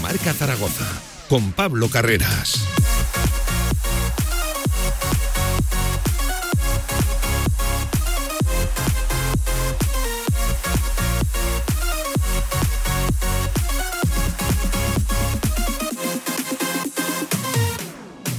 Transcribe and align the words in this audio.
Marca 0.00 0.32
Zaragoza 0.32 0.86
con 1.28 1.52
Pablo 1.52 1.88
Carreras. 1.88 2.66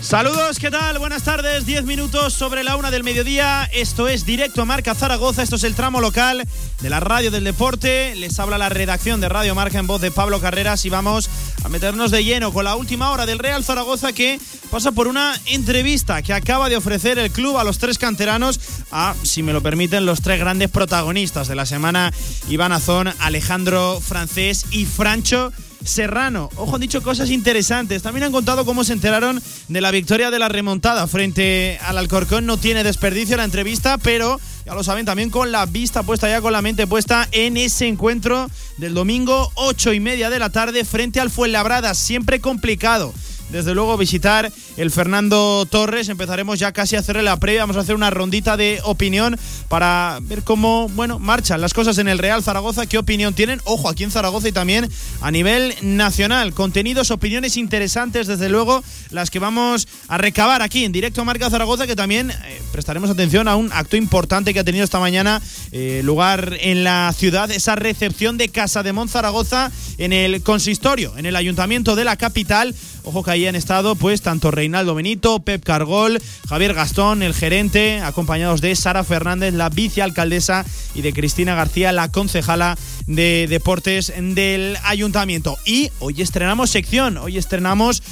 Saludos, 0.08 0.58
¿qué 0.60 0.72
tal? 0.72 1.00
Buenas 1.00 1.24
tardes, 1.24 1.66
10 1.66 1.84
minutos 1.84 2.32
sobre 2.32 2.64
la 2.64 2.78
una 2.78 2.92
del 2.92 3.04
mediodía. 3.04 3.70
Esto 3.74 4.08
es 4.08 4.26
Directo 4.26 4.66
Marca 4.66 4.96
Zaragoza, 4.96 5.44
esto 5.44 5.58
es 5.58 5.66
el 5.66 5.76
tramo 5.76 6.00
local 6.00 6.48
de 6.80 6.90
la 6.90 7.02
radio 7.02 7.30
del 7.30 7.44
deporte. 7.44 8.16
Les 8.16 8.40
habla 8.40 8.58
la 8.58 8.70
redacción 8.70 9.20
de 9.20 9.28
Radio 9.28 9.54
Marca 9.54 9.80
en 9.80 9.88
voz 9.88 10.00
de 10.00 10.10
Pablo 10.10 10.40
Carreras 10.40 10.86
y 10.86 10.90
vamos 10.90 11.30
a 11.68 11.70
meternos 11.70 12.12
de 12.12 12.24
lleno 12.24 12.54
con 12.54 12.64
la 12.64 12.78
última 12.78 13.12
hora 13.12 13.26
del 13.26 13.40
Real 13.40 13.62
Zaragoza 13.62 14.14
que 14.14 14.40
pasa 14.72 14.94
por 14.94 15.06
una 15.10 15.38
entrevista 15.48 16.22
que 16.22 16.32
acaba 16.32 16.70
de 16.70 16.78
ofrecer 16.78 17.20
el 17.20 17.30
club 17.30 17.58
a 17.58 17.66
los 17.66 17.78
tres 17.78 17.98
canteranos, 17.98 18.58
a, 18.90 19.16
si 19.24 19.44
me 19.44 19.52
lo 19.52 19.62
permiten, 19.62 20.06
los 20.06 20.22
tres 20.22 20.40
grandes 20.40 20.70
protagonistas 20.72 21.50
de 21.50 21.56
la 21.56 21.66
semana, 21.66 22.14
Iván 22.48 22.72
Azón, 22.72 23.10
Alejandro 23.20 24.00
Francés 24.00 24.66
y 24.72 24.86
Francho. 24.86 25.52
Serrano. 25.84 26.50
Ojo, 26.56 26.76
han 26.76 26.82
dicho 26.82 27.02
cosas 27.02 27.30
interesantes. 27.30 28.02
También 28.02 28.26
han 28.26 28.32
contado 28.32 28.66
cómo 28.66 28.84
se 28.84 28.94
enteraron 28.94 29.42
de 29.68 29.82
la 29.82 29.92
victoria 29.92 30.32
de 30.32 30.40
la 30.40 30.50
remontada 30.50 31.08
frente 31.08 31.80
al 31.84 31.98
Alcorcón. 31.98 32.46
No 32.46 32.58
tiene 32.58 32.84
desperdicio 32.84 33.38
la 33.38 33.44
entrevista, 33.44 33.98
pero 33.98 34.40
ya 34.66 34.74
lo 34.74 34.84
saben, 34.84 35.06
también 35.06 35.30
con 35.30 35.52
la 35.52 35.66
vista 35.66 36.04
puesta 36.04 36.30
ya, 36.30 36.42
con 36.42 36.54
la 36.54 36.62
mente 36.62 36.88
puesta 36.88 37.28
en 37.32 37.58
ese 37.58 37.88
encuentro 37.88 38.50
del 38.78 38.94
domingo, 38.94 39.52
ocho 39.56 39.94
y 39.94 40.00
media 40.00 40.30
de 40.30 40.40
la 40.40 40.50
tarde, 40.50 40.84
frente 40.84 41.20
al 41.20 41.30
Fuenlabrada. 41.30 41.94
Siempre 41.94 42.42
complicado 42.42 43.14
desde 43.50 43.74
luego 43.74 43.98
visitar 43.98 44.52
el 44.78 44.92
Fernando 44.92 45.66
Torres. 45.70 46.10
Empezaremos 46.10 46.60
ya 46.60 46.72
casi 46.72 46.96
a 46.96 47.00
hacerle 47.00 47.24
la 47.24 47.38
previa. 47.38 47.62
Vamos 47.62 47.78
a 47.78 47.82
hacer 47.82 47.96
una 47.96 48.10
rondita 48.10 48.58
de 48.58 48.80
opinión 48.84 49.38
para 49.70 50.20
ver 50.22 50.44
cómo, 50.44 50.90
bueno, 50.90 51.20
marchan 51.20 51.62
las 51.62 51.74
cosas 51.74 51.98
en 51.98 52.08
el 52.08 52.20
Real 52.20 52.44
Zaragoza, 52.44 52.86
qué 52.86 52.98
opinión 52.98 53.34
tienen. 53.34 53.62
Ojo, 53.66 53.90
aquí 53.90 54.04
en 54.04 54.12
Zaragoza 54.12 54.48
y 54.48 54.52
también 54.52 54.90
a 55.22 55.32
nivel 55.32 55.76
nacional. 55.82 56.54
Contenidos, 56.54 57.12
opiniones 57.12 57.58
interesantes, 57.58 58.28
desde 58.28 58.50
luego, 58.50 58.84
las 59.12 59.30
que 59.30 59.40
vamos 59.40 59.88
a 60.08 60.18
recabar 60.18 60.62
aquí 60.62 60.86
en 60.86 60.92
directo 60.92 61.22
a 61.22 61.26
Marca 61.26 61.50
Zaragoza, 61.50 61.88
que 61.88 61.96
también 61.96 62.32
eh, 62.32 62.62
prestaremos 62.72 63.10
atención 63.10 63.48
a 63.48 63.56
un 63.56 63.72
acto 63.74 63.98
importante 63.98 64.54
que 64.54 64.60
ha 64.60 64.64
tenido 64.64 64.84
esta 64.84 65.00
mañana 65.00 65.42
eh, 65.72 66.02
lugar 66.04 66.58
en 66.60 66.84
la 66.84 67.14
ciudad, 67.18 67.52
esa 67.52 67.76
recepción 67.76 68.38
de 68.38 68.50
Casa 68.50 68.84
de 68.84 68.94
Mon 68.94 69.10
Zaragoza 69.10 69.72
en 69.98 70.14
el 70.14 70.42
consistorio, 70.44 71.18
en 71.18 71.26
el 71.26 71.36
ayuntamiento 71.36 71.96
de 71.96 72.06
la 72.06 72.18
capital. 72.18 72.76
Ojo 73.08 73.24
que 73.24 73.32
ahí 73.32 73.48
han 73.48 73.56
estado 73.56 73.96
pues 73.96 74.22
tanto 74.22 74.52
Reinaldo 74.52 74.94
Benito, 74.94 75.40
Pep 75.40 75.64
Cargol, 75.64 76.22
Javier 76.50 76.74
Gastón, 76.74 77.24
el 77.24 77.34
gerente, 77.34 78.02
acompañados 78.02 78.60
de 78.60 78.76
Sara 78.76 79.06
Fernández, 79.06 79.54
la 79.54 79.70
vicealcaldesa, 79.70 80.66
y 80.94 81.02
de 81.04 81.14
Cristina 81.14 81.56
García, 81.56 81.94
la 81.94 82.12
concejala 82.12 82.78
de 83.06 83.48
deportes 83.48 84.12
del 84.18 84.78
ayuntamiento. 84.84 85.58
Y 85.64 85.90
hoy 86.00 86.22
estrenamos 86.22 86.70
sección, 86.70 87.18
hoy 87.18 87.38
estrenamos 87.38 88.04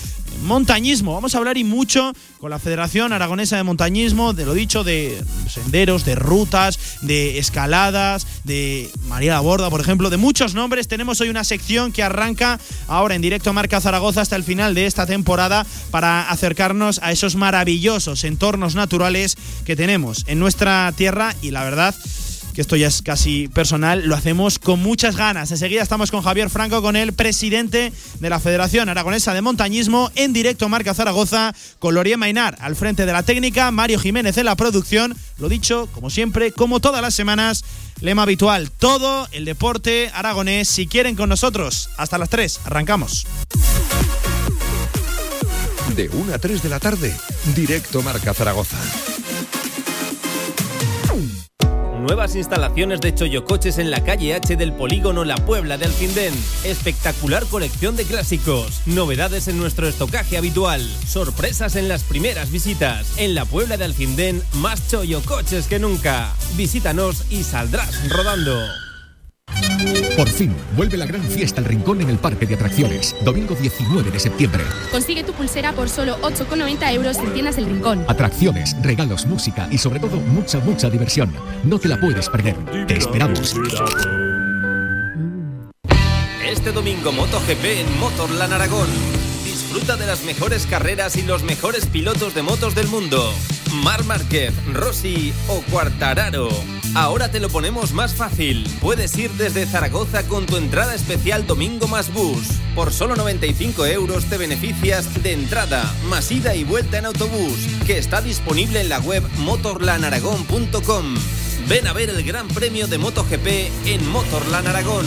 montañismo. 0.43 1.13
Vamos 1.13 1.35
a 1.35 1.37
hablar 1.37 1.57
y 1.57 1.63
mucho 1.63 2.13
con 2.39 2.49
la 2.49 2.59
Federación 2.59 3.13
Aragonesa 3.13 3.57
de 3.57 3.63
Montañismo, 3.63 4.33
de 4.33 4.45
lo 4.45 4.53
dicho, 4.53 4.83
de 4.83 5.23
senderos, 5.47 6.05
de 6.05 6.15
rutas, 6.15 6.79
de 7.01 7.37
escaladas, 7.37 8.27
de 8.43 8.89
María 9.07 9.33
la 9.33 9.39
Borda, 9.41 9.69
por 9.69 9.81
ejemplo, 9.81 10.09
de 10.09 10.17
muchos 10.17 10.53
nombres. 10.53 10.87
Tenemos 10.87 11.19
hoy 11.19 11.29
una 11.29 11.43
sección 11.43 11.91
que 11.91 12.03
arranca 12.03 12.59
ahora 12.87 13.15
en 13.15 13.21
directo 13.21 13.49
a 13.49 13.53
Marca 13.53 13.81
Zaragoza 13.81 14.21
hasta 14.21 14.35
el 14.35 14.43
final 14.43 14.75
de 14.75 14.85
esta 14.85 15.05
temporada 15.05 15.65
para 15.91 16.29
acercarnos 16.29 16.99
a 17.03 17.11
esos 17.11 17.35
maravillosos 17.35 18.23
entornos 18.23 18.75
naturales 18.75 19.37
que 19.65 19.75
tenemos 19.75 20.23
en 20.27 20.39
nuestra 20.39 20.91
tierra 20.95 21.35
y 21.41 21.51
la 21.51 21.63
verdad 21.63 21.95
que 22.55 22.61
esto 22.61 22.77
ya 22.77 22.87
es 22.87 23.01
casi 23.01 23.49
personal, 23.49 24.07
lo 24.07 24.15
hacemos 24.15 24.59
con 24.59 24.79
muchas 24.81 25.17
ganas. 25.17 25.51
Enseguida 25.51 25.83
estamos 25.83 26.09
con 26.09 26.21
Javier 26.21 26.49
Franco, 26.49 26.81
con 26.81 26.95
el 26.95 27.11
presidente 27.11 27.91
de 28.19 28.29
la 28.29 28.39
Federación 28.39 28.87
Aragonesa 28.87 29.33
de 29.33 29.41
Montañismo, 29.41 30.09
en 30.15 30.31
directo 30.31 30.69
Marca 30.69 30.93
Zaragoza, 30.93 31.53
con 31.79 31.95
Lorien 31.95 32.17
Mainar 32.17 32.55
al 32.61 32.77
frente 32.77 33.05
de 33.05 33.11
la 33.11 33.23
técnica, 33.23 33.71
Mario 33.71 33.99
Jiménez 33.99 34.37
en 34.37 34.45
la 34.45 34.55
producción. 34.55 35.17
Lo 35.37 35.49
dicho, 35.49 35.89
como 35.93 36.09
siempre, 36.09 36.53
como 36.53 36.79
todas 36.79 37.01
las 37.01 37.13
semanas, 37.13 37.65
lema 37.99 38.23
habitual, 38.23 38.71
todo 38.71 39.27
el 39.33 39.43
deporte 39.43 40.09
aragonés, 40.13 40.69
si 40.69 40.87
quieren 40.87 41.17
con 41.17 41.27
nosotros. 41.27 41.89
Hasta 41.97 42.17
las 42.17 42.29
3, 42.29 42.61
arrancamos. 42.63 43.27
De 45.93 46.07
1 46.07 46.33
a 46.33 46.39
3 46.39 46.63
de 46.63 46.69
la 46.69 46.79
tarde, 46.79 47.13
directo 47.53 48.01
Marca 48.01 48.33
Zaragoza. 48.33 48.77
Nuevas 52.05 52.35
instalaciones 52.35 53.01
de 53.01 53.15
Choyocoches 53.15 53.79
en 53.79 53.89
la 53.89 54.03
calle 54.03 54.35
H 54.35 54.55
del 54.55 54.73
polígono 54.73 55.25
La 55.25 55.37
Puebla 55.37 55.79
de 55.79 55.85
Alfindén. 55.85 56.35
Espectacular 56.63 57.43
colección 57.47 57.95
de 57.95 58.03
clásicos. 58.03 58.83
Novedades 58.85 59.47
en 59.47 59.57
nuestro 59.57 59.87
estocaje 59.87 60.37
habitual. 60.37 60.87
Sorpresas 61.07 61.75
en 61.75 61.87
las 61.87 62.03
primeras 62.03 62.51
visitas. 62.51 63.17
En 63.17 63.33
la 63.33 63.45
Puebla 63.45 63.77
de 63.77 63.85
Alfindén, 63.85 64.43
más 64.53 64.87
Choyocoches 64.87 65.65
que 65.65 65.79
nunca. 65.79 66.31
Visítanos 66.55 67.25
y 67.31 67.41
saldrás 67.41 68.07
rodando. 68.07 68.84
Por 70.15 70.29
fin, 70.29 70.55
vuelve 70.77 70.95
la 70.95 71.05
gran 71.05 71.21
fiesta 71.21 71.59
al 71.59 71.65
Rincón 71.65 71.99
en 71.99 72.09
el 72.09 72.17
Parque 72.17 72.45
de 72.45 72.55
Atracciones, 72.55 73.13
domingo 73.25 73.53
19 73.53 74.11
de 74.11 74.19
septiembre. 74.19 74.63
Consigue 74.89 75.23
tu 75.25 75.33
pulsera 75.33 75.73
por 75.73 75.89
solo 75.89 76.17
8,90 76.21 76.93
euros 76.93 77.17
en 77.17 77.33
tiendas 77.33 77.57
El 77.57 77.65
Rincón. 77.65 78.05
Atracciones, 78.07 78.75
regalos, 78.81 79.25
música 79.25 79.67
y 79.69 79.77
sobre 79.77 79.99
todo 79.99 80.17
mucha, 80.17 80.59
mucha 80.59 80.89
diversión. 80.89 81.33
No 81.65 81.79
te 81.79 81.89
la 81.89 81.99
puedes 81.99 82.29
perder. 82.29 82.55
Te 82.87 82.97
esperamos. 82.97 83.55
Este 86.47 86.71
domingo 86.71 87.11
MotoGP 87.11 87.65
en 87.65 87.99
Motorland 87.99 88.53
Aragón. 88.53 88.87
Disfruta 89.43 89.97
de 89.97 90.07
las 90.07 90.23
mejores 90.23 90.65
carreras 90.65 91.17
y 91.17 91.23
los 91.23 91.43
mejores 91.43 91.87
pilotos 91.87 92.33
de 92.33 92.41
motos 92.41 92.73
del 92.73 92.87
mundo. 92.87 93.33
Mar 93.83 94.05
Márquez, 94.05 94.53
Rossi 94.71 95.33
o 95.49 95.61
Cuartararo. 95.69 96.47
Ahora 96.95 97.29
te 97.29 97.41
lo 97.41 97.49
ponemos 97.49 97.91
más 97.91 98.13
fácil. 98.13 98.65
Puedes 98.79 99.17
ir 99.17 99.29
desde 99.31 99.65
Zaragoza 99.65 100.25
con 100.29 100.45
tu 100.45 100.55
entrada 100.55 100.95
especial 100.95 101.45
Domingo 101.45 101.89
más 101.89 102.13
Bus. 102.13 102.47
Por 102.73 102.93
solo 102.93 103.17
95 103.17 103.85
euros 103.85 104.23
te 104.25 104.37
beneficias 104.37 105.21
de 105.21 105.33
entrada, 105.33 105.93
más 106.07 106.31
ida 106.31 106.55
y 106.55 106.63
vuelta 106.63 106.97
en 106.97 107.05
autobús, 107.05 107.67
que 107.85 107.97
está 107.97 108.21
disponible 108.21 108.79
en 108.79 108.87
la 108.87 108.99
web 108.99 109.21
motorlanaragón.com. 109.39 111.15
Ven 111.67 111.85
a 111.85 111.91
ver 111.91 112.11
el 112.11 112.23
Gran 112.23 112.47
Premio 112.47 112.87
de 112.87 112.97
MotoGP 112.97 113.47
en 113.87 114.09
Motorland 114.09 114.67
Aragón. 114.69 115.05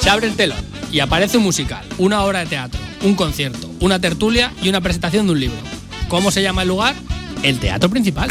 Se 0.00 0.10
abre 0.10 0.26
el 0.26 0.36
telón 0.36 0.62
y 0.92 1.00
aparece 1.00 1.38
un 1.38 1.44
musical, 1.44 1.86
una 1.96 2.22
obra 2.24 2.40
de 2.40 2.46
teatro, 2.46 2.80
un 3.04 3.14
concierto, 3.14 3.70
una 3.80 3.98
tertulia 3.98 4.52
y 4.62 4.68
una 4.68 4.82
presentación 4.82 5.24
de 5.26 5.32
un 5.32 5.40
libro. 5.40 5.58
¿Cómo 6.08 6.30
se 6.30 6.42
llama 6.42 6.60
el 6.60 6.68
lugar? 6.68 6.94
El 7.42 7.60
teatro 7.60 7.88
principal. 7.88 8.30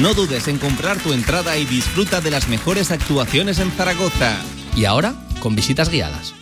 No 0.00 0.14
dudes 0.14 0.48
en 0.48 0.58
comprar 0.58 0.98
tu 0.98 1.12
entrada 1.12 1.58
y 1.58 1.66
disfruta 1.66 2.20
de 2.20 2.30
las 2.30 2.48
mejores 2.48 2.90
actuaciones 2.90 3.58
en 3.58 3.70
Zaragoza. 3.70 4.36
Y 4.74 4.86
ahora, 4.86 5.14
con 5.40 5.54
visitas 5.54 5.90
guiadas. 5.90 6.34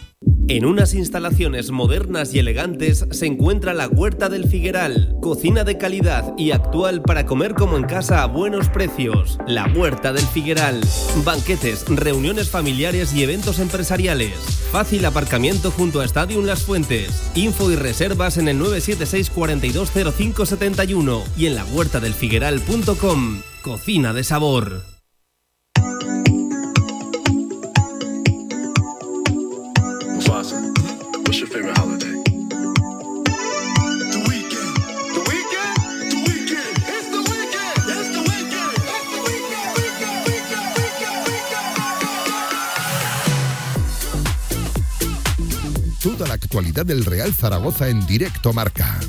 En 0.53 0.67
unas 0.67 0.93
instalaciones 0.93 1.71
modernas 1.71 2.35
y 2.35 2.39
elegantes 2.39 3.07
se 3.11 3.25
encuentra 3.25 3.73
la 3.73 3.89
Huerta 3.89 4.29
del 4.29 4.47
Figueral, 4.47 5.17
cocina 5.23 5.65
de 5.65 5.79
calidad 5.79 6.35
y 6.37 6.51
actual 6.51 7.01
para 7.01 7.25
comer 7.25 7.55
como 7.55 7.79
en 7.79 7.85
casa 7.85 8.23
a 8.23 8.27
buenos 8.27 8.69
precios. 8.69 9.39
La 9.47 9.67
Huerta 9.75 10.13
del 10.13 10.27
Figueral, 10.27 10.79
banquetes, 11.25 11.87
reuniones 11.89 12.51
familiares 12.51 13.15
y 13.15 13.23
eventos 13.23 13.61
empresariales. 13.61 14.35
Fácil 14.71 15.07
aparcamiento 15.07 15.71
junto 15.71 16.03
a 16.03 16.05
Stadium 16.05 16.45
Las 16.45 16.65
Fuentes. 16.65 17.31
Info 17.35 17.71
y 17.71 17.77
reservas 17.77 18.37
en 18.37 18.49
el 18.49 18.59
976 18.59 19.31
420571 19.31 21.25
y 21.39 21.47
en 21.47 21.55
la 21.55 21.65
huertadelfigueral.com. 21.65 23.41
Cocina 23.63 24.13
de 24.13 24.23
sabor. 24.23 24.92
What's 31.33 31.41
your 31.41 31.49
favorite 31.49 31.79
holiday? 31.79 32.13
The 32.13 32.21
weekend. 34.29 34.77
The 35.17 35.23
weekend? 35.33 36.13
The 36.13 36.21
weekend. 36.29 36.77
It's 36.93 37.09
the 37.09 37.25
weekend. 37.25 37.89
It's 37.89 38.13
the 38.13 38.21
weekend. 38.21 38.77
It's 38.77 39.09
the 39.09 39.21
weekend. 39.25 39.73
Weekend, 39.81 40.29
weekend, 40.29 40.69
weekend, 40.77 41.25
weekend. 45.73 45.97
Toda 46.03 46.29
la 46.29 46.35
actualidad 46.35 46.85
del 46.85 47.07
Real 47.07 47.33
Zaragoza 47.33 47.89
en 47.89 48.07
directo 48.07 48.53
Marca. 48.53 49.01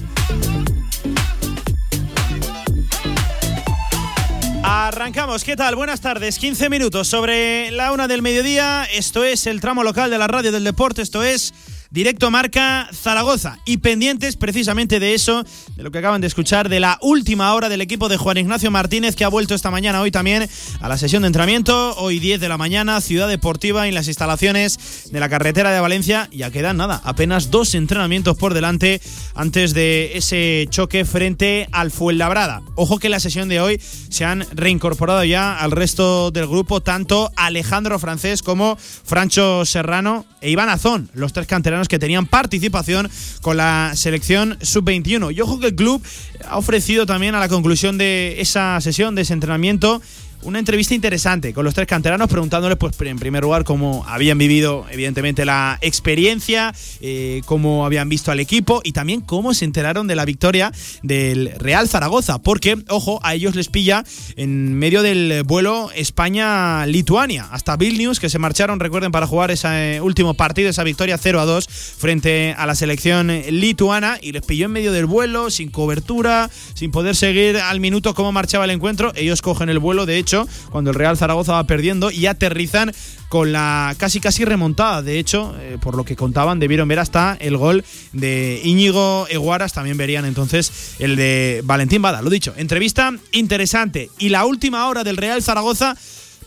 Arrancamos, 4.63 5.43
¿qué 5.43 5.57
tal? 5.57 5.75
Buenas 5.75 5.99
tardes, 5.99 6.39
15 6.39 6.69
minutos 6.69 7.09
sobre 7.09 7.69
la 7.71 7.91
una 7.91 8.07
del 8.07 8.21
mediodía. 8.21 8.85
Esto 8.85 9.25
es 9.25 9.45
el 9.45 9.59
tramo 9.59 9.83
local 9.83 10.09
de 10.09 10.17
la 10.17 10.27
radio 10.27 10.53
del 10.53 10.63
deporte, 10.63 11.01
esto 11.01 11.21
es 11.21 11.53
Directo 11.93 12.31
Marca 12.31 12.89
Zaragoza. 12.91 13.59
Y 13.65 13.77
pendientes 13.77 14.35
precisamente 14.35 14.99
de 14.99 15.13
eso, 15.13 15.43
de 15.75 15.83
lo 15.83 15.91
que 15.91 15.99
acaban 15.99 16.21
de 16.21 16.27
escuchar, 16.27 16.67
de 16.67 16.79
la 16.79 16.97
última 17.03 17.53
hora 17.53 17.69
del 17.69 17.81
equipo 17.81 18.09
de 18.09 18.17
Juan 18.17 18.39
Ignacio 18.39 18.71
Martínez, 18.71 19.15
que 19.15 19.23
ha 19.23 19.27
vuelto 19.27 19.53
esta 19.53 19.69
mañana, 19.69 20.01
hoy 20.01 20.09
también, 20.09 20.49
a 20.81 20.89
la 20.89 20.97
sesión 20.97 21.21
de 21.21 21.27
entrenamiento. 21.27 21.95
Hoy 21.97 22.17
10 22.17 22.41
de 22.41 22.49
la 22.49 22.57
mañana, 22.57 22.99
Ciudad 22.99 23.27
Deportiva, 23.27 23.87
en 23.87 23.93
las 23.93 24.07
instalaciones 24.07 25.11
de 25.11 25.19
la 25.19 25.29
carretera 25.29 25.69
de 25.69 25.79
Valencia. 25.81 26.29
Ya 26.31 26.49
quedan 26.49 26.77
nada, 26.77 26.99
apenas 27.03 27.51
dos 27.51 27.75
entrenamientos 27.75 28.37
por 28.37 28.55
delante 28.55 28.99
antes 29.35 29.75
de 29.75 30.17
ese 30.17 30.65
choque 30.71 31.05
frente 31.05 31.69
al 31.71 31.91
Fuenlabrada. 31.91 32.63
Ojo 32.73 32.97
que 32.97 33.05
en 33.05 33.11
la 33.11 33.19
sesión 33.19 33.49
de 33.49 33.61
hoy 33.61 33.79
se 34.09 34.25
han 34.25 34.47
reincorporado 34.51 35.23
ya 35.25 35.59
al 35.59 35.69
resto 35.69 36.31
del 36.31 36.47
grupo, 36.47 36.81
tanto 36.81 37.31
Alejandro 37.35 37.99
Francés 37.99 38.41
como 38.41 38.77
Francho 38.79 39.63
Serrano 39.65 40.25
e 40.41 40.49
Iván 40.49 40.69
Azón, 40.69 41.11
los 41.13 41.33
tres 41.33 41.45
canteranos 41.45 41.82
que 41.87 41.99
tenían 41.99 42.25
participación 42.25 43.09
con 43.41 43.57
la 43.57 43.91
selección 43.95 44.57
sub-21. 44.61 45.35
Y 45.35 45.41
ojo 45.41 45.59
que 45.59 45.67
el 45.67 45.75
club 45.75 46.03
ha 46.47 46.57
ofrecido 46.57 47.05
también 47.05 47.35
a 47.35 47.39
la 47.39 47.49
conclusión 47.49 47.97
de 47.97 48.41
esa 48.41 48.79
sesión, 48.81 49.15
de 49.15 49.23
ese 49.23 49.33
entrenamiento, 49.33 50.01
una 50.43 50.59
entrevista 50.59 50.93
interesante 50.93 51.53
con 51.53 51.65
los 51.65 51.73
tres 51.73 51.87
canteranos 51.87 52.29
preguntándoles, 52.29 52.77
pues, 52.77 52.95
en 53.01 53.19
primer 53.19 53.43
lugar, 53.43 53.63
cómo 53.63 54.05
habían 54.07 54.37
vivido, 54.37 54.85
evidentemente, 54.91 55.45
la 55.45 55.77
experiencia, 55.81 56.73
eh, 57.01 57.41
cómo 57.45 57.85
habían 57.85 58.09
visto 58.09 58.31
al 58.31 58.39
equipo 58.39 58.81
y 58.83 58.91
también 58.91 59.21
cómo 59.21 59.53
se 59.53 59.65
enteraron 59.65 60.07
de 60.07 60.15
la 60.15 60.25
victoria 60.25 60.71
del 61.01 61.51
Real 61.57 61.87
Zaragoza. 61.87 62.39
Porque, 62.39 62.77
ojo, 62.89 63.19
a 63.23 63.33
ellos 63.33 63.55
les 63.55 63.69
pilla 63.69 64.03
en 64.35 64.73
medio 64.73 65.01
del 65.01 65.43
vuelo 65.43 65.89
España-Lituania, 65.95 67.47
hasta 67.51 67.77
Vilnius, 67.77 68.19
que 68.19 68.29
se 68.29 68.39
marcharon, 68.39 68.79
recuerden, 68.79 69.11
para 69.11 69.27
jugar 69.27 69.51
ese 69.51 70.01
último 70.01 70.33
partido, 70.33 70.69
esa 70.69 70.83
victoria 70.83 71.17
0 71.17 71.39
a 71.39 71.45
2 71.45 71.67
frente 71.67 72.55
a 72.57 72.65
la 72.65 72.75
selección 72.75 73.27
lituana 73.49 74.17
y 74.21 74.31
les 74.31 74.41
pilló 74.41 74.65
en 74.65 74.71
medio 74.71 74.91
del 74.91 75.05
vuelo, 75.05 75.49
sin 75.49 75.69
cobertura, 75.69 76.49
sin 76.73 76.91
poder 76.91 77.15
seguir 77.15 77.57
al 77.57 77.79
minuto 77.79 78.13
cómo 78.13 78.31
marchaba 78.31 78.65
el 78.65 78.71
encuentro. 78.71 79.13
Ellos 79.15 79.41
cogen 79.41 79.69
el 79.69 79.79
vuelo, 79.79 80.05
de 80.05 80.17
hecho, 80.17 80.32
cuando 80.71 80.91
el 80.91 80.95
Real 80.95 81.17
Zaragoza 81.17 81.53
va 81.53 81.63
perdiendo 81.65 82.11
y 82.11 82.25
aterrizan 82.25 82.91
con 83.29 83.51
la 83.51 83.95
casi 83.97 84.19
casi 84.19 84.45
remontada. 84.45 85.01
De 85.01 85.17
hecho, 85.19 85.55
eh, 85.59 85.77
por 85.81 85.95
lo 85.95 86.05
que 86.05 86.15
contaban, 86.15 86.59
debieron 86.59 86.87
ver 86.87 86.99
hasta 86.99 87.35
el 87.39 87.57
gol 87.57 87.83
de 88.11 88.61
Íñigo 88.63 89.25
Eguaras. 89.29 89.73
También 89.73 89.97
verían 89.97 90.25
entonces 90.25 90.95
el 90.99 91.15
de 91.15 91.61
Valentín 91.63 92.01
Bada. 92.01 92.21
Lo 92.21 92.29
dicho, 92.29 92.53
entrevista 92.57 93.11
interesante. 93.31 94.09
Y 94.19 94.29
la 94.29 94.45
última 94.45 94.87
hora 94.87 95.03
del 95.03 95.17
Real 95.17 95.41
Zaragoza. 95.41 95.95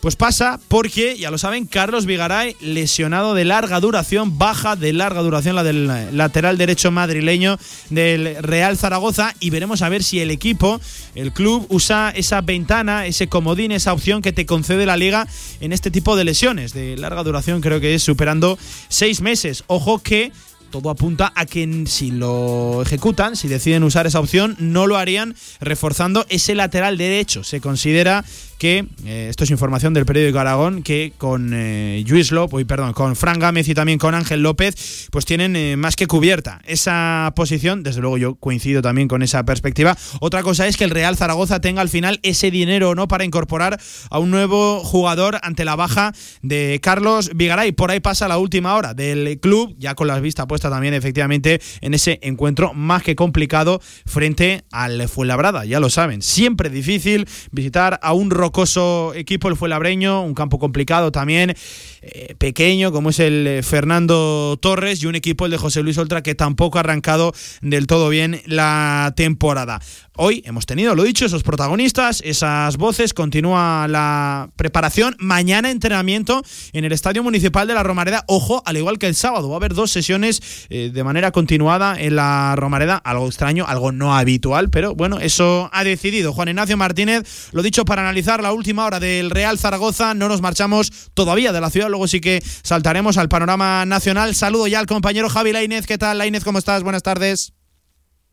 Pues 0.01 0.15
pasa 0.15 0.59
porque, 0.67 1.17
ya 1.17 1.31
lo 1.31 1.37
saben, 1.37 1.65
Carlos 1.65 2.05
Vigaray, 2.05 2.55
lesionado 2.61 3.33
de 3.33 3.45
larga 3.45 3.79
duración, 3.79 4.37
baja 4.37 4.75
de 4.75 4.93
larga 4.93 5.21
duración 5.21 5.55
la 5.55 5.63
del 5.63 5.87
lateral 6.15 6.57
derecho 6.57 6.91
madrileño 6.91 7.57
del 7.89 8.35
Real 8.41 8.77
Zaragoza 8.77 9.33
y 9.39 9.49
veremos 9.49 9.81
a 9.81 9.89
ver 9.89 10.03
si 10.03 10.19
el 10.19 10.31
equipo, 10.31 10.79
el 11.15 11.33
club, 11.33 11.65
usa 11.69 12.11
esa 12.15 12.41
ventana, 12.41 13.05
ese 13.05 13.27
comodín, 13.27 13.71
esa 13.71 13.93
opción 13.93 14.21
que 14.21 14.33
te 14.33 14.45
concede 14.45 14.85
la 14.85 14.97
liga 14.97 15.27
en 15.59 15.73
este 15.73 15.91
tipo 15.91 16.15
de 16.15 16.23
lesiones 16.23 16.73
de 16.73 16.95
larga 16.97 17.23
duración, 17.23 17.61
creo 17.61 17.79
que 17.79 17.95
es 17.95 18.03
superando 18.03 18.57
seis 18.89 19.21
meses. 19.21 19.63
Ojo 19.67 19.99
que 19.99 20.31
todo 20.69 20.89
apunta 20.89 21.31
a 21.35 21.45
que 21.45 21.85
si 21.87 22.11
lo 22.11 22.81
ejecutan, 22.81 23.35
si 23.35 23.47
deciden 23.47 23.83
usar 23.83 24.07
esa 24.07 24.19
opción, 24.19 24.55
no 24.59 24.87
lo 24.87 24.97
harían 24.97 25.35
reforzando 25.59 26.25
ese 26.29 26.55
lateral 26.55 26.97
derecho. 26.97 27.43
Se 27.43 27.61
considera 27.61 28.25
que, 28.57 28.85
eh, 29.05 29.27
esto 29.29 29.43
es 29.43 29.51
información 29.51 29.93
del 29.93 30.05
periódico 30.05 30.39
Aragón, 30.39 30.83
que 30.83 31.13
con 31.17 31.51
eh, 31.53 32.03
Luis 32.07 32.31
López, 32.31 32.65
perdón, 32.65 32.93
con 32.93 33.15
Fran 33.15 33.39
Gámez 33.39 33.67
y 33.67 33.73
también 33.73 33.99
con 33.99 34.15
Ángel 34.15 34.41
López, 34.41 35.07
pues 35.11 35.25
tienen 35.25 35.55
eh, 35.55 35.77
más 35.77 35.95
que 35.95 36.07
cubierta 36.07 36.61
esa 36.65 37.31
posición. 37.35 37.83
Desde 37.83 38.01
luego 38.01 38.17
yo 38.17 38.35
coincido 38.35 38.81
también 38.81 39.07
con 39.07 39.21
esa 39.21 39.43
perspectiva. 39.43 39.97
Otra 40.19 40.43
cosa 40.43 40.67
es 40.67 40.77
que 40.77 40.83
el 40.83 40.89
Real 40.89 41.15
Zaragoza 41.15 41.61
tenga 41.61 41.81
al 41.81 41.89
final 41.89 42.19
ese 42.23 42.51
dinero 42.51 42.89
o 42.89 42.95
no 42.95 43.07
para 43.07 43.25
incorporar 43.25 43.79
a 44.09 44.19
un 44.19 44.31
nuevo 44.31 44.79
jugador 44.83 45.39
ante 45.43 45.65
la 45.65 45.75
baja 45.75 46.13
de 46.41 46.79
Carlos 46.81 47.31
Vigaray. 47.35 47.71
Por 47.71 47.91
ahí 47.91 47.99
pasa 47.99 48.27
la 48.27 48.37
última 48.37 48.75
hora 48.75 48.93
del 48.93 49.39
club, 49.39 49.75
ya 49.77 49.95
con 49.95 50.07
la 50.07 50.19
vista 50.19 50.47
puesta 50.47 50.69
también 50.69 50.93
efectivamente 50.93 51.61
en 51.81 51.93
ese 51.93 52.19
encuentro 52.23 52.73
más 52.73 53.03
que 53.03 53.15
complicado 53.15 53.81
frente 54.05 54.63
al 54.71 55.07
Fuenlabrada. 55.07 55.65
Ya 55.65 55.79
lo 55.79 55.89
saben, 55.89 56.21
siempre 56.21 56.69
difícil 56.69 57.27
visitar 57.51 57.99
a 58.01 58.13
un 58.13 58.31
rocoso 58.47 59.13
equipo, 59.13 59.49
el 59.49 59.57
Fuenlabreño, 59.57 60.21
un 60.21 60.33
campo 60.33 60.57
complicado 60.57 61.11
también, 61.11 61.53
eh, 62.01 62.33
pequeño 62.37 62.93
como 62.93 63.09
es 63.09 63.19
el 63.19 63.45
eh, 63.45 63.61
Fernando 63.61 64.57
Torres 64.61 65.03
y 65.03 65.05
un 65.05 65.15
equipo, 65.15 65.45
el 65.45 65.51
de 65.51 65.57
José 65.57 65.83
Luis 65.83 65.97
Oltra, 65.97 66.23
que 66.23 66.33
tampoco 66.33 66.77
ha 66.77 66.81
arrancado 66.81 67.33
del 67.61 67.87
todo 67.87 68.07
bien 68.07 68.41
la 68.45 69.13
temporada. 69.17 69.81
Hoy 70.19 70.41
hemos 70.47 70.65
tenido, 70.65 70.95
lo 70.95 71.03
dicho, 71.03 71.27
esos 71.27 71.43
protagonistas, 71.43 72.23
esas 72.25 72.77
voces, 72.77 73.13
continúa 73.13 73.87
la 73.87 74.49
preparación. 74.55 75.15
Mañana 75.19 75.69
entrenamiento 75.69 76.41
en 76.73 76.85
el 76.85 76.91
Estadio 76.91 77.21
Municipal 77.21 77.67
de 77.67 77.75
la 77.75 77.83
Romareda. 77.83 78.23
Ojo, 78.27 78.63
al 78.65 78.77
igual 78.77 78.97
que 78.97 79.05
el 79.05 79.13
sábado, 79.13 79.47
va 79.47 79.55
a 79.55 79.57
haber 79.57 79.75
dos 79.75 79.91
sesiones 79.91 80.41
eh, 80.71 80.89
de 80.91 81.03
manera 81.03 81.31
continuada 81.31 81.95
en 82.01 82.15
la 82.15 82.55
Romareda. 82.55 82.97
Algo 82.97 83.27
extraño, 83.27 83.65
algo 83.67 83.91
no 83.91 84.17
habitual, 84.17 84.71
pero 84.71 84.95
bueno, 84.95 85.19
eso 85.19 85.69
ha 85.71 85.83
decidido 85.83 86.33
Juan 86.33 86.47
Ignacio 86.47 86.77
Martínez. 86.77 87.49
Lo 87.51 87.61
dicho, 87.61 87.85
para 87.85 88.01
analizar 88.01 88.41
la 88.41 88.53
última 88.53 88.85
hora 88.85 88.99
del 88.99 89.29
Real 89.29 89.59
Zaragoza, 89.59 90.15
no 90.15 90.29
nos 90.29 90.41
marchamos 90.41 91.11
todavía 91.13 91.51
de 91.51 91.61
la 91.61 91.69
ciudad, 91.69 91.89
luego 91.89 92.07
sí 92.07 92.21
que 92.21 92.41
saltaremos 92.63 93.17
al 93.17 93.29
panorama 93.29 93.85
nacional. 93.85 94.33
Saludo 94.33 94.65
ya 94.65 94.79
al 94.79 94.87
compañero 94.87 95.29
Javi 95.29 95.51
Lainez. 95.51 95.85
¿Qué 95.85 95.99
tal, 95.99 96.17
Lainez? 96.17 96.43
¿Cómo 96.43 96.57
estás? 96.57 96.81
Buenas 96.81 97.03
tardes. 97.03 97.56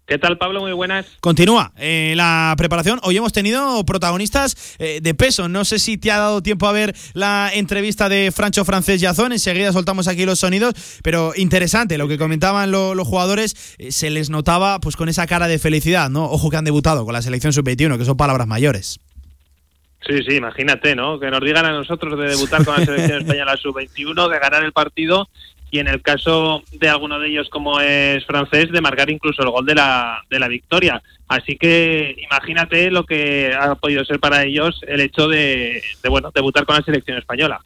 ¿Qué 0.06 0.18
tal, 0.18 0.36
Pablo? 0.36 0.60
Muy 0.60 0.72
buenas. 0.72 1.06
Continúa 1.20 1.72
eh, 1.78 2.12
la 2.14 2.54
preparación. 2.58 3.00
Hoy 3.04 3.16
hemos 3.16 3.32
tenido 3.32 3.82
protagonistas 3.86 4.76
eh, 4.78 5.00
de 5.02 5.14
peso. 5.14 5.48
No 5.48 5.64
sé 5.64 5.78
si 5.78 5.96
te 5.96 6.10
ha 6.10 6.18
dado 6.18 6.42
tiempo 6.42 6.68
a 6.68 6.72
ver 6.72 6.94
la 7.14 7.50
entrevista 7.54 8.10
de 8.10 8.30
Francho 8.30 8.66
Francés 8.66 9.00
Yazón. 9.00 9.32
Enseguida 9.32 9.72
soltamos 9.72 10.06
aquí 10.06 10.26
los 10.26 10.38
sonidos. 10.40 10.74
Pero 11.02 11.32
interesante 11.36 11.96
lo 11.96 12.06
que 12.06 12.18
comentaban 12.18 12.70
lo- 12.70 12.94
los 12.94 13.08
jugadores. 13.08 13.76
eh, 13.78 13.92
se 13.92 14.10
les 14.10 14.28
notaba 14.28 14.78
pues 14.78 14.94
con 14.96 15.08
esa 15.08 15.26
cara 15.26 15.48
de 15.48 15.58
felicidad, 15.58 16.10
¿no? 16.10 16.24
Ojo 16.26 16.50
que 16.50 16.58
han 16.58 16.64
debutado 16.66 17.06
con 17.06 17.14
la 17.14 17.22
selección 17.22 17.54
sub-21, 17.54 17.96
que 17.96 18.04
son 18.04 18.18
palabras 18.18 18.46
mayores. 18.46 19.00
Sí, 20.06 20.18
sí, 20.28 20.36
imagínate, 20.36 20.94
¿no? 20.94 21.18
Que 21.18 21.30
nos 21.30 21.40
digan 21.40 21.64
a 21.64 21.72
nosotros 21.72 22.18
de 22.18 22.26
debutar 22.28 22.62
con 22.62 22.78
la 22.78 22.84
selección 22.84 23.20
española 23.22 23.56
sub-21, 23.56 24.28
de 24.30 24.38
ganar 24.38 24.62
el 24.64 24.72
partido 24.74 25.30
y 25.74 25.80
en 25.80 25.88
el 25.88 26.02
caso 26.02 26.62
de 26.70 26.88
alguno 26.88 27.18
de 27.18 27.28
ellos 27.28 27.48
como 27.50 27.80
es 27.80 28.24
francés, 28.26 28.70
de 28.70 28.80
marcar 28.80 29.10
incluso 29.10 29.42
el 29.42 29.50
gol 29.50 29.66
de 29.66 29.74
la, 29.74 30.22
de 30.30 30.38
la 30.38 30.46
victoria. 30.46 31.02
Así 31.26 31.56
que 31.56 32.14
imagínate 32.22 32.92
lo 32.92 33.04
que 33.04 33.52
ha 33.58 33.74
podido 33.74 34.04
ser 34.04 34.20
para 34.20 34.44
ellos 34.44 34.80
el 34.86 35.00
hecho 35.00 35.26
de, 35.26 35.82
de, 36.00 36.08
bueno, 36.08 36.30
debutar 36.32 36.64
con 36.64 36.76
la 36.76 36.82
selección 36.82 37.18
española. 37.18 37.60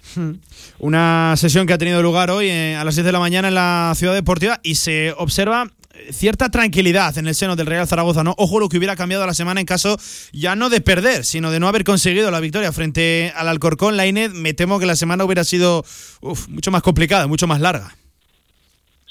Una 0.78 1.34
sesión 1.36 1.66
que 1.66 1.74
ha 1.74 1.78
tenido 1.78 2.00
lugar 2.02 2.30
hoy 2.30 2.48
eh, 2.48 2.76
a 2.76 2.84
las 2.84 2.94
10 2.94 3.04
de 3.04 3.12
la 3.12 3.18
mañana 3.18 3.48
en 3.48 3.54
la 3.54 3.92
Ciudad 3.94 4.14
Deportiva 4.14 4.58
y 4.62 4.76
se 4.76 5.12
observa 5.18 5.66
cierta 6.10 6.50
tranquilidad 6.50 7.16
en 7.18 7.26
el 7.26 7.34
seno 7.34 7.56
del 7.56 7.66
Real 7.66 7.86
Zaragoza, 7.86 8.24
¿no? 8.24 8.34
Ojo 8.38 8.60
lo 8.60 8.68
que 8.68 8.78
hubiera 8.78 8.96
cambiado 8.96 9.26
la 9.26 9.34
semana 9.34 9.60
en 9.60 9.66
caso 9.66 9.96
ya 10.32 10.56
no 10.56 10.70
de 10.70 10.80
perder, 10.80 11.24
sino 11.24 11.50
de 11.50 11.60
no 11.60 11.68
haber 11.68 11.84
conseguido 11.84 12.30
la 12.30 12.40
victoria 12.40 12.72
frente 12.72 13.32
al 13.36 13.48
Alcorcón. 13.48 13.96
La 13.96 14.06
INED, 14.06 14.32
me 14.32 14.54
temo 14.54 14.78
que 14.78 14.86
la 14.86 14.96
semana 14.96 15.24
hubiera 15.24 15.44
sido 15.44 15.84
uf, 16.20 16.48
mucho 16.48 16.70
más 16.70 16.82
complicada, 16.82 17.26
mucho 17.26 17.46
más 17.46 17.60
larga. 17.60 17.94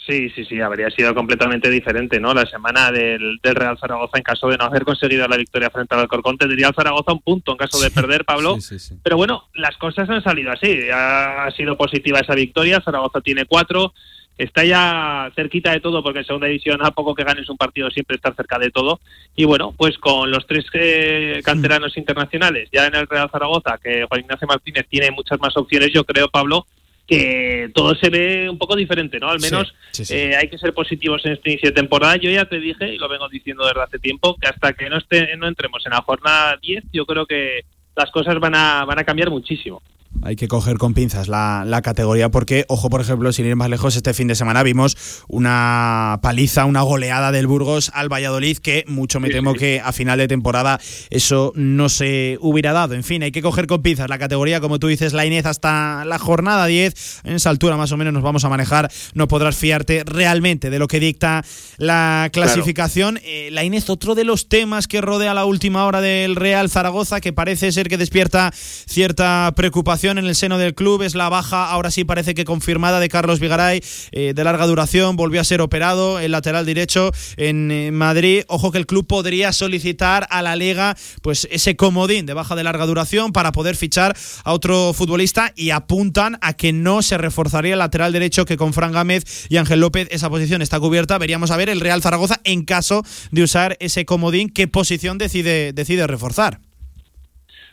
Sí, 0.08 0.30
sí, 0.30 0.46
sí, 0.46 0.62
habría 0.62 0.90
sido 0.90 1.14
completamente 1.14 1.70
diferente, 1.70 2.18
¿no? 2.18 2.34
La 2.34 2.46
semana 2.46 2.94
del, 2.94 3.40
del 3.44 3.56
Real 3.56 3.78
Zaragoza 3.78 4.18
en 4.18 4.24
caso 4.24 4.48
de 4.48 4.56
no 4.56 4.64
haber 4.64 4.86
conseguido 4.86 5.28
la 5.28 5.36
victoria 5.36 5.70
frente 5.70 5.96
al 5.96 6.02
Alcorcón 6.02 6.38
tendría 6.38 6.70
el 6.70 6.74
Zaragoza 6.74 7.12
un 7.12 7.20
punto 7.20 7.52
en 7.52 7.58
caso 7.58 7.78
de 7.82 7.92
perder, 7.92 8.24
Pablo. 8.24 8.58
Pero 9.04 9.18
bueno, 9.18 9.50
las 9.54 9.76
cosas 9.76 10.10
han 10.10 10.24
salido 10.24 10.52
así. 10.52 10.80
Ha 10.94 11.50
sido 11.58 11.76
positiva 11.78 12.20
esa 12.20 12.36
victoria. 12.36 12.82
Zaragoza 12.82 13.20
tiene 13.20 13.46
cuatro. 13.46 13.94
Está 14.38 14.64
ya 14.64 15.32
cerquita 15.36 15.72
de 15.72 15.80
todo 15.80 16.04
porque 16.04 16.20
en 16.20 16.26
segunda 16.26 16.48
división 16.48 16.86
a 16.86 16.92
poco 16.92 17.16
que 17.16 17.24
ganes 17.24 17.50
un 17.50 17.58
partido 17.58 17.90
siempre 17.90 18.18
estar 18.18 18.36
cerca 18.36 18.60
de 18.60 18.70
todo. 18.70 19.00
Y 19.36 19.46
bueno, 19.46 19.74
pues 19.76 19.98
con 19.98 20.30
los 20.30 20.46
tres 20.46 20.66
eh, 20.74 21.42
canteranos 21.44 21.98
internacionales 21.98 22.70
ya 22.72 22.86
en 22.86 22.96
el 22.96 23.08
Real 23.08 23.30
Zaragoza, 23.32 23.80
que 23.82 24.06
Juan 24.06 24.22
Ignacio 24.22 24.48
Martínez 24.48 24.86
tiene 24.90 25.12
muchas 25.12 25.40
más 25.40 25.58
opciones, 25.58 25.92
yo 25.92 26.04
creo, 26.04 26.30
Pablo, 26.30 26.68
que 27.08 27.72
todo 27.74 27.96
se 27.96 28.10
ve 28.10 28.50
un 28.50 28.58
poco 28.58 28.76
diferente, 28.76 29.18
¿no? 29.20 29.30
Al 29.30 29.40
menos 29.40 29.74
Sí, 29.92 30.04
sí, 30.04 30.06
sí. 30.06 30.14
eh, 30.14 30.36
hay 30.36 30.50
que 30.50 30.58
ser 30.58 30.74
positivos 30.74 31.26
en 31.26 31.32
este 31.32 31.52
inicio 31.52 31.70
de 31.70 31.76
temporada. 31.76 32.18
Yo 32.18 32.30
ya 32.30 32.46
te 32.46 32.60
dije, 32.60 32.94
y 32.94 32.98
lo 32.98 33.08
vengo 33.08 33.30
diciendo 33.30 33.66
desde 33.66 33.82
hace 33.82 33.98
tiempo, 33.98 34.36
que 34.40 34.48
hasta 34.48 34.74
que 34.74 34.90
no, 34.90 34.98
esté, 34.98 35.36
no 35.38 35.48
entremos 35.48 35.84
en 35.86 35.94
la 35.94 36.02
jornada 36.02 36.60
10, 36.62 36.84
yo 36.92 37.06
creo 37.06 37.26
que 37.26 37.62
las 37.96 38.12
cosas 38.12 38.38
van 38.40 38.56
a, 38.56 38.86
van 38.86 39.00
a 39.00 39.04
cambiar 39.04 39.30
muchísimo. 39.30 39.82
Hay 40.24 40.36
que 40.36 40.48
coger 40.48 40.78
con 40.78 40.94
pinzas 40.94 41.28
la, 41.28 41.64
la, 41.66 41.82
categoría 41.82 42.30
porque, 42.30 42.66
ojo, 42.68 42.90
por 42.90 43.02
ejemplo, 43.02 43.32
sin 43.32 43.46
ir 43.46 43.56
más 43.56 43.70
lejos, 43.70 43.96
este 43.96 44.14
fin 44.14 44.28
de 44.28 44.36
semana 44.36 44.64
vimos 44.64 44.98
una 45.28 46.20
paliza, 46.22 46.66
una 46.66 46.82
goleada 46.82 47.32
del 47.32 47.48
Burgos 47.48 47.92
al 47.94 48.12
Valladolid 48.12 48.58
que 48.58 48.84
mucho 48.88 49.20
me 49.20 49.30
temo 49.30 49.54
que 49.54 49.80
a 49.80 49.92
final 49.92 50.18
de 50.18 50.28
temporada 50.28 50.80
eso 51.10 51.54
no 51.56 51.90
se 51.90 52.38
hubiera 52.42 52.74
dado. 52.74 52.96
En 52.96 53.04
fin, 53.04 53.24
hay 53.24 53.32
que 53.32 53.42
coger 53.42 53.68
con 53.68 53.82
pinzas 53.82 54.10
la 54.10 54.18
categoría, 54.18 54.60
como 54.60 54.80
tú 54.80 54.88
dices, 54.88 55.14
la 55.14 55.26
Inés 55.26 55.46
hasta 55.46 56.04
la 56.06 56.20
jornada 56.20 56.66
10. 56.66 57.22
En 57.24 57.34
esa 57.34 57.50
altura 57.50 57.78
más 57.78 57.92
o 57.92 57.98
menos 57.98 58.14
nos 58.14 58.24
vamos 58.24 58.44
a 58.44 58.50
manejar. 58.50 58.92
No 59.14 59.28
podrás 59.28 59.56
fiarte 59.56 60.04
realmente 60.06 60.70
de 60.70 60.80
lo 60.80 60.88
que 60.88 61.00
dicta 61.00 61.44
la 61.78 62.30
clasificación. 62.34 63.16
Claro. 63.16 63.28
Eh, 63.30 63.50
la 63.52 63.64
Inés, 63.64 63.90
otro 63.90 64.16
de 64.16 64.24
los 64.24 64.50
temas 64.50 64.88
que 64.88 65.02
rodea 65.02 65.34
la 65.34 65.46
última 65.46 65.86
hora 65.86 66.02
del 66.02 66.36
Real 66.36 66.70
Zaragoza, 66.70 67.22
que 67.22 67.34
parece 67.34 67.72
ser 67.72 67.88
que 67.88 67.98
despierta 67.98 68.52
cierta 68.54 69.54
preocupación 69.56 70.07
en 70.12 70.20
el 70.20 70.36
seno 70.36 70.58
del 70.58 70.74
club 70.74 71.02
es 71.02 71.16
la 71.16 71.30
baja, 71.30 71.70
ahora 71.70 71.92
sí 71.92 72.04
parece 72.04 72.34
que 72.34 72.46
confirmada, 72.46 73.00
de 73.00 73.10
Carlos 73.10 73.40
Vigaray, 73.40 73.84
eh, 74.12 74.34
de 74.34 74.44
larga 74.44 74.66
duración, 74.66 75.16
volvió 75.16 75.42
a 75.42 75.44
ser 75.44 75.62
operado, 75.62 76.20
el 76.20 76.32
lateral 76.32 76.66
derecho 76.66 77.12
en 77.36 77.72
eh, 77.72 77.92
Madrid. 77.92 78.44
Ojo 78.48 78.72
que 78.72 78.78
el 78.78 78.86
club 78.86 79.08
podría 79.08 79.52
solicitar 79.52 80.28
a 80.30 80.42
la 80.42 80.56
Liga 80.56 80.96
pues 81.22 81.48
ese 81.52 81.76
comodín 81.76 82.26
de 82.26 82.34
baja 82.34 82.56
de 82.56 82.64
larga 82.64 82.86
duración 82.86 83.34
para 83.34 83.52
poder 83.52 83.76
fichar 83.76 84.16
a 84.44 84.54
otro 84.54 84.94
futbolista 84.94 85.52
y 85.56 85.72
apuntan 85.72 86.38
a 86.42 86.54
que 86.54 86.72
no 86.72 87.02
se 87.02 87.18
reforzaría 87.18 87.74
el 87.74 87.80
lateral 87.80 88.14
derecho 88.14 88.46
que 88.46 88.58
con 88.58 88.74
Fran 88.74 88.92
Gámez 88.92 89.48
y 89.50 89.58
Ángel 89.58 89.82
López 89.82 90.08
esa 90.12 90.30
posición 90.30 90.62
está 90.62 90.80
cubierta. 90.80 91.18
Veríamos 91.18 91.52
a 91.52 91.58
ver 91.58 91.70
el 91.70 91.82
Real 91.82 92.02
Zaragoza 92.02 92.40
en 92.44 92.64
caso 92.64 93.04
de 93.32 93.44
usar 93.44 93.78
ese 93.80 94.06
comodín, 94.06 94.50
qué 94.50 94.68
posición 94.68 95.18
decide, 95.18 95.74
decide 95.74 96.08
reforzar. 96.08 96.62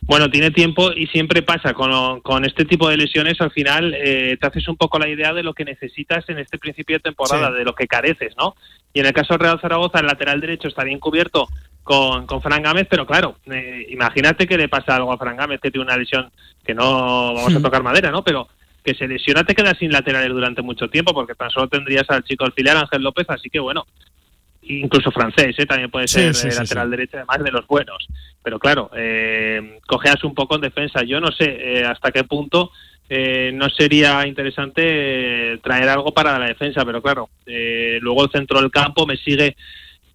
Bueno, 0.02 0.30
tiene 0.30 0.50
tiempo 0.50 0.92
y 0.92 1.06
siempre 1.06 1.42
pasa 1.42 1.72
con, 1.72 2.20
con 2.20 2.44
este 2.44 2.64
tipo 2.64 2.88
de 2.88 2.96
lesiones. 2.96 3.40
Al 3.40 3.50
final 3.50 3.94
eh, 3.94 4.36
te 4.38 4.46
haces 4.46 4.68
un 4.68 4.76
poco 4.76 4.98
la 4.98 5.08
idea 5.08 5.32
de 5.32 5.42
lo 5.42 5.54
que 5.54 5.64
necesitas 5.64 6.28
en 6.28 6.38
este 6.38 6.58
principio 6.58 6.96
de 6.96 7.00
temporada, 7.00 7.48
sí. 7.48 7.54
de 7.54 7.64
lo 7.64 7.74
que 7.74 7.86
careces, 7.86 8.34
¿no? 8.36 8.54
Y 8.92 9.00
en 9.00 9.06
el 9.06 9.12
caso 9.12 9.34
del 9.34 9.40
Real 9.40 9.60
Zaragoza, 9.60 10.00
el 10.00 10.06
lateral 10.06 10.40
derecho 10.40 10.68
está 10.68 10.84
bien 10.84 11.00
cubierto 11.00 11.48
con, 11.82 12.26
con 12.26 12.42
Fran 12.42 12.62
Gámez, 12.62 12.86
pero 12.88 13.06
claro, 13.06 13.36
eh, 13.50 13.86
imagínate 13.90 14.46
que 14.46 14.58
le 14.58 14.68
pasa 14.68 14.96
algo 14.96 15.12
a 15.12 15.18
Fran 15.18 15.36
Gámez, 15.36 15.60
que 15.60 15.70
tiene 15.70 15.84
una 15.84 15.96
lesión 15.96 16.30
que 16.64 16.74
no 16.74 17.34
vamos 17.34 17.54
a 17.54 17.62
tocar 17.62 17.82
madera, 17.82 18.10
¿no? 18.10 18.22
Pero 18.22 18.48
que 18.84 18.94
se 18.94 19.08
lesiona 19.08 19.44
te 19.44 19.54
quedas 19.54 19.78
sin 19.78 19.90
laterales 19.90 20.28
durante 20.28 20.62
mucho 20.62 20.88
tiempo, 20.88 21.14
porque 21.14 21.34
tan 21.34 21.50
solo 21.50 21.68
tendrías 21.68 22.08
al 22.10 22.22
chico 22.24 22.44
auxiliar 22.44 22.76
Ángel 22.76 23.02
López, 23.02 23.26
así 23.28 23.48
que 23.48 23.58
bueno, 23.58 23.86
incluso 24.68 25.10
francés, 25.10 25.54
¿eh? 25.58 25.66
también 25.66 25.90
puede 25.90 26.08
ser 26.08 26.34
sí, 26.34 26.50
sí, 26.50 26.56
lateral 26.56 26.86
sí, 26.86 26.90
derecho, 26.90 27.16
además 27.16 27.44
de 27.44 27.50
los 27.50 27.66
buenos. 27.66 28.06
Pero 28.42 28.58
claro, 28.58 28.90
eh, 28.96 29.78
cojeas 29.86 30.22
un 30.24 30.34
poco 30.34 30.56
en 30.56 30.62
defensa. 30.62 31.02
Yo 31.02 31.20
no 31.20 31.32
sé 31.32 31.44
eh, 31.44 31.84
hasta 31.84 32.10
qué 32.12 32.24
punto 32.24 32.70
eh, 33.08 33.50
no 33.54 33.68
sería 33.70 34.26
interesante 34.26 35.58
traer 35.62 35.88
algo 35.88 36.12
para 36.12 36.38
la 36.38 36.46
defensa, 36.46 36.84
pero 36.84 37.02
claro, 37.02 37.30
luego 37.46 38.24
el 38.24 38.30
centro 38.30 38.60
del 38.60 38.70
campo 38.70 39.06
me 39.06 39.16
sigue 39.16 39.56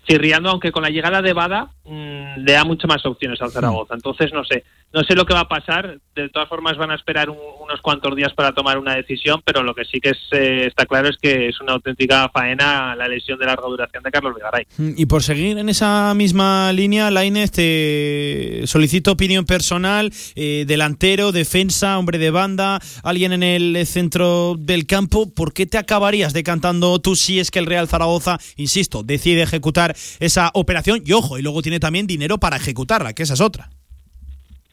chirriando, 0.10 0.50
aunque 0.50 0.72
con 0.72 0.82
la 0.82 0.90
llegada 0.90 1.22
de 1.22 1.34
Bada 1.34 1.70
mmm, 1.86 2.44
le 2.44 2.52
da 2.54 2.64
mucho 2.64 2.88
más 2.88 3.06
opciones 3.06 3.40
al 3.42 3.52
Zaragoza. 3.52 3.94
Entonces, 3.94 4.34
no 4.34 4.44
sé, 4.44 4.64
no 4.92 5.04
sé 5.04 5.14
lo 5.14 5.26
que 5.26 5.34
va 5.34 5.42
a 5.42 5.48
pasar. 5.48 6.00
De 6.16 6.30
todas 6.30 6.50
formas, 6.50 6.78
van 6.78 6.92
a 6.92 6.96
esperar 6.96 7.30
un, 7.30 7.38
unos 7.62 7.80
cuantos 7.82 8.16
días 8.16 8.34
para 8.34 8.52
tomar 8.54 8.78
una 8.78 8.96
decisión, 8.96 9.42
pero 9.46 9.62
lo 9.62 9.76
que 9.76 9.86
sí 9.86 10.00
que 10.00 10.10
es, 10.10 10.18
eh, 10.32 10.66
está 10.68 10.86
claro 10.86 11.10
es 11.10 11.18
que 11.22 11.48
es 11.50 11.62
una 11.62 11.74
auténtica 11.74 12.30
faena 12.30 12.96
la 12.96 13.08
lesión 13.08 13.38
de 13.38 13.46
larga 13.46 13.68
duración 13.68 14.02
de 14.02 14.12
Carlos 14.12 14.34
Vigaray. 14.36 14.66
Y 14.98 15.06
por 15.06 15.22
seguir 15.22 15.58
en 15.58 15.70
esa 15.70 16.14
misma 16.16 16.74
línea, 16.74 17.12
Lainez, 17.12 17.52
te 17.52 18.64
solicito 18.66 19.12
opinión 19.12 19.46
personal, 19.46 20.12
eh, 20.36 20.66
delantero, 20.68 21.32
defensa, 21.32 22.00
hombre 22.00 22.18
de 22.18 22.32
banda, 22.32 22.80
alguien 23.04 23.32
en 23.34 23.44
el 23.44 23.86
centro 23.86 24.56
del 24.58 24.88
campo. 24.88 25.32
¿Por 25.34 25.54
qué 25.54 25.66
te 25.66 25.78
acabarías 25.78 26.34
decantando 26.34 27.00
tú 27.00 27.16
si 27.16 27.40
es 27.40 27.52
que 27.52 27.60
el 27.60 27.68
Real 27.68 27.88
Zaragoza, 27.88 28.40
insisto, 28.58 29.04
decide 29.04 29.44
ejecutar 29.44 29.96
esa 30.20 30.52
operación? 30.54 31.02
Y 31.06 31.14
ojo, 31.14 31.38
y 31.38 31.42
luego 31.42 31.62
tiene 31.62 31.80
también 31.80 32.08
dinero 32.08 32.38
para 32.38 32.58
ejecutarla, 32.58 33.14
que 33.14 33.24
esa 33.24 33.34
es 33.34 33.42
otra. 33.42 33.70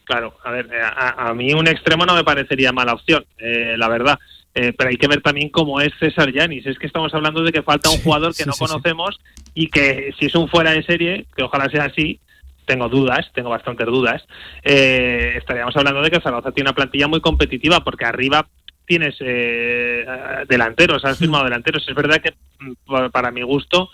Claro, 0.05 0.37
a 0.45 0.51
ver, 0.53 0.69
a, 0.75 1.29
a, 1.29 1.35
mí 1.35 1.53
un 1.53 1.67
extremo 1.67 2.07
no 2.07 2.15
me 2.15 2.23
parecería 2.23 2.73
mala 2.73 2.93
opción, 2.93 3.25
eh, 3.39 3.75
la 3.77 3.89
verdad. 3.89 4.19
Eh, 4.55 4.73
pero 4.73 4.89
hay 4.89 4.97
que 4.97 5.07
ver 5.07 5.21
también 5.21 5.51
cómo 5.51 5.83
es 5.83 5.93
César 6.01 6.33
Yanis. 6.33 6.65
Es 6.65 6.79
que 6.79 6.87
estamos 6.87 7.13
hablando 7.13 7.43
de 7.43 7.53
que 7.53 7.63
falta 7.63 7.91
un 7.91 7.99
jugador 7.99 8.31
que 8.31 8.45
sí, 8.45 8.47
no 8.47 8.55
sí, 8.55 8.65
conocemos 8.65 9.19
sí. 9.19 9.53
y 9.55 9.69
que 9.69 10.15
si 10.19 10.27
es 10.27 10.35
un 10.35 10.49
fuera 10.49 10.71
de 10.71 10.83
serie, 10.83 11.27
que 11.37 11.43
ojalá 11.43 11.69
sea 11.69 11.85
así, 11.85 12.21
tengo 12.65 12.89
dudas, 12.89 13.31
tengo 13.35 13.51
bastantes 13.51 13.87
dudas, 13.87 14.23
eh, 14.63 15.35
estaríamos 15.37 15.77
hablando 15.77 16.01
de 16.03 16.11
que 16.11 16.21
Zaragoza 16.21 16.53
tiene 16.53 16.71
una 16.71 16.75
plantilla 16.75 17.07
muy 17.07 17.21
competitiva 17.21 17.85
porque 17.85 18.07
arriba 18.07 18.49
tienes 18.87 19.17
eh, 19.21 20.07
delanteros, 20.49 21.05
has 21.05 21.19
firmado 21.19 21.45
delanteros. 21.45 21.87
Es 21.87 21.95
verdad 21.95 22.23
que 22.23 22.35
mm, 22.61 23.11
para 23.11 23.31
mi 23.31 23.43
gusto 23.43 23.91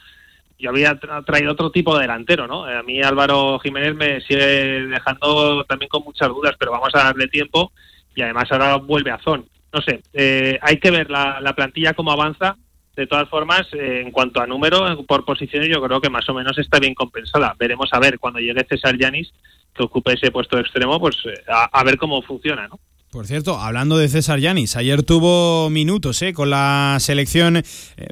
yo 0.62 0.71
había 0.71 0.99
traído 1.26 1.52
otro 1.52 1.73
tipo 1.73 1.95
de 1.97 2.02
delantero, 2.02 2.47
¿no? 2.47 2.64
A 2.64 2.85
mí 2.85 3.02
Álvaro 3.02 3.59
Jiménez 3.59 3.97
me 3.97 4.21
sigue 4.21 4.87
dejando 4.87 5.64
también 5.64 5.88
con 5.88 6.04
muchas 6.04 6.28
dudas, 6.28 6.54
pero 6.57 6.71
vamos 6.71 6.95
a 6.95 7.02
darle 7.02 7.26
tiempo 7.26 7.73
y 8.14 8.23
además 8.23 8.50
ahora 8.52 8.76
vuelve 8.76 9.11
a 9.11 9.19
Zon. 9.19 9.45
No 9.73 9.83
sé, 9.83 10.02
eh, 10.12 10.59
hay 10.62 10.78
que 10.78 10.92
ver 10.92 11.11
la, 11.11 11.40
la, 11.40 11.54
plantilla 11.54 11.95
cómo 11.95 12.12
avanza. 12.12 12.57
De 12.95 13.07
todas 13.07 13.28
formas, 13.28 13.66
eh, 13.73 14.02
en 14.02 14.12
cuanto 14.12 14.40
a 14.40 14.47
número, 14.47 15.04
por 15.04 15.25
posiciones, 15.25 15.69
yo 15.69 15.83
creo 15.83 16.00
que 16.00 16.11
más 16.11 16.28
o 16.28 16.35
menos 16.35 16.57
está 16.59 16.78
bien 16.78 16.95
compensada. 16.95 17.57
Veremos 17.59 17.88
a 17.92 17.99
ver 17.99 18.19
cuando 18.19 18.38
llegue 18.38 18.66
César 18.69 18.97
Yanis, 18.99 19.33
que 19.75 19.83
ocupe 19.83 20.12
ese 20.12 20.31
puesto 20.31 20.57
de 20.57 20.62
extremo, 20.62 21.00
pues 21.00 21.16
eh, 21.25 21.42
a 21.49 21.83
ver 21.85 21.97
cómo 21.97 22.23
funciona, 22.23 22.69
¿no? 22.69 22.78
Por 23.12 23.26
cierto, 23.26 23.59
hablando 23.61 23.99
de 23.99 24.09
César 24.09 24.38
Yanis, 24.38 24.75
ayer 24.75 25.02
tuvo 25.02 25.69
minutos 25.69 26.23
¿eh? 26.23 26.33
con 26.33 26.49
la 26.49 26.97
selección 26.99 27.59
eh, 27.59 27.64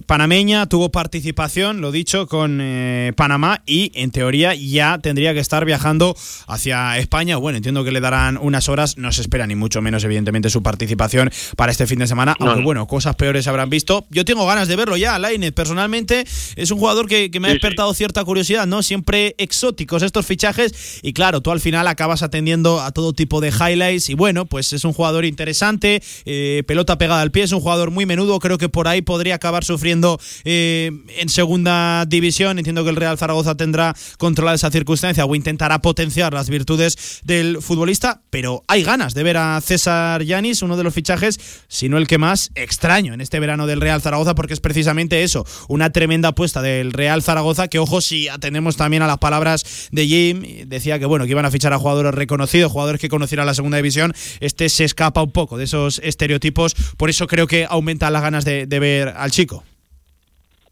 panameña, 0.05 0.67
tuvo 0.67 0.91
participación, 0.91 1.81
lo 1.81 1.91
dicho, 1.91 2.27
con 2.27 2.59
eh, 2.61 3.15
Panamá 3.17 3.63
y 3.65 3.93
en 3.95 4.11
teoría 4.11 4.55
ya 4.55 4.99
tendría 4.99 5.33
que 5.33 5.41
estar 5.41 5.65
viajando 5.65 6.15
hacia 6.47 6.99
España. 6.99 7.39
Bueno, 7.39 7.57
entiendo 7.57 7.83
que 7.83 7.93
le 7.93 8.01
darán 8.01 8.37
unas 8.37 8.69
horas, 8.69 8.99
no 8.99 9.11
se 9.11 9.23
espera 9.23 9.47
ni 9.47 9.55
mucho 9.55 9.81
menos, 9.81 10.05
evidentemente, 10.05 10.51
su 10.51 10.63
participación 10.63 11.31
para 11.57 11.73
este 11.73 11.87
fin 11.87 12.01
de 12.01 12.07
semana, 12.07 12.37
no. 12.39 12.51
aunque 12.51 12.63
bueno, 12.63 12.87
cosas 12.87 13.17
peores 13.17 13.49
habrán 13.49 13.71
visto. 13.71 14.05
Yo 14.11 14.27
tengo 14.27 14.47
ganas 14.47 14.69
de 14.69 14.77
verlo 14.77 14.99
ya, 14.99 15.19
Lainez, 15.19 15.53
personalmente 15.53 16.27
es 16.57 16.71
un 16.71 16.79
jugador 16.79 17.09
que, 17.09 17.31
que 17.31 17.41
me 17.41 17.49
ha 17.49 17.53
despertado 17.53 17.95
sí. 17.95 17.99
cierta 18.01 18.23
curiosidad, 18.23 18.67
¿no? 18.67 18.83
Siempre 18.83 19.35
exóticos 19.39 20.03
estos 20.03 20.27
fichajes 20.27 21.01
y 21.01 21.15
claro, 21.15 21.41
tú 21.41 21.53
al 21.53 21.61
final 21.61 21.89
acabas 21.89 22.23
atendiendo 22.23 22.83
a 22.83 22.93
todo 22.93 23.15
tipo 23.15 23.41
de 23.41 23.49
highlights 23.49 24.11
y 24.11 24.15
bueno, 24.15 24.45
pues 24.45 24.75
es 24.75 24.85
un 24.85 24.90
un 24.91 24.95
jugador 24.95 25.25
interesante, 25.25 26.03
eh, 26.25 26.63
pelota 26.67 26.99
pegada 26.99 27.23
al 27.23 27.31
pie, 27.31 27.45
es 27.45 27.53
un 27.53 27.61
jugador 27.61 27.91
muy 27.91 28.07
menudo, 28.07 28.39
creo 28.39 28.59
que 28.59 28.69
por 28.69 28.89
ahí 28.89 29.03
podría 29.03 29.37
acabar 29.37 29.65
sufriendo 29.65 30.21
eh, 30.45 30.91
en 31.19 31.29
segunda 31.29 32.05
división. 32.07 32.59
Entiendo 32.59 32.85
que 32.85 32.91
el 32.91 32.97
Real 32.97 33.19
Zaragoza 33.19 33.57
tendrá 33.57 33.95
controlada 34.19 34.57
esa 34.57 34.71
circunstancia 34.71 35.25
o 35.25 35.35
intentará 35.35 35.81
potenciar 35.81 36.33
las 36.33 36.51
virtudes 36.51 37.21
del 37.25 37.63
futbolista, 37.63 38.23
pero 38.31 38.63
hay 38.69 38.83
ganas 38.83 39.15
de 39.15 39.23
ver 39.23 39.37
a 39.37 39.61
César 39.61 40.23
Yanis, 40.23 40.63
uno 40.63 40.77
de 40.77 40.85
los 40.85 40.95
fichajes, 40.95 41.41
si 41.69 41.89
no 41.89 41.99
el 41.99 42.07
que 42.07 42.19
más 42.19 42.51
extraño 42.55 43.15
en 43.15 43.21
este 43.21 43.41
verano 43.41 43.67
del 43.67 43.81
Real 43.81 44.03
Zaragoza, 44.03 44.35
porque 44.35 44.55
es 44.55 44.61
precisamente 44.61 45.23
eso, 45.23 45.47
una 45.69 45.91
tremenda 45.91 46.31
apuesta 46.31 46.63
del 46.63 46.93
Real 46.93 47.23
Zaragoza, 47.23 47.69
que 47.69 47.79
ojo, 47.79 48.01
si 48.01 48.29
atendemos 48.29 48.77
también 48.77 49.03
a 49.03 49.07
las 49.07 49.19
palabras 49.19 49.89
de 49.93 50.07
Jim, 50.07 50.43
decía 50.67 50.99
que 50.99 51.07
bueno, 51.07 51.25
que 51.25 51.31
iban 51.31 51.45
a 51.45 51.51
fichar 51.51 51.73
a 51.73 51.79
jugadores 51.79 52.15
reconocidos, 52.15 52.73
jugadores 52.73 53.01
que 53.01 53.09
conocieran 53.09 53.47
la 53.47 53.55
segunda 53.55 53.77
división, 53.77 54.15
este 54.41 54.69
se 54.81 54.87
escapa 54.87 55.23
un 55.23 55.31
poco 55.31 55.59
de 55.59 55.65
esos 55.65 55.99
estereotipos, 55.99 56.75
por 56.97 57.11
eso 57.11 57.27
creo 57.27 57.47
que 57.47 57.67
aumenta 57.69 58.09
las 58.09 58.23
ganas 58.23 58.47
de, 58.47 58.65
de 58.65 58.81
ver 58.81 59.09
al 59.09 59.31
chico. 59.31 59.63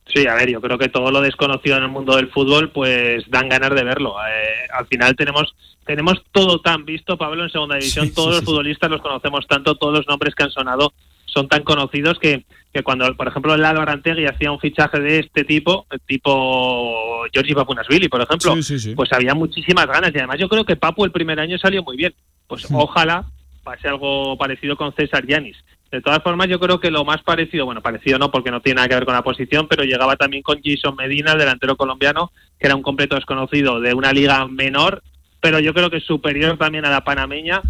Sí, 0.07 0.27
a 0.27 0.35
ver, 0.35 0.49
yo 0.51 0.63
creo 0.63 0.79
que 0.79 0.89
todo 0.89 1.11
lo 1.11 1.21
desconocido 1.21 1.77
en 1.77 1.83
el 1.83 1.91
mundo 1.91 2.17
del 2.17 2.31
fútbol, 2.31 2.71
pues 2.71 3.29
dan 3.29 3.51
ganas 3.51 3.75
de 3.75 3.85
verlo. 3.85 4.15
Eh, 4.27 4.67
al 4.73 4.87
final 4.87 5.15
tenemos 5.15 5.55
tenemos 5.85 6.23
todo 6.33 6.63
tan 6.63 6.87
visto, 6.87 7.19
Pablo, 7.19 7.45
en 7.45 7.51
segunda 7.51 7.77
división. 7.77 8.07
Sí, 8.07 8.15
todos 8.15 8.31
sí, 8.31 8.37
los 8.37 8.45
futbolistas 8.47 8.91
los 8.91 9.03
conocemos 9.03 9.47
tanto, 9.47 9.75
todos 9.75 9.99
los 9.99 10.07
nombres 10.07 10.35
que 10.35 10.45
han 10.45 10.51
sonado 10.51 10.95
son 11.27 11.49
tan 11.49 11.63
conocidos 11.63 12.19
que, 12.19 12.47
que 12.73 12.83
cuando, 12.83 13.15
por 13.15 13.29
ejemplo, 13.29 13.55
el 13.55 13.61
Lalo 13.61 13.83
Arantegui 13.83 14.25
hacía 14.25 14.51
un 14.51 14.59
fichaje 14.59 15.01
de 15.01 15.19
este 15.19 15.45
tipo, 15.45 15.87
tipo 16.07 17.27
Giorgi 17.31 17.53
Papunasvili, 17.53 18.09
por 18.09 18.23
ejemplo, 18.23 18.55
pues 18.97 19.13
había 19.13 19.35
muchísimas 19.35 19.87
ganas. 19.87 20.13
Y 20.15 20.19
además 20.19 20.39
yo 20.39 20.49
creo 20.49 20.65
que 20.65 20.77
Papu 20.77 21.05
el 21.05 21.13
primer 21.13 21.39
año 21.39 21.59
salió 21.59 21.83
muy 21.83 21.99
bien. 21.99 22.15
Pues 22.47 22.67
ojalá 22.73 23.27
pase 23.69 23.87
algo 23.87 24.39
parecido 24.39 24.77
con 24.77 24.95
César 24.95 25.27
Yanis. 25.27 25.59
De 25.91 26.01
todas 26.01 26.23
formas, 26.23 26.49
yo 26.49 26.59
creo 26.59 26.81
que 26.81 26.91
lo 26.91 27.05
más 27.05 27.23
parecido, 27.23 27.67
bueno, 27.67 27.83
parecido 27.83 28.19
no, 28.19 28.31
porque 28.31 28.51
no 28.51 28.63
tiene 28.63 28.77
nada 28.77 28.89
que 28.89 28.95
ver 28.95 29.05
con 29.05 29.15
la 29.15 29.23
posición, 29.23 29.69
pero 29.69 29.85
llegaba 29.85 30.17
también 30.17 30.43
con 30.43 30.59
Jason 30.63 30.97
Medina, 30.97 31.33
el 31.33 31.39
delantero 31.39 31.77
colombiano, 31.77 32.31
que 32.59 32.67
era 32.67 32.77
un 32.77 32.83
completo 32.83 33.15
desconocido 33.15 33.79
de 33.79 33.93
una 33.93 34.13
liga 34.13 34.47
menor, 34.49 35.03
pero 35.41 35.61
yo 35.61 35.75
creo 35.75 35.91
que 35.91 35.99
es 35.99 36.05
superior 36.05 36.57
también 36.57 36.87
a 36.87 36.91
la 36.91 37.05
panameña 37.05 37.61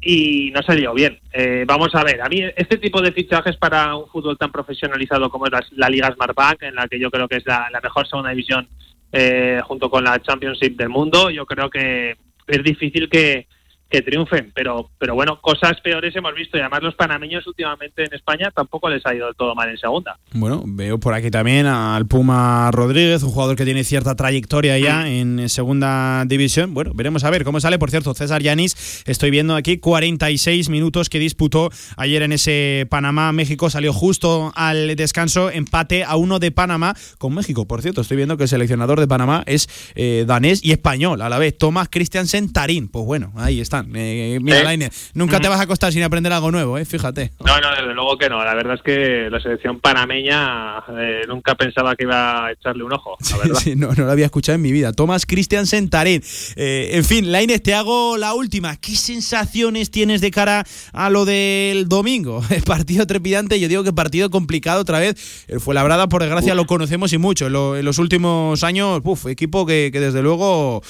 y 0.00 0.50
no 0.50 0.60
salió 0.62 0.92
bien. 0.92 1.20
Eh, 1.32 1.64
vamos 1.68 1.94
a 1.94 2.02
ver, 2.02 2.20
a 2.20 2.28
mí 2.28 2.42
este 2.56 2.78
tipo 2.78 3.00
de 3.00 3.12
fichajes 3.12 3.56
para 3.56 3.94
un 3.94 4.08
fútbol 4.08 4.36
tan 4.36 4.50
profesionalizado 4.50 5.30
como 5.30 5.46
es 5.46 5.52
la, 5.52 5.64
la 5.76 5.88
Liga 5.88 6.12
Smartbank, 6.12 6.62
en 6.62 6.74
la 6.74 6.88
que 6.88 6.98
yo 6.98 7.12
creo 7.12 7.28
que 7.28 7.36
es 7.36 7.46
la, 7.46 7.68
la 7.70 7.80
mejor 7.80 8.08
segunda 8.08 8.30
división 8.30 8.68
eh, 9.12 9.60
junto 9.62 9.88
con 9.88 10.02
la 10.02 10.20
Championship 10.20 10.76
del 10.76 10.88
mundo, 10.88 11.30
yo 11.30 11.46
creo 11.46 11.70
que 11.70 12.16
es 12.48 12.62
difícil 12.64 13.08
que 13.08 13.46
que 13.92 14.02
triunfen. 14.02 14.50
Pero, 14.54 14.90
pero 14.98 15.14
bueno, 15.14 15.38
cosas 15.40 15.78
peores 15.82 16.16
hemos 16.16 16.34
visto 16.34 16.56
y 16.56 16.60
además 16.60 16.82
los 16.82 16.94
panameños 16.94 17.46
últimamente 17.46 18.04
en 18.04 18.14
España 18.14 18.50
tampoco 18.50 18.88
les 18.88 19.04
ha 19.04 19.14
ido 19.14 19.26
del 19.26 19.36
todo 19.36 19.54
mal 19.54 19.68
en 19.68 19.76
segunda. 19.76 20.18
Bueno, 20.32 20.62
veo 20.66 20.98
por 20.98 21.12
aquí 21.12 21.30
también 21.30 21.66
al 21.66 22.06
Puma 22.06 22.70
Rodríguez, 22.72 23.22
un 23.22 23.30
jugador 23.30 23.54
que 23.54 23.66
tiene 23.66 23.84
cierta 23.84 24.16
trayectoria 24.16 24.78
ya 24.78 25.08
en 25.08 25.48
segunda 25.50 26.24
división. 26.26 26.72
Bueno, 26.72 26.92
veremos 26.94 27.24
a 27.24 27.30
ver 27.30 27.44
cómo 27.44 27.60
sale. 27.60 27.78
Por 27.78 27.90
cierto, 27.90 28.14
César 28.14 28.42
Yanis, 28.42 29.04
estoy 29.06 29.30
viendo 29.30 29.54
aquí 29.54 29.76
46 29.76 30.70
minutos 30.70 31.10
que 31.10 31.18
disputó 31.18 31.68
ayer 31.96 32.22
en 32.22 32.32
ese 32.32 32.86
Panamá-México. 32.88 33.68
Salió 33.68 33.92
justo 33.92 34.52
al 34.54 34.96
descanso, 34.96 35.50
empate 35.50 36.04
a 36.04 36.16
uno 36.16 36.38
de 36.38 36.50
Panamá 36.50 36.94
con 37.18 37.34
México. 37.34 37.66
Por 37.66 37.82
cierto, 37.82 38.00
estoy 38.00 38.16
viendo 38.16 38.38
que 38.38 38.44
el 38.44 38.48
seleccionador 38.48 39.00
de 39.00 39.06
Panamá 39.06 39.42
es 39.46 39.68
eh, 39.94 40.24
danés 40.26 40.64
y 40.64 40.72
español 40.72 41.20
a 41.20 41.28
la 41.28 41.38
vez. 41.38 41.58
Tomás 41.58 41.88
Christiansen 41.90 42.52
Tarín. 42.54 42.88
Pues 42.88 43.04
bueno, 43.04 43.32
ahí 43.36 43.60
están. 43.60 43.81
Eh, 43.94 44.38
mira, 44.42 44.58
Sí. 44.58 44.64
Laine, 44.64 44.90
nunca 45.14 45.40
te 45.40 45.48
vas 45.48 45.60
a 45.60 45.62
acostar 45.64 45.92
sin 45.92 46.02
aprender 46.02 46.32
algo 46.32 46.50
nuevo, 46.50 46.78
eh, 46.78 46.84
fíjate. 46.84 47.32
No, 47.44 47.60
no, 47.60 47.70
desde 47.70 47.94
luego 47.94 48.16
que 48.18 48.28
no. 48.28 48.44
La 48.44 48.54
verdad 48.54 48.74
es 48.74 48.82
que 48.82 49.28
la 49.30 49.40
selección 49.40 49.80
panameña 49.80 50.78
eh, 50.98 51.22
nunca 51.28 51.54
pensaba 51.54 51.96
que 51.96 52.04
iba 52.04 52.46
a 52.46 52.52
echarle 52.52 52.84
un 52.84 52.92
ojo, 52.92 53.16
la 53.30 53.36
verdad. 53.38 53.54
Sí, 53.62 53.76
no, 53.76 53.92
no 53.92 54.04
lo 54.04 54.10
había 54.10 54.24
escuchado 54.26 54.56
en 54.56 54.62
mi 54.62 54.72
vida. 54.72 54.92
Tomás 54.92 55.26
Christiansen 55.26 55.88
Tarín. 55.90 56.22
Eh, 56.56 56.90
en 56.94 57.04
fin, 57.04 57.30
Lainez, 57.30 57.62
te 57.62 57.74
hago 57.74 58.16
la 58.16 58.34
última. 58.34 58.76
¿Qué 58.76 58.96
sensaciones 58.96 59.90
tienes 59.90 60.20
de 60.20 60.30
cara 60.30 60.64
a 60.92 61.10
lo 61.10 61.24
del 61.24 61.88
domingo? 61.88 62.42
El 62.50 62.62
partido 62.62 63.06
trepidante, 63.06 63.58
yo 63.60 63.68
digo 63.68 63.84
que 63.84 63.92
partido 63.92 64.30
complicado 64.30 64.80
otra 64.80 64.98
vez. 64.98 65.44
El 65.48 65.60
Fuenlabrada, 65.60 66.08
por 66.08 66.22
desgracia, 66.22 66.54
lo 66.54 66.66
conocemos 66.66 67.12
y 67.12 67.18
mucho. 67.18 67.46
En, 67.46 67.52
lo- 67.52 67.76
en 67.76 67.84
los 67.84 67.98
últimos 67.98 68.62
años, 68.64 69.00
uf, 69.04 69.26
equipo 69.26 69.64
que, 69.66 69.90
que 69.92 70.00
desde 70.00 70.22
luego 70.22 70.82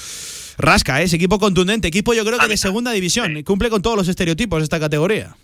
rasca, 0.62 1.00
¿eh? 1.00 1.04
es 1.04 1.12
equipo 1.12 1.38
contundente. 1.38 1.88
Equipo 1.88 2.14
yo 2.14 2.24
creo 2.24 2.38
que 2.38 2.48
de 2.48 2.56
segunda 2.56 2.92
división. 2.92 3.42
Cumple 3.42 3.68
con 3.70 3.82
todos 3.82 3.96
los 3.96 4.08
estereotipos 4.08 4.62
esta 4.62 4.80
categoría. 4.80 5.36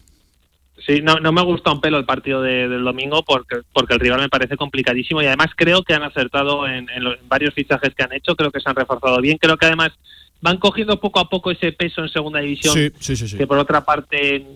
Sí, 0.86 1.00
no, 1.02 1.16
no 1.20 1.32
me 1.32 1.42
gusta 1.42 1.70
un 1.72 1.80
pelo 1.82 1.98
el 1.98 2.06
partido 2.06 2.40
de- 2.40 2.68
del 2.68 2.82
domingo 2.84 3.22
porque, 3.22 3.56
porque 3.74 3.94
el 3.94 4.00
rival 4.00 4.20
me 4.20 4.28
parece 4.30 4.56
complicadísimo 4.56 5.20
y 5.20 5.26
además 5.26 5.48
creo 5.54 5.82
que 5.82 5.92
han 5.92 6.02
acertado 6.04 6.66
en, 6.66 6.88
en 6.88 7.04
los- 7.04 7.18
en 7.20 7.28
varios 7.28 7.52
fichajes 7.52 7.94
que 7.94 8.04
han 8.04 8.12
hecho, 8.14 8.34
creo 8.36 8.50
que 8.50 8.60
se 8.60 8.70
han 8.70 8.76
reforzado 8.76 9.20
bien, 9.20 9.36
creo 9.38 9.56
que 9.58 9.66
además 9.66 9.90
van 10.40 10.56
cogiendo 10.56 10.98
poco 11.00 11.18
a 11.20 11.28
poco 11.28 11.50
ese 11.50 11.72
peso 11.72 12.00
en 12.02 12.08
segunda 12.08 12.38
división 12.38 12.72
Sí, 12.74 12.90
sí, 13.00 13.16
sí. 13.16 13.28
sí. 13.28 13.36
que 13.36 13.46
por 13.46 13.58
otra 13.58 13.84
parte 13.84 14.46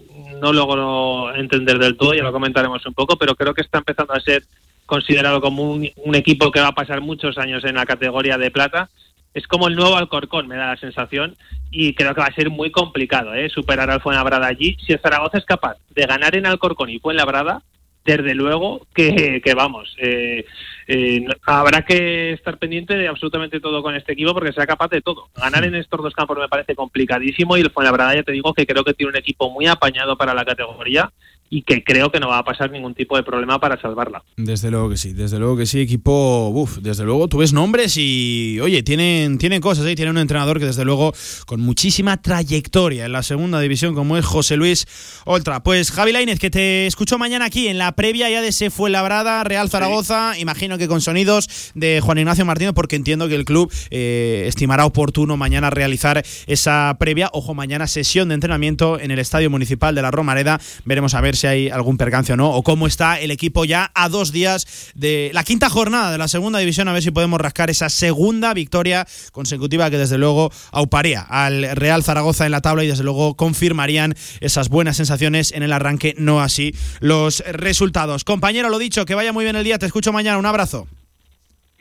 no 0.41 0.53
logro 0.53 1.35
entender 1.35 1.79
del 1.79 1.97
todo, 1.97 2.15
ya 2.15 2.23
lo 2.23 2.33
comentaremos 2.33 2.87
un 2.87 2.95
poco, 2.95 3.17
pero 3.19 3.35
creo 3.35 3.53
que 3.53 3.63
está 3.63 3.79
empezando 3.79 4.15
a 4.15 4.21
ser 4.21 4.45
considerado 4.87 5.41
como 5.41 5.71
un, 5.71 5.91
un 5.97 6.15
equipo 6.15 6.51
que 6.53 6.61
va 6.61 6.69
a 6.69 6.75
pasar 6.75 7.01
muchos 7.01 7.37
años 7.37 7.65
en 7.65 7.75
la 7.75 7.85
categoría 7.85 8.39
de 8.39 8.51
plata. 8.51 8.89
Es 9.35 9.47
como 9.47 9.69
el 9.69 9.77
nuevo 9.77 9.97
Alcorcón, 9.97 10.47
me 10.49 10.57
da 10.57 10.69
la 10.69 10.77
sensación, 10.77 11.37
y 11.71 11.95
creo 11.95 12.15
que 12.15 12.21
va 12.21 12.27
a 12.27 12.35
ser 12.35 12.51
muy 12.51 12.71
complicado 12.71 13.35
¿eh? 13.35 13.49
superar 13.49 13.91
al 13.91 14.03
Fuenlabrada 14.03 14.47
allí. 14.47 14.77
Si 14.85 14.93
el 14.93 15.01
Zaragoza 15.01 15.39
es 15.39 15.45
capaz 15.47 15.77
de 15.91 16.07
ganar 16.07 16.37
en 16.37 16.47
Alcorcón 16.47 16.91
y 16.91 16.99
Fuenlabrada, 16.99 17.63
desde 18.05 18.35
luego 18.35 18.87
que, 18.95 19.41
vamos, 19.57 19.97
eh, 19.99 20.45
eh, 20.89 21.25
habrá 21.47 21.83
que 21.83 22.33
estar 22.33 22.59
pendiente 22.59 22.97
de 22.97 23.09
absolutamente 23.09 23.61
todo 23.61 23.83
con 23.83 23.95
este 23.95 24.13
equipo 24.13 24.35
porque 24.35 24.53
sea 24.53 24.67
capaz 24.67 24.89
de 24.89 25.01
todo. 25.01 25.29
Ganar 25.37 25.65
en 25.65 25.77
estos 25.77 26.03
dos 26.03 26.15
campos 26.15 26.39
me 26.39 26.49
parece 26.49 26.75
complicadísimo 26.75 27.57
y 27.57 27.61
el 27.61 27.71
Fuenlabrada 27.71 28.15
ya 28.15 28.23
te 28.23 28.33
digo 28.33 28.53
que 28.53 28.67
creo 28.67 28.85
que 28.85 28.95
tiene 28.95 29.11
un 29.11 29.17
equipo 29.17 29.51
muy 29.51 29.67
apañado 29.67 30.17
para 30.17 30.35
la 30.35 30.45
categoría 30.45 31.11
y 31.53 31.61
que 31.61 31.85
creo 31.85 32.11
que 32.11 32.19
no 32.19 32.29
va 32.29 32.39
a 32.39 32.45
pasar 32.45 32.71
ningún 32.71 32.95
tipo 32.95 33.15
de 33.15 33.23
problema 33.23 33.61
para 33.61 33.79
salvarla. 33.79 34.25
Desde 34.39 34.71
luego 34.71 34.89
que 34.89 34.97
sí, 34.97 35.13
desde 35.13 35.39
luego 35.39 35.59
que 35.59 35.67
sí, 35.67 35.83
equipo, 35.83 36.49
uf, 36.49 36.79
desde 36.79 37.05
luego 37.05 37.29
tú 37.29 37.39
ves 37.39 37.53
nombres 37.53 37.99
y, 37.99 38.59
oye, 38.63 38.83
tienen, 38.83 39.37
tienen 39.37 39.61
cosas, 39.61 39.85
¿eh? 39.85 39.95
tienen 39.95 40.17
un 40.17 40.23
entrenador 40.23 40.59
que 40.59 40.65
desde 40.65 40.87
luego 40.87 41.13
con 41.45 41.61
muchísima 41.61 42.23
trayectoria 42.23 43.05
en 43.05 43.13
la 43.13 43.23
segunda 43.23 43.61
división 43.61 43.95
como 43.95 44.17
es 44.17 44.25
José 44.25 44.57
Luis 44.57 44.87
Oltra. 45.27 45.63
Pues 45.63 45.91
Javi 45.91 46.13
Lainez, 46.13 46.39
que 46.39 46.49
te 46.49 46.87
escucho 46.87 47.19
mañana 47.19 47.45
aquí 47.45 47.69
en 47.69 47.77
la 47.77 47.93
previa 47.93 48.31
ya 48.31 48.41
de 48.41 48.49
ese 48.49 48.71
Fuenlabrada, 48.71 49.45
Real 49.45 49.69
Zaragoza, 49.69 50.39
imagino 50.39 50.79
que 50.79 50.89
con 50.89 51.03
sonidos 51.03 51.73
de 51.75 52.01
Juan 52.01 52.17
Ignacio 52.17 52.47
Martínez, 52.47 52.73
porque 52.73 52.97
entiendo 52.97 53.29
que 53.29 53.35
el 53.35 53.45
club 53.45 53.71
eh, 53.91 54.45
estimará 54.47 54.87
oportuno 54.87 55.37
mañana 55.37 55.69
realizar 55.69 56.25
esa 56.47 56.97
previa, 56.99 57.29
ojo, 57.35 57.53
mañana 57.53 57.89
sesión 57.89 58.29
de 58.29 58.37
entrenamiento 58.37 58.99
en 58.99 59.11
el 59.11 59.19
Estadio 59.19 59.51
Municipal 59.51 59.95
de 59.95 60.01
la 60.01 60.11
Romareda, 60.11 60.59
veremos 60.87 61.13
a 61.13 61.21
ver 61.21 61.37
si 61.42 61.42
hay 61.49 61.69
algún 61.69 61.97
percance 61.97 62.33
o 62.33 62.37
no, 62.37 62.51
o 62.51 62.63
cómo 62.63 62.87
está 62.87 63.21
el 63.21 63.31
equipo 63.31 63.65
ya 63.65 63.91
a 63.95 64.09
dos 64.09 64.33
días 64.33 64.93
de 64.95 65.31
la 65.33 65.45
quinta 65.45 65.69
jornada 65.71 66.13
de 66.13 66.19
la 66.19 66.29
segunda 66.29 66.59
división, 66.59 66.89
a 66.89 66.93
ver 66.93 67.03
si 67.03 67.11
podemos 67.11 67.41
rascar 67.41 67.71
esa 67.71 67.89
segunda 67.89 68.55
victoria 68.55 69.07
consecutiva 69.33 69.91
que 69.91 69.99
desde 69.99 70.19
luego 70.19 70.51
auparía 70.71 71.21
al 71.23 71.77
Real 71.77 72.03
Zaragoza 72.03 72.47
en 72.47 72.53
la 72.53 72.61
tabla 72.61 72.85
y 72.85 72.89
desde 72.89 73.05
luego 73.05 73.37
confirmarían 73.37 74.15
esas 74.41 74.69
buenas 74.69 74.97
sensaciones 74.97 75.53
en 75.53 75.63
el 75.63 75.73
arranque, 75.73 76.15
no 76.19 76.41
así 76.41 76.75
los 77.01 77.43
resultados. 77.47 78.25
Compañero, 78.25 78.69
lo 78.69 78.79
dicho, 78.79 79.05
que 79.05 79.15
vaya 79.15 79.33
muy 79.33 79.45
bien 79.45 79.57
el 79.57 79.65
día, 79.65 79.79
te 79.79 79.87
escucho 79.87 80.13
mañana, 80.13 80.39
un 80.39 80.47
abrazo. 80.47 80.87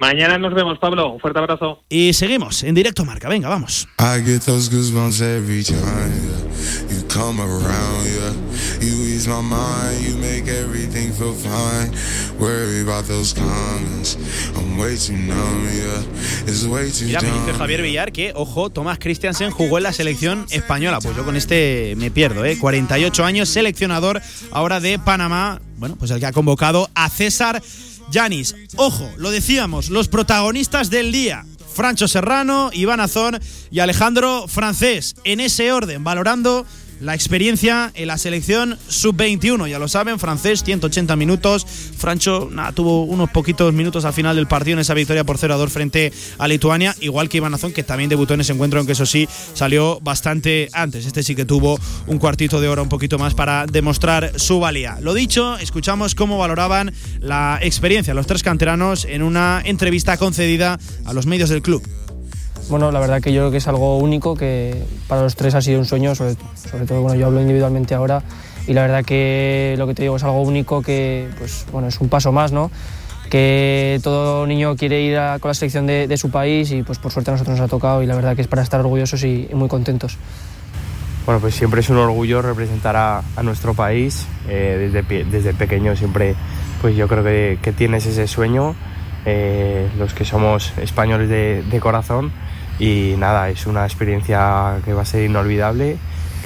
Mañana 0.02 0.40
nos 0.40 0.56
vemos, 0.56 0.80
Pablo. 0.80 1.14
Un 1.14 1.20
fuerte 1.20 1.38
abrazo. 1.38 1.84
Y 1.88 2.14
seguimos 2.14 2.64
en 2.64 2.74
directo 2.74 3.06
marca, 3.06 3.30
venga, 3.30 3.50
vamos. 3.50 3.88
I 4.00 4.24
get 4.26 4.42
those 4.42 4.68
goosebumps 4.68 5.22
every 5.22 5.64
time 5.64 5.78
yeah. 5.78 6.96
you 6.96 7.08
come 7.08 7.40
around. 7.40 8.06
Yeah, 8.08 8.34
you 8.82 9.11
ease 9.22 9.30
my 9.30 9.42
mind, 9.42 10.02
you 10.02 10.18
make 10.18 10.48
everything 10.48 11.12
feel 11.14 11.34
fine. 11.34 11.92
Worry 12.40 12.82
about 12.82 13.06
those 13.06 13.34
comments, 13.34 14.18
I'm 14.56 14.78
way 14.78 14.98
too 14.98 15.14
numb. 15.14 15.66
Yeah, 15.66 16.52
it's 16.52 16.66
way 16.66 16.90
too 16.92 17.06
Mira, 17.06 17.22
me 17.22 17.30
dice. 17.32 17.54
Javier 17.54 17.82
Villar 17.82 18.12
que, 18.12 18.34
ojo, 18.36 18.70
Tomás 18.70 18.98
Christiansen 19.00 19.52
jugó 19.52 19.78
en 19.78 19.84
la 19.84 19.94
selección 19.94 20.46
española. 20.50 21.00
Pues 21.02 21.16
yo 21.16 21.24
con 21.24 21.36
este 21.36 21.94
me 21.98 22.10
pierdo, 22.10 22.46
¿eh? 22.46 22.58
48 22.58 23.24
años, 23.24 23.50
seleccionador 23.50 24.22
ahora 24.52 24.80
de 24.80 24.98
Panamá. 24.98 25.62
Bueno, 25.78 25.96
pues 25.98 26.12
el 26.12 26.20
que 26.20 26.26
ha 26.26 26.32
convocado 26.32 26.90
a 26.96 27.10
César 27.10 27.62
Yanis. 28.12 28.56
Ojo, 28.76 29.10
lo 29.18 29.30
decíamos, 29.30 29.90
los 29.90 30.08
protagonistas 30.08 30.90
del 30.90 31.12
día. 31.12 31.46
Francho 31.74 32.08
Serrano, 32.08 32.70
Iván 32.74 33.00
Azón 33.00 33.40
y 33.72 33.80
Alejandro 33.80 34.48
Francés. 34.48 35.16
En 35.24 35.40
ese 35.40 35.72
orden, 35.72 36.04
valorando 36.04 36.66
la 37.02 37.16
experiencia 37.16 37.92
en 37.96 38.08
la 38.08 38.18
selección 38.18 38.78
sub-21. 38.88 39.68
Ya 39.68 39.80
lo 39.80 39.88
saben, 39.88 40.20
francés, 40.20 40.64
180 40.64 41.16
minutos. 41.16 41.66
Francho 41.66 42.50
tuvo 42.76 43.04
unos 43.04 43.30
poquitos 43.32 43.74
minutos 43.74 44.06
al 44.06 44.14
final 44.14 44.36
del 44.36 44.48
partido 44.48 44.76
en 44.76 44.80
esa 44.80 44.94
victoria 44.94 45.24
por 45.24 45.38
0 45.38 45.56
a 45.56 45.58
2 45.58 45.72
frente 45.72 46.14
a 46.38 46.48
Lituania, 46.48 46.96
igual 47.02 47.28
que 47.28 47.38
Iván 47.38 47.54
Azón, 47.54 47.74
que 47.74 47.84
también 47.84 48.10
debutó 48.10 48.36
en 48.36 48.42
ese 48.42 48.54
encuentro, 48.54 48.80
aunque 48.80 48.94
eso 48.94 49.06
sí 49.06 49.28
salió 49.54 50.00
bastante 50.02 50.70
antes. 50.74 51.06
Este 51.06 51.24
sí 51.24 51.36
que 51.36 51.46
tuvo 51.46 51.80
un 52.08 52.20
cuartito 52.20 52.62
de 52.62 52.68
hora 52.68 52.82
un 52.82 52.90
poquito 52.90 53.18
más 53.18 53.34
para 53.34 53.66
demostrar 53.66 54.40
su 54.40 54.60
valía. 54.60 54.98
Lo 55.02 55.14
dicho, 55.14 55.58
escuchamos 55.58 56.16
cómo 56.16 56.38
valoraban 56.38 56.94
la 57.20 57.60
experiencia 57.62 58.14
los 58.14 58.28
tres 58.28 58.44
canteranos 58.44 59.06
en 59.06 59.24
una 59.24 59.62
entrevista 59.66 60.18
concedida 60.18 60.80
a 61.06 61.14
los 61.14 61.26
medios 61.26 61.50
del 61.50 61.62
club. 61.62 62.01
Bueno, 62.72 62.90
la 62.90 63.02
verdad 63.02 63.22
que 63.22 63.34
yo 63.34 63.42
creo 63.42 63.52
que 63.52 63.58
es 63.58 63.68
algo 63.68 63.98
único, 63.98 64.34
que 64.34 64.82
para 65.10 65.22
los 65.24 65.36
tres 65.36 65.54
ha 65.56 65.62
sido 65.62 65.78
un 65.78 65.86
sueño, 65.86 66.16
sobre, 66.16 66.36
sobre 66.56 66.86
todo, 66.86 67.02
bueno, 67.02 67.16
yo 67.20 67.26
hablo 67.28 67.42
individualmente 67.42 67.94
ahora, 67.94 68.24
y 68.66 68.72
la 68.74 68.84
verdad 68.84 69.04
que 69.04 69.76
lo 69.78 69.86
que 69.88 69.94
te 69.94 70.04
digo 70.04 70.16
es 70.16 70.24
algo 70.24 70.42
único 70.42 70.82
que, 70.82 71.28
pues, 71.38 71.66
bueno, 71.74 71.90
es 71.90 72.00
un 72.00 72.08
paso 72.08 72.32
más, 72.32 72.54
¿no? 72.54 72.72
Que 73.30 74.00
todo 74.04 74.48
niño 74.48 74.78
quiere 74.78 75.02
ir 75.02 75.18
a- 75.18 75.40
con 75.40 75.50
la 75.50 75.54
selección 75.54 75.86
de, 75.86 76.08
de 76.08 76.16
su 76.18 76.32
país 76.32 76.72
y, 76.72 76.82
pues, 76.84 76.98
por 76.98 77.12
suerte 77.12 77.32
a 77.32 77.34
nosotros 77.34 77.58
nos 77.60 77.66
ha 77.66 77.70
tocado 77.70 78.04
y 78.04 78.06
la 78.06 78.16
verdad 78.16 78.38
que 78.38 78.42
es 78.42 78.48
para 78.48 78.62
estar 78.62 78.80
orgullosos 78.80 79.22
y, 79.26 79.50
y 79.52 79.56
muy 79.56 79.68
contentos. 79.68 80.18
Bueno, 81.26 81.42
pues 81.42 81.54
siempre 81.56 81.82
es 81.82 81.90
un 81.90 81.98
orgullo 81.98 82.42
representar 82.42 82.96
a, 82.96 83.22
a 83.36 83.44
nuestro 83.44 83.74
país. 83.74 84.26
Eh, 84.48 84.90
desde, 84.92 85.24
desde 85.26 85.54
pequeño 85.54 85.96
siempre, 85.98 86.36
pues 86.82 86.96
yo 86.96 87.10
creo 87.10 87.24
que, 87.24 87.60
que 87.62 87.74
tienes 87.74 88.06
ese 88.06 88.28
sueño, 88.28 88.76
eh, 89.26 89.88
los 90.00 90.14
que 90.14 90.24
somos 90.26 90.72
españoles 90.78 91.28
de, 91.28 91.64
de 91.70 91.80
corazón. 91.82 92.32
Y 92.82 93.14
nada, 93.16 93.48
es 93.50 93.68
una 93.68 93.86
experiencia 93.86 94.80
que 94.84 94.94
va 94.94 95.04
a 95.04 95.06
ser 95.06 95.24
inolvidable, 95.30 95.98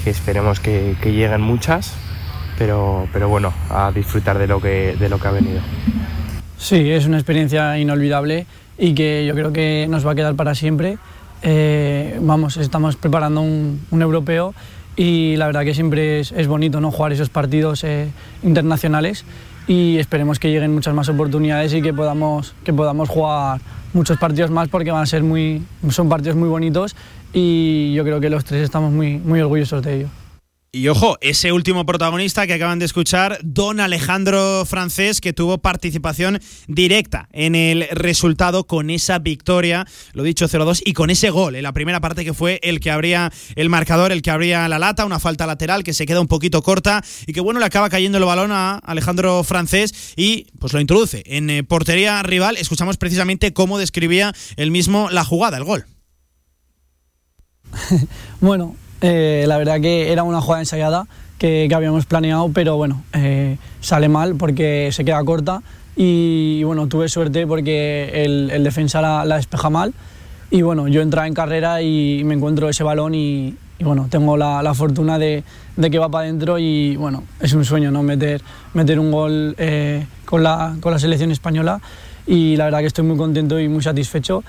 que 0.03 0.09
esperemos 0.09 0.59
que, 0.59 0.97
lleguen 1.01 1.39
muchas, 1.39 1.93
pero, 2.57 3.07
pero 3.13 3.29
bueno, 3.29 3.53
a 3.69 3.93
disfrutar 3.93 4.37
de 4.37 4.45
lo 4.45 4.59
que, 4.59 4.97
de 4.99 5.07
lo 5.07 5.17
que 5.17 5.27
ha 5.29 5.31
venido. 5.31 5.61
Sí, 6.57 6.91
es 6.91 7.05
una 7.05 7.15
experiencia 7.15 7.79
inolvidable 7.79 8.47
y 8.77 8.93
que 8.93 9.25
yo 9.25 9.33
creo 9.33 9.53
que 9.53 9.87
nos 9.89 10.05
va 10.05 10.11
a 10.11 10.15
quedar 10.15 10.35
para 10.35 10.55
siempre. 10.55 10.97
Eh, 11.41 12.19
vamos, 12.21 12.57
estamos 12.57 12.97
preparando 12.97 13.39
un, 13.39 13.79
europeo 13.93 14.53
y 14.97 15.37
la 15.37 15.45
verdad 15.45 15.63
que 15.63 15.73
siempre 15.73 16.19
es, 16.19 16.33
es 16.33 16.47
bonito 16.47 16.81
¿no? 16.81 16.91
jugar 16.91 17.13
esos 17.13 17.29
partidos 17.29 17.85
eh, 17.85 18.09
internacionales 18.43 19.23
y 19.67 19.97
esperemos 19.97 20.39
que 20.39 20.49
lleguen 20.49 20.73
muchas 20.73 20.93
más 20.93 21.09
oportunidades 21.09 21.73
y 21.73 21.81
que 21.81 21.93
podamos, 21.93 22.53
que 22.63 22.73
podamos 22.73 23.09
jugar 23.09 23.59
muchos 23.93 24.17
partidos 24.17 24.51
más 24.51 24.67
porque 24.67 24.91
van 24.91 25.01
a 25.01 25.05
ser 25.05 25.23
muy, 25.23 25.63
son 25.89 26.09
partidos 26.09 26.35
muy 26.35 26.49
bonitos 26.49 26.95
y 27.33 27.93
yo 27.93 28.03
creo 28.03 28.19
que 28.19 28.29
los 28.29 28.45
tres 28.45 28.63
estamos 28.63 28.91
muy, 28.91 29.17
muy 29.17 29.41
orgullosos 29.41 29.83
de 29.83 29.95
ello. 29.95 30.07
Y 30.75 30.89
ojo, 30.89 31.17
ese 31.21 31.53
último 31.53 31.85
protagonista 31.85 32.45
que 32.47 32.53
acaban 32.53 32.79
de 32.79 32.85
escuchar, 32.85 33.39
don 33.43 33.79
Alejandro 33.79 34.65
Francés, 34.65 35.21
que 35.21 35.31
tuvo 35.31 35.59
participación 35.59 36.41
directa 36.67 37.29
en 37.31 37.55
el 37.55 37.87
resultado 37.91 38.67
con 38.67 38.89
esa 38.89 39.19
victoria, 39.19 39.87
lo 40.11 40.23
dicho 40.23 40.49
0-2, 40.49 40.81
y 40.83 40.91
con 40.91 41.11
ese 41.11 41.29
gol 41.29 41.55
en 41.55 41.63
la 41.63 41.71
primera 41.71 42.01
parte 42.01 42.25
que 42.25 42.33
fue 42.33 42.59
el 42.61 42.81
que 42.81 42.91
abría 42.91 43.31
el 43.55 43.69
marcador, 43.69 44.11
el 44.11 44.21
que 44.21 44.31
abría 44.31 44.67
la 44.67 44.77
lata, 44.77 45.05
una 45.05 45.21
falta 45.21 45.47
lateral 45.47 45.81
que 45.81 45.93
se 45.93 46.05
queda 46.05 46.19
un 46.19 46.27
poquito 46.27 46.61
corta 46.61 47.01
y 47.25 47.31
que 47.31 47.39
bueno, 47.39 47.61
le 47.61 47.67
acaba 47.67 47.89
cayendo 47.89 48.17
el 48.17 48.25
balón 48.25 48.51
a 48.51 48.79
Alejandro 48.79 49.45
Francés 49.45 50.13
y 50.17 50.47
pues 50.59 50.73
lo 50.73 50.81
introduce 50.81 51.23
en 51.25 51.49
eh, 51.51 51.63
portería 51.63 52.21
rival. 52.21 52.57
Escuchamos 52.57 52.97
precisamente 52.97 53.53
cómo 53.53 53.77
describía 53.77 54.33
él 54.57 54.71
mismo 54.71 55.09
la 55.09 55.23
jugada, 55.23 55.55
el 55.55 55.63
gol. 55.63 55.85
Bueno, 58.41 58.75
eh, 59.05 59.45
la 59.47 59.57
verdad 59.57 59.79
que 59.79 60.11
era 60.11 60.23
una 60.23 60.41
jugada 60.41 60.61
ensayada 60.61 61.07
que, 61.37 61.67
que 61.69 61.75
habíamos 61.75 62.05
planeado, 62.05 62.49
pero 62.53 62.75
bueno, 62.77 63.03
eh, 63.13 63.57
sale 63.81 64.09
mal 64.09 64.35
porque 64.35 64.89
se 64.91 65.05
queda 65.05 65.23
corta. 65.23 65.61
Y 65.95 66.63
bueno, 66.63 66.87
tuve 66.87 67.07
suerte 67.07 67.47
porque 67.47 68.25
el, 68.25 68.49
el 68.51 68.63
defensa 68.63 69.01
la, 69.01 69.23
la 69.25 69.37
despeja 69.37 69.69
mal. 69.69 69.93
Y 70.51 70.61
bueno, 70.61 70.87
yo 70.87 71.01
entraba 71.01 71.27
en 71.27 71.33
carrera 71.33 71.81
y 71.81 72.23
me 72.25 72.33
encuentro 72.33 72.67
ese 72.69 72.83
balón 72.83 73.15
y, 73.15 73.55
y 73.79 73.83
bueno, 73.83 74.07
tengo 74.09 74.37
la, 74.37 74.61
la 74.61 74.73
fortuna 74.73 75.17
de, 75.17 75.43
de 75.75 75.89
que 75.89 75.99
va 75.99 76.09
para 76.09 76.25
adentro 76.25 76.59
y 76.59 76.95
bueno, 76.97 77.23
es 77.39 77.53
un 77.53 77.63
sueño, 77.63 77.91
¿no? 77.91 78.03
Meter, 78.03 78.41
meter 78.73 78.99
un 78.99 79.11
gol 79.11 79.55
eh, 79.57 80.05
con, 80.25 80.43
la, 80.43 80.75
con 80.81 80.91
la 80.91 80.99
selección 80.99 81.31
española. 81.31 81.79
Y 82.27 82.55
la 82.55 82.65
verdad 82.65 82.79
que 82.79 82.87
estoy 82.87 83.05
muy 83.05 83.17
contento 83.17 83.59
y 83.59 83.67
muy 83.67 83.83
satisfecho 83.83 84.43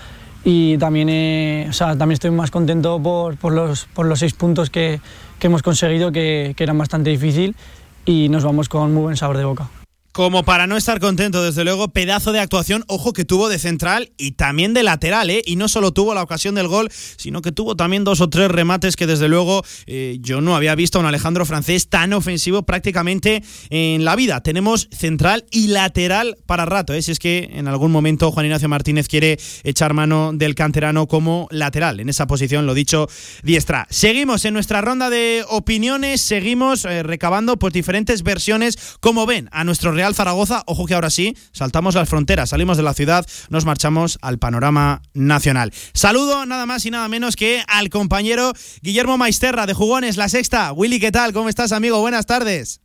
y 0.48 0.78
también, 0.78 1.08
eh, 1.08 1.66
o 1.68 1.72
sea, 1.72 1.88
también 1.98 2.12
estoy 2.12 2.30
más 2.30 2.52
contento 2.52 3.02
por, 3.02 3.36
por, 3.36 3.52
los, 3.52 3.86
por 3.86 4.06
los 4.06 4.20
seis 4.20 4.32
puntos 4.32 4.70
que, 4.70 5.00
que 5.40 5.48
hemos 5.48 5.60
conseguido, 5.60 6.12
que, 6.12 6.54
que 6.56 6.62
eran 6.62 6.78
bastante 6.78 7.10
difícil 7.10 7.56
y 8.04 8.28
nos 8.28 8.44
vamos 8.44 8.68
con 8.68 8.94
muy 8.94 9.02
buen 9.02 9.16
sabor 9.16 9.38
de 9.38 9.44
boca. 9.44 9.68
Como 10.16 10.44
para 10.44 10.66
no 10.66 10.78
estar 10.78 10.98
contento, 10.98 11.44
desde 11.44 11.62
luego, 11.62 11.88
pedazo 11.88 12.32
de 12.32 12.40
actuación, 12.40 12.84
ojo 12.86 13.12
que 13.12 13.26
tuvo 13.26 13.50
de 13.50 13.58
central 13.58 14.12
y 14.16 14.30
también 14.30 14.72
de 14.72 14.82
lateral, 14.82 15.28
¿eh? 15.28 15.42
Y 15.44 15.56
no 15.56 15.68
solo 15.68 15.92
tuvo 15.92 16.14
la 16.14 16.22
ocasión 16.22 16.54
del 16.54 16.68
gol, 16.68 16.88
sino 17.18 17.42
que 17.42 17.52
tuvo 17.52 17.76
también 17.76 18.02
dos 18.02 18.22
o 18.22 18.30
tres 18.30 18.50
remates 18.50 18.96
que 18.96 19.06
desde 19.06 19.28
luego 19.28 19.62
eh, 19.84 20.16
yo 20.22 20.40
no 20.40 20.56
había 20.56 20.74
visto 20.74 20.96
a 20.96 21.02
un 21.02 21.06
Alejandro 21.06 21.44
Francés 21.44 21.90
tan 21.90 22.14
ofensivo 22.14 22.62
prácticamente 22.62 23.42
en 23.68 24.06
la 24.06 24.16
vida. 24.16 24.42
Tenemos 24.42 24.88
central 24.90 25.44
y 25.50 25.66
lateral 25.66 26.38
para 26.46 26.64
rato, 26.64 26.94
¿eh? 26.94 27.02
Si 27.02 27.12
es 27.12 27.18
que 27.18 27.50
en 27.52 27.68
algún 27.68 27.92
momento 27.92 28.32
Juan 28.32 28.46
Ignacio 28.46 28.70
Martínez 28.70 29.08
quiere 29.08 29.38
echar 29.64 29.92
mano 29.92 30.30
del 30.32 30.54
canterano 30.54 31.08
como 31.08 31.46
lateral. 31.50 32.00
En 32.00 32.08
esa 32.08 32.26
posición, 32.26 32.64
lo 32.64 32.72
dicho, 32.72 33.06
diestra. 33.42 33.86
Seguimos 33.90 34.46
en 34.46 34.54
nuestra 34.54 34.80
ronda 34.80 35.10
de 35.10 35.44
opiniones, 35.46 36.22
seguimos 36.22 36.86
eh, 36.86 37.02
recabando 37.02 37.58
pues 37.58 37.74
diferentes 37.74 38.22
versiones, 38.22 38.78
como 39.00 39.26
ven, 39.26 39.50
a 39.52 39.62
nuestro 39.64 39.92
Real 39.92 40.05
Zaragoza. 40.14 40.62
Ojo 40.66 40.86
que 40.86 40.94
ahora 40.94 41.10
sí, 41.10 41.34
saltamos 41.52 41.94
las 41.94 42.08
fronteras, 42.08 42.50
salimos 42.50 42.76
de 42.76 42.82
la 42.82 42.94
ciudad, 42.94 43.26
nos 43.50 43.64
marchamos 43.64 44.18
al 44.22 44.38
panorama 44.38 45.02
nacional. 45.14 45.72
Saludo 45.92 46.46
nada 46.46 46.66
más 46.66 46.84
y 46.86 46.90
nada 46.90 47.08
menos 47.08 47.36
que 47.36 47.62
al 47.68 47.90
compañero 47.90 48.52
Guillermo 48.82 49.18
Maisterra 49.18 49.66
de 49.66 49.74
Jugones, 49.74 50.16
La 50.16 50.28
Sexta. 50.28 50.72
Willy, 50.72 51.00
¿qué 51.00 51.12
tal? 51.12 51.32
¿Cómo 51.32 51.48
estás, 51.48 51.72
amigo? 51.72 52.00
Buenas 52.00 52.26
tardes. 52.26 52.80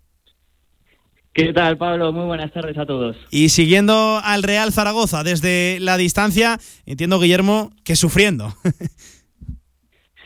¿Qué 1.34 1.54
tal, 1.54 1.78
Pablo? 1.78 2.12
Muy 2.12 2.26
buenas 2.26 2.52
tardes 2.52 2.78
a 2.78 2.86
todos. 2.86 3.16
Y 3.30 3.50
siguiendo 3.50 4.20
al 4.22 4.44
Real 4.44 4.74
Zaragoza 4.74 5.24
desde 5.24 5.80
la 5.80 5.96
distancia, 5.96 6.60
entiendo, 6.86 7.20
Guillermo, 7.20 7.72
que 7.84 7.96
sufriendo. 7.96 8.54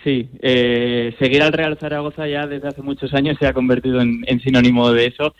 Sí, 0.05 0.29
eh, 0.39 1.15
seguir 1.17 1.41
al 1.41 1.51
Real 1.51 1.79
Zaragoza 1.79 2.27
ya 2.27 2.45
desde 2.45 2.67
hace 2.67 2.83
muchos 2.83 3.11
años 3.15 3.37
se 3.39 3.47
ha 3.47 3.53
convertido 3.53 3.99
en, 4.01 4.23
en 4.27 4.39
sinónimo 4.39 4.91
de 4.91 5.07
eso. 5.07 5.33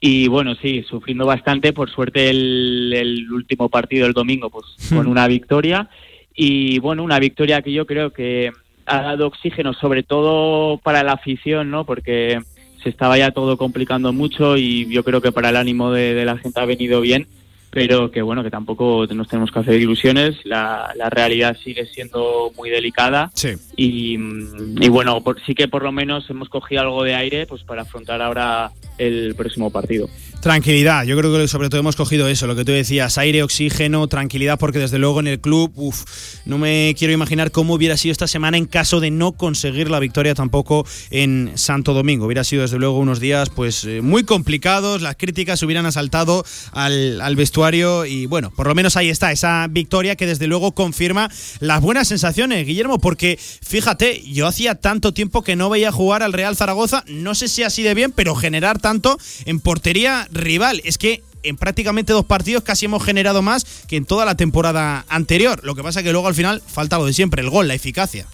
Y 0.00 0.28
bueno, 0.28 0.54
sí, 0.54 0.82
sufriendo 0.88 1.26
bastante. 1.26 1.72
Por 1.74 1.90
suerte, 1.90 2.30
el, 2.30 2.92
el 2.94 3.30
último 3.30 3.68
partido 3.68 4.04
del 4.04 4.14
domingo, 4.14 4.48
pues 4.48 4.64
con 4.88 5.06
una 5.06 5.28
victoria. 5.28 5.88
Y 6.34 6.78
bueno, 6.78 7.04
una 7.04 7.18
victoria 7.18 7.60
que 7.60 7.72
yo 7.72 7.86
creo 7.86 8.12
que 8.12 8.50
ha 8.86 9.02
dado 9.02 9.26
oxígeno, 9.26 9.74
sobre 9.74 10.02
todo 10.02 10.78
para 10.78 11.02
la 11.02 11.12
afición, 11.12 11.70
¿no? 11.70 11.84
Porque 11.84 12.40
se 12.82 12.88
estaba 12.88 13.18
ya 13.18 13.30
todo 13.30 13.58
complicando 13.58 14.12
mucho 14.12 14.56
y 14.56 14.86
yo 14.88 15.04
creo 15.04 15.20
que 15.20 15.32
para 15.32 15.50
el 15.50 15.56
ánimo 15.56 15.92
de, 15.92 16.14
de 16.14 16.24
la 16.24 16.38
gente 16.38 16.60
ha 16.60 16.64
venido 16.64 17.00
bien. 17.00 17.26
Pero 17.72 18.10
que 18.10 18.20
bueno, 18.20 18.42
que 18.42 18.50
tampoco 18.50 19.06
nos 19.14 19.28
tenemos 19.28 19.52
que 19.52 19.60
hacer 19.60 19.80
ilusiones. 19.80 20.44
La, 20.44 20.92
la 20.96 21.08
realidad 21.08 21.56
sigue 21.62 21.86
siendo 21.86 22.50
muy 22.56 22.68
delicada. 22.68 23.30
Sí. 23.34 23.50
Y, 23.76 24.14
y 24.14 24.88
bueno, 24.88 25.22
por, 25.22 25.40
sí 25.44 25.54
que 25.54 25.68
por 25.68 25.84
lo 25.84 25.92
menos 25.92 26.28
hemos 26.30 26.48
cogido 26.48 26.80
algo 26.80 27.04
de 27.04 27.14
aire 27.14 27.46
pues 27.46 27.62
para 27.62 27.82
afrontar 27.82 28.22
ahora 28.22 28.72
el 29.00 29.34
próximo 29.34 29.70
partido. 29.70 30.08
Tranquilidad, 30.40 31.04
yo 31.04 31.18
creo 31.18 31.36
que 31.36 31.48
sobre 31.48 31.68
todo 31.68 31.80
hemos 31.80 31.96
cogido 31.96 32.28
eso, 32.28 32.46
lo 32.46 32.56
que 32.56 32.64
tú 32.64 32.72
decías, 32.72 33.18
aire, 33.18 33.42
oxígeno, 33.42 34.06
tranquilidad, 34.08 34.58
porque 34.58 34.78
desde 34.78 34.98
luego 34.98 35.20
en 35.20 35.26
el 35.26 35.40
club, 35.40 35.72
uff, 35.74 36.04
no 36.46 36.56
me 36.56 36.94
quiero 36.98 37.12
imaginar 37.12 37.50
cómo 37.50 37.74
hubiera 37.74 37.96
sido 37.96 38.12
esta 38.12 38.26
semana 38.26 38.56
en 38.56 38.66
caso 38.66 39.00
de 39.00 39.10
no 39.10 39.32
conseguir 39.32 39.90
la 39.90 39.98
victoria 39.98 40.34
tampoco 40.34 40.86
en 41.10 41.52
Santo 41.56 41.92
Domingo. 41.92 42.26
Hubiera 42.26 42.44
sido 42.44 42.62
desde 42.62 42.78
luego 42.78 42.98
unos 42.98 43.20
días 43.20 43.50
pues 43.50 43.84
eh, 43.84 44.00
muy 44.02 44.24
complicados, 44.24 45.02
las 45.02 45.16
críticas 45.16 45.62
hubieran 45.62 45.86
asaltado 45.86 46.44
al, 46.72 47.20
al 47.20 47.36
vestuario 47.36 48.04
y 48.04 48.26
bueno, 48.26 48.50
por 48.50 48.66
lo 48.66 48.74
menos 48.74 48.96
ahí 48.96 49.08
está, 49.08 49.32
esa 49.32 49.66
victoria 49.68 50.16
que 50.16 50.26
desde 50.26 50.46
luego 50.46 50.72
confirma 50.72 51.30
las 51.60 51.80
buenas 51.80 52.08
sensaciones, 52.08 52.66
Guillermo, 52.66 52.98
porque 52.98 53.38
fíjate, 53.38 54.22
yo 54.30 54.46
hacía 54.46 54.74
tanto 54.74 55.12
tiempo 55.12 55.42
que 55.42 55.56
no 55.56 55.70
veía 55.70 55.92
jugar 55.92 56.22
al 56.22 56.32
Real 56.32 56.56
Zaragoza, 56.56 57.04
no 57.08 57.34
sé 57.34 57.48
si 57.48 57.62
así 57.62 57.82
de 57.82 57.94
bien, 57.94 58.12
pero 58.12 58.34
generar 58.34 58.78
tanto 58.78 58.89
en 59.44 59.60
portería 59.60 60.26
rival. 60.32 60.80
Es 60.84 60.98
que 60.98 61.22
en 61.42 61.56
prácticamente 61.56 62.12
dos 62.12 62.24
partidos 62.24 62.62
casi 62.62 62.86
hemos 62.86 63.04
generado 63.04 63.42
más 63.42 63.84
que 63.88 63.96
en 63.96 64.04
toda 64.04 64.24
la 64.24 64.36
temporada 64.36 65.04
anterior. 65.08 65.60
Lo 65.64 65.74
que 65.74 65.82
pasa 65.82 66.02
que 66.02 66.12
luego 66.12 66.28
al 66.28 66.34
final 66.34 66.62
falta 66.66 66.98
lo 66.98 67.06
de 67.06 67.12
siempre, 67.12 67.42
el 67.42 67.50
gol, 67.50 67.68
la 67.68 67.74
eficacia. 67.74 68.26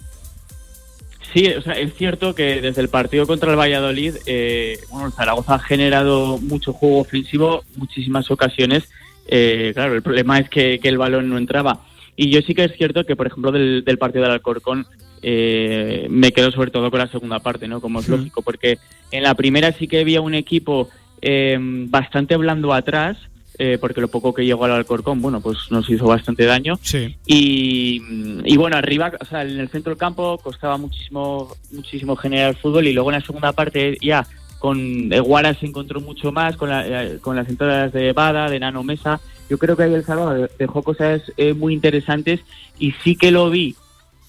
Sí, 1.33 1.45
o 1.47 1.61
sea, 1.61 1.73
es 1.73 1.93
cierto 1.95 2.33
que 2.33 2.61
desde 2.61 2.81
el 2.81 2.89
partido 2.89 3.27
contra 3.27 3.51
el 3.51 3.59
Valladolid, 3.59 4.15
eh, 4.25 4.79
bueno, 4.89 5.11
Zaragoza 5.11 5.55
ha 5.55 5.59
generado 5.59 6.37
mucho 6.37 6.73
juego 6.73 6.99
ofensivo, 6.99 7.63
muchísimas 7.75 8.31
ocasiones. 8.31 8.83
Eh, 9.27 9.71
claro, 9.73 9.93
el 9.93 10.01
problema 10.01 10.39
es 10.39 10.49
que, 10.49 10.79
que, 10.79 10.87
el 10.87 10.97
balón 10.97 11.29
no 11.29 11.37
entraba. 11.37 11.81
Y 12.15 12.31
yo 12.31 12.41
sí 12.41 12.55
que 12.55 12.63
es 12.63 12.71
cierto 12.77 13.03
que, 13.03 13.15
por 13.15 13.27
ejemplo, 13.27 13.51
del, 13.51 13.83
del 13.83 13.97
partido 13.97 14.23
del 14.23 14.31
Alcorcón, 14.31 14.87
eh, 15.21 16.07
me 16.09 16.31
quedo 16.31 16.51
sobre 16.51 16.71
todo 16.71 16.91
con 16.91 16.99
la 16.99 17.07
segunda 17.07 17.39
parte, 17.39 17.67
¿no? 17.67 17.81
Como 17.81 17.99
es 17.99 18.07
lógico, 18.07 18.41
porque 18.41 18.79
en 19.11 19.23
la 19.23 19.35
primera 19.35 19.71
sí 19.71 19.87
que 19.87 20.01
había 20.01 20.21
un 20.21 20.33
equipo 20.33 20.89
eh, 21.21 21.57
bastante 21.59 22.35
blando 22.37 22.73
atrás, 22.73 23.17
eh, 23.59 23.77
porque 23.79 24.01
lo 24.01 24.07
poco 24.07 24.33
que 24.33 24.45
llegó 24.45 24.65
al 24.65 24.71
Alcorcón, 24.71 25.21
bueno, 25.21 25.41
pues 25.41 25.57
nos 25.71 25.89
hizo 25.89 26.05
bastante 26.05 26.45
daño. 26.45 26.77
Sí. 26.81 27.15
Y, 27.25 28.01
y, 28.45 28.57
bueno, 28.57 28.77
arriba, 28.77 29.11
o 29.19 29.25
sea, 29.25 29.41
en 29.41 29.59
el 29.59 29.69
centro 29.69 29.91
del 29.91 29.97
campo 29.97 30.37
costaba 30.37 30.77
muchísimo, 30.77 31.55
muchísimo 31.71 32.15
generar 32.15 32.55
fútbol 32.55 32.87
y 32.87 32.93
luego 32.93 33.09
en 33.09 33.19
la 33.19 33.25
segunda 33.25 33.51
parte 33.53 33.97
ya 34.01 34.27
con 34.59 35.09
Guara 35.09 35.53
se 35.53 35.65
encontró 35.65 36.01
mucho 36.01 36.31
más, 36.31 36.57
con, 36.57 36.69
la, 36.69 36.85
eh, 36.87 37.19
con 37.19 37.35
las 37.35 37.47
entradas 37.47 37.93
de 37.93 38.11
Bada, 38.13 38.49
de 38.49 38.59
Nano 38.59 38.83
Mesa. 38.83 39.19
Yo 39.49 39.57
creo 39.57 39.77
que 39.77 39.83
ahí 39.83 39.93
el 39.93 40.05
Salvador 40.05 40.51
dejó 40.57 40.83
cosas 40.83 41.21
eh, 41.37 41.53
muy 41.53 41.73
interesantes 41.73 42.41
y 42.79 42.91
sí 43.03 43.15
que 43.15 43.31
lo 43.31 43.49
vi 43.49 43.75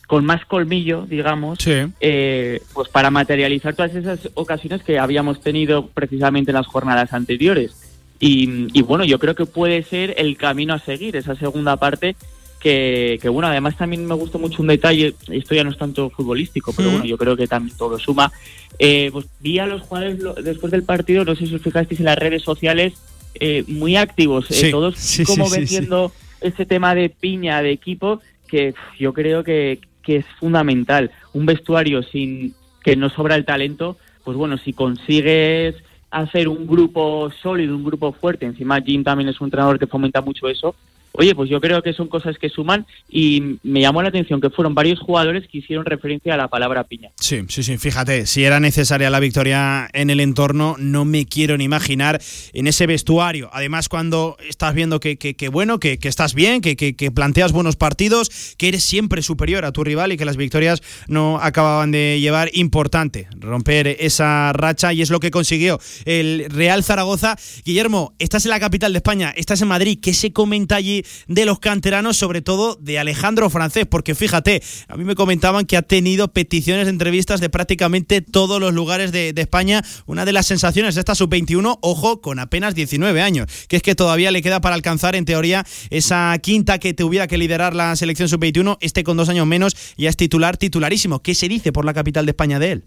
con 0.08 0.24
más 0.24 0.46
colmillo, 0.46 1.04
digamos, 1.06 1.58
sí. 1.60 1.74
eh, 2.00 2.62
pues 2.72 2.88
para 2.88 3.10
materializar 3.10 3.76
todas 3.76 3.94
esas 3.94 4.30
ocasiones 4.32 4.82
que 4.82 4.98
habíamos 4.98 5.42
tenido 5.42 5.88
precisamente 5.88 6.50
en 6.50 6.56
las 6.56 6.66
jornadas 6.66 7.12
anteriores. 7.12 7.76
Y, 8.18 8.66
y, 8.72 8.82
bueno, 8.82 9.04
yo 9.04 9.18
creo 9.18 9.34
que 9.34 9.44
puede 9.44 9.82
ser 9.82 10.14
el 10.16 10.38
camino 10.38 10.72
a 10.72 10.78
seguir, 10.78 11.14
esa 11.14 11.36
segunda 11.36 11.76
parte, 11.76 12.16
que, 12.58 13.18
que, 13.20 13.28
bueno, 13.28 13.48
además 13.48 13.76
también 13.76 14.06
me 14.06 14.14
gustó 14.14 14.38
mucho 14.38 14.62
un 14.62 14.68
detalle, 14.68 15.14
esto 15.30 15.54
ya 15.54 15.62
no 15.62 15.70
es 15.70 15.78
tanto 15.78 16.08
futbolístico, 16.08 16.72
pero 16.72 16.90
bueno, 16.90 17.04
yo 17.04 17.18
creo 17.18 17.36
que 17.36 17.46
también 17.46 17.76
todo 17.76 17.98
suma. 17.98 18.32
Eh, 18.78 19.10
pues 19.12 19.26
vi 19.40 19.58
a 19.58 19.66
los 19.66 19.82
jugadores 19.82 20.20
lo, 20.20 20.32
después 20.32 20.72
del 20.72 20.84
partido, 20.84 21.26
no 21.26 21.36
sé 21.36 21.46
si 21.46 21.54
os 21.54 21.60
fijasteis 21.60 22.00
en 22.00 22.06
las 22.06 22.18
redes 22.18 22.42
sociales, 22.42 22.94
eh, 23.34 23.62
muy 23.68 23.96
activos, 23.96 24.50
eh, 24.50 24.54
sí, 24.54 24.70
todos 24.70 24.96
sí, 24.96 25.24
como 25.24 25.50
sí, 25.50 25.56
vendiendo 25.58 26.12
ese 26.40 26.64
tema 26.64 26.94
de 26.94 27.10
piña 27.10 27.60
de 27.60 27.72
equipo, 27.72 28.22
que 28.48 28.74
yo 28.98 29.12
creo 29.12 29.44
que, 29.44 29.80
que 30.08 30.16
es 30.16 30.26
fundamental. 30.40 31.10
Un 31.34 31.44
vestuario 31.44 32.02
sin 32.02 32.54
que 32.82 32.96
no 32.96 33.10
sobra 33.10 33.34
el 33.34 33.44
talento, 33.44 33.98
pues 34.24 34.38
bueno, 34.38 34.56
si 34.56 34.72
consigues 34.72 35.74
hacer 36.10 36.48
un 36.48 36.66
grupo 36.66 37.30
sólido, 37.42 37.76
un 37.76 37.84
grupo 37.84 38.12
fuerte, 38.12 38.46
encima 38.46 38.80
Jim 38.80 39.04
también 39.04 39.28
es 39.28 39.38
un 39.42 39.48
entrenador 39.48 39.78
que 39.78 39.86
fomenta 39.86 40.22
mucho 40.22 40.48
eso, 40.48 40.74
oye, 41.12 41.34
pues 41.34 41.50
yo 41.50 41.60
creo 41.60 41.82
que 41.82 41.92
son 41.92 42.08
cosas 42.08 42.36
que 42.38 42.48
suman 42.48 42.86
y 43.08 43.58
me 43.62 43.80
llamó 43.80 44.02
la 44.02 44.08
atención 44.08 44.40
que 44.40 44.50
fueron 44.50 44.74
varios 44.74 45.00
jugadores 45.00 45.48
que 45.48 45.58
hicieron 45.58 45.84
referencia 45.84 46.34
a 46.34 46.36
la 46.36 46.48
palabra 46.48 46.84
piña. 46.84 47.10
Sí, 47.16 47.42
sí, 47.48 47.62
sí, 47.62 47.78
fíjate, 47.78 48.26
si 48.26 48.44
era 48.44 48.60
necesaria 48.60 49.10
la 49.10 49.20
victoria 49.20 49.88
en 49.92 50.10
el 50.10 50.20
entorno, 50.20 50.76
no 50.78 51.04
me 51.04 51.26
quiero 51.26 51.56
ni 51.56 51.64
imaginar 51.64 52.20
en 52.52 52.66
ese 52.66 52.86
vestuario. 52.86 53.50
Además, 53.52 53.88
cuando 53.88 54.36
estás 54.48 54.74
viendo 54.74 55.00
que, 55.00 55.16
que, 55.16 55.34
que 55.34 55.48
bueno, 55.48 55.78
que, 55.80 55.98
que, 55.98 56.08
estás 56.08 56.34
bien, 56.34 56.60
que, 56.60 56.76
que, 56.76 57.10
planteas 57.10 57.52
buenos 57.52 57.76
partidos, 57.76 58.54
que 58.56 58.68
eres 58.68 58.84
siempre 58.84 59.22
superior 59.22 59.64
a 59.64 59.72
tu 59.72 59.84
rival 59.84 60.12
y 60.12 60.16
que 60.16 60.24
las 60.24 60.36
victorias 60.36 60.82
no 61.08 61.38
acababan 61.40 61.90
de 61.90 62.18
llevar, 62.20 62.50
importante 62.54 63.28
romper 63.38 63.96
esa 64.00 64.52
racha 64.52 64.92
y 64.92 65.02
es 65.02 65.10
lo 65.10 65.20
que 65.20 65.30
consiguió 65.30 65.80
el 66.04 66.46
Real 66.50 66.84
Zaragoza. 66.84 67.36
Guillermo, 67.64 68.14
estás 68.18 68.44
en 68.44 68.50
la 68.50 68.60
capital 68.60 68.92
de 68.92 68.98
España, 68.98 69.32
estás 69.36 69.62
en 69.62 69.68
Madrid, 69.68 69.98
¿qué 70.00 70.12
se 70.12 70.32
comenta 70.32 70.76
allí 70.76 70.97
de 71.26 71.44
los 71.44 71.58
canteranos, 71.58 72.16
sobre 72.16 72.42
todo 72.42 72.76
de 72.80 72.98
Alejandro 72.98 73.50
Francés? 73.50 73.86
Porque 73.88 74.14
fíjate, 74.14 74.62
a 74.88 74.96
mí 74.96 75.04
me 75.04 75.14
comentaban 75.14 75.66
que 75.66 75.76
ha 75.76 75.82
tenido 75.82 76.28
peticiones 76.28 76.86
de 76.86 76.90
entrevistas 76.90 77.40
de 77.40 77.50
prácticamente 77.50 78.20
todos 78.20 78.60
los 78.60 78.72
lugares 78.72 79.12
de, 79.12 79.32
de 79.32 79.42
España. 79.42 79.84
Una 80.06 80.24
de 80.24 80.32
las 80.32 80.46
sensaciones 80.46 80.94
de 80.94 81.00
esta 81.00 81.14
sub-21, 81.14 81.78
ojo, 81.82 82.20
con 82.20 82.38
apenas 82.38 82.74
19 82.74 83.20
años, 83.20 83.46
que 83.68 83.76
es 83.76 83.82
que 83.82 83.94
todavía 83.94 84.30
le 84.30 84.42
queda 84.42 84.60
para 84.60 84.74
alcanzar 84.74 85.16
en 85.16 85.24
teoría 85.24 85.66
esa 85.90 86.36
quinta 86.42 86.78
que 86.78 86.94
tuviera 86.94 87.26
que 87.26 87.38
liderar 87.38 87.74
la 87.74 87.94
selección 87.96 88.28
sub-21, 88.28 88.78
este 88.80 89.04
con 89.04 89.16
dos 89.16 89.28
años 89.28 89.46
menos 89.46 89.76
ya 89.96 90.08
es 90.08 90.16
titular, 90.16 90.56
titularísimo. 90.56 91.22
¿Qué 91.22 91.34
se 91.34 91.48
dice 91.48 91.72
por 91.72 91.84
la 91.84 91.94
capital 91.94 92.26
de 92.26 92.30
España 92.30 92.58
de 92.58 92.72
él? 92.72 92.84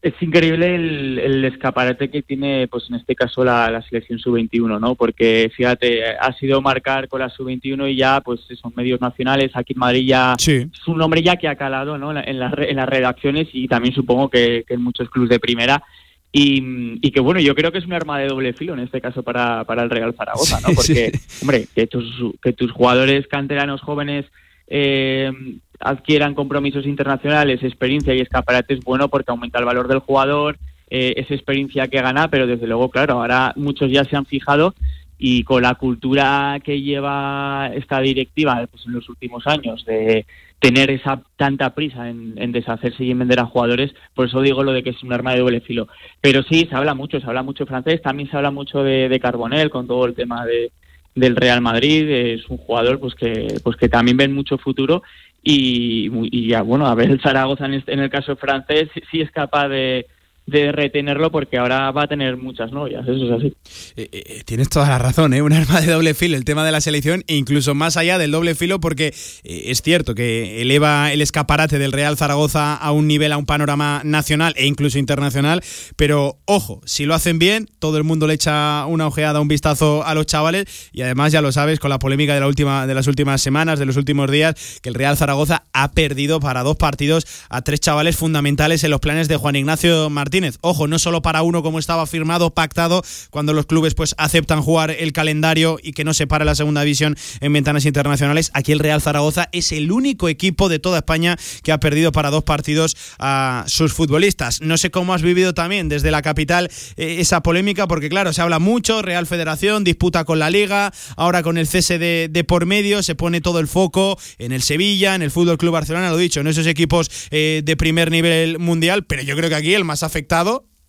Es 0.00 0.14
increíble 0.20 0.76
el, 0.76 1.18
el, 1.18 1.44
escaparate 1.44 2.08
que 2.08 2.22
tiene, 2.22 2.68
pues 2.68 2.84
en 2.88 2.94
este 2.94 3.16
caso, 3.16 3.44
la, 3.44 3.68
la 3.68 3.82
selección 3.82 4.20
sub-21, 4.20 4.78
¿no? 4.78 4.94
Porque, 4.94 5.50
fíjate, 5.56 6.04
ha 6.16 6.32
sido 6.34 6.62
marcar 6.62 7.08
con 7.08 7.20
la 7.20 7.28
sub-21 7.28 7.90
y 7.90 7.96
ya, 7.96 8.20
pues 8.20 8.40
son 8.60 8.72
medios 8.76 9.00
nacionales. 9.00 9.50
Aquí 9.54 9.72
en 9.72 9.80
Madrid 9.80 10.06
ya 10.06 10.36
sí. 10.38 10.68
es 10.72 10.86
un 10.86 10.98
nombre 10.98 11.20
ya 11.20 11.34
que 11.34 11.48
ha 11.48 11.56
calado, 11.56 11.98
¿no? 11.98 12.10
En, 12.16 12.38
la, 12.38 12.54
en 12.56 12.76
las 12.76 12.88
redacciones 12.88 13.48
y 13.52 13.66
también 13.66 13.92
supongo 13.92 14.30
que, 14.30 14.64
que 14.68 14.74
en 14.74 14.82
muchos 14.82 15.10
clubes 15.10 15.30
de 15.30 15.40
primera. 15.40 15.82
Y, 16.30 16.62
y, 17.04 17.10
que 17.10 17.20
bueno, 17.20 17.40
yo 17.40 17.56
creo 17.56 17.72
que 17.72 17.78
es 17.78 17.86
un 17.86 17.94
arma 17.94 18.20
de 18.20 18.28
doble 18.28 18.52
filo 18.52 18.74
en 18.74 18.80
este 18.80 19.00
caso 19.00 19.24
para, 19.24 19.64
para 19.64 19.82
el 19.82 19.90
Real 19.90 20.14
Zaragoza, 20.14 20.60
¿no? 20.60 20.68
Porque, 20.76 21.10
sí. 21.10 21.42
hombre, 21.42 21.66
que 21.74 21.88
tus, 21.88 22.04
que 22.40 22.52
tus 22.52 22.70
jugadores 22.70 23.26
canteranos 23.26 23.80
jóvenes 23.80 24.26
eh, 24.68 25.32
adquieran 25.80 26.34
compromisos 26.34 26.86
internacionales, 26.86 27.62
experiencia 27.62 28.14
y 28.14 28.20
escaparate 28.20 28.74
es 28.74 28.80
bueno 28.80 29.08
porque 29.08 29.30
aumenta 29.30 29.58
el 29.58 29.64
valor 29.64 29.88
del 29.88 30.00
jugador, 30.00 30.58
eh, 30.90 31.14
es 31.16 31.30
experiencia 31.30 31.88
que 31.88 32.00
gana, 32.00 32.28
pero 32.28 32.46
desde 32.46 32.66
luego, 32.66 32.90
claro, 32.90 33.14
ahora 33.14 33.52
muchos 33.56 33.90
ya 33.90 34.04
se 34.04 34.16
han 34.16 34.26
fijado 34.26 34.74
y 35.18 35.42
con 35.42 35.62
la 35.62 35.74
cultura 35.74 36.60
que 36.62 36.80
lleva 36.80 37.70
esta 37.74 38.00
directiva 38.00 38.66
pues, 38.70 38.86
en 38.86 38.92
los 38.92 39.08
últimos 39.08 39.46
años 39.46 39.84
de 39.84 40.26
tener 40.60 40.90
esa 40.90 41.22
tanta 41.36 41.74
prisa 41.74 42.08
en, 42.08 42.34
en, 42.36 42.52
deshacerse 42.52 43.04
y 43.04 43.10
en 43.10 43.18
vender 43.18 43.38
a 43.38 43.46
jugadores, 43.46 43.94
por 44.14 44.26
eso 44.26 44.40
digo 44.40 44.64
lo 44.64 44.72
de 44.72 44.82
que 44.82 44.90
es 44.90 45.02
un 45.02 45.12
arma 45.12 45.32
de 45.32 45.40
doble 45.40 45.60
filo. 45.60 45.88
Pero 46.20 46.42
sí, 46.42 46.66
se 46.68 46.74
habla 46.74 46.94
mucho, 46.94 47.20
se 47.20 47.26
habla 47.26 47.42
mucho 47.42 47.66
francés, 47.66 48.02
también 48.02 48.30
se 48.30 48.36
habla 48.36 48.50
mucho 48.50 48.82
de, 48.82 49.08
de 49.08 49.20
Carbonel 49.20 49.70
con 49.70 49.86
todo 49.86 50.06
el 50.06 50.14
tema 50.14 50.44
de, 50.46 50.72
del 51.18 51.36
Real 51.36 51.60
Madrid, 51.60 52.08
es 52.08 52.48
un 52.48 52.58
jugador 52.58 52.98
pues 52.98 53.14
que 53.14 53.54
pues 53.62 53.76
que 53.76 53.88
también 53.88 54.16
ven 54.16 54.32
mucho 54.32 54.58
futuro 54.58 55.02
y, 55.42 56.10
y 56.30 56.48
ya 56.48 56.62
bueno, 56.62 56.86
a 56.86 56.94
ver 56.94 57.10
el 57.10 57.20
Zaragoza 57.20 57.66
en, 57.66 58.00
el 58.00 58.10
caso 58.10 58.36
francés 58.36 58.88
sí 59.10 59.20
es 59.20 59.30
capaz 59.30 59.68
de 59.68 60.06
de 60.48 60.72
retenerlo 60.72 61.30
porque 61.30 61.58
ahora 61.58 61.90
va 61.90 62.04
a 62.04 62.06
tener 62.06 62.38
muchas 62.38 62.72
novias, 62.72 63.06
eso 63.06 63.26
es 63.26 63.30
así. 63.30 63.54
Eh, 63.96 64.08
eh, 64.10 64.42
tienes 64.46 64.70
toda 64.70 64.88
la 64.88 64.98
razón, 64.98 65.34
¿eh? 65.34 65.42
un 65.42 65.52
arma 65.52 65.80
de 65.80 65.92
doble 65.92 66.14
filo 66.14 66.36
el 66.36 66.44
tema 66.44 66.64
de 66.64 66.72
la 66.72 66.80
selección, 66.80 67.22
e 67.26 67.36
incluso 67.36 67.74
más 67.74 67.98
allá 67.98 68.16
del 68.16 68.30
doble 68.30 68.54
filo, 68.54 68.80
porque 68.80 69.08
eh, 69.44 69.64
es 69.66 69.82
cierto 69.82 70.14
que 70.14 70.62
eleva 70.62 71.12
el 71.12 71.20
escaparate 71.20 71.78
del 71.78 71.92
Real 71.92 72.16
Zaragoza 72.16 72.74
a 72.74 72.92
un 72.92 73.06
nivel, 73.06 73.32
a 73.32 73.36
un 73.36 73.44
panorama 73.44 74.00
nacional 74.04 74.54
e 74.56 74.66
incluso 74.66 74.98
internacional, 74.98 75.62
pero 75.96 76.38
ojo, 76.46 76.80
si 76.86 77.04
lo 77.04 77.14
hacen 77.14 77.38
bien, 77.38 77.68
todo 77.78 77.98
el 77.98 78.04
mundo 78.04 78.26
le 78.26 78.34
echa 78.34 78.86
una 78.86 79.06
ojeada, 79.06 79.40
un 79.40 79.48
vistazo 79.48 80.02
a 80.06 80.14
los 80.14 80.24
chavales, 80.24 80.88
y 80.92 81.02
además 81.02 81.30
ya 81.30 81.42
lo 81.42 81.52
sabes, 81.52 81.78
con 81.78 81.90
la 81.90 81.98
polémica 81.98 82.32
de, 82.32 82.40
la 82.40 82.46
última, 82.46 82.86
de 82.86 82.94
las 82.94 83.06
últimas 83.06 83.42
semanas, 83.42 83.78
de 83.78 83.84
los 83.84 83.98
últimos 83.98 84.30
días, 84.30 84.80
que 84.80 84.88
el 84.88 84.94
Real 84.94 85.18
Zaragoza 85.18 85.64
ha 85.74 85.92
perdido 85.92 86.40
para 86.40 86.62
dos 86.62 86.76
partidos 86.76 87.26
a 87.50 87.60
tres 87.60 87.80
chavales 87.80 88.16
fundamentales 88.16 88.82
en 88.82 88.90
los 88.90 89.00
planes 89.00 89.28
de 89.28 89.36
Juan 89.36 89.56
Ignacio 89.56 90.08
Martínez. 90.08 90.37
Ojo, 90.60 90.86
no 90.86 90.98
solo 90.98 91.22
para 91.22 91.42
uno 91.42 91.62
como 91.62 91.78
estaba 91.78 92.06
firmado, 92.06 92.50
pactado, 92.50 93.02
cuando 93.30 93.52
los 93.52 93.66
clubes 93.66 93.94
pues 93.94 94.14
aceptan 94.18 94.62
jugar 94.62 94.90
el 94.90 95.12
calendario 95.12 95.78
y 95.82 95.92
que 95.92 96.04
no 96.04 96.14
se 96.14 96.26
para 96.26 96.44
la 96.44 96.54
segunda 96.54 96.82
división 96.82 97.16
en 97.40 97.52
ventanas 97.52 97.84
internacionales. 97.86 98.50
Aquí 98.54 98.72
el 98.72 98.78
Real 98.78 99.02
Zaragoza 99.02 99.48
es 99.52 99.72
el 99.72 99.90
único 99.90 100.28
equipo 100.28 100.68
de 100.68 100.78
toda 100.78 100.98
España 100.98 101.36
que 101.62 101.72
ha 101.72 101.80
perdido 101.80 102.12
para 102.12 102.30
dos 102.30 102.44
partidos 102.44 102.96
a 103.18 103.64
sus 103.66 103.92
futbolistas. 103.92 104.60
No 104.60 104.76
sé 104.76 104.90
cómo 104.90 105.14
has 105.14 105.22
vivido 105.22 105.54
también 105.54 105.88
desde 105.88 106.10
la 106.10 106.22
capital 106.22 106.70
eh, 106.96 107.16
esa 107.18 107.42
polémica, 107.42 107.88
porque 107.88 108.08
claro, 108.08 108.32
se 108.32 108.42
habla 108.42 108.58
mucho, 108.58 109.02
Real 109.02 109.26
Federación 109.26 109.84
disputa 109.84 110.24
con 110.24 110.38
la 110.38 110.50
Liga, 110.50 110.92
ahora 111.16 111.42
con 111.42 111.58
el 111.58 111.66
cese 111.66 111.98
de, 111.98 112.44
por 112.46 112.66
medio 112.66 113.02
se 113.02 113.14
pone 113.14 113.40
todo 113.40 113.58
el 113.58 113.66
foco 113.66 114.18
en 114.38 114.52
el 114.52 114.62
Sevilla, 114.62 115.14
en 115.14 115.22
el 115.22 115.30
Fútbol 115.30 115.58
Club 115.58 115.72
Barcelona, 115.72 116.10
lo 116.10 116.16
dicho, 116.16 116.40
en 116.40 116.46
esos 116.46 116.66
equipos 116.66 117.10
eh, 117.30 117.62
de 117.64 117.76
primer 117.76 118.10
nivel 118.10 118.58
mundial, 118.58 119.04
pero 119.04 119.22
yo 119.22 119.36
creo 119.36 119.48
que 119.48 119.56
aquí 119.56 119.74
el 119.74 119.84
más 119.84 120.02
afectado 120.02 120.27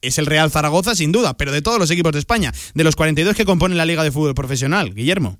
es 0.01 0.17
el 0.17 0.25
Real 0.25 0.49
Zaragoza, 0.49 0.95
sin 0.95 1.11
duda, 1.11 1.35
pero 1.35 1.51
de 1.51 1.61
todos 1.61 1.79
los 1.79 1.91
equipos 1.91 2.11
de 2.13 2.19
España, 2.19 2.51
de 2.73 2.83
los 2.83 2.95
42 2.95 3.35
que 3.35 3.45
componen 3.45 3.77
la 3.77 3.85
Liga 3.85 4.03
de 4.03 4.11
Fútbol 4.11 4.33
Profesional. 4.33 4.93
Guillermo. 4.93 5.37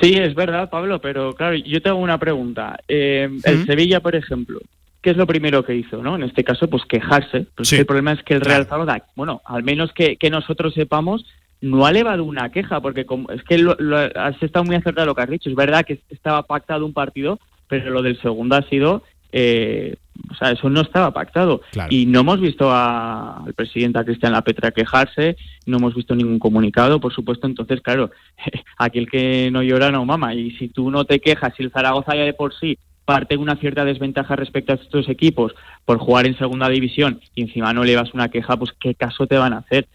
Sí, 0.00 0.14
es 0.14 0.34
verdad, 0.34 0.68
Pablo, 0.68 1.00
pero 1.00 1.32
claro, 1.32 1.56
yo 1.56 1.80
tengo 1.80 1.98
una 1.98 2.18
pregunta. 2.18 2.78
Eh, 2.86 3.28
el. 3.44 3.66
Sevilla, 3.66 4.00
por 4.00 4.14
ejemplo, 4.14 4.60
¿qué 5.00 5.10
es 5.10 5.16
lo 5.16 5.26
primero 5.26 5.64
que 5.64 5.74
hizo? 5.74 6.02
no 6.02 6.16
En 6.16 6.24
este 6.24 6.44
caso, 6.44 6.68
pues 6.68 6.84
quejarse. 6.84 7.46
Pues 7.54 7.68
sí. 7.68 7.76
El 7.76 7.86
problema 7.86 8.12
es 8.12 8.22
que 8.22 8.34
el 8.34 8.42
Real 8.42 8.66
Zaragoza, 8.66 9.06
bueno, 9.14 9.40
al 9.44 9.62
menos 9.62 9.92
que, 9.92 10.16
que 10.16 10.28
nosotros 10.28 10.74
sepamos, 10.74 11.24
no 11.62 11.86
ha 11.86 11.90
elevado 11.90 12.24
una 12.24 12.50
queja, 12.50 12.80
porque 12.80 13.06
como, 13.06 13.30
es 13.30 13.42
que 13.44 13.56
lo, 13.56 13.74
lo, 13.78 13.96
has 13.96 14.40
estado 14.42 14.64
muy 14.64 14.76
acertado 14.76 15.06
lo 15.06 15.14
que 15.14 15.22
has 15.22 15.30
dicho. 15.30 15.48
Es 15.48 15.56
verdad 15.56 15.86
que 15.86 16.00
estaba 16.10 16.42
pactado 16.42 16.84
un 16.84 16.92
partido, 16.92 17.38
pero 17.68 17.90
lo 17.90 18.02
del 18.02 18.20
segundo 18.20 18.56
ha 18.56 18.68
sido 18.68 19.02
eh, 19.38 19.96
o 20.30 20.34
sea, 20.34 20.52
eso 20.52 20.70
no 20.70 20.80
estaba 20.80 21.12
pactado. 21.12 21.60
Claro. 21.70 21.88
Y 21.92 22.06
no 22.06 22.20
hemos 22.20 22.40
visto 22.40 22.70
a, 22.70 23.44
al 23.44 23.52
presidente, 23.52 23.98
a 23.98 24.04
Cristian 24.04 24.32
Lapetra, 24.32 24.70
quejarse, 24.70 25.36
no 25.66 25.76
hemos 25.76 25.94
visto 25.94 26.14
ningún 26.14 26.38
comunicado, 26.38 26.98
por 27.00 27.12
supuesto. 27.12 27.46
Entonces, 27.46 27.82
claro, 27.82 28.10
aquel 28.78 29.10
que 29.10 29.50
no 29.52 29.62
llora 29.62 29.90
no 29.90 30.06
mama. 30.06 30.34
Y 30.34 30.52
si 30.52 30.68
tú 30.68 30.90
no 30.90 31.04
te 31.04 31.20
quejas, 31.20 31.52
si 31.54 31.64
el 31.64 31.70
Zaragoza 31.70 32.16
ya 32.16 32.22
de 32.22 32.32
por 32.32 32.54
sí 32.58 32.78
parte 33.04 33.36
una 33.36 33.56
cierta 33.56 33.84
desventaja 33.84 34.34
respecto 34.36 34.72
a 34.72 34.76
estos 34.76 35.08
equipos 35.08 35.54
por 35.84 35.98
jugar 35.98 36.26
en 36.26 36.36
segunda 36.38 36.68
división 36.68 37.20
y 37.34 37.42
encima 37.42 37.72
no 37.72 37.84
le 37.84 37.94
vas 37.94 38.14
una 38.14 38.30
queja, 38.30 38.56
pues 38.56 38.72
qué 38.80 38.94
caso 38.94 39.26
te 39.26 39.36
van 39.36 39.52
a 39.52 39.58
hacer. 39.58 39.86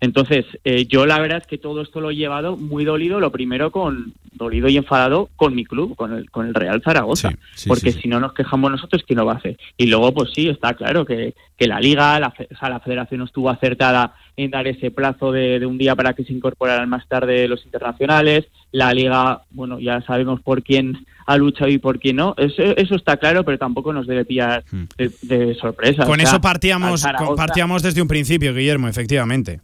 Entonces, 0.00 0.46
eh, 0.64 0.86
yo 0.86 1.04
la 1.04 1.20
verdad 1.20 1.38
es 1.38 1.46
que 1.46 1.58
todo 1.58 1.82
esto 1.82 2.00
lo 2.00 2.10
he 2.10 2.16
llevado 2.16 2.56
muy 2.56 2.84
dolido, 2.86 3.20
lo 3.20 3.30
primero 3.30 3.70
con 3.70 4.14
dolido 4.32 4.68
y 4.68 4.78
enfadado 4.78 5.28
con 5.36 5.54
mi 5.54 5.64
club, 5.66 5.94
con 5.94 6.14
el, 6.14 6.30
con 6.30 6.46
el 6.46 6.54
Real 6.54 6.80
Zaragoza, 6.82 7.28
sí, 7.30 7.36
sí, 7.54 7.68
porque 7.68 7.92
sí, 7.92 8.02
si 8.02 8.08
no 8.08 8.18
nos 8.18 8.32
quejamos 8.32 8.70
nosotros, 8.70 9.04
¿quién 9.06 9.18
lo 9.18 9.26
va 9.26 9.34
a 9.34 9.36
hacer? 9.36 9.58
Y 9.76 9.86
luego, 9.86 10.14
pues 10.14 10.30
sí, 10.34 10.48
está 10.48 10.72
claro 10.72 11.04
que, 11.04 11.34
que 11.58 11.66
la 11.66 11.80
liga, 11.80 12.18
la, 12.18 12.28
o 12.28 12.56
sea, 12.56 12.70
la 12.70 12.80
federación 12.80 13.20
estuvo 13.22 13.50
acertada 13.50 14.14
en 14.38 14.50
dar 14.50 14.66
ese 14.66 14.90
plazo 14.90 15.32
de, 15.32 15.60
de, 15.60 15.66
un 15.66 15.76
día 15.76 15.94
para 15.94 16.14
que 16.14 16.24
se 16.24 16.32
incorporaran 16.32 16.88
más 16.88 17.06
tarde 17.06 17.46
los 17.46 17.66
internacionales, 17.66 18.46
la 18.72 18.94
liga, 18.94 19.42
bueno, 19.50 19.78
ya 19.78 20.00
sabemos 20.02 20.40
por 20.40 20.62
quién 20.62 21.04
ha 21.26 21.36
luchado 21.36 21.70
y 21.70 21.76
por 21.76 21.98
quién 21.98 22.16
no, 22.16 22.34
eso, 22.38 22.62
eso 22.62 22.94
está 22.94 23.18
claro, 23.18 23.44
pero 23.44 23.58
tampoco 23.58 23.92
nos 23.92 24.06
debe 24.06 24.24
pillar 24.24 24.64
de, 24.96 25.12
de 25.22 25.54
sorpresa. 25.56 26.06
Con 26.06 26.14
o 26.20 26.22
sea, 26.22 26.30
eso 26.30 26.40
partíamos, 26.40 27.04
partíamos 27.36 27.82
desde 27.82 28.00
un 28.00 28.08
principio, 28.08 28.54
Guillermo, 28.54 28.88
efectivamente. 28.88 29.60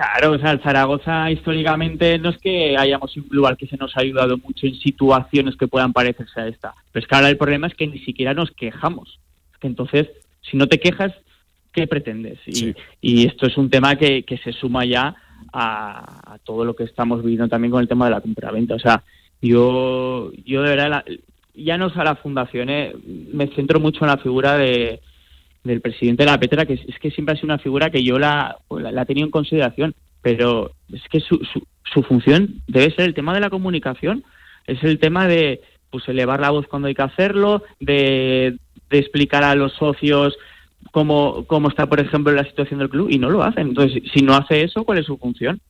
Claro, 0.00 0.32
o 0.32 0.38
sea, 0.38 0.52
el 0.52 0.62
Zaragoza 0.62 1.30
históricamente 1.30 2.18
no 2.18 2.30
es 2.30 2.38
que 2.38 2.74
hayamos 2.74 3.14
un 3.18 3.24
club 3.24 3.44
al 3.44 3.58
que 3.58 3.66
se 3.66 3.76
nos 3.76 3.94
ha 3.94 4.00
ayudado 4.00 4.38
mucho 4.38 4.66
en 4.66 4.74
situaciones 4.76 5.56
que 5.56 5.68
puedan 5.68 5.92
parecerse 5.92 6.40
a 6.40 6.48
esta. 6.48 6.74
Pero 6.90 7.02
es 7.02 7.06
que 7.06 7.14
ahora 7.14 7.28
el 7.28 7.36
problema 7.36 7.66
es 7.66 7.74
que 7.74 7.86
ni 7.86 7.98
siquiera 7.98 8.32
nos 8.32 8.50
quejamos. 8.50 9.20
Que 9.60 9.66
entonces, 9.66 10.08
si 10.40 10.56
no 10.56 10.68
te 10.68 10.80
quejas, 10.80 11.12
¿qué 11.74 11.86
pretendes? 11.86 12.38
Y, 12.46 12.54
sí. 12.54 12.74
y 13.02 13.26
esto 13.26 13.46
es 13.46 13.58
un 13.58 13.68
tema 13.68 13.96
que, 13.96 14.22
que 14.22 14.38
se 14.38 14.54
suma 14.54 14.86
ya 14.86 15.16
a, 15.52 16.32
a, 16.32 16.38
todo 16.38 16.64
lo 16.64 16.74
que 16.74 16.84
estamos 16.84 17.22
viviendo 17.22 17.48
también 17.48 17.70
con 17.70 17.82
el 17.82 17.88
tema 17.88 18.06
de 18.06 18.12
la 18.12 18.22
compraventa. 18.22 18.76
O 18.76 18.78
sea, 18.80 19.02
yo, 19.42 20.32
yo 20.46 20.62
de 20.62 20.70
verdad, 20.70 20.88
la, 20.88 21.04
ya 21.54 21.76
no 21.76 21.88
es 21.88 21.96
a 21.98 22.04
la 22.04 22.16
fundación, 22.16 22.70
¿eh? 22.70 22.94
me 23.34 23.48
centro 23.48 23.78
mucho 23.80 24.06
en 24.06 24.12
la 24.12 24.16
figura 24.16 24.56
de 24.56 25.02
del 25.64 25.80
presidente 25.80 26.24
de 26.24 26.30
la 26.30 26.40
Petra, 26.40 26.66
que 26.66 26.74
es, 26.74 26.80
es, 26.88 26.98
que 26.98 27.10
siempre 27.10 27.34
ha 27.34 27.36
sido 27.36 27.46
una 27.46 27.58
figura 27.58 27.90
que 27.90 28.02
yo 28.02 28.18
la, 28.18 28.58
la, 28.70 28.92
la 28.92 29.02
he 29.02 29.06
tenido 29.06 29.26
en 29.26 29.30
consideración, 29.30 29.94
pero 30.22 30.72
es 30.92 31.02
que 31.10 31.20
su, 31.20 31.36
su, 31.52 31.66
su, 31.92 32.02
función 32.02 32.62
debe 32.66 32.94
ser 32.94 33.06
el 33.06 33.14
tema 33.14 33.34
de 33.34 33.40
la 33.40 33.50
comunicación, 33.50 34.24
es 34.66 34.82
el 34.82 34.98
tema 34.98 35.26
de 35.26 35.60
pues 35.90 36.08
elevar 36.08 36.40
la 36.40 36.50
voz 36.50 36.66
cuando 36.66 36.88
hay 36.88 36.94
que 36.94 37.02
hacerlo, 37.02 37.64
de, 37.80 38.56
de 38.90 38.98
explicar 38.98 39.42
a 39.42 39.54
los 39.54 39.72
socios 39.74 40.36
cómo, 40.92 41.44
cómo 41.46 41.68
está, 41.68 41.86
por 41.86 42.00
ejemplo, 42.00 42.32
la 42.32 42.44
situación 42.44 42.78
del 42.78 42.90
club, 42.90 43.08
y 43.10 43.18
no 43.18 43.30
lo 43.30 43.42
hacen. 43.42 43.68
Entonces, 43.68 44.02
si 44.12 44.22
no 44.22 44.34
hace 44.34 44.62
eso, 44.62 44.84
¿cuál 44.84 44.98
es 44.98 45.06
su 45.06 45.18
función? 45.18 45.60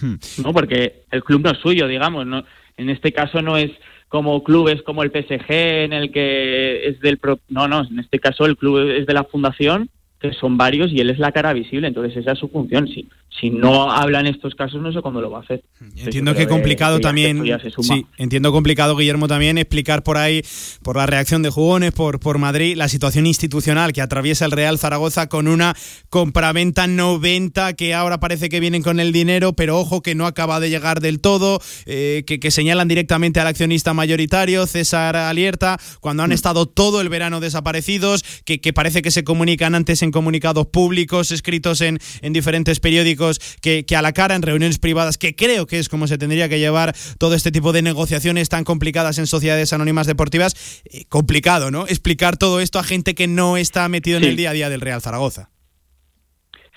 Hmm. 0.00 0.14
¿no? 0.42 0.52
Porque 0.52 1.02
el 1.10 1.24
club 1.24 1.42
no 1.42 1.50
es 1.50 1.58
suyo, 1.58 1.86
digamos, 1.86 2.26
no, 2.26 2.44
en 2.76 2.90
este 2.90 3.12
caso 3.12 3.42
no 3.42 3.56
es 3.56 3.70
como 4.10 4.42
clubes 4.44 4.82
como 4.82 5.02
el 5.02 5.10
PSG 5.10 5.50
en 5.50 5.92
el 5.94 6.10
que 6.12 6.86
es 6.88 7.00
del 7.00 7.16
pro- 7.16 7.38
no, 7.48 7.66
no, 7.68 7.86
en 7.88 8.00
este 8.00 8.18
caso 8.18 8.44
el 8.44 8.56
club 8.58 8.90
es 8.90 9.06
de 9.06 9.14
la 9.14 9.24
fundación 9.24 9.88
que 10.20 10.32
son 10.34 10.58
varios 10.58 10.92
y 10.92 10.98
él 11.00 11.08
es 11.08 11.18
la 11.18 11.32
cara 11.32 11.54
visible, 11.54 11.86
entonces 11.88 12.14
esa 12.16 12.32
es 12.32 12.38
su 12.38 12.48
función. 12.48 12.86
Si, 12.88 13.08
si 13.38 13.50
no 13.50 13.90
habla 13.92 14.20
en 14.20 14.26
estos 14.26 14.54
casos, 14.54 14.80
no 14.82 14.92
sé 14.92 15.00
cuándo 15.00 15.20
lo 15.20 15.30
va 15.30 15.38
a 15.38 15.42
hacer. 15.42 15.62
Entiendo 15.96 16.34
que 16.34 16.46
complicado 16.48 16.96
que 16.96 17.02
también. 17.02 17.36
esto 17.38 17.46
ya 17.46 17.58
se 17.60 17.70
suma. 17.70 17.94
Sí, 17.94 18.06
entiendo 18.18 18.52
complicado, 18.52 18.96
Guillermo, 18.96 19.28
también 19.28 19.56
explicar 19.58 20.02
por 20.02 20.16
ahí, 20.18 20.42
por 20.82 20.96
la 20.96 21.06
reacción 21.06 21.42
de 21.42 21.50
jugones, 21.50 21.92
por, 21.92 22.18
por 22.20 22.38
Madrid, 22.38 22.76
la 22.76 22.88
situación 22.88 23.26
institucional 23.26 23.92
que 23.92 24.02
atraviesa 24.02 24.44
el 24.44 24.50
Real 24.50 24.78
Zaragoza 24.78 25.28
con 25.28 25.46
una 25.48 25.74
compraventa 26.08 26.86
90 26.86 27.74
que 27.74 27.94
ahora 27.94 28.18
parece 28.20 28.48
que 28.48 28.60
vienen 28.60 28.82
con 28.82 29.00
el 29.00 29.12
dinero, 29.12 29.52
pero 29.52 29.78
ojo 29.78 30.02
que 30.02 30.14
no 30.14 30.26
acaba 30.26 30.58
de 30.60 30.70
llegar 30.70 31.00
del 31.00 31.20
todo, 31.20 31.60
eh, 31.86 32.24
que, 32.26 32.40
que 32.40 32.50
señalan 32.50 32.88
directamente 32.88 33.40
al 33.40 33.46
accionista 33.46 33.94
mayoritario, 33.94 34.66
César 34.66 35.16
Alierta, 35.16 35.78
cuando 36.00 36.22
Mm. 36.22 36.24
han 36.24 36.32
estado 36.32 36.66
todo 36.66 37.00
el 37.00 37.08
verano 37.08 37.40
desaparecidos, 37.40 38.22
que, 38.44 38.60
que 38.60 38.72
parece 38.72 39.02
que 39.02 39.10
se 39.10 39.24
comunican 39.24 39.74
antes 39.74 40.02
en 40.02 40.10
comunicados 40.10 40.66
públicos, 40.66 41.30
escritos 41.30 41.80
en, 41.80 41.98
en 42.22 42.32
diferentes 42.32 42.80
periódicos, 42.80 43.19
que, 43.62 43.84
que 43.84 43.96
a 43.96 44.02
la 44.02 44.12
cara 44.12 44.34
en 44.34 44.42
reuniones 44.42 44.78
privadas, 44.78 45.18
que 45.18 45.36
creo 45.36 45.66
que 45.66 45.78
es 45.78 45.88
como 45.88 46.06
se 46.06 46.18
tendría 46.18 46.48
que 46.48 46.58
llevar 46.58 46.94
todo 47.18 47.34
este 47.34 47.52
tipo 47.52 47.72
de 47.72 47.82
negociaciones 47.82 48.48
tan 48.48 48.64
complicadas 48.64 49.18
en 49.18 49.26
sociedades 49.26 49.72
anónimas 49.72 50.06
deportivas. 50.06 50.82
Eh, 50.84 51.04
complicado, 51.08 51.70
¿no? 51.70 51.86
Explicar 51.86 52.36
todo 52.36 52.60
esto 52.60 52.78
a 52.78 52.82
gente 52.82 53.14
que 53.14 53.26
no 53.26 53.56
está 53.56 53.88
metido 53.88 54.18
en 54.18 54.24
el 54.24 54.36
día 54.36 54.50
a 54.50 54.52
día 54.54 54.70
del 54.70 54.80
Real 54.80 55.00
Zaragoza. 55.00 55.50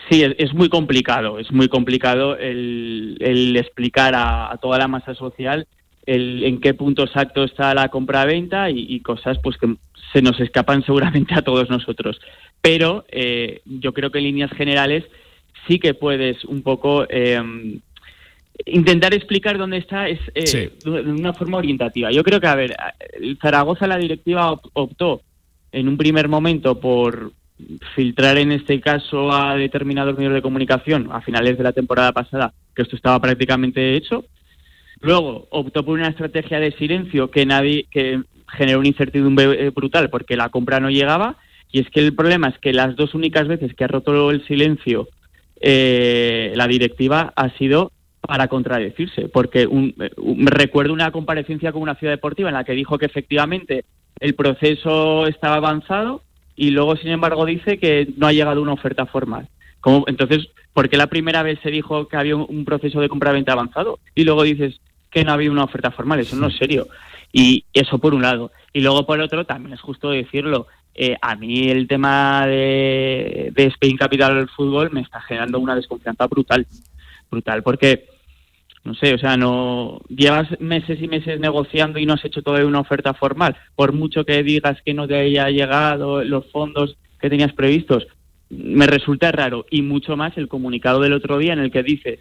Sí, 0.09 0.21
es, 0.21 0.35
es 0.37 0.53
muy 0.53 0.67
complicado, 0.67 1.39
es 1.39 1.51
muy 1.51 1.69
complicado 1.69 2.37
el, 2.37 3.17
el 3.21 3.55
explicar 3.55 4.13
a, 4.15 4.51
a 4.51 4.57
toda 4.57 4.77
la 4.77 4.89
masa 4.89 5.15
social 5.15 5.65
el, 6.05 6.43
en 6.43 6.59
qué 6.59 6.73
punto 6.73 7.03
exacto 7.03 7.45
está 7.45 7.73
la 7.73 7.87
compra-venta 7.87 8.69
y, 8.69 8.85
y 8.89 8.99
cosas 8.99 9.37
pues 9.41 9.57
que 9.57 9.75
se 10.11 10.21
nos 10.21 10.39
escapan 10.39 10.83
seguramente 10.85 11.33
a 11.33 11.41
todos 11.41 11.69
nosotros. 11.69 12.19
Pero 12.61 13.05
eh, 13.09 13.61
yo 13.65 13.93
creo 13.93 14.11
que 14.11 14.19
en 14.19 14.25
líneas 14.25 14.51
generales 14.51 15.05
sí 15.67 15.79
que 15.79 15.93
puedes 15.93 16.43
un 16.45 16.61
poco 16.61 17.05
eh, 17.09 17.41
intentar 18.65 19.13
explicar 19.13 19.57
dónde 19.57 19.77
está 19.77 20.07
es 20.07 20.19
eh, 20.35 20.45
Sí. 20.47 20.69
de 20.89 21.01
una 21.11 21.33
forma 21.33 21.57
orientativa. 21.57 22.11
Yo 22.11 22.23
creo 22.23 22.39
que, 22.39 22.47
a 22.47 22.55
ver, 22.55 22.75
Zaragoza, 23.41 23.87
la 23.87 23.97
directiva 23.97 24.51
op- 24.51 24.69
optó 24.73 25.21
en 25.71 25.87
un 25.87 25.97
primer 25.97 26.27
momento 26.27 26.79
por 26.79 27.31
filtrar 27.95 28.37
en 28.37 28.51
este 28.51 28.79
caso 28.81 29.31
a 29.31 29.55
determinados 29.55 30.17
medios 30.17 30.33
de 30.33 30.41
comunicación 30.41 31.09
a 31.11 31.21
finales 31.21 31.57
de 31.57 31.63
la 31.63 31.71
temporada 31.71 32.11
pasada, 32.11 32.53
que 32.75 32.81
esto 32.81 32.95
estaba 32.95 33.19
prácticamente 33.21 33.95
hecho. 33.95 34.25
Luego 35.01 35.47
optó 35.49 35.83
por 35.83 35.97
una 35.97 36.09
estrategia 36.09 36.59
de 36.59 36.71
silencio 36.73 37.29
que 37.31 37.45
nadie 37.45 37.85
que 37.89 38.21
generó 38.57 38.79
una 38.79 38.87
incertidumbre 38.89 39.65
eh, 39.67 39.69
brutal 39.71 40.09
porque 40.09 40.35
la 40.37 40.49
compra 40.49 40.79
no 40.79 40.89
llegaba. 40.89 41.37
Y 41.71 41.79
es 41.79 41.89
que 41.89 42.01
el 42.01 42.13
problema 42.13 42.49
es 42.49 42.57
que 42.59 42.71
las 42.71 42.95
dos 42.95 43.15
únicas 43.15 43.47
veces 43.47 43.73
que 43.73 43.83
ha 43.83 43.87
roto 43.87 44.29
el 44.29 44.45
silencio 44.45 45.07
eh, 45.65 46.51
la 46.55 46.67
directiva 46.67 47.31
ha 47.35 47.49
sido 47.57 47.91
para 48.19 48.47
contradecirse, 48.49 49.29
porque 49.29 49.65
un, 49.65 49.95
eh, 49.99 50.11
un- 50.17 50.45
recuerdo 50.45 50.91
una 50.93 51.11
comparecencia 51.11 51.71
con 51.71 51.81
una 51.81 51.95
ciudad 51.95 52.13
deportiva 52.13 52.49
en 52.49 52.55
la 52.55 52.65
que 52.65 52.73
dijo 52.73 52.97
que 52.97 53.05
efectivamente 53.05 53.85
el 54.19 54.35
proceso 54.35 55.25
estaba 55.27 55.55
avanzado 55.55 56.21
y 56.55 56.71
luego, 56.71 56.95
sin 56.97 57.11
embargo, 57.11 57.45
dice 57.45 57.77
que 57.79 58.07
no 58.17 58.27
ha 58.27 58.33
llegado 58.33 58.61
una 58.61 58.73
oferta 58.73 59.05
formal. 59.05 59.47
¿Cómo? 59.79 60.03
Entonces, 60.07 60.49
¿por 60.73 60.89
qué 60.89 60.97
la 60.97 61.07
primera 61.07 61.43
vez 61.43 61.59
se 61.63 61.71
dijo 61.71 62.07
que 62.09 62.17
había 62.17 62.35
un, 62.35 62.45
un 62.47 62.65
proceso 62.65 62.99
de 63.01 63.09
compraventa 63.09 63.53
avanzado 63.53 63.99
y 64.15 64.23
luego 64.25 64.43
dices 64.43 64.79
que 65.11 65.23
no 65.23 65.31
había 65.31 65.51
una 65.51 65.63
oferta 65.63 65.91
formal? 65.91 66.19
Eso 66.19 66.35
no 66.35 66.47
es 66.47 66.55
serio. 66.57 66.87
Y 67.31 67.65
eso 67.73 67.99
por 67.99 68.13
un 68.13 68.21
lado. 68.21 68.51
Y 68.73 68.81
luego 68.81 69.05
por 69.05 69.19
otro, 69.19 69.45
también 69.45 69.73
es 69.73 69.81
justo 69.81 70.09
decirlo, 70.11 70.67
eh, 70.95 71.17
a 71.21 71.35
mí 71.35 71.69
el 71.69 71.87
tema 71.87 72.45
de, 72.45 73.51
de 73.53 73.65
Spain 73.65 73.97
Capital 73.97 74.47
Fútbol 74.49 74.91
me 74.91 75.01
está 75.01 75.21
generando 75.21 75.59
una 75.59 75.75
desconfianza 75.75 76.27
brutal. 76.27 76.67
Brutal, 77.31 77.63
porque, 77.63 78.05
no 78.83 78.93
sé, 78.93 79.13
o 79.15 79.17
sea, 79.17 79.35
no 79.37 80.01
llevas 80.07 80.59
meses 80.59 81.01
y 81.01 81.07
meses 81.07 81.39
negociando 81.39 81.97
y 81.97 82.05
no 82.05 82.13
has 82.13 82.25
hecho 82.25 82.43
todavía 82.43 82.67
una 82.67 82.81
oferta 82.81 83.13
formal. 83.13 83.55
Por 83.75 83.93
mucho 83.93 84.23
que 84.23 84.43
digas 84.43 84.81
que 84.85 84.93
no 84.93 85.07
te 85.07 85.15
haya 85.15 85.49
llegado 85.49 86.23
los 86.23 86.45
fondos 86.51 86.95
que 87.19 87.29
tenías 87.29 87.53
previstos, 87.53 88.05
me 88.49 88.85
resulta 88.85 89.31
raro. 89.31 89.65
Y 89.71 89.81
mucho 89.81 90.15
más 90.15 90.37
el 90.37 90.47
comunicado 90.47 90.99
del 90.99 91.13
otro 91.13 91.39
día 91.39 91.53
en 91.53 91.59
el 91.59 91.71
que 91.71 91.81
dices 91.81 92.19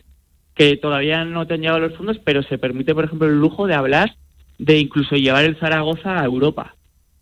que 0.55 0.77
todavía 0.77 1.25
no 1.25 1.47
te 1.47 1.55
han 1.55 1.61
llegado 1.61 1.81
los 1.81 1.97
fondos, 1.97 2.19
pero 2.25 2.43
se 2.43 2.59
permite, 2.59 2.95
por 2.95 3.05
ejemplo, 3.05 3.27
el 3.27 3.39
lujo 3.39 3.67
de 3.67 3.75
hablar 3.75 4.15
de 4.59 4.79
incluso 4.79 5.17
llevar 5.17 5.45
el 5.45 5.57
Zaragoza 5.57 6.21
a 6.21 6.25
Europa. 6.25 6.75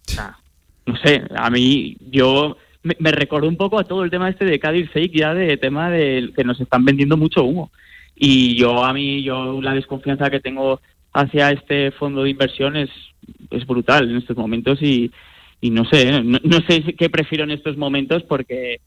O 0.08 0.12
sea, 0.12 0.39
no 0.86 0.96
sé, 0.96 1.22
a 1.34 1.50
mí 1.50 1.96
yo 2.10 2.56
me, 2.82 2.96
me 2.98 3.12
recordó 3.12 3.48
un 3.48 3.56
poco 3.56 3.78
a 3.78 3.84
todo 3.84 4.04
el 4.04 4.10
tema 4.10 4.28
este 4.28 4.44
de 4.44 4.58
Cádiz 4.58 4.90
Fake 4.90 5.14
ya 5.14 5.34
de 5.34 5.56
tema 5.56 5.90
de 5.90 6.32
que 6.34 6.44
nos 6.44 6.60
están 6.60 6.84
vendiendo 6.84 7.16
mucho 7.16 7.44
humo. 7.44 7.70
Y 8.16 8.54
yo 8.56 8.84
a 8.84 8.92
mí 8.92 9.22
yo 9.22 9.60
la 9.62 9.74
desconfianza 9.74 10.30
que 10.30 10.40
tengo 10.40 10.80
hacia 11.12 11.50
este 11.50 11.90
fondo 11.92 12.22
de 12.22 12.30
inversión 12.30 12.76
es, 12.76 12.90
es 13.50 13.66
brutal 13.66 14.10
en 14.10 14.16
estos 14.16 14.36
momentos 14.36 14.80
y, 14.82 15.10
y 15.60 15.70
no 15.70 15.84
sé, 15.84 16.22
no, 16.22 16.38
no 16.42 16.58
sé 16.68 16.82
qué 16.98 17.10
prefiero 17.10 17.44
en 17.44 17.50
estos 17.50 17.76
momentos 17.76 18.22
porque 18.24 18.80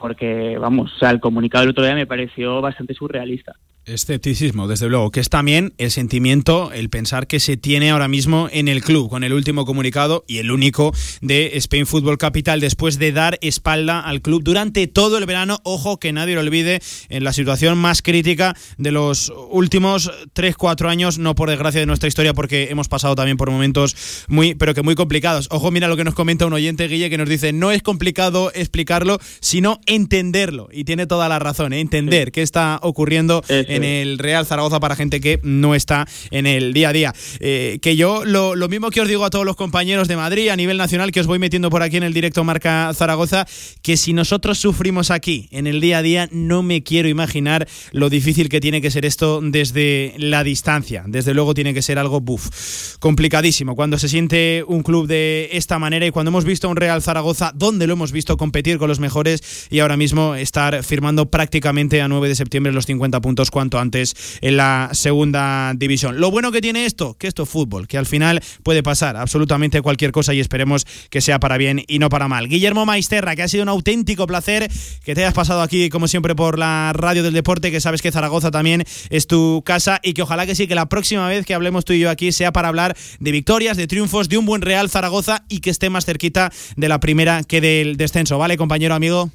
porque 0.00 0.58
vamos, 0.58 0.92
o 0.92 0.98
sea, 0.98 1.10
el 1.10 1.20
comunicado 1.20 1.62
del 1.62 1.70
otro 1.70 1.84
día 1.84 1.94
me 1.94 2.06
pareció 2.06 2.60
bastante 2.60 2.94
surrealista. 2.94 3.54
Escepticismo, 3.86 4.66
desde 4.66 4.88
luego, 4.88 5.10
que 5.10 5.20
es 5.20 5.28
también 5.28 5.74
el 5.76 5.90
sentimiento, 5.90 6.72
el 6.72 6.88
pensar 6.88 7.26
que 7.26 7.38
se 7.38 7.58
tiene 7.58 7.90
ahora 7.90 8.08
mismo 8.08 8.48
en 8.50 8.68
el 8.68 8.82
club, 8.82 9.10
con 9.10 9.24
el 9.24 9.34
último 9.34 9.66
comunicado 9.66 10.24
y 10.26 10.38
el 10.38 10.50
único 10.50 10.94
de 11.20 11.50
Spain 11.58 11.86
Football 11.86 12.16
Capital, 12.16 12.60
después 12.60 12.98
de 12.98 13.12
dar 13.12 13.38
espalda 13.42 14.00
al 14.00 14.22
club 14.22 14.42
durante 14.42 14.86
todo 14.86 15.18
el 15.18 15.26
verano. 15.26 15.58
Ojo 15.64 15.98
que 15.98 16.12
nadie 16.12 16.34
lo 16.34 16.40
olvide, 16.40 16.80
en 17.10 17.24
la 17.24 17.34
situación 17.34 17.76
más 17.76 18.00
crítica 18.00 18.56
de 18.78 18.90
los 18.90 19.30
últimos 19.50 20.10
3-4 20.34 20.88
años, 20.88 21.18
no 21.18 21.34
por 21.34 21.50
desgracia 21.50 21.80
de 21.80 21.86
nuestra 21.86 22.08
historia, 22.08 22.32
porque 22.32 22.68
hemos 22.70 22.88
pasado 22.88 23.14
también 23.14 23.36
por 23.36 23.50
momentos 23.50 24.24
muy, 24.28 24.54
pero 24.54 24.72
que 24.72 24.82
muy 24.82 24.94
complicados. 24.94 25.48
Ojo, 25.50 25.70
mira 25.70 25.88
lo 25.88 25.96
que 25.98 26.04
nos 26.04 26.14
comenta 26.14 26.46
un 26.46 26.54
oyente, 26.54 26.88
Guille, 26.88 27.10
que 27.10 27.18
nos 27.18 27.28
dice: 27.28 27.52
no 27.52 27.70
es 27.70 27.82
complicado 27.82 28.50
explicarlo, 28.54 29.18
sino 29.40 29.78
entenderlo. 29.84 30.68
Y 30.72 30.84
tiene 30.84 31.06
toda 31.06 31.28
la 31.28 31.38
razón, 31.38 31.74
¿eh? 31.74 31.80
entender 31.80 32.32
qué 32.32 32.40
está 32.40 32.78
ocurriendo 32.82 33.44
en 33.74 33.84
el 33.84 34.18
Real 34.18 34.46
Zaragoza 34.46 34.80
para 34.80 34.96
gente 34.96 35.20
que 35.20 35.40
no 35.42 35.74
está 35.74 36.06
en 36.30 36.46
el 36.46 36.72
día 36.72 36.90
a 36.90 36.92
día. 36.92 37.14
Eh, 37.40 37.78
que 37.82 37.96
yo 37.96 38.24
lo, 38.24 38.54
lo 38.54 38.68
mismo 38.68 38.90
que 38.90 39.00
os 39.00 39.08
digo 39.08 39.24
a 39.24 39.30
todos 39.30 39.44
los 39.44 39.56
compañeros 39.56 40.08
de 40.08 40.16
Madrid 40.16 40.48
a 40.48 40.56
nivel 40.56 40.76
nacional 40.76 41.12
que 41.12 41.20
os 41.20 41.26
voy 41.26 41.38
metiendo 41.38 41.70
por 41.70 41.82
aquí 41.82 41.96
en 41.96 42.02
el 42.02 42.12
directo 42.12 42.44
Marca 42.44 42.92
Zaragoza, 42.94 43.46
que 43.82 43.96
si 43.96 44.12
nosotros 44.12 44.58
sufrimos 44.58 45.10
aquí 45.10 45.48
en 45.50 45.66
el 45.66 45.80
día 45.80 45.98
a 45.98 46.02
día, 46.02 46.28
no 46.32 46.62
me 46.62 46.82
quiero 46.82 47.08
imaginar 47.08 47.66
lo 47.92 48.10
difícil 48.10 48.48
que 48.48 48.60
tiene 48.60 48.80
que 48.80 48.90
ser 48.90 49.04
esto 49.04 49.40
desde 49.42 50.14
la 50.18 50.44
distancia. 50.44 51.04
Desde 51.06 51.34
luego 51.34 51.54
tiene 51.54 51.74
que 51.74 51.82
ser 51.82 51.98
algo 51.98 52.20
buff, 52.20 52.96
complicadísimo. 52.98 53.74
Cuando 53.74 53.98
se 53.98 54.08
siente 54.08 54.64
un 54.66 54.82
club 54.82 55.06
de 55.06 55.50
esta 55.52 55.78
manera 55.78 56.06
y 56.06 56.10
cuando 56.10 56.30
hemos 56.30 56.44
visto 56.44 56.68
a 56.68 56.70
un 56.70 56.76
Real 56.76 57.02
Zaragoza 57.02 57.52
donde 57.54 57.86
lo 57.86 57.94
hemos 57.94 58.12
visto 58.12 58.36
competir 58.36 58.78
con 58.78 58.88
los 58.88 59.00
mejores 59.00 59.68
y 59.70 59.80
ahora 59.80 59.96
mismo 59.96 60.34
estar 60.34 60.82
firmando 60.82 61.30
prácticamente 61.30 62.00
a 62.02 62.08
9 62.08 62.28
de 62.28 62.34
septiembre 62.34 62.72
los 62.72 62.86
50 62.86 63.20
puntos 63.20 63.50
antes 63.72 64.14
en 64.40 64.56
la 64.56 64.90
segunda 64.92 65.72
división. 65.74 66.20
Lo 66.20 66.30
bueno 66.30 66.52
que 66.52 66.60
tiene 66.60 66.86
esto, 66.86 67.16
que 67.18 67.26
esto 67.26 67.44
es 67.44 67.48
fútbol, 67.48 67.88
que 67.88 67.98
al 67.98 68.06
final 68.06 68.40
puede 68.62 68.82
pasar 68.82 69.16
absolutamente 69.16 69.82
cualquier 69.82 70.12
cosa 70.12 70.34
y 70.34 70.40
esperemos 70.40 70.86
que 71.10 71.20
sea 71.20 71.40
para 71.40 71.56
bien 71.58 71.82
y 71.86 71.98
no 71.98 72.08
para 72.08 72.28
mal. 72.28 72.48
Guillermo 72.48 72.86
Maisterra, 72.86 73.36
que 73.36 73.42
ha 73.42 73.48
sido 73.48 73.62
un 73.62 73.68
auténtico 73.68 74.26
placer 74.26 74.70
que 75.04 75.14
te 75.14 75.22
hayas 75.22 75.34
pasado 75.34 75.62
aquí 75.62 75.88
como 75.88 76.08
siempre 76.08 76.34
por 76.34 76.58
la 76.58 76.92
radio 76.94 77.22
del 77.22 77.34
deporte, 77.34 77.70
que 77.70 77.80
sabes 77.80 78.02
que 78.02 78.12
Zaragoza 78.12 78.50
también 78.50 78.84
es 79.10 79.26
tu 79.26 79.62
casa 79.64 80.00
y 80.02 80.12
que 80.12 80.22
ojalá 80.22 80.46
que 80.46 80.54
sí, 80.54 80.66
que 80.66 80.74
la 80.74 80.88
próxima 80.88 81.28
vez 81.28 81.46
que 81.46 81.54
hablemos 81.54 81.84
tú 81.84 81.92
y 81.92 82.00
yo 82.00 82.10
aquí 82.10 82.32
sea 82.32 82.52
para 82.52 82.68
hablar 82.68 82.96
de 83.18 83.32
victorias, 83.32 83.76
de 83.76 83.86
triunfos, 83.86 84.28
de 84.28 84.38
un 84.38 84.46
buen 84.46 84.62
Real 84.62 84.90
Zaragoza 84.90 85.44
y 85.48 85.60
que 85.60 85.70
esté 85.70 85.90
más 85.90 86.04
cerquita 86.04 86.52
de 86.76 86.88
la 86.88 87.00
primera 87.00 87.42
que 87.44 87.60
del 87.60 87.96
descenso. 87.96 88.38
¿Vale, 88.38 88.56
compañero 88.56 88.94
amigo? 88.94 89.30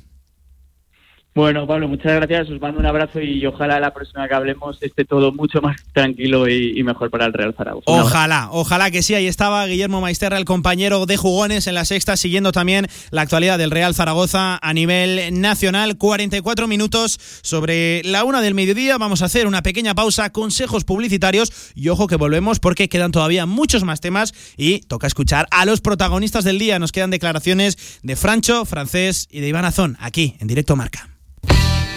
Bueno, 1.40 1.66
Pablo, 1.66 1.88
muchas 1.88 2.16
gracias. 2.16 2.50
Os 2.50 2.60
mando 2.60 2.82
un 2.82 2.86
abrazo 2.86 3.22
y 3.22 3.46
ojalá 3.46 3.80
la 3.80 3.94
próxima 3.94 4.28
que 4.28 4.34
hablemos 4.36 4.78
esté 4.82 5.06
todo 5.06 5.32
mucho 5.32 5.62
más 5.62 5.78
tranquilo 5.94 6.50
y, 6.50 6.78
y 6.78 6.84
mejor 6.84 7.10
para 7.10 7.28
el 7.28 7.32
Real 7.32 7.56
Zaragoza. 7.56 7.86
Ojalá, 7.86 8.50
ojalá 8.52 8.92
que 8.92 9.02
sí. 9.02 9.16
Ahí 9.16 9.26
estaba 9.26 9.66
Guillermo 9.66 10.02
Maisterra, 10.02 10.38
el 10.38 10.44
compañero 10.44 11.06
de 11.06 11.16
jugones 11.16 11.68
en 11.68 11.76
la 11.76 11.86
sexta, 11.86 12.18
siguiendo 12.18 12.52
también 12.52 12.88
la 13.12 13.22
actualidad 13.22 13.58
del 13.58 13.72
Real 13.72 13.96
Zaragoza 13.96 14.60
a 14.62 14.74
nivel 14.74 15.40
nacional. 15.40 15.98
44 15.98 16.68
minutos 16.68 17.18
sobre 17.42 18.04
la 18.04 18.26
una 18.26 18.42
del 18.42 18.54
mediodía. 18.54 18.98
Vamos 18.98 19.22
a 19.22 19.26
hacer 19.28 19.48
una 19.48 19.62
pequeña 19.64 19.96
pausa, 19.96 20.32
consejos 20.32 20.84
publicitarios 20.84 21.72
y 21.74 21.88
ojo 21.88 22.08
que 22.08 22.18
volvemos 22.18 22.60
porque 22.60 22.90
quedan 22.90 23.14
todavía 23.14 23.46
muchos 23.46 23.86
más 23.86 24.02
temas 24.02 24.34
y 24.58 24.82
toca 24.82 25.08
escuchar 25.08 25.48
a 25.52 25.64
los 25.64 25.80
protagonistas 25.80 26.44
del 26.44 26.60
día. 26.60 26.80
Nos 26.80 26.92
quedan 26.92 27.12
declaraciones 27.12 28.02
de 28.04 28.18
Francho, 28.18 28.66
Francés 28.66 29.30
y 29.32 29.40
de 29.40 29.48
Iván 29.48 29.64
Azón 29.64 29.96
aquí 30.02 30.36
en 30.42 30.48
directo 30.50 30.76
Marca. 30.76 31.08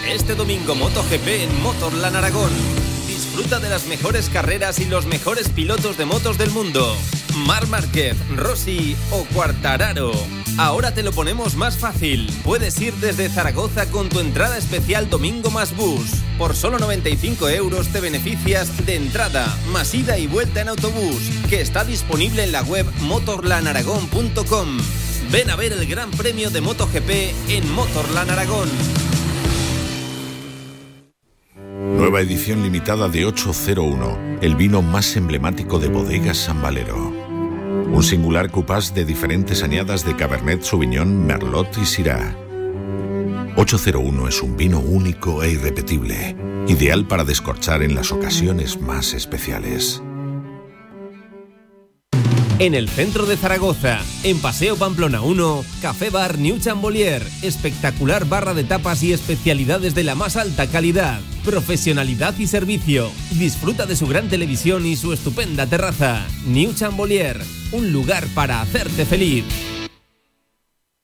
Este 0.07 0.35
domingo 0.35 0.75
MotoGP 0.75 1.27
en 1.27 1.61
Motorland 1.61 2.15
Aragón. 2.15 2.51
Disfruta 3.07 3.59
de 3.59 3.69
las 3.69 3.87
mejores 3.87 4.29
carreras 4.29 4.79
y 4.79 4.85
los 4.85 5.05
mejores 5.05 5.49
pilotos 5.49 5.97
de 5.97 6.05
motos 6.05 6.37
del 6.37 6.51
mundo. 6.51 6.95
Mar 7.47 7.67
Márquez, 7.67 8.15
Rossi 8.35 8.95
o 9.11 9.25
Cuartararo. 9.33 10.11
Ahora 10.57 10.93
te 10.93 11.01
lo 11.01 11.11
ponemos 11.11 11.55
más 11.55 11.77
fácil. 11.77 12.31
Puedes 12.43 12.79
ir 12.79 12.93
desde 12.95 13.29
Zaragoza 13.29 13.89
con 13.89 14.09
tu 14.09 14.19
entrada 14.19 14.57
especial 14.57 15.09
Domingo 15.09 15.49
más 15.49 15.75
Bus. 15.75 16.21
Por 16.37 16.55
solo 16.55 16.77
95 16.77 17.49
euros 17.49 17.87
te 17.87 17.99
beneficias 17.99 18.85
de 18.85 18.95
entrada, 18.95 19.57
más 19.71 19.93
ida 19.95 20.17
y 20.19 20.27
vuelta 20.27 20.61
en 20.61 20.69
autobús, 20.69 21.29
que 21.49 21.61
está 21.61 21.83
disponible 21.85 22.43
en 22.43 22.51
la 22.51 22.61
web 22.61 22.85
motorlanaragón.com. 23.01 24.77
Ven 25.31 25.49
a 25.49 25.55
ver 25.55 25.73
el 25.73 25.87
Gran 25.87 26.11
Premio 26.11 26.51
de 26.51 26.61
MotoGP 26.61 27.09
en 27.49 27.71
Motorland 27.73 28.29
Aragón. 28.29 28.69
Nueva 32.03 32.19
edición 32.19 32.63
limitada 32.63 33.07
de 33.07 33.25
801, 33.25 34.39
el 34.41 34.57
vino 34.57 34.81
más 34.81 35.15
emblemático 35.15 35.79
de 35.79 35.87
Bodegas 35.87 36.35
San 36.35 36.61
Valero. 36.61 36.97
Un 36.97 38.03
singular 38.03 38.51
cupás 38.51 38.93
de 38.93 39.05
diferentes 39.05 39.63
añadas 39.63 40.03
de 40.03 40.13
Cabernet 40.13 40.63
Sauvignon, 40.63 41.25
Merlot 41.25 41.77
y 41.81 41.85
Syrah. 41.85 42.35
801 43.55 44.27
es 44.27 44.43
un 44.43 44.57
vino 44.57 44.81
único 44.81 45.43
e 45.43 45.51
irrepetible, 45.51 46.35
ideal 46.67 47.07
para 47.07 47.23
descorchar 47.23 47.81
en 47.83 47.95
las 47.95 48.11
ocasiones 48.11 48.81
más 48.81 49.13
especiales. 49.13 50.03
En 52.63 52.75
el 52.75 52.87
centro 52.87 53.25
de 53.25 53.35
Zaragoza, 53.35 53.99
en 54.23 54.39
Paseo 54.39 54.77
Pamplona 54.77 55.19
1, 55.19 55.65
Café 55.81 56.09
Bar 56.09 56.39
New 56.39 56.59
Chambolier. 56.59 57.21
Espectacular 57.41 58.23
barra 58.23 58.53
de 58.53 58.63
tapas 58.63 59.03
y 59.03 59.11
especialidades 59.11 59.95
de 59.95 60.05
la 60.05 60.15
más 60.15 60.37
alta 60.37 60.67
calidad, 60.67 61.19
profesionalidad 61.43 62.37
y 62.37 62.47
servicio. 62.47 63.11
Disfruta 63.31 63.85
de 63.85 63.97
su 63.97 64.07
gran 64.07 64.29
televisión 64.29 64.85
y 64.85 64.95
su 64.95 65.11
estupenda 65.11 65.67
terraza. 65.67 66.25
New 66.45 66.73
Chambolier, 66.73 67.41
un 67.73 67.91
lugar 67.91 68.25
para 68.33 68.61
hacerte 68.61 69.03
feliz. 69.05 69.43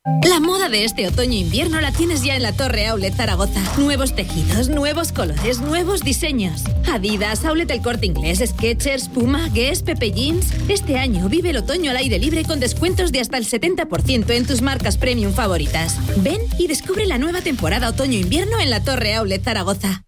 La 0.05 0.39
moda 0.39 0.69
de 0.69 0.85
este 0.85 1.05
otoño-invierno 1.07 1.81
la 1.81 1.91
tienes 1.91 2.23
ya 2.23 2.37
en 2.37 2.43
la 2.43 2.53
Torre 2.53 2.87
Outlet 2.87 3.13
Zaragoza. 3.13 3.59
Nuevos 3.77 4.15
tejidos, 4.15 4.69
nuevos 4.69 5.11
colores, 5.11 5.59
nuevos 5.59 6.03
diseños. 6.03 6.63
Adidas, 6.89 7.43
Outlet 7.43 7.69
El 7.69 7.81
Corte 7.81 8.05
Inglés, 8.05 8.41
Skechers, 8.45 9.09
Puma, 9.09 9.49
Guess, 9.49 9.83
Pepe 9.83 10.13
Jeans. 10.13 10.53
Este 10.69 10.97
año 10.97 11.27
vive 11.27 11.49
el 11.49 11.57
otoño 11.57 11.91
al 11.91 11.97
aire 11.97 12.17
libre 12.17 12.45
con 12.45 12.61
descuentos 12.61 13.11
de 13.11 13.19
hasta 13.19 13.37
el 13.37 13.45
70% 13.45 14.29
en 14.29 14.47
tus 14.47 14.61
marcas 14.61 14.97
premium 14.97 15.33
favoritas. 15.33 15.97
Ven 16.23 16.39
y 16.57 16.67
descubre 16.67 17.05
la 17.05 17.17
nueva 17.17 17.41
temporada 17.41 17.89
otoño-invierno 17.89 18.57
en 18.61 18.69
la 18.69 18.81
Torre 18.81 19.15
Outlet 19.15 19.43
Zaragoza. 19.43 20.03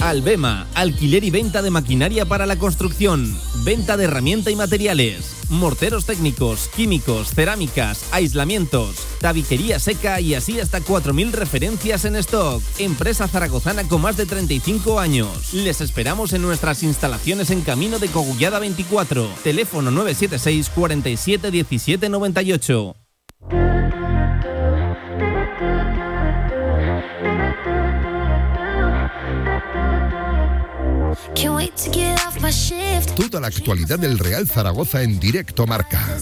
Albema, 0.00 0.66
alquiler 0.74 1.24
y 1.24 1.30
venta 1.30 1.62
de 1.62 1.70
maquinaria 1.70 2.26
para 2.26 2.46
la 2.46 2.56
construcción, 2.56 3.34
venta 3.64 3.96
de 3.96 4.04
herramienta 4.04 4.50
y 4.50 4.56
materiales, 4.56 5.36
morteros 5.48 6.04
técnicos, 6.04 6.68
químicos, 6.76 7.30
cerámicas, 7.34 8.04
aislamientos, 8.12 8.96
tabiquería 9.20 9.78
seca 9.78 10.20
y 10.20 10.34
así 10.34 10.60
hasta 10.60 10.80
4.000 10.80 11.32
referencias 11.32 12.04
en 12.04 12.16
stock. 12.16 12.62
Empresa 12.78 13.26
zaragozana 13.26 13.84
con 13.84 14.02
más 14.02 14.16
de 14.16 14.26
35 14.26 15.00
años. 15.00 15.54
Les 15.54 15.80
esperamos 15.80 16.32
en 16.34 16.42
nuestras 16.42 16.82
instalaciones 16.82 17.50
en 17.50 17.62
Camino 17.62 17.98
de 17.98 18.08
Cogullada 18.08 18.58
24. 18.58 19.28
Teléfono 19.42 19.90
976 19.90 20.70
47 20.74 21.50
17 21.50 22.08
98. 22.10 22.96
Toda 33.14 33.40
la 33.40 33.48
actualidad 33.48 33.98
del 33.98 34.18
Real 34.18 34.48
Zaragoza 34.48 35.02
en 35.02 35.20
directo 35.20 35.66
marca. 35.66 36.18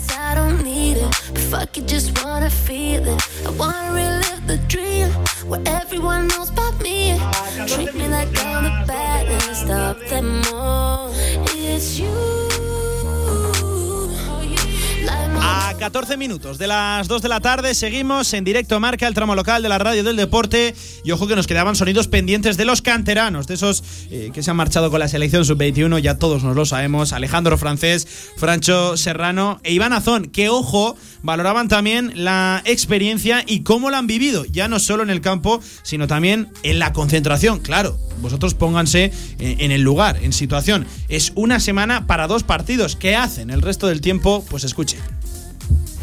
A 15.41 15.75
14 15.79 16.17
minutos 16.17 16.59
de 16.59 16.67
las 16.67 17.09
2 17.09 17.23
de 17.23 17.29
la 17.29 17.41
tarde 17.41 17.75
seguimos 17.75 18.33
en 18.33 18.45
directo 18.45 18.79
marca 18.81 19.07
el 19.07 19.15
tramo 19.15 19.35
local 19.35 19.63
de 19.63 19.69
la 19.69 19.79
radio 19.79 20.05
del 20.05 20.17
deporte 20.17 20.75
y 21.05 21.11
ojo 21.11 21.27
que 21.27 21.37
nos 21.37 21.47
quedaban 21.47 21.77
sonidos 21.77 22.09
pendientes 22.09 22.57
de 22.57 22.65
los 22.65 22.83
canteranos, 22.83 23.47
de 23.47 23.55
esos 23.55 23.83
eh, 24.11 24.31
que 24.33 24.43
se 24.43 24.51
han 24.51 24.57
marchado 24.57 24.91
con 24.91 25.01
la 25.01 25.09
selección 25.09 25.45
sub-21, 25.45 25.99
ya 26.01 26.19
todos 26.19 26.43
nos 26.43 26.57
lo 26.57 26.65
sabemos, 26.65 27.13
Alejandro 27.13 27.59
Francés, 27.59 28.07
Francho 28.37 28.97
Serrano 28.97 29.61
e 29.63 29.73
Iván 29.73 29.93
Azón, 29.93 30.27
que 30.27 30.49
ojo, 30.49 30.97
valoraban 31.23 31.69
también 31.69 32.13
la 32.15 32.63
experiencia 32.65 33.43
y 33.47 33.61
cómo 33.61 33.91
la 33.91 33.99
han 33.99 34.07
vivido, 34.07 34.45
ya 34.45 34.69
no 34.69 34.79
solo 34.79 35.03
en 35.03 35.11
el 35.11 35.21
campo, 35.21 35.61
sino 35.83 36.07
también 36.07 36.49
en 36.63 36.79
la 36.79 36.93
concentración, 36.93 37.61
claro. 37.61 37.99
Vosotros 38.21 38.55
pónganse 38.55 39.13
eh, 39.39 39.57
en 39.59 39.71
el 39.71 39.83
lugar, 39.83 40.19
en 40.23 40.33
situación. 40.33 40.87
Es 41.09 41.33
una 41.35 41.61
semana 41.61 42.07
para 42.07 42.27
dos 42.27 42.43
partidos. 42.43 42.97
¿Qué 42.97 43.17
hacen 43.17 43.51
el 43.51 43.61
resto 43.61 43.87
del 43.87 44.01
tiempo? 44.01 44.45
Pues 44.49 44.65
escuchen. 44.65 45.01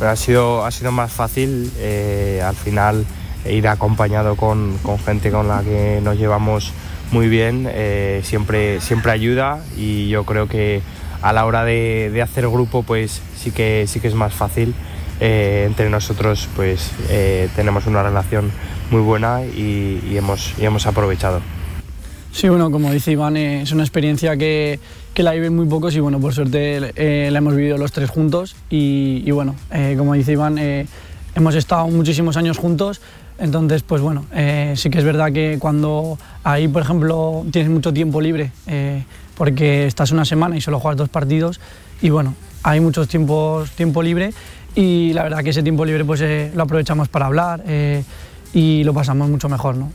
Pero 0.02 0.14
ha 0.14 0.16
sido, 0.16 0.66
ha 0.66 0.72
sido 0.72 0.92
más 0.92 1.12
fácil 1.12 1.72
eh, 1.78 2.42
al 2.44 2.56
final 2.56 3.06
ir 3.48 3.68
acompañado 3.68 4.36
con, 4.36 4.80
con 4.82 4.98
gente 4.98 5.30
con 5.30 5.48
la 5.48 5.62
que 5.62 6.00
nos 6.02 6.18
llevamos 6.18 6.74
muy 7.12 7.30
bien, 7.30 7.68
eh, 7.70 8.22
siempre, 8.24 8.82
siempre 8.82 9.12
ayuda 9.12 9.64
y 9.78 10.10
yo 10.10 10.24
creo 10.24 10.48
que 10.48 10.82
a 11.22 11.34
la 11.34 11.46
hora 11.46 11.64
de, 11.66 12.10
de 12.12 12.20
hacer 12.24 12.48
grupo 12.50 12.82
pues 12.82 13.22
sí 13.38 13.52
que, 13.52 13.86
sí 13.88 14.00
que 14.00 14.08
es 14.08 14.16
más 14.16 14.34
fácil. 14.34 14.74
Eh, 15.20 15.66
entre 15.68 15.92
nosotros 15.92 16.50
pues 16.56 16.90
eh, 17.10 17.48
tenemos 17.56 17.86
una 17.86 18.02
relación 18.02 18.52
muy 18.90 19.02
buena 19.02 19.44
y, 19.46 20.02
y 20.10 20.18
hemos, 20.18 20.56
y 20.58 20.66
hemos 20.66 20.88
aprovechado. 20.88 21.42
Sí, 22.32 22.50
bueno, 22.50 22.72
como 22.72 22.92
dice 22.92 23.12
Iván, 23.12 23.38
es 23.38 23.72
una 23.72 23.84
experiencia 23.84 24.36
que, 24.36 24.80
que 25.14 25.24
la 25.24 25.34
viven 25.34 25.56
muy 25.56 25.66
pocos 25.66 25.96
y 25.96 26.00
bueno, 26.00 26.20
por 26.20 26.34
suerte 26.34 26.94
eh, 26.96 27.30
la 27.32 27.38
hemos 27.40 27.56
vivido 27.56 27.78
los 27.78 27.92
tres 27.92 28.10
juntos 28.10 28.56
y, 28.70 29.30
bueno, 29.32 29.56
eh, 29.72 29.96
como 29.98 30.14
dice 30.14 30.34
Iván, 30.34 30.58
eh, 30.58 30.88
hemos 31.36 31.56
estado 31.56 31.88
muchísimos 31.88 32.38
años 32.38 32.58
juntos, 32.58 33.02
entonces 33.38 33.84
pues 33.84 34.02
bueno, 34.02 34.26
eh, 34.34 34.74
sí 34.78 34.90
que 34.90 35.00
es 35.00 35.04
verdad 35.04 35.32
que 35.32 35.58
cuando 35.60 36.18
ahí, 36.44 36.68
por 36.68 36.82
ejemplo, 36.82 37.46
tienes 37.52 37.72
mucho 37.72 37.92
tiempo 37.92 38.22
libre, 38.22 38.52
porque 39.36 39.86
estás 39.86 40.12
una 40.12 40.24
semana 40.24 40.56
y 40.56 40.62
solo 40.62 40.80
juegas 40.80 40.98
dos 40.98 41.10
partidos 41.10 41.60
y 42.02 42.10
bueno, 42.10 42.36
hay 42.64 42.80
muchos 42.80 43.08
tiempos 43.08 43.72
tiempo 43.72 44.02
libre 44.02 44.34
y 44.76 45.12
la 45.14 45.24
verdad 45.24 45.44
que 45.44 45.50
ese 45.50 45.64
tiempo 45.64 45.84
libre 45.84 46.06
pues 46.06 46.24
lo 46.56 46.64
aprovechamos 46.64 47.10
para 47.10 47.26
hablar 47.26 47.64
y 48.54 48.84
lo 48.84 48.94
pasamos 48.94 49.30
mucho 49.30 49.50
mejor, 49.50 49.76
¿no? 49.76 49.92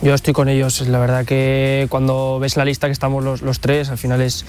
Yo 0.00 0.14
estoy 0.14 0.32
con 0.32 0.48
ellos, 0.48 0.86
la 0.86 1.00
verdad 1.00 1.24
que 1.24 1.86
cuando 1.90 2.38
ves 2.38 2.56
la 2.56 2.64
lista 2.64 2.86
que 2.86 2.92
estamos 2.92 3.24
los, 3.24 3.42
los 3.42 3.58
tres, 3.58 3.88
al 3.88 3.98
final 3.98 4.20
es 4.20 4.44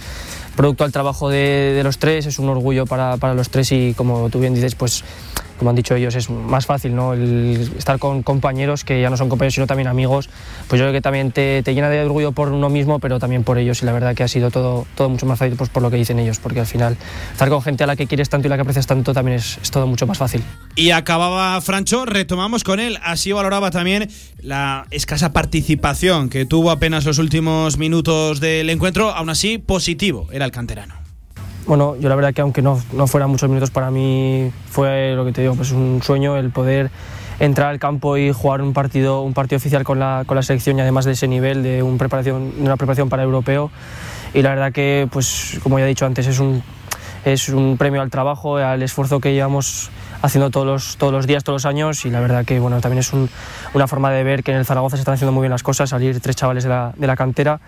producto 0.60 0.84
del 0.84 0.92
trabajo 0.92 1.30
de, 1.30 1.72
de 1.74 1.84
los 1.86 2.00
tres, 2.00 2.26
es 2.26 2.38
un 2.38 2.50
orgullo 2.50 2.86
para, 2.86 3.16
para, 3.16 3.34
los 3.34 3.50
tres 3.50 3.72
y 3.72 3.94
como 3.94 4.30
tú 4.30 4.42
bien 4.42 4.54
dices, 4.54 4.76
pues 4.76 5.06
como 5.58 5.70
han 5.70 5.76
dicho 5.78 5.96
ellos, 5.96 6.16
es 6.16 6.30
más 6.30 6.66
fácil 6.66 6.96
¿no? 6.96 7.14
El 7.14 7.72
estar 7.78 7.98
con 7.98 8.24
compañeros 8.24 8.84
que 8.84 9.02
ya 9.02 9.10
no 9.10 9.16
son 9.16 9.30
compañeros 9.30 9.54
sino 9.54 9.68
también 9.68 9.88
amigos, 9.88 10.30
pues 10.68 10.80
yo 10.80 10.86
creo 10.86 10.94
que 10.94 11.02
también 11.02 11.32
te, 11.32 11.64
te 11.64 11.74
llena 11.74 11.90
de 11.90 12.02
orgullo 12.02 12.34
por 12.34 12.50
uno 12.50 12.70
mismo, 12.70 13.00
pero 13.00 13.20
también 13.20 13.46
por 13.46 13.58
ellos 13.58 13.82
y 13.82 13.86
la 13.86 13.94
verdad 13.94 14.16
que 14.16 14.24
ha 14.24 14.28
sido 14.28 14.52
todo, 14.52 14.86
todo 14.96 15.08
mucho 15.08 15.26
más 15.26 15.40
fácil 15.40 15.56
pues, 15.56 15.70
por 15.70 15.82
lo 15.82 15.90
que 15.90 15.96
dicen 15.96 16.20
ellos, 16.20 16.40
porque 16.40 16.60
al 16.60 16.66
final 16.66 16.98
estar 17.32 17.48
con 17.48 17.62
gente 17.62 17.86
a 17.86 17.88
la 17.88 17.96
que 17.96 18.08
quieres 18.08 18.28
tanto 18.28 18.48
y 18.48 18.50
la 18.50 18.56
que 18.56 18.62
aprecias 18.62 18.86
tanto 18.86 19.14
también 19.14 19.38
es, 19.38 19.60
es 19.62 19.72
todo 19.72 19.88
mucho 19.88 20.08
más 20.08 20.18
fácil. 20.18 20.44
Y 20.76 20.92
acababa 20.92 21.60
Francho, 21.60 22.06
retomamos 22.06 22.64
con 22.64 22.80
él. 22.80 22.98
Así 23.04 23.34
valoraba 23.34 23.70
también 23.70 24.10
la 24.42 24.88
escasa 24.92 25.34
participación 25.34 26.30
que 26.30 26.46
tuvo 26.46 26.72
apenas 26.72 27.04
los 27.06 27.18
últimos 27.18 27.78
minutos 27.78 28.40
del 28.40 28.70
encuentro. 28.70 29.10
Aún 29.10 29.30
así, 29.30 29.58
positivo 29.58 30.30
era 30.32 30.46
el 30.46 30.49
canterano. 30.52 30.96
Bueno, 31.66 31.96
yo 31.98 32.10
la 32.10 32.16
verdad 32.16 32.34
que 32.34 32.42
aunque 32.42 32.62
no, 32.62 32.82
no 32.94 33.06
fueran 33.06 33.30
muchos 33.30 33.48
minutos 33.48 33.70
para 33.70 33.92
mí 33.92 34.52
fue 34.70 35.14
lo 35.16 35.26
que 35.26 35.32
te 35.32 35.42
digo, 35.42 35.56
pues 35.56 35.72
un 35.72 36.02
sueño 36.02 36.36
el 36.38 36.50
poder 36.50 36.90
entrar 37.40 37.70
al 37.70 37.80
campo 37.80 38.18
y 38.18 38.32
jugar 38.32 38.62
un 38.62 38.74
partido, 38.74 39.22
un 39.22 39.34
partido 39.34 39.58
oficial 39.58 39.84
con 39.84 40.00
la, 40.00 40.24
con 40.26 40.36
la 40.36 40.44
selección 40.44 40.78
y 40.78 40.82
además 40.82 41.06
de 41.06 41.14
ese 41.14 41.28
nivel 41.28 41.64
de, 41.64 41.84
un 41.84 41.98
preparación, 41.98 42.54
una 42.60 42.76
preparación 42.76 43.10
para 43.10 43.24
europeo. 43.24 43.72
Y 44.34 44.42
la 44.42 44.50
verdad 44.50 44.72
que, 44.72 45.08
pues 45.12 45.60
como 45.64 45.80
ya 45.80 45.86
he 45.86 45.88
dicho 45.88 46.06
antes, 46.06 46.28
es 46.28 46.40
un, 46.40 46.62
es 47.26 47.50
un 47.50 47.78
premio 47.78 48.02
al 48.02 48.10
trabajo, 48.10 48.58
al 48.58 48.84
esfuerzo 48.84 49.20
que 49.20 49.34
llevamos 49.34 49.90
haciendo 50.22 50.50
todos 50.50 50.68
los, 50.68 50.98
todos 50.98 51.14
los 51.14 51.28
días, 51.28 51.44
todos 51.44 51.64
los 51.64 51.66
años 51.66 52.06
y 52.06 52.10
la 52.10 52.20
verdad 52.20 52.46
que 52.46 52.60
bueno, 52.60 52.82
también 52.82 53.00
es 53.00 53.14
un, 53.14 53.30
una 53.74 53.88
forma 53.88 54.12
de 54.12 54.24
ver 54.24 54.44
que 54.44 54.52
en 54.52 54.58
el 54.58 54.66
Zaragoza 54.66 54.98
se 54.98 55.02
están 55.02 55.14
haciendo 55.14 55.32
muy 55.32 55.44
bien 55.44 55.52
las 55.52 55.64
cosas, 55.64 55.90
salir 55.90 56.20
tres 56.20 56.36
chavales 56.36 56.64
de 56.64 56.70
la, 56.70 56.94
de 56.98 57.08
la 57.08 57.16
cantera 57.16 57.62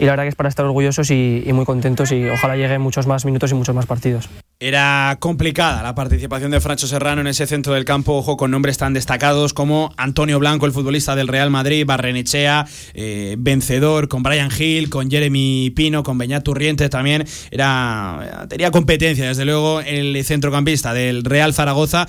y 0.00 0.06
la 0.06 0.12
verdad 0.12 0.24
que 0.24 0.30
es 0.30 0.34
para 0.34 0.48
estar 0.48 0.64
orgullosos 0.64 1.10
y, 1.10 1.44
muy 1.52 1.66
contentos 1.66 2.10
y 2.10 2.24
ojalá 2.28 2.56
lleguen 2.56 2.80
muchos 2.80 3.06
más 3.06 3.24
minutos 3.26 3.50
y 3.52 3.54
muchos 3.54 3.74
más 3.74 3.84
partidos. 3.84 4.28
Era 4.58 5.16
complicada 5.20 5.82
la 5.82 5.94
participación 5.94 6.50
de 6.50 6.60
Francho 6.60 6.86
Serrano 6.86 7.20
en 7.20 7.26
ese 7.26 7.46
centro 7.46 7.74
del 7.74 7.84
campo, 7.84 8.14
ojo, 8.14 8.36
con 8.36 8.50
nombres 8.50 8.78
tan 8.78 8.94
destacados 8.94 9.52
como 9.52 9.92
Antonio 9.96 10.38
Blanco, 10.38 10.66
el 10.66 10.72
futbolista 10.72 11.14
del 11.16 11.28
Real 11.28 11.50
Madrid, 11.50 11.84
Barrenechea, 11.86 12.66
eh, 12.94 13.36
vencedor, 13.38 14.08
con 14.08 14.22
Brian 14.22 14.50
Hill, 14.56 14.90
con 14.90 15.10
Jeremy 15.10 15.70
Pino, 15.70 16.02
con 16.02 16.18
Beñat 16.18 16.44
Turrientes 16.44 16.90
también. 16.90 17.26
Era, 17.50 18.46
tenía 18.48 18.70
competencia, 18.70 19.28
desde 19.28 19.44
luego, 19.44 19.80
el 19.80 20.22
centrocampista 20.24 20.92
del 20.92 21.24
Real 21.24 21.54
Zaragoza. 21.54 22.06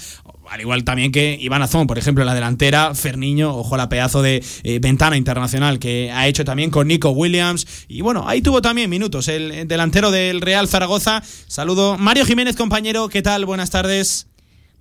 Al 0.51 0.59
igual 0.59 0.83
también 0.83 1.13
que 1.13 1.37
Iván 1.39 1.61
Azón, 1.61 1.87
por 1.87 1.97
ejemplo, 1.97 2.23
en 2.23 2.25
la 2.25 2.33
delantera, 2.33 2.93
Ferniño, 2.93 3.55
ojo 3.55 3.77
la 3.77 3.87
pedazo 3.87 4.21
de 4.21 4.43
eh, 4.63 4.79
ventana 4.79 5.15
internacional 5.15 5.79
que 5.79 6.11
ha 6.11 6.27
hecho 6.27 6.43
también 6.43 6.71
con 6.71 6.89
Nico 6.89 7.11
Williams. 7.11 7.65
Y 7.87 8.01
bueno, 8.01 8.27
ahí 8.27 8.41
tuvo 8.41 8.61
también 8.61 8.89
minutos 8.89 9.29
el 9.29 9.65
delantero 9.65 10.11
del 10.11 10.41
Real 10.41 10.67
Zaragoza. 10.67 11.23
Saludo, 11.47 11.97
Mario 11.97 12.25
Jiménez, 12.25 12.57
compañero, 12.57 13.07
¿qué 13.07 13.21
tal? 13.21 13.45
Buenas 13.45 13.69
tardes. 13.69 14.27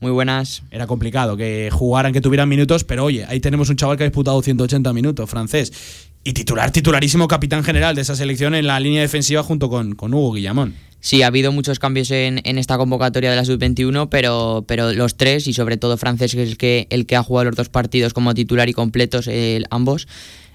Muy 0.01 0.11
buenas. 0.11 0.65
Era 0.73 0.89
complicado 0.89 1.37
que 1.37 1.69
jugaran, 1.71 2.13
que 2.13 2.21
tuvieran 2.21 2.49
minutos, 2.49 2.83
pero 2.83 3.05
oye, 3.05 3.25
ahí 3.27 3.39
tenemos 3.39 3.71
un 3.71 3.77
chaval 3.77 3.97
que 3.97 4.03
ha 4.03 4.09
disputado 4.09 4.43
180 4.43 4.93
minutos, 4.93 5.31
francés. 5.31 6.10
Y 6.23 6.35
titular, 6.35 6.71
titularísimo 6.71 7.29
capitán 7.29 7.65
general 7.65 7.95
de 7.95 8.03
esa 8.03 8.15
selección 8.15 8.55
en 8.55 8.67
la 8.67 8.79
línea 8.79 9.01
defensiva 9.01 9.43
junto 9.43 9.71
con, 9.71 9.95
con 9.95 10.13
Hugo 10.13 10.33
Guillamón. 10.33 10.75
Sí, 11.01 11.23
ha 11.23 11.29
habido 11.29 11.51
muchos 11.51 11.79
cambios 11.79 12.11
en, 12.11 12.43
en 12.45 12.59
esta 12.59 12.77
convocatoria 12.77 13.31
de 13.31 13.37
la 13.37 13.45
sub-21, 13.47 14.09
pero, 14.11 14.65
pero 14.69 14.93
los 14.93 15.17
tres, 15.17 15.49
y 15.49 15.55
sobre 15.55 15.79
todo 15.79 15.97
Francés, 15.97 16.35
que 16.35 16.43
es 16.43 16.51
el 16.51 16.57
que, 16.59 16.87
el 16.91 17.07
que 17.07 17.17
ha 17.17 17.23
jugado 17.23 17.47
los 17.47 17.57
dos 17.57 17.71
partidos 17.71 18.13
como 18.13 18.35
titular 18.35 18.69
y 18.69 18.75
completos, 18.75 19.31
ambos, 19.71 20.09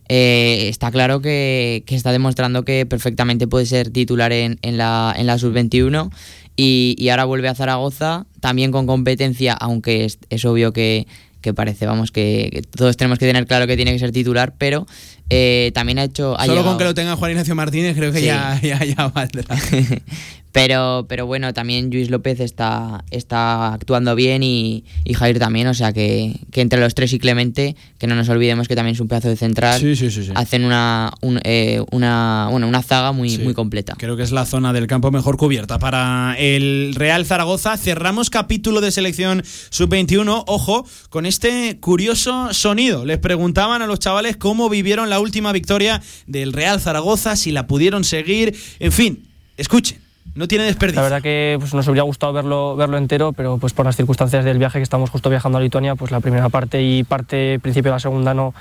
eh, 0.07 0.67
está 0.69 0.91
claro 0.91 1.19
que, 1.19 1.83
que, 1.87 1.95
está 1.95 2.11
demostrando 2.11 2.63
que 2.63 2.85
perfectamente 2.85 3.47
puede 3.47 3.65
ser 3.65 3.89
titular 3.89 4.31
en, 4.33 4.59
en 4.61 4.77
la, 4.77 5.15
en 5.17 5.25
la 5.25 5.39
sub-21 5.39 6.11
y, 6.55 6.95
y, 6.99 7.09
ahora 7.09 7.25
vuelve 7.25 7.47
a 7.47 7.55
Zaragoza, 7.55 8.27
también 8.39 8.71
con 8.71 8.85
competencia, 8.85 9.53
aunque 9.53 10.07
es 10.29 10.45
obvio 10.45 10.73
que, 10.73 11.07
que 11.45 11.53
parece, 11.53 11.85
vamos, 11.85 12.11
que, 12.11 12.49
que, 12.51 12.61
todos 12.63 12.97
tenemos 12.97 13.19
que 13.19 13.27
tener 13.27 13.45
claro 13.45 13.67
que 13.67 13.75
tiene 13.75 13.93
que 13.93 13.99
ser 13.99 14.11
titular, 14.11 14.55
pero 14.57 14.87
eh, 15.29 15.71
también 15.75 15.99
ha 15.99 16.03
hecho... 16.03 16.35
Ha 16.35 16.45
Solo 16.45 16.53
llegado... 16.55 16.71
con 16.71 16.77
que 16.79 16.83
lo 16.85 16.93
tenga 16.95 17.15
Juan 17.15 17.31
Ignacio 17.31 17.53
Martínez 17.53 17.95
creo 17.95 18.11
que 18.11 18.19
Sí. 18.19 18.25
ya, 18.25 18.59
ya, 18.61 18.83
ya 18.83 19.07
valdrá. 19.09 19.55
Pero, 20.55 21.05
pero 21.09 21.25
bueno, 21.25 21.53
también 21.53 21.89
Luis 21.91 22.09
López 22.09 22.39
está, 22.39 23.03
está 23.11 23.73
actuando 23.73 24.15
bien 24.15 24.41
y, 24.41 24.85
y 25.03 25.13
Jair 25.13 25.37
también, 25.37 25.67
o 25.67 25.73
sea 25.73 25.91
que, 25.91 26.39
que 26.49 26.61
entre 26.61 26.79
los 26.79 26.95
tres 26.95 27.11
y 27.11 27.19
Clemente, 27.19 27.75
que 27.97 28.07
no 28.07 28.15
nos 28.15 28.29
olvidemos 28.29 28.69
que 28.69 28.75
también 28.77 28.95
es 28.95 29.01
un 29.01 29.09
pedazo 29.09 29.27
de 29.27 29.35
central, 29.35 29.81
Sí, 29.81 29.97
sí, 29.97 30.09
sí, 30.09 30.23
sí. 30.23 30.31
hacen 30.33 30.63
una, 30.63 31.11
un- 31.19 31.41
eh, 31.43 31.81
una, 31.91 32.47
bueno, 32.49 32.69
una 32.69 32.81
zaga 32.81 33.11
muy, 33.11 33.37
muy 33.39 33.53
completa. 33.53 33.95
Creo 33.97 34.15
que 34.15 34.23
es 34.23 34.31
la 34.31 34.45
zona 34.45 34.71
del 34.71 34.87
campo 34.87 35.11
mejor 35.11 35.35
cubierta 35.35 35.77
para 35.77 36.35
el 36.39 36.93
Real 36.95 37.25
Zaragoza. 37.25 37.75
Cerramos 37.75 38.29
capítulo 38.29 38.79
de 38.79 38.91
selección 38.91 39.43
sub-21. 39.71 40.45
Ojo, 40.47 40.87
con 41.09 41.25
este 41.25 41.79
curioso 41.81 42.53
sonido. 42.53 43.03
Les 43.03 43.17
preguntaban 43.17 43.81
a 43.81 43.87
los 43.87 43.99
chavales 43.99 44.37
cómo 44.37 44.69
vivieron 44.69 45.09
la 45.09 45.19
última 45.19 45.51
victoria 45.51 46.01
del 46.27 46.53
Real 46.53 46.79
Zaragoza, 46.79 47.35
si 47.35 47.51
la 47.51 47.67
pudieron 47.67 48.05
seguir. 48.05 48.55
En 48.79 48.93
fin, 48.93 49.27
escuchen. 49.57 50.04
No 50.35 50.49
tiene 50.49 50.65
desperdicio. 50.65 50.99
La 51.01 51.03
verdad 51.03 51.21
que 51.21 51.55
pues, 51.59 51.73
nos 51.73 51.87
habría 51.87 52.03
gustado 52.03 52.33
verlo, 52.33 52.75
verlo 52.75 52.97
entero, 52.97 53.31
pero 53.31 53.57
pues 53.57 53.71
por 53.71 53.85
las 53.85 53.95
circunstancias 53.95 54.43
del 54.43 54.57
viaje 54.57 54.79
que 54.79 54.83
estamos 54.83 55.09
justo 55.09 55.29
viajando 55.29 55.57
a 55.57 55.61
Lituania, 55.61 55.95
pues 55.95 56.11
la 56.11 56.19
primera 56.19 56.49
parte 56.49 56.81
y 56.83 57.05
parte 57.05 57.57
principio 57.61 57.91
de 57.91 57.95
la 57.95 57.99
segunda 57.99 58.33
no, 58.33 58.53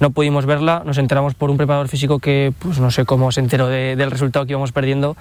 no 0.00 0.10
pudimos 0.10 0.46
verla. 0.46 0.82
Nos 0.84 0.98
enteramos 0.98 1.34
por 1.34 1.48
un 1.50 1.56
preparador 1.58 1.86
físico 1.86 2.18
que 2.18 2.52
pues 2.58 2.80
no 2.80 2.90
sé 2.90 3.04
cómo 3.04 3.30
se 3.30 3.38
enteró 3.38 3.68
de- 3.68 3.94
del 3.94 4.10
resultado 4.10 4.46
que 4.46 4.52
íbamos 4.52 4.72
perdiendo, 4.72 5.16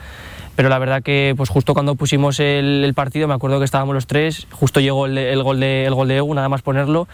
pero 0.56 0.70
la 0.70 0.80
verdad 0.80 1.02
que 1.02 1.34
pues 1.38 1.50
justo 1.50 1.74
cuando 1.74 1.96
pusimos 1.96 2.40
el, 2.40 2.84
el 2.84 2.94
partido, 2.94 3.28
me 3.28 3.34
acuerdo 3.34 3.60
que 3.60 3.66
estábamos 3.66 3.96
los 3.96 4.08
tres, 4.08 4.48
justo 4.52 4.80
llegó 4.80 5.06
el, 5.06 5.18
el 5.18 5.42
gol 5.44 5.60
de 5.60 5.86
el 5.86 5.94
gol 5.94 6.08
de 6.08 6.18
Egu, 6.18 6.34
nada 6.34 6.50
más 6.50 6.62
ponerlo, 6.62 7.08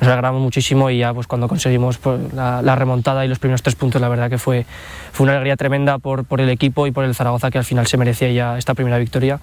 nos 0.00 0.08
alegramos 0.08 0.40
muchísimo 0.40 0.90
y 0.90 0.98
ya 0.98 1.12
pues 1.12 1.26
cuando 1.26 1.48
conseguimos 1.48 1.98
pues, 1.98 2.32
la, 2.34 2.62
la 2.62 2.76
remontada 2.76 3.24
y 3.24 3.28
los 3.28 3.38
primeros 3.38 3.62
tres 3.62 3.74
puntos, 3.74 4.00
la 4.00 4.08
verdad 4.08 4.30
que 4.30 4.38
fue, 4.38 4.66
fue 5.12 5.24
una 5.24 5.32
alegría 5.32 5.56
tremenda 5.56 5.98
por, 5.98 6.24
por 6.24 6.40
el 6.40 6.48
equipo 6.48 6.86
y 6.86 6.90
por 6.92 7.04
el 7.04 7.14
Zaragoza 7.14 7.50
que 7.50 7.58
al 7.58 7.64
final 7.64 7.86
se 7.86 7.96
merecía 7.96 8.30
ya 8.30 8.58
esta 8.58 8.74
primera 8.74 8.98
victoria. 8.98 9.40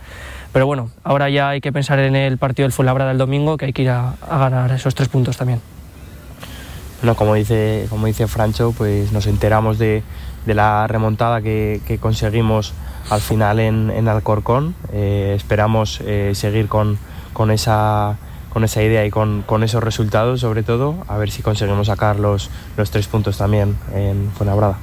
Pero 0.54 0.66
bueno, 0.66 0.90
ahora 1.04 1.30
ya 1.30 1.50
hay 1.50 1.62
que 1.62 1.72
pensar 1.72 2.00
en 2.00 2.16
el 2.16 2.38
partido 2.38 2.66
del 2.66 2.74
Fuenlabrada 2.74 3.10
del 3.10 3.18
domingo, 3.18 3.58
que 3.58 3.66
hay 3.66 3.74
que 3.74 3.84
ir 3.84 3.90
a, 3.90 4.16
a 4.30 4.38
ganar 4.38 4.72
esos 4.72 4.96
tres 4.96 5.08
puntos 5.08 5.38
también. 5.38 5.62
Bueno, 7.02 7.16
como 7.16 7.36
dice, 7.36 7.88
como 7.90 8.06
dice 8.08 8.28
Francho, 8.28 8.74
pues 8.78 9.12
nos 9.12 9.28
enteramos 9.28 9.80
de, 9.80 10.04
de 10.46 10.54
la 10.54 10.88
remontada 10.88 11.42
que, 11.42 11.82
que 11.88 11.98
conseguimos 11.98 12.74
al 13.10 13.22
final 13.22 13.60
en, 13.60 13.90
en 13.90 14.08
Alcorcón. 14.08 14.76
Eh, 14.94 15.34
esperamos 15.36 16.02
eh, 16.02 16.32
seguir 16.36 16.68
con, 16.68 16.98
con, 17.34 17.52
esa, 17.52 18.18
con 18.54 18.64
esa 18.64 18.82
idea 18.84 19.06
y 19.06 19.10
con, 19.10 19.44
con 19.46 19.64
esos 19.64 19.84
resultados, 19.84 20.42
sobre 20.42 20.64
todo, 20.64 20.96
a 21.08 21.18
ver 21.18 21.32
si 21.32 21.42
conseguimos 21.42 21.88
sacar 21.88 22.20
los, 22.20 22.50
los 22.78 22.92
tres 22.92 23.08
puntos 23.08 23.38
también 23.38 23.76
en 23.94 24.30
Fuenlabrada. 24.32 24.78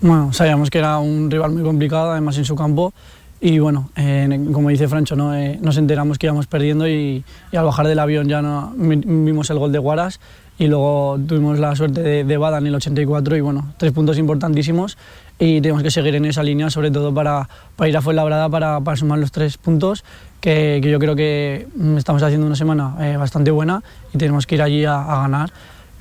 Bueno, 0.00 0.32
sabíamos 0.32 0.70
que 0.70 0.78
era 0.78 0.98
un 0.98 1.30
rival 1.30 1.52
muy 1.52 1.62
complicado, 1.62 2.12
además 2.12 2.36
en 2.38 2.44
su 2.44 2.56
campo. 2.56 2.92
Y 3.40 3.58
bueno, 3.58 3.90
eh, 3.96 4.48
como 4.52 4.68
dice 4.68 4.86
Francho, 4.86 5.16
¿no? 5.16 5.32
Nos 5.60 5.76
enteramos 5.76 6.16
que 6.16 6.26
íbamos 6.26 6.46
perdiendo 6.46 6.86
y, 6.88 7.24
y 7.50 7.56
al 7.56 7.64
bajar 7.64 7.88
del 7.88 7.98
avión 7.98 8.28
ya 8.28 8.40
no, 8.40 8.72
vimos 8.76 9.50
el 9.50 9.58
gol 9.58 9.72
de 9.72 9.80
Guaras 9.80 10.20
y 10.58 10.66
luego 10.66 11.18
tuvimos 11.26 11.58
la 11.58 11.74
suerte 11.74 12.02
de, 12.02 12.24
de 12.24 12.36
Bada 12.36 12.58
en 12.58 12.66
el 12.66 12.74
84 12.74 13.36
y 13.36 13.40
bueno, 13.40 13.74
tres 13.78 13.92
puntos 13.92 14.18
importantísimos 14.18 14.96
y 15.38 15.60
tenemos 15.60 15.82
que 15.82 15.90
seguir 15.90 16.14
en 16.14 16.24
esa 16.24 16.42
línea, 16.42 16.70
sobre 16.70 16.90
todo 16.90 17.12
para, 17.12 17.48
para 17.76 17.88
ir 17.88 17.96
a 17.96 18.02
Fuenlabrada 18.02 18.48
para, 18.48 18.80
para 18.80 18.96
sumar 18.96 19.18
los 19.18 19.32
tres 19.32 19.58
puntos, 19.58 20.04
que, 20.40 20.80
que 20.82 20.90
yo 20.90 20.98
creo 20.98 21.16
que 21.16 21.66
estamos 21.96 22.22
haciendo 22.22 22.46
una 22.46 22.56
semana 22.56 22.96
eh, 23.00 23.16
bastante 23.16 23.50
buena 23.50 23.82
y 24.12 24.18
tenemos 24.18 24.46
que 24.46 24.54
ir 24.56 24.62
allí 24.62 24.84
a, 24.84 25.00
a 25.00 25.22
ganar 25.22 25.52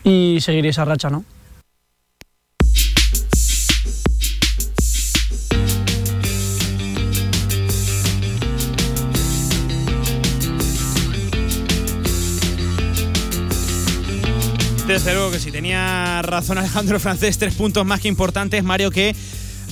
y 0.03 0.39
seguir 0.41 0.65
esa 0.67 0.85
racha, 0.85 1.09
¿no? 1.09 1.23
Desde 14.91 15.13
luego 15.13 15.31
que 15.31 15.39
sí, 15.39 15.51
tenía 15.51 16.21
razón 16.21 16.57
Alejandro 16.57 16.99
Francés, 16.99 17.37
tres 17.37 17.55
puntos 17.55 17.85
más 17.85 18.01
que 18.01 18.09
importantes, 18.09 18.61
Mario, 18.61 18.91
que 18.91 19.15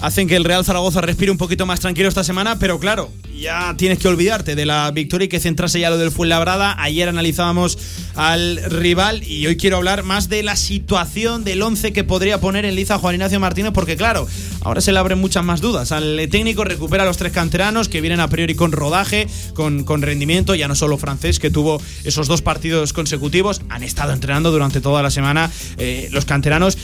hacen 0.01 0.27
que 0.27 0.35
el 0.35 0.43
Real 0.43 0.65
Zaragoza 0.65 1.01
respire 1.01 1.31
un 1.31 1.37
poquito 1.37 1.65
más 1.65 1.79
tranquilo 1.79 2.07
esta 2.09 2.23
semana, 2.23 2.59
pero 2.59 2.79
claro, 2.79 3.11
ya 3.39 3.73
tienes 3.77 3.99
que 3.99 4.07
olvidarte 4.07 4.55
de 4.55 4.65
la 4.65 4.91
victoria 4.91 5.25
y 5.25 5.29
que 5.29 5.39
centrarse 5.39 5.79
ya 5.79 5.89
lo 5.89 5.97
del 5.97 6.11
Fuenlabrada. 6.11 6.75
Ayer 6.81 7.07
analizábamos 7.07 7.77
al 8.15 8.61
rival 8.69 9.23
y 9.23 9.47
hoy 9.47 9.55
quiero 9.57 9.77
hablar 9.77 10.03
más 10.03 10.29
de 10.29 10.43
la 10.43 10.55
situación 10.55 11.43
del 11.43 11.61
11 11.61 11.93
que 11.93 12.03
podría 12.03 12.39
poner 12.41 12.65
en 12.65 12.75
liza 12.75 12.97
Juan 12.97 13.15
Ignacio 13.15 13.39
Martínez, 13.39 13.71
porque 13.73 13.95
claro, 13.95 14.27
ahora 14.61 14.81
se 14.81 14.91
le 14.91 14.99
abren 14.99 15.19
muchas 15.19 15.43
más 15.43 15.61
dudas. 15.61 15.91
Al 15.91 16.27
técnico 16.29 16.63
recupera 16.63 17.03
a 17.03 17.05
los 17.05 17.17
tres 17.17 17.31
canteranos 17.31 17.87
que 17.87 18.01
vienen 18.01 18.19
a 18.19 18.27
priori 18.27 18.55
con 18.55 18.71
rodaje, 18.71 19.27
con, 19.53 19.83
con 19.83 20.01
rendimiento, 20.01 20.55
ya 20.55 20.67
no 20.67 20.75
solo 20.75 20.97
francés, 20.97 21.39
que 21.39 21.49
tuvo 21.49 21.81
esos 22.03 22.27
dos 22.27 22.41
partidos 22.41 22.93
consecutivos, 22.93 23.61
han 23.69 23.83
estado 23.83 24.11
entrenando 24.11 24.51
durante 24.51 24.81
toda 24.81 25.01
la 25.01 25.11
semana 25.11 25.49
eh, 25.77 26.09
los 26.11 26.25
canteranos. 26.25 26.77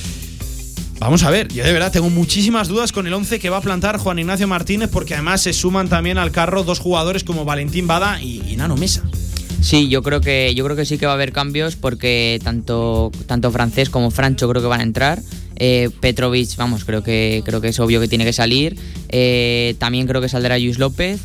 Vamos 0.99 1.23
a 1.23 1.29
ver, 1.29 1.51
yo 1.51 1.63
de 1.63 1.73
verdad 1.73 1.91
tengo 1.91 2.09
muchísimas 2.09 2.67
dudas 2.67 2.91
con 2.91 3.05
el 3.05 3.13
11 3.13 3.39
que 3.39 3.49
va 3.49 3.57
a 3.57 3.61
plantar 3.61 3.97
Juan 3.97 4.17
Ignacio 4.17 4.47
Martínez 4.47 4.89
porque 4.91 5.13
además 5.13 5.41
se 5.41 5.51
suman 5.53 5.89
también 5.89 6.17
al 6.17 6.31
carro 6.31 6.63
dos 6.63 6.79
jugadores 6.79 7.23
como 7.23 7.43
Valentín 7.45 7.85
Bada 7.85 8.21
y, 8.21 8.41
y 8.47 8.55
Nano 8.55 8.77
Mesa. 8.77 9.03
Sí, 9.61 9.89
yo 9.89 10.01
creo 10.03 10.21
que 10.21 10.53
yo 10.55 10.63
creo 10.63 10.75
que 10.77 10.85
sí 10.85 10.97
que 10.97 11.05
va 11.05 11.13
a 11.13 11.15
haber 11.15 11.31
cambios 11.31 11.75
porque 11.75 12.39
tanto 12.43 13.11
tanto 13.25 13.51
francés 13.51 13.89
como 13.89 14.09
Francho 14.11 14.47
creo 14.49 14.61
que 14.61 14.67
van 14.67 14.79
a 14.79 14.83
entrar. 14.83 15.21
Eh, 15.57 15.89
Petrovic, 15.99 16.55
vamos, 16.57 16.85
creo 16.85 17.03
que 17.03 17.41
creo 17.45 17.61
que 17.61 17.69
es 17.69 17.79
obvio 17.79 17.99
que 17.99 18.07
tiene 18.07 18.25
que 18.25 18.33
salir. 18.33 18.77
Eh, 19.09 19.75
también 19.79 20.07
creo 20.07 20.21
que 20.21 20.29
saldrá 20.29 20.57
Luis 20.57 20.77
López. 20.79 21.19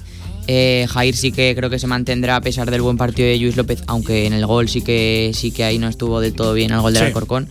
Eh, 0.46 0.86
Jair 0.88 1.14
sí 1.16 1.30
que 1.32 1.54
creo 1.54 1.70
que 1.70 1.78
se 1.78 1.86
mantendrá 1.86 2.36
a 2.36 2.40
pesar 2.40 2.70
del 2.70 2.80
buen 2.82 2.96
partido 2.96 3.28
de 3.28 3.36
Luis 3.38 3.56
López, 3.56 3.82
aunque 3.86 4.26
en 4.26 4.32
el 4.32 4.46
gol 4.46 4.68
sí 4.68 4.80
que 4.80 5.30
sí 5.34 5.52
que 5.52 5.62
ahí 5.62 5.78
no 5.78 5.86
estuvo 5.88 6.20
del 6.20 6.32
todo 6.32 6.54
bien 6.54 6.72
el 6.72 6.80
gol 6.80 6.92
del 6.94 7.02
Sí. 7.02 7.06
Alcorcón. 7.08 7.48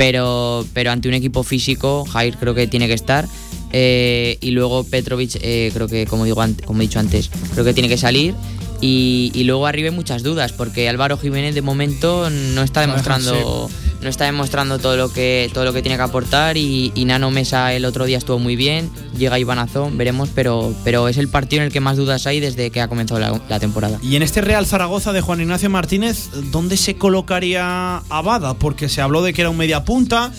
Pero, 0.00 0.64
pero 0.72 0.92
ante 0.92 1.08
un 1.08 1.14
equipo 1.14 1.42
físico, 1.42 2.06
Jair 2.06 2.38
creo 2.38 2.54
que 2.54 2.66
tiene 2.66 2.86
que 2.86 2.94
estar. 2.94 3.28
Eh, 3.70 4.38
y 4.40 4.52
luego 4.52 4.82
Petrovic, 4.82 5.36
eh, 5.42 5.70
creo 5.74 5.88
que, 5.88 6.06
como, 6.06 6.24
digo, 6.24 6.42
como 6.64 6.80
he 6.80 6.86
dicho 6.86 6.98
antes, 6.98 7.30
creo 7.52 7.66
que 7.66 7.74
tiene 7.74 7.90
que 7.90 7.98
salir. 7.98 8.34
Y, 8.80 9.30
y 9.34 9.44
luego 9.44 9.66
arriba 9.66 9.90
hay 9.90 9.94
muchas 9.94 10.22
dudas, 10.22 10.52
porque 10.52 10.88
Álvaro 10.88 11.18
Jiménez 11.18 11.54
de 11.54 11.60
momento 11.60 12.30
no 12.30 12.62
está 12.62 12.80
demostrando, 12.80 13.68
no 14.02 14.08
está 14.08 14.24
demostrando 14.24 14.78
todo 14.78 14.96
lo 14.96 15.12
que, 15.12 15.50
todo 15.52 15.64
lo 15.64 15.72
que 15.72 15.82
tiene 15.82 15.96
que 15.96 16.02
aportar. 16.02 16.56
Y, 16.56 16.92
Nano 17.04 17.30
Mesa 17.30 17.72
el 17.74 17.84
otro 17.84 18.04
día 18.04 18.18
estuvo 18.18 18.38
muy 18.38 18.56
bien. 18.56 18.90
Llega 19.16 19.38
Iván 19.38 19.66
veremos, 19.92 20.30
pero, 20.34 20.72
pero 20.84 21.08
es 21.08 21.16
el 21.16 21.28
partido 21.28 21.62
en 21.62 21.66
el 21.66 21.72
que 21.72 21.80
más 21.80 21.96
dudas 21.96 22.26
hay 22.26 22.40
desde 22.40 22.70
que 22.70 22.80
ha 22.80 22.88
comenzado 22.88 23.20
la, 23.20 23.60
temporada. 23.60 23.98
Y 24.02 24.16
en 24.16 24.22
este 24.22 24.40
Real 24.40 24.66
Zaragoza 24.66 25.12
de 25.12 25.20
Juan 25.20 25.40
Ignacio 25.40 25.68
Martínez, 25.70 26.30
¿dónde 26.50 26.76
se 26.76 26.96
colocaría 26.96 27.98
Abada? 28.08 28.54
Porque 28.54 28.88
se 28.88 29.00
habló 29.00 29.22
de 29.22 29.32
que 29.32 29.42
era 29.42 29.50
un 29.50 29.56
media 29.56 29.84
punta. 29.84 30.32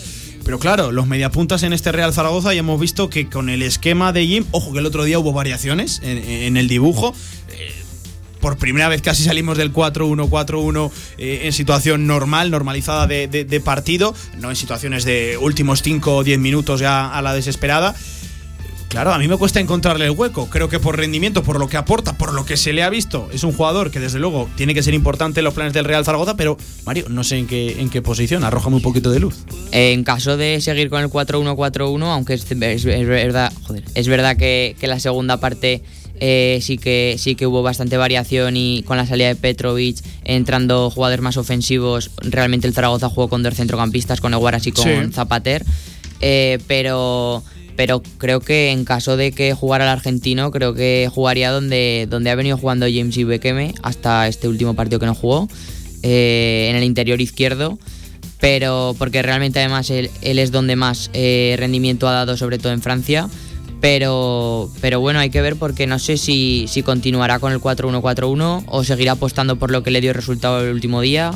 Pero 0.44 0.58
claro, 0.58 0.90
los 0.90 1.06
mediapuntas 1.06 1.62
en 1.62 1.72
este 1.72 1.92
Real 1.92 2.12
Zaragoza 2.12 2.52
ya 2.52 2.60
hemos 2.60 2.80
visto 2.80 3.08
que 3.08 3.28
con 3.28 3.48
el 3.48 3.62
esquema 3.62 4.12
de 4.12 4.26
Jim, 4.26 4.44
ojo 4.50 4.72
que 4.72 4.80
el 4.80 4.86
otro 4.86 5.04
día 5.04 5.18
hubo 5.20 5.32
variaciones 5.32 6.00
en, 6.02 6.18
en 6.18 6.56
el 6.56 6.66
dibujo. 6.66 7.14
Por 8.42 8.58
primera 8.58 8.88
vez 8.88 9.00
casi 9.00 9.22
salimos 9.24 9.56
del 9.56 9.72
4-1-4-1 9.72 10.90
eh, 11.16 11.40
en 11.44 11.52
situación 11.52 12.06
normal, 12.06 12.50
normalizada 12.50 13.06
de, 13.06 13.62
partido, 13.64 14.14
no 14.38 14.50
en 14.50 14.56
situaciones 14.56 15.04
de 15.04 15.38
últimos 15.40 15.80
5 15.82 16.16
o 16.16 16.24
10 16.24 16.38
minutos 16.38 16.80
ya 16.80 17.08
a 17.16 17.22
la 17.22 17.32
desesperada. 17.32 17.94
Claro, 18.88 19.14
a 19.14 19.18
mí 19.18 19.26
me 19.26 19.38
cuesta 19.38 19.58
encontrarle 19.58 20.04
el 20.04 20.10
hueco. 20.10 20.50
Creo 20.50 20.68
que 20.68 20.78
por 20.78 20.98
rendimiento, 20.98 21.42
por 21.42 21.58
lo 21.58 21.66
que 21.66 21.78
aporta, 21.78 22.18
por 22.18 22.34
lo 22.34 22.44
que 22.44 22.58
se 22.58 22.74
le 22.74 22.82
ha 22.82 22.90
visto, 22.90 23.30
es 23.32 23.42
un 23.42 23.52
jugador 23.52 23.90
que 23.90 24.00
desde 24.00 24.18
luego 24.18 24.50
tiene 24.54 24.74
que 24.74 24.82
ser 24.82 24.92
importante 24.92 25.40
en 25.40 25.44
los 25.44 25.54
planes 25.54 25.72
del 25.72 25.86
Real 25.86 26.04
Zaragoza, 26.04 26.36
pero 26.36 26.58
Mario, 26.84 27.06
no 27.08 27.24
sé 27.24 27.38
en 27.38 27.46
qué, 27.46 27.80
en 27.80 27.88
qué 27.88 28.02
posición, 28.02 28.44
arrójame 28.44 28.76
un 28.76 28.82
poquito 28.82 29.10
de 29.10 29.20
luz. 29.20 29.46
En 29.70 30.04
caso 30.04 30.36
de 30.36 30.60
seguir 30.60 30.90
con 30.90 31.00
el 31.00 31.08
4-1-4-1, 31.08 32.02
aunque 32.12 32.34
es, 32.34 32.44
es- 32.50 32.84
verdad, 32.84 33.50
joder, 33.62 33.84
es 33.94 34.08
verdad 34.08 34.36
que 34.36 34.76
la 34.82 35.00
segunda 35.00 35.38
parte 35.38 35.82
eh, 36.24 36.60
sí 36.62 36.78
que 36.78 37.16
sí 37.18 37.34
que 37.34 37.48
hubo 37.48 37.64
bastante 37.64 37.96
variación 37.96 38.56
y 38.56 38.84
con 38.84 38.96
la 38.96 39.06
salida 39.06 39.26
de 39.26 39.34
Petrovic 39.34 39.96
entrando 40.22 40.88
jugadores 40.88 41.20
más 41.20 41.36
ofensivos, 41.36 42.12
realmente 42.18 42.68
el 42.68 42.74
Zaragoza 42.74 43.08
jugó 43.08 43.26
con 43.26 43.42
dos 43.42 43.54
centrocampistas, 43.54 44.20
con 44.20 44.32
Eguaras 44.32 44.64
y 44.68 44.70
con 44.70 44.84
Sí. 44.84 45.12
Zapater, 45.12 45.64
eh, 46.20 46.60
pero 46.68 47.42
pero 47.74 48.04
creo 48.18 48.38
que 48.38 48.70
en 48.70 48.84
caso 48.84 49.16
de 49.16 49.32
que 49.32 49.52
jugara 49.52 49.82
el 49.82 49.90
argentino, 49.90 50.52
creo 50.52 50.74
que 50.74 51.10
jugaría 51.12 51.50
donde, 51.50 52.06
donde 52.08 52.30
ha 52.30 52.36
venido 52.36 52.56
jugando 52.56 52.86
James 52.86 53.16
y 53.16 53.24
Bekeme 53.24 53.74
hasta 53.82 54.28
este 54.28 54.46
último 54.46 54.74
partido 54.74 55.00
que 55.00 55.06
no 55.06 55.16
jugó, 55.16 55.48
eh, 56.04 56.68
en 56.70 56.76
el 56.76 56.84
interior 56.84 57.20
izquierdo 57.20 57.80
pero 58.38 58.94
porque 58.98 59.22
realmente 59.22 59.60
además 59.60 59.90
él, 59.90 60.10
él 60.20 60.38
es 60.40 60.50
donde 60.52 60.76
más 60.76 61.10
eh, 61.14 61.54
rendimiento 61.58 62.08
ha 62.08 62.12
dado, 62.12 62.36
sobre 62.36 62.58
todo 62.58 62.72
en 62.72 62.82
Francia. 62.82 63.28
Pero, 63.82 64.70
pero 64.80 65.00
bueno, 65.00 65.18
hay 65.18 65.30
que 65.30 65.42
ver 65.42 65.56
porque 65.56 65.88
no 65.88 65.98
sé 65.98 66.16
si, 66.16 66.66
si 66.68 66.84
continuará 66.84 67.40
con 67.40 67.52
el 67.52 67.58
4-1-4-1 67.58 68.62
o 68.64 68.84
seguirá 68.84 69.12
apostando 69.12 69.56
por 69.56 69.72
lo 69.72 69.82
que 69.82 69.90
le 69.90 70.00
dio 70.00 70.12
resultado 70.12 70.60
el 70.60 70.72
último 70.72 71.00
día. 71.00 71.32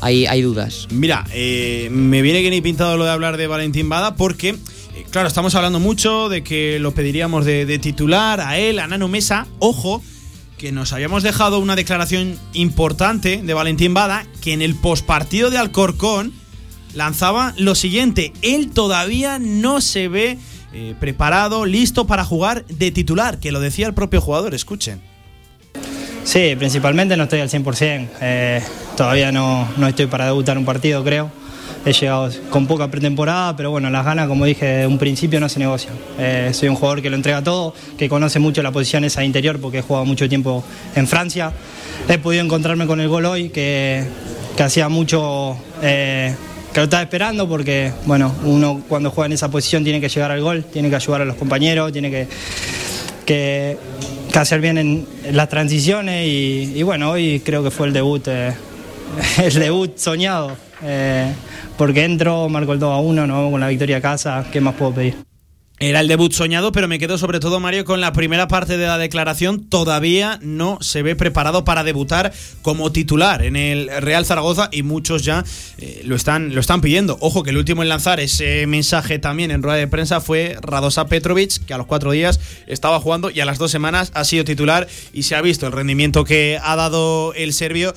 Hay, 0.00 0.26
hay 0.26 0.42
dudas. 0.42 0.88
Mira, 0.90 1.24
eh, 1.32 1.88
me 1.92 2.20
viene 2.20 2.42
que 2.42 2.50
ni 2.50 2.60
pintado 2.60 2.96
lo 2.96 3.04
de 3.04 3.12
hablar 3.12 3.36
de 3.36 3.46
Valentín 3.46 3.88
Bada 3.88 4.16
porque, 4.16 4.48
eh, 4.48 5.06
claro, 5.10 5.28
estamos 5.28 5.54
hablando 5.54 5.78
mucho 5.78 6.28
de 6.28 6.42
que 6.42 6.80
lo 6.80 6.92
pediríamos 6.92 7.44
de, 7.44 7.64
de 7.64 7.78
titular 7.78 8.40
a 8.40 8.58
él, 8.58 8.80
a 8.80 8.88
Nano 8.88 9.06
Mesa. 9.06 9.46
Ojo, 9.60 10.02
que 10.58 10.72
nos 10.72 10.92
habíamos 10.92 11.22
dejado 11.22 11.60
una 11.60 11.76
declaración 11.76 12.36
importante 12.54 13.40
de 13.40 13.54
Valentín 13.54 13.94
Bada 13.94 14.26
que 14.42 14.52
en 14.52 14.62
el 14.62 14.74
pospartido 14.74 15.48
de 15.48 15.58
Alcorcón 15.58 16.32
lanzaba 16.92 17.54
lo 17.56 17.76
siguiente: 17.76 18.32
él 18.42 18.72
todavía 18.72 19.38
no 19.38 19.80
se 19.80 20.08
ve 20.08 20.38
eh, 20.74 20.94
preparado, 20.98 21.66
listo 21.66 22.06
para 22.06 22.24
jugar 22.24 22.64
de 22.66 22.90
titular, 22.90 23.38
que 23.38 23.52
lo 23.52 23.60
decía 23.60 23.86
el 23.86 23.94
propio 23.94 24.20
jugador. 24.20 24.54
Escuchen. 24.54 25.00
Sí, 26.24 26.56
principalmente 26.58 27.16
no 27.16 27.24
estoy 27.24 27.40
al 27.40 27.48
100%. 27.48 28.08
eh, 28.20 28.60
todavía 28.96 29.30
no, 29.30 29.68
no 29.76 29.86
estoy 29.86 30.06
para 30.06 30.26
debutar 30.26 30.58
un 30.58 30.64
partido, 30.64 31.04
creo. 31.04 31.30
He 31.86 31.92
llegado 31.92 32.30
con 32.48 32.66
poca 32.66 32.88
pretemporada, 32.90 33.54
pero 33.56 33.70
bueno, 33.70 33.90
las 33.90 34.04
ganas, 34.04 34.26
como 34.26 34.46
dije, 34.46 34.64
de 34.64 34.86
un 34.86 34.98
principio 34.98 35.38
no 35.38 35.48
se 35.48 35.58
negocian. 35.58 35.94
Eh, 36.18 36.50
soy 36.54 36.70
un 36.70 36.76
jugador 36.76 37.02
que 37.02 37.10
lo 37.10 37.16
entrega 37.16 37.42
todo, 37.42 37.74
que 37.98 38.08
conoce 38.08 38.38
mucho 38.38 38.62
la 38.62 38.72
posición 38.72 39.04
esa 39.04 39.20
de 39.20 39.26
interior 39.26 39.60
porque 39.60 39.78
he 39.78 39.82
jugado 39.82 40.06
mucho 40.06 40.28
tiempo 40.28 40.64
en 40.96 41.06
Francia. 41.06 41.52
He 42.08 42.18
podido 42.18 42.42
encontrarme 42.42 42.86
con 42.86 43.00
el 43.00 43.08
gol 43.08 43.26
hoy, 43.26 43.50
que, 43.50 44.04
que 44.56 44.62
hacía 44.62 44.88
mucho 44.88 45.56
eh, 45.82 46.34
que 46.74 46.80
lo 46.80 46.84
estaba 46.84 47.04
esperando 47.04 47.48
porque, 47.48 47.92
bueno, 48.04 48.34
uno 48.42 48.82
cuando 48.88 49.12
juega 49.12 49.26
en 49.26 49.32
esa 49.34 49.48
posición 49.48 49.84
tiene 49.84 50.00
que 50.00 50.08
llegar 50.08 50.32
al 50.32 50.42
gol, 50.42 50.64
tiene 50.64 50.90
que 50.90 50.96
ayudar 50.96 51.22
a 51.22 51.24
los 51.24 51.36
compañeros, 51.36 51.92
tiene 51.92 52.26
que, 53.24 53.78
hacer 54.34 54.60
bien 54.60 54.78
en, 54.78 55.06
las 55.30 55.48
transiciones 55.48 56.26
y, 56.26 56.72
y 56.74 56.82
bueno, 56.82 57.12
hoy 57.12 57.40
creo 57.44 57.62
que 57.62 57.70
fue 57.70 57.86
el 57.86 57.92
debut, 57.92 58.26
eh, 58.26 58.52
el 59.38 59.54
debut 59.54 59.96
soñado, 59.96 60.56
eh, 60.82 61.32
porque 61.78 62.04
entro, 62.04 62.48
marco 62.48 62.72
el 62.72 62.80
2 62.80 62.92
a 62.92 62.96
1, 62.96 63.24
nos 63.28 63.36
vamos 63.36 63.52
con 63.52 63.60
la 63.60 63.68
victoria 63.68 63.98
a 63.98 64.00
casa, 64.00 64.44
¿qué 64.50 64.60
más 64.60 64.74
puedo 64.74 64.92
pedir? 64.92 65.33
Era 65.80 65.98
el 65.98 66.06
debut 66.06 66.32
soñado, 66.32 66.70
pero 66.70 66.86
me 66.86 67.00
quedo 67.00 67.18
sobre 67.18 67.40
todo, 67.40 67.58
Mario, 67.58 67.84
con 67.84 68.00
la 68.00 68.12
primera 68.12 68.46
parte 68.46 68.76
de 68.76 68.86
la 68.86 68.96
declaración. 68.96 69.64
Todavía 69.64 70.38
no 70.40 70.78
se 70.80 71.02
ve 71.02 71.16
preparado 71.16 71.64
para 71.64 71.82
debutar 71.82 72.32
como 72.62 72.92
titular 72.92 73.42
en 73.42 73.56
el 73.56 73.90
Real 74.00 74.24
Zaragoza 74.24 74.68
y 74.70 74.84
muchos 74.84 75.24
ya 75.24 75.44
eh, 75.78 76.02
lo, 76.04 76.14
están, 76.14 76.54
lo 76.54 76.60
están 76.60 76.80
pidiendo. 76.80 77.18
Ojo 77.20 77.42
que 77.42 77.50
el 77.50 77.56
último 77.56 77.82
en 77.82 77.88
lanzar 77.88 78.20
ese 78.20 78.68
mensaje 78.68 79.18
también 79.18 79.50
en 79.50 79.64
rueda 79.64 79.78
de 79.78 79.88
prensa 79.88 80.20
fue 80.20 80.56
Radosa 80.62 81.06
Petrovic, 81.06 81.66
que 81.66 81.74
a 81.74 81.78
los 81.78 81.88
cuatro 81.88 82.12
días 82.12 82.38
estaba 82.68 83.00
jugando 83.00 83.30
y 83.30 83.40
a 83.40 83.44
las 83.44 83.58
dos 83.58 83.72
semanas 83.72 84.12
ha 84.14 84.22
sido 84.22 84.44
titular 84.44 84.86
y 85.12 85.24
se 85.24 85.34
ha 85.34 85.42
visto 85.42 85.66
el 85.66 85.72
rendimiento 85.72 86.24
que 86.24 86.56
ha 86.62 86.76
dado 86.76 87.34
el 87.34 87.52
serbio 87.52 87.94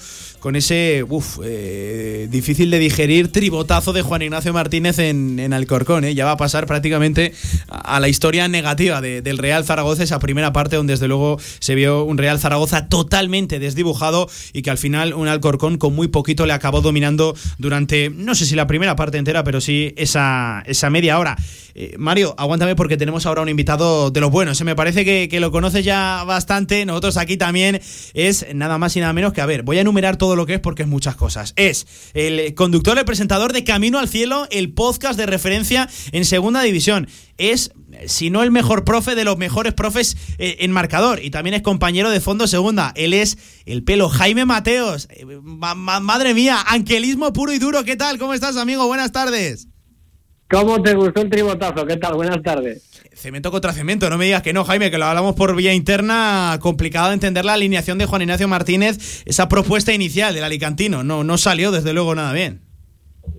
con 0.47 0.55
ese 0.55 1.03
uf, 1.09 1.39
eh, 1.43 2.29
difícil 2.31 2.71
de 2.71 2.79
digerir 2.79 3.33
tribotazo 3.33 3.91
de 3.91 4.01
Juan 4.01 4.21
Ignacio 4.21 4.53
Martínez 4.53 4.97
en, 4.97 5.39
en 5.39 5.51
Alcorcón. 5.51 6.05
¿eh? 6.05 6.15
Ya 6.15 6.23
va 6.23 6.31
a 6.31 6.37
pasar 6.37 6.65
prácticamente 6.67 7.33
a, 7.67 7.99
la 7.99 8.07
historia 8.07 8.47
negativa 8.47 9.01
de- 9.01 9.21
del 9.21 9.39
Real 9.39 9.65
Zaragoza, 9.65 10.03
esa 10.03 10.19
primera 10.19 10.53
parte 10.53 10.77
donde 10.77 10.93
desde 10.93 11.09
luego 11.09 11.37
se 11.59 11.75
vio 11.75 12.05
un 12.05 12.17
Real 12.17 12.39
Zaragoza 12.39 12.87
totalmente 12.87 13.59
desdibujado 13.59 14.29
y 14.53 14.61
que 14.61 14.69
al 14.71 14.77
final 14.77 15.13
un 15.15 15.27
Alcorcón 15.27 15.77
con 15.77 15.93
muy 15.93 16.07
poquito 16.07 16.45
le 16.45 16.53
acabó 16.53 16.79
dominando 16.79 17.35
durante, 17.57 18.09
no 18.09 18.33
sé 18.33 18.45
si 18.45 18.55
la 18.55 18.67
primera 18.67 18.95
parte 18.95 19.17
entera, 19.17 19.43
pero 19.43 19.59
sí 19.59 19.93
esa, 19.97 20.63
esa 20.65 20.89
media 20.89 21.19
hora. 21.19 21.35
Eh, 21.79 21.93
Mario, 21.99 22.33
aguántame 22.39 22.75
porque 22.75 22.97
tenemos 22.97 23.25
ahora 23.27 23.41
un 23.43 23.49
invitado 23.49 24.09
de 24.11 24.19
los 24.21 24.31
buenos. 24.31 24.59
¿eh? 24.61 24.63
Me 24.63 24.75
parece 24.75 25.03
que, 25.05 25.27
que 25.29 25.39
lo 25.39 25.51
conoces 25.51 25.83
ya 25.85 26.23
bastante. 26.23 26.85
Nosotros 26.85 27.17
aquí 27.17 27.37
también 27.37 27.79
es 28.15 28.47
nada 28.55 28.77
más 28.79 28.95
y 28.95 29.01
nada 29.01 29.13
menos 29.13 29.31
que, 29.33 29.41
a 29.41 29.45
ver, 29.45 29.61
voy 29.61 29.77
a 29.77 29.81
enumerar 29.81 30.15
todo 30.17 30.36
lo 30.37 30.45
que 30.45 30.53
es 30.55 30.59
porque 30.59 30.83
es 30.83 30.87
muchas 30.87 31.15
cosas. 31.15 31.53
Es 31.57 31.85
el 32.13 32.53
conductor, 32.55 32.97
el 32.97 33.03
presentador 33.05 33.51
de 33.51 33.63
Camino 33.63 33.99
al 33.99 34.07
Cielo, 34.07 34.47
el 34.51 34.71
podcast 34.73 35.17
de 35.19 35.25
referencia 35.25 35.89
en 36.11 36.23
Segunda 36.25 36.61
División. 36.61 37.07
Es, 37.37 37.71
si 38.07 38.29
no 38.29 38.41
el 38.43 38.51
mejor 38.51 38.83
profe, 38.85 39.13
de 39.15 39.23
los 39.23 39.37
mejores 39.37 39.73
profes 39.73 40.15
eh, 40.37 40.57
en 40.61 40.71
marcador. 40.71 41.19
Y 41.23 41.29
también 41.29 41.53
es 41.55 41.61
compañero 41.61 42.09
de 42.09 42.19
Fondo 42.21 42.47
Segunda. 42.47 42.93
Él 42.95 43.13
es 43.13 43.37
el 43.65 43.83
pelo 43.83 44.09
Jaime 44.09 44.45
Mateos. 44.45 45.07
Eh, 45.11 45.25
ma- 45.43 45.75
ma- 45.75 45.99
madre 45.99 46.33
mía, 46.33 46.57
angelismo 46.67 47.33
puro 47.33 47.51
y 47.53 47.59
duro. 47.59 47.83
¿Qué 47.83 47.95
tal? 47.95 48.17
¿Cómo 48.17 48.33
estás, 48.33 48.57
amigo? 48.57 48.87
Buenas 48.87 49.11
tardes. 49.11 49.67
¿Cómo 50.49 50.81
te 50.81 50.93
gustó 50.93 51.21
el 51.21 51.29
tribotazo? 51.29 51.85
¿Qué 51.85 51.97
tal? 51.97 52.13
Buenas 52.15 52.41
tardes. 52.41 52.83
Cemento 53.17 53.49
contra 53.49 53.73
cemento, 53.73 54.11
no 54.11 54.17
me 54.19 54.25
digas 54.25 54.43
que 54.43 54.53
no, 54.53 54.63
Jaime, 54.63 54.91
que 54.91 54.99
lo 54.99 55.05
hablamos 55.05 55.33
por 55.35 55.55
vía 55.55 55.73
interna. 55.73 56.59
Complicado 56.61 57.07
de 57.07 57.15
entender 57.15 57.45
la 57.45 57.53
alineación 57.53 57.97
de 57.97 58.05
Juan 58.05 58.21
Ignacio 58.21 58.47
Martínez. 58.47 59.23
Esa 59.25 59.49
propuesta 59.49 59.91
inicial 59.91 60.35
del 60.35 60.43
Alicantino. 60.43 61.03
No, 61.03 61.23
no 61.23 61.37
salió 61.39 61.71
desde 61.71 61.93
luego 61.93 62.13
nada 62.13 62.31
bien. 62.31 62.61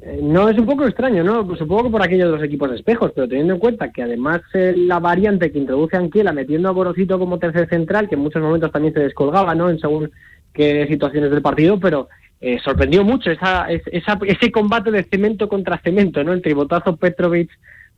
Eh, 0.03 0.19
No, 0.21 0.49
es 0.49 0.59
un 0.59 0.67
poco 0.67 0.85
extraño, 0.85 1.23
¿no? 1.23 1.47
Pues 1.47 1.61
supongo 1.61 1.85
que 1.85 1.91
por 1.91 2.03
aquello 2.03 2.27
de 2.27 2.33
los 2.37 2.43
equipos 2.43 2.73
espejos, 2.73 3.13
pero 3.15 3.29
teniendo 3.29 3.55
en 3.55 3.61
cuenta 3.61 3.93
que 3.93 4.03
además 4.03 4.41
eh, 4.53 4.75
la 4.77 4.99
variante 4.99 5.53
que 5.53 5.59
introduce 5.61 5.97
Anquiela 5.97 6.33
metiendo 6.33 6.69
a 6.69 6.73
Gorosito 6.73 7.17
como 7.17 7.39
tercer 7.39 7.69
central, 7.69 8.09
que 8.09 8.17
en 8.17 8.23
muchos 8.23 8.43
momentos 8.43 8.73
también 8.73 8.95
se 8.95 9.01
descolgaba, 9.01 9.55
¿no? 9.55 9.71
En 9.71 9.79
según 9.79 10.11
qué 10.53 10.87
situaciones 10.89 11.31
del 11.31 11.41
partido, 11.41 11.79
pero 11.79 12.09
eh, 12.41 12.59
sorprendió 12.65 13.05
mucho 13.05 13.31
esa, 13.31 13.71
es- 13.71 13.83
esa- 13.93 14.19
ese 14.27 14.51
combate 14.51 14.91
de 14.91 15.05
cemento 15.05 15.49
contra 15.49 15.79
cemento, 15.79 16.25
¿no? 16.25 16.33
El 16.33 16.43
tribotazo 16.43 16.97
Petrovic 16.97 17.49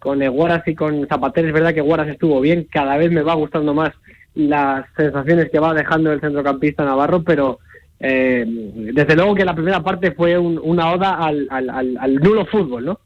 con 0.00 0.18
Guaras 0.26 0.66
y 0.66 0.74
con 0.74 1.06
Zapater. 1.06 1.44
Es 1.46 1.52
verdad 1.52 1.72
que 1.74 1.80
Guaras 1.80 2.08
estuvo 2.08 2.40
bien, 2.40 2.66
cada 2.70 2.96
vez 2.96 3.12
me 3.12 3.22
va 3.22 3.34
gustando 3.34 3.72
más 3.74 3.90
las 4.34 4.86
sensaciones 4.96 5.50
que 5.50 5.58
va 5.60 5.74
dejando 5.74 6.12
el 6.12 6.20
centrocampista 6.20 6.84
Navarro, 6.84 7.22
pero 7.22 7.58
eh, 8.00 8.44
desde 8.46 9.14
luego 9.14 9.34
que 9.34 9.44
la 9.44 9.54
primera 9.54 9.82
parte 9.82 10.12
fue 10.12 10.38
un- 10.38 10.58
una 10.62 10.90
oda 10.92 11.14
al, 11.16 11.46
al, 11.50 11.68
al, 11.70 11.96
al 11.98 12.14
nulo 12.16 12.46
fútbol, 12.46 12.84
¿no? 12.86 13.00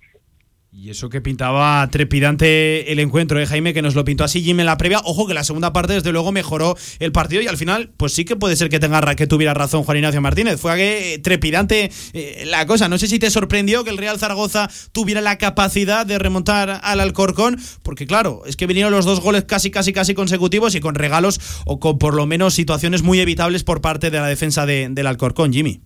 Y 0.77 0.91
eso 0.91 1.09
que 1.09 1.21
pintaba 1.21 1.89
trepidante 1.89 2.91
el 2.91 2.99
encuentro, 2.99 3.41
¿eh, 3.41 3.47
Jaime? 3.47 3.73
Que 3.73 3.81
nos 3.81 3.95
lo 3.95 4.05
pintó 4.05 4.25
así 4.25 4.43
Jim 4.43 4.59
en 4.59 4.67
la 4.67 4.77
previa. 4.77 4.99
Ojo 5.05 5.27
que 5.27 5.33
la 5.33 5.45
segunda 5.45 5.73
parte, 5.73 5.93
desde 5.93 6.11
luego, 6.11 6.33
mejoró 6.33 6.77
el 6.99 7.13
partido 7.13 7.41
y 7.41 7.47
al 7.47 7.57
final, 7.57 7.93
pues 7.97 8.13
sí 8.13 8.25
que 8.25 8.35
puede 8.35 8.57
ser 8.57 8.69
que 8.69 8.81
tenga 8.81 9.01
que 9.15 9.29
tuviera 9.29 9.55
razón 9.55 9.85
Juan 9.85 9.99
Ignacio 9.99 10.21
Martínez. 10.21 10.61
Fue 10.61 10.77
que 10.77 11.21
trepidante 11.23 11.91
eh, 12.13 12.43
la 12.47 12.67
cosa. 12.67 12.89
No 12.89 12.99
sé 12.99 13.07
si 13.07 13.21
te 13.21 13.31
sorprendió 13.31 13.85
que 13.85 13.91
el 13.91 13.99
Real 13.99 14.19
Zaragoza 14.19 14.69
tuviera 14.93 15.21
la 15.21 15.39
capacidad 15.39 16.05
de 16.05 16.19
remontar 16.19 16.81
al 16.83 17.01
Alcorcón, 17.01 17.57
porque 17.83 18.07
claro, 18.07 18.43
es 18.45 18.57
que 18.57 18.67
vinieron 18.67 18.93
los 18.93 19.05
dos 19.05 19.21
goles 19.21 19.45
casi, 19.45 19.71
casi, 19.71 19.93
casi 19.93 20.13
consecutivos 20.13 20.75
y 20.75 20.81
con 20.81 20.97
regalos 20.97 21.41
o 21.67 21.79
con 21.79 21.99
por 21.99 22.15
lo 22.15 22.27
menos 22.27 22.53
situaciones 22.53 23.03
muy 23.03 23.21
evitables 23.21 23.63
por 23.63 23.81
parte 23.81 24.11
de 24.11 24.19
la 24.19 24.27
defensa 24.27 24.67
de- 24.67 24.89
del 24.91 25.07
Alcorcón, 25.07 25.53
Jimmy. 25.53 25.81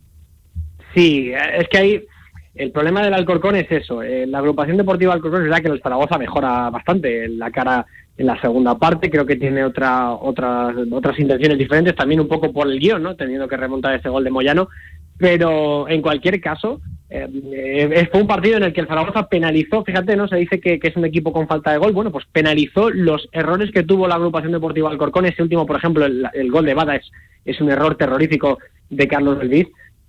Sí, 0.95 1.30
es 1.59 1.68
que 1.70 1.78
ahí 1.78 2.01
el 2.59 2.72
problema 2.72 3.02
del 3.02 3.14
Alcorcón 3.14 3.56
es 3.56 3.70
eso. 3.70 4.02
eh, 4.02 4.26
la 4.26 4.38
agrupación 4.38 4.76
deportiva 4.76 5.14
Alcorcón 5.14 5.42
es 5.42 5.48
verdad 5.48 5.62
que 5.62 5.68
el 5.68 5.82
Zaragoza 5.82 6.18
mejora 6.18 6.70
bastante 6.70 7.24
en 7.24 7.38
la 7.38 7.50
cara 7.50 7.86
en 8.16 8.26
la 8.26 8.40
segunda 8.40 8.76
parte. 8.76 9.11
Creo 9.11 9.24
que 9.24 9.36
tiene 9.36 9.64
otra, 9.64 10.12
otras, 10.12 10.74
otras 10.90 11.18
intenciones 11.18 11.56
diferentes, 11.56 11.94
también 11.94 12.20
un 12.20 12.28
poco 12.28 12.52
por 12.52 12.66
el 12.66 12.78
guion, 12.78 13.02
¿no? 13.02 13.16
Teniendo 13.16 13.48
que 13.48 13.56
remontar 13.56 13.94
ese 13.94 14.09
gol 14.09 14.24
de 14.24 14.30
Moyano. 14.30 14.68
Pero 15.16 15.88
en 15.88 16.02
cualquier 16.02 16.40
caso, 16.40 16.80
eh, 17.11 17.26
eh, 17.52 18.09
fue 18.11 18.20
un 18.20 18.26
partido 18.26 18.59
en 18.59 18.64
el 18.64 18.72
que 18.72 18.82
el 18.82 18.86
Zaragoza 18.86 19.28
penalizó, 19.28 19.82
fíjate, 19.82 20.14
¿no? 20.16 20.28
Se 20.28 20.36
dice 20.36 20.61
que, 20.61 20.78
es 20.82 20.96
un 20.96 21.04
equipo 21.04 21.32
con 21.32 21.48
falta 21.48 21.72
de 21.72 21.78
gol. 21.78 21.92
Bueno, 21.92 22.12
pues 22.12 22.26
penalizó 22.30 22.90
los 22.90 23.28
errores 23.32 23.70
que 23.72 23.82
tuvo 23.82 24.06
la 24.06 24.16
agrupación 24.16 24.52
deportiva 24.52 24.90
Alcorcón. 24.90 25.26
Ese 25.26 25.42
último, 25.42 25.66
por 25.66 25.76
ejemplo, 25.76 26.04
el, 26.04 26.50
gol 26.50 26.66
de 26.66 26.74
Bada 26.74 26.96
es, 27.44 27.61
un 27.61 27.70
error 27.70 27.96
terrorífico 27.96 28.59
de 28.90 29.09
Carlos 29.09 29.38
Belvis. 29.38 29.68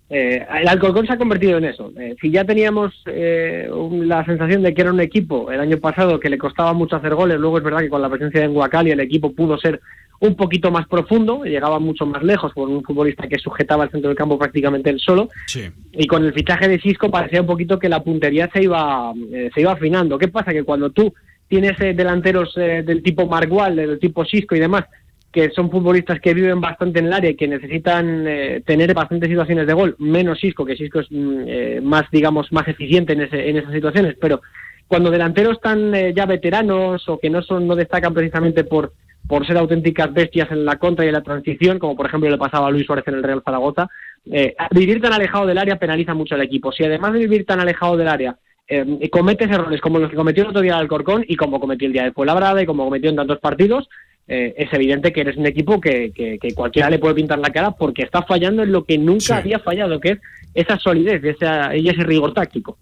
Eh, 0.10 0.44
el 0.62 0.68
Alcorcón 0.68 1.06
se 1.06 1.14
ha 1.14 1.18
convertido 1.18 1.58
en 1.60 1.66
eso. 1.66 1.92
Eh, 2.00 2.16
si 2.20 2.32
ya 2.32 2.44
teníamos 2.44 2.94
eh, 3.06 3.70
un- 3.72 4.08
la 4.08 4.26
sensación 4.26 4.64
de 4.64 4.74
que 4.74 4.82
era 4.82 4.92
un 4.92 5.00
equipo 5.02 5.52
el 5.52 5.60
año 5.60 5.78
pasado 5.78 6.20
que 6.20 6.30
le 6.30 6.38
costaba 6.40 6.74
mucho 6.74 6.96
hacer 6.96 7.14
goles, 7.14 7.40
luego 7.40 7.60
es 7.60 7.64
verdad 7.64 7.80
que 7.82 7.90
con 7.90 8.02
la 8.02 8.10
presencia 8.10 8.42
de 8.42 8.48
Nguacali 8.48 8.90
el 8.92 9.00
equipo 9.02 9.32
pudo 9.34 9.58
ser 9.60 9.80
un 10.22 10.36
poquito 10.36 10.70
más 10.72 10.86
profundo, 10.88 11.44
llegaba 11.46 11.80
mucho 11.80 12.06
más 12.06 12.24
lejos 12.24 12.52
por 12.54 12.68
un 12.68 12.84
futbolista 12.84 13.28
que 13.28 13.38
sujetaba 13.38 13.86
el 13.86 13.92
centro 13.92 14.10
del 14.10 14.18
campo 14.18 14.38
prácticamente 14.38 14.90
él 14.90 15.00
solo. 15.00 15.30
Sí. 15.46 15.70
Y 15.94 16.08
con 16.08 16.26
el 16.26 16.34
fichaje 16.34 16.68
de 16.68 16.80
Cisco 16.80 17.10
parecía 17.10 17.42
un 17.42 17.48
poquito 17.48 17.78
que 17.80 17.88
la 17.88 18.04
puntería 18.04 18.50
se 18.52 18.64
iba, 18.64 19.14
eh, 19.32 19.50
se 19.54 19.62
iba 19.62 19.72
afinando. 19.74 20.18
¿Qué 20.18 20.28
pasa? 20.28 20.52
Que 20.52 20.64
cuando 20.64 20.90
tú 20.90 21.14
tienes 21.48 21.80
eh, 21.82 21.94
delanteros 21.94 22.52
eh, 22.58 22.84
del 22.86 23.02
tipo 23.02 23.28
Margual, 23.28 23.76
del 23.78 23.98
tipo 24.00 24.26
Cisco 24.26 24.56
y 24.56 24.60
demás, 24.60 24.86
que 25.32 25.50
son 25.52 25.70
futbolistas 25.70 26.20
que 26.20 26.34
viven 26.34 26.60
bastante 26.60 27.00
en 27.00 27.06
el 27.06 27.14
área 27.14 27.30
y 27.32 27.36
que 27.36 27.48
necesitan 27.48 28.26
eh, 28.28 28.64
tener 28.66 28.94
bastantes 28.94 29.30
situaciones 29.30 29.68
de 29.68 29.74
gol, 29.74 29.96
menos 30.00 30.40
Cisco, 30.40 30.66
que 30.66 30.76
Cisco 30.76 31.00
es 31.02 31.08
mm, 31.12 31.44
eh, 31.48 31.82
más, 31.82 32.06
digamos, 32.12 32.52
más 32.52 32.68
eficiente 32.68 33.14
en, 33.14 33.22
ese, 33.22 33.50
en 33.50 33.58
esas 33.58 33.74
situaciones, 33.74 34.16
pero 34.20 34.42
cuando 34.88 35.12
delanteros 35.12 35.58
están 35.58 35.94
eh, 35.94 36.14
ya 36.16 36.26
veteranos 36.26 37.08
o 37.08 37.20
que 37.20 37.30
no 37.30 37.44
son 37.44 37.68
no 37.68 37.76
destacan 37.76 38.14
precisamente 38.14 38.64
por 38.64 38.94
por 39.28 39.46
ser 39.46 39.58
auténticas 39.58 40.12
bestias 40.12 40.50
en 40.52 40.66
la 40.66 40.78
contra 40.78 41.06
y 41.06 41.10
en 41.10 41.14
la 41.14 41.22
transición, 41.22 41.78
como 41.78 41.96
por 41.96 42.08
ejemplo 42.08 42.28
le 42.30 42.38
pasaba 42.38 42.68
a 42.68 42.72
Luis 42.72 42.88
Suárez 42.88 43.08
en 43.08 43.14
el 43.14 43.24
Real 43.24 43.44
Zaragoza, 43.46 43.88
eh, 44.32 44.56
vivir 44.72 45.00
tan 45.00 45.14
alejado 45.14 45.46
del 45.46 45.60
área 45.60 45.78
penaliza 45.78 46.16
mucho 46.16 46.34
al 46.34 46.42
equipo. 46.42 46.72
Si 46.72 46.84
además 46.84 47.14
de 47.14 47.20
vivir 47.20 47.46
tan 47.46 47.60
alejado 47.60 47.96
del 47.96 48.08
área 48.08 48.36
eh, 48.70 49.10
cometes 49.10 49.50
errores 49.50 49.82
como 49.82 50.00
los 50.00 50.10
que 50.10 50.16
cometió 50.16 50.44
el 50.44 50.50
otro 50.50 50.62
día 50.62 50.74
el 50.74 50.80
Alcorcón 50.80 51.26
y 51.28 51.36
como 51.36 51.60
cometió 51.60 51.88
el 51.88 51.94
día 51.94 52.04
de 52.04 52.12
Fuenlabrada 52.12 52.62
y 52.62 52.66
como 52.66 52.86
cometió 52.86 53.10
en 53.10 53.16
tantos 53.16 53.40
partidos, 53.40 53.90
eh, 54.28 54.54
es 54.58 54.72
evidente 54.74 55.12
que 55.12 55.22
eres 55.22 55.38
un 55.38 55.48
equipo 55.48 55.82
que, 55.82 56.12
que- 56.14 56.38
que 56.40 56.54
cualquiera 56.54 56.90
le 56.90 57.00
puede 57.00 57.16
pintar 57.16 57.40
la 57.40 57.50
cara 57.50 57.72
porque 57.72 58.04
está 58.04 58.22
fallando 58.24 58.62
en 58.62 58.72
lo 58.72 58.84
que 58.86 58.98
nunca 59.00 59.20
Sí. 59.26 59.32
había 59.34 59.60
fallado, 59.60 60.00
que 60.00 60.12
es 60.12 60.20
esa 60.54 60.78
solidez 60.78 61.24
esa, 61.24 61.76
y 61.76 61.90
ese 61.90 62.04
rigor 62.04 62.34
táctico. 62.34 62.78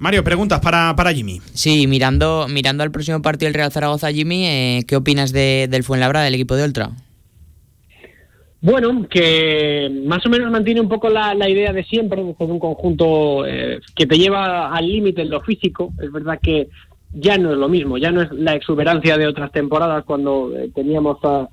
Mario, 0.00 0.24
preguntas 0.24 0.60
para, 0.60 0.94
para 0.96 1.12
Jimmy. 1.12 1.40
Sí, 1.54 1.86
mirando, 1.86 2.46
mirando 2.48 2.82
al 2.82 2.90
próximo 2.90 3.22
partido 3.22 3.46
del 3.48 3.54
Real 3.54 3.70
Zaragoza, 3.72 4.10
Jimmy, 4.12 4.46
eh, 4.46 4.84
¿qué 4.88 4.96
opinas 4.96 5.32
de, 5.32 5.68
del 5.70 5.84
Fuenlabrada, 5.84 6.24
del 6.24 6.34
equipo 6.34 6.56
de 6.56 6.64
Oltra? 6.64 6.90
Bueno, 8.62 9.08
que 9.08 9.90
más 10.06 10.24
o 10.24 10.28
menos 10.28 10.48
mantiene 10.48 10.80
un 10.80 10.88
poco 10.88 11.08
la, 11.08 11.34
idea 11.48 11.72
de 11.72 11.82
siempre, 11.82 12.22
de 12.22 12.34
ser 12.36 12.48
un 12.48 12.60
conjunto 12.60 13.44
eh, 13.44 13.80
que 13.96 14.06
te 14.06 14.16
lleva 14.16 14.72
al 14.72 14.86
límite 14.86 15.22
en 15.22 15.30
lo 15.30 15.40
físico. 15.40 15.92
Es 16.00 16.12
verdad 16.12 16.38
que 16.40 16.68
ya 17.12 17.36
no 17.38 17.52
es 17.52 17.58
lo 17.58 17.68
mismo, 17.68 17.98
ya 17.98 18.10
no 18.10 18.22
es 18.22 18.30
la 18.32 18.54
exuberancia 18.54 19.18
de 19.18 19.26
otras 19.26 19.50
temporadas 19.52 20.04
cuando 20.04 20.56
eh, 20.56 20.70
teníamos 20.74 21.18
a, 21.24 21.48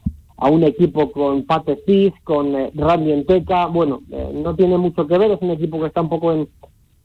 un 0.49 0.63
equipo 0.63 1.11
con 1.11 1.45
Pate 1.45 1.79
Cis, 1.85 2.13
con 2.23 2.55
eh, 2.55 2.71
Randy. 2.75 3.25
Bueno, 3.71 4.01
eh, 4.11 4.31
no 4.33 4.55
tiene 4.55 4.77
mucho 4.77 5.05
que 5.05 5.17
ver, 5.17 5.31
es 5.31 5.41
un 5.41 5.51
equipo 5.51 5.81
que 5.81 5.87
está 5.87 6.01
un 6.01 6.09
poco 6.09 6.47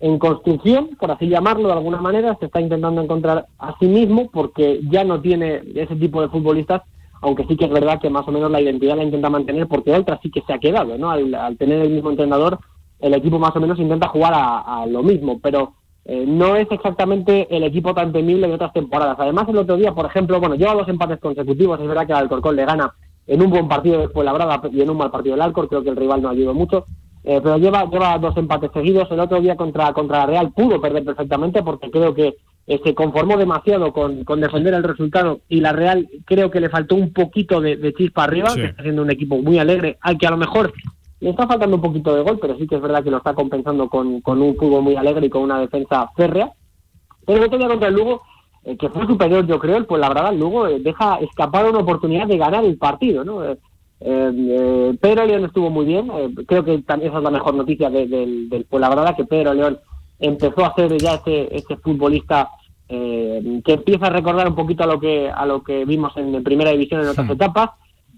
en 0.00 0.18
construcción, 0.18 0.90
por 1.00 1.10
así 1.10 1.28
llamarlo 1.28 1.68
de 1.68 1.74
alguna 1.74 2.00
manera, 2.00 2.36
se 2.38 2.46
está 2.46 2.60
intentando 2.60 3.00
encontrar 3.00 3.46
a 3.58 3.74
sí 3.78 3.86
mismo 3.86 4.30
porque 4.30 4.80
ya 4.90 5.02
no 5.02 5.20
tiene 5.20 5.62
ese 5.74 5.96
tipo 5.96 6.20
de 6.20 6.28
futbolistas, 6.28 6.82
aunque 7.24 7.46
sí 7.46 7.56
que 7.56 7.64
es 7.64 7.70
verdad 7.70 7.98
que 8.00 8.10
más 8.10 8.28
o 8.28 8.30
menos 8.30 8.50
la 8.50 8.60
identidad 8.60 8.96
la 8.96 9.02
intenta 9.02 9.30
mantener 9.30 9.66
porque 9.66 9.92
otra 9.92 10.20
sí 10.22 10.30
que 10.30 10.42
se 10.42 10.52
ha 10.52 10.58
quedado, 10.58 10.98
¿no? 10.98 11.10
Al, 11.10 11.56
tener 11.56 11.80
el 11.80 11.90
mismo 11.90 12.10
entrenador, 12.10 12.58
el 13.00 13.14
equipo 13.14 13.38
más 13.38 13.56
o 13.56 13.60
menos 13.60 13.78
intenta 13.78 14.08
jugar 14.08 14.34
a, 14.36 14.84
lo 14.86 15.02
mismo, 15.02 15.40
pero 15.40 15.72
eh, 16.04 16.26
no 16.26 16.54
es 16.56 16.70
exactamente 16.70 17.46
el 17.54 17.64
equipo 17.64 17.94
tan 17.94 18.12
temible 18.12 18.46
de 18.46 18.54
otras 18.54 18.74
temporadas. 18.74 19.16
Además, 19.18 19.48
el 19.48 19.56
otro 19.56 19.76
día, 19.76 19.92
por 19.92 20.04
ejemplo, 20.04 20.38
bueno, 20.38 20.54
lleva 20.54 20.74
dos 20.74 20.88
empates 20.88 21.18
consecutivos, 21.18 21.80
es 21.80 21.88
verdad 21.88 22.06
que 22.06 22.12
al 22.12 22.24
Alcorcón 22.24 22.56
le 22.56 22.66
gana 22.66 22.94
en 23.26 23.40
un 23.40 23.48
buen 23.48 23.68
partido 23.68 24.00
de 24.00 24.08
Fuenlabrada 24.10 24.60
y 24.70 24.82
en 24.82 24.90
un 24.90 24.98
mal 24.98 25.10
partido 25.10 25.34
del 25.34 25.42
Alcor, 25.42 25.68
creo 25.68 25.82
que 25.82 25.90
el 25.90 25.96
rival 25.96 26.20
no 26.20 26.28
ayudó 26.28 26.52
mucho, 26.52 26.84
eh, 27.22 27.40
pero 27.42 27.56
lleva, 27.56 27.86
lleva 27.86 28.18
dos 28.18 28.36
empates 28.36 28.70
seguidos. 28.74 29.10
El 29.10 29.20
otro 29.20 29.40
día 29.40 29.56
contra, 29.56 29.94
contra 29.94 30.18
la 30.18 30.26
Real 30.26 30.52
pudo 30.52 30.78
perder 30.78 31.06
perfectamente 31.06 31.62
porque 31.62 31.90
creo 31.90 32.14
que 32.14 32.34
eh, 32.66 32.80
se 32.82 32.94
conformó 32.94 33.36
demasiado 33.36 33.92
con, 33.92 34.24
con 34.24 34.40
defender 34.40 34.72
el 34.74 34.82
resultado 34.84 35.40
y 35.48 35.60
la 35.60 35.72
Real 35.72 36.08
creo 36.24 36.50
que 36.50 36.60
le 36.60 36.70
faltó 36.70 36.94
un 36.94 37.12
poquito 37.12 37.60
de, 37.60 37.76
de 37.76 37.92
chispa 37.92 38.24
arriba, 38.24 38.48
Sí. 38.50 38.60
que 38.60 38.66
está 38.68 38.82
siendo 38.82 39.02
un 39.02 39.10
equipo 39.10 39.36
muy 39.42 39.58
alegre, 39.58 39.98
al 40.00 40.16
que 40.18 40.26
a 40.26 40.30
lo 40.30 40.36
mejor 40.38 40.72
le 41.20 41.30
está 41.30 41.46
faltando 41.46 41.76
un 41.76 41.82
poquito 41.82 42.14
de 42.14 42.22
gol, 42.22 42.38
pero 42.40 42.56
sí 42.58 42.66
que 42.66 42.76
es 42.76 42.82
verdad 42.82 43.02
que 43.04 43.10
lo 43.10 43.18
está 43.18 43.34
compensando 43.34 43.88
con, 43.88 44.20
con 44.20 44.40
un 44.42 44.56
fútbol 44.56 44.82
muy 44.82 44.96
alegre 44.96 45.26
y 45.26 45.30
con 45.30 45.42
una 45.42 45.58
defensa 45.60 46.08
férrea. 46.16 46.50
Pero 47.26 47.38
el 47.38 47.44
otro 47.46 47.58
contra 47.68 47.88
el 47.88 47.94
Lugo, 47.94 48.22
eh, 48.64 48.76
que 48.76 48.88
fue 48.90 49.06
superior, 49.06 49.46
yo 49.46 49.58
creo, 49.58 49.86
pues 49.86 50.00
la 50.00 50.08
verdad 50.08 50.32
el 50.32 50.40
Lugo 50.40 50.66
eh, 50.66 50.78
deja 50.80 51.16
escapar 51.16 51.66
una 51.66 51.78
oportunidad 51.78 52.26
de 52.26 52.36
ganar 52.38 52.64
el 52.64 52.76
partido, 52.76 53.24
¿no? 53.24 53.42
Eh, 54.00 54.96
Pedro 55.00 55.24
León 55.24 55.44
estuvo 55.46 55.70
muy 55.70 55.86
bien, 55.86 56.08
creo 56.46 56.64
que 56.64 56.78
también 56.82 57.10
esa 57.10 57.18
es 57.18 57.24
la 57.24 57.30
mejor 57.30 57.54
noticia 57.54 57.88
de- 57.88 58.06
del, 58.06 58.48
del 58.50 58.64
Fuenlabrada, 58.66 59.14
que 59.16 59.24
Pedro 59.24 59.54
León 59.54 59.78
empezó 60.18 60.64
a 60.64 60.74
ser 60.74 60.96
ya 61.00 61.14
ese, 61.14 61.54
ese 61.54 61.76
futbolista 61.76 62.50
eh, 62.88 63.60
que 63.64 63.72
empieza 63.74 64.06
a 64.06 64.10
recordar 64.10 64.48
un 64.48 64.54
poquito 64.54 64.84
a 64.84 64.86
lo 64.86 65.00
que 65.00 65.30
a 65.30 65.46
lo 65.46 65.62
que 65.62 65.84
vimos 65.84 66.16
en, 66.16 66.42
primera 66.44 66.70
división 66.70 67.00
en 67.00 67.08
otras 67.08 67.30
etapas 67.30 67.70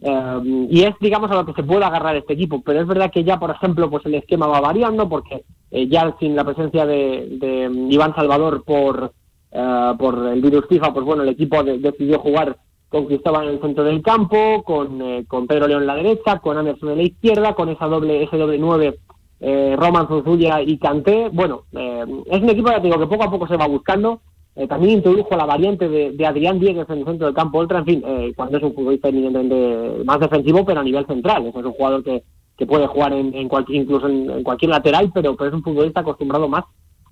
eh, 0.03 0.67
y 0.71 0.83
es 0.83 0.95
digamos 1.01 1.31
a 1.31 1.35
lo 1.37 1.47
que 1.47 1.53
se 1.55 1.63
puede 1.63 1.85
agarrar 1.85 2.17
este 2.17 2.35
equipo. 2.35 2.61
Pero 2.65 2.81
es 2.81 2.87
verdad 2.87 3.11
que 3.11 3.25
ya 3.25 3.39
por 3.39 3.51
ejemplo 3.51 3.89
pues 3.91 4.05
el 4.07 4.15
esquema 4.17 4.47
va 4.47 4.61
variando 4.61 5.09
porque 5.09 5.45
eh, 5.71 5.87
ya 5.89 6.15
sin 6.21 6.37
la 6.37 6.45
presencia 6.45 6.85
de, 6.85 7.39
de 7.41 7.71
Iván 7.91 8.15
Salvador 8.15 8.63
por 8.65 9.13
eh, 9.53 9.93
por 9.99 10.27
el 10.27 10.43
virus 10.43 10.67
FIFA 10.69 10.93
pues 10.93 11.07
bueno 11.07 11.23
el 11.23 11.29
equipo 11.31 11.63
de- 11.63 11.79
decidió 11.79 12.19
jugar 12.19 12.57
con 12.89 13.07
Cristóbal 13.07 13.49
en 13.49 13.55
el 13.55 13.61
centro 13.61 13.85
del 13.85 14.03
campo 14.03 14.63
con, 14.65 15.25
con 15.25 15.47
Pedro 15.47 15.67
León 15.67 15.83
en 15.83 15.87
la 15.89 15.95
derecha 15.97 16.39
con 16.41 16.57
Anderson 16.59 16.91
en 16.91 16.97
la 16.99 17.03
izquierda 17.05 17.55
con 17.55 17.69
esa 17.69 17.87
doble 17.87 18.23
ese 18.23 18.37
doble 18.37 18.59
nueve 18.59 18.99
eh, 19.41 19.77
Roman 19.79 20.09
Zunzuya 20.09 20.63
y 20.63 20.79
Canté. 20.79 21.29
Bueno, 21.31 21.65
eh, 21.73 22.05
es 22.27 22.43
un 22.43 22.51
equipo 22.51 22.71
ya 22.71 22.81
te 22.81 22.89
digo, 22.89 22.99
que 22.99 23.07
poco 23.07 23.25
a 23.25 23.31
poco 23.31 23.47
se 23.47 23.57
va 23.57 23.67
buscando. 23.67 24.21
Eh, 24.55 24.67
también 24.67 24.95
introdujo 24.95 25.37
la 25.37 25.45
variante 25.45 25.87
de, 25.87 26.13
de 26.13 26.27
Adrián 26.27 26.59
Diegues 26.59 26.89
en 26.89 27.01
el 27.01 27.05
centro 27.05 27.27
del 27.27 27.35
campo 27.35 27.59
ultra, 27.59 27.81
en 27.81 27.85
fin, 27.85 28.03
eh, 28.07 28.33
cuando 28.35 28.57
es 28.57 28.63
un 28.65 28.75
futbolista 28.75 29.09
evidentemente 29.09 30.03
más 30.05 30.19
defensivo, 30.19 30.65
pero 30.65 30.81
a 30.81 30.85
nivel 30.85 31.07
central. 31.07 31.47
Es 31.47 31.55
un 31.55 31.73
jugador 31.73 32.03
que, 32.03 32.23
que 32.57 32.67
puede 32.67 32.87
jugar 32.87 33.13
en, 33.13 33.35
en 33.35 33.49
cualquier, 33.49 33.83
incluso 33.83 34.09
en, 34.09 34.43
cualquier 34.43 34.71
lateral, 34.71 35.11
pero 35.13 35.37
es 35.39 35.53
un 35.53 35.63
futbolista 35.63 36.01
acostumbrado 36.01 36.49
más 36.49 36.65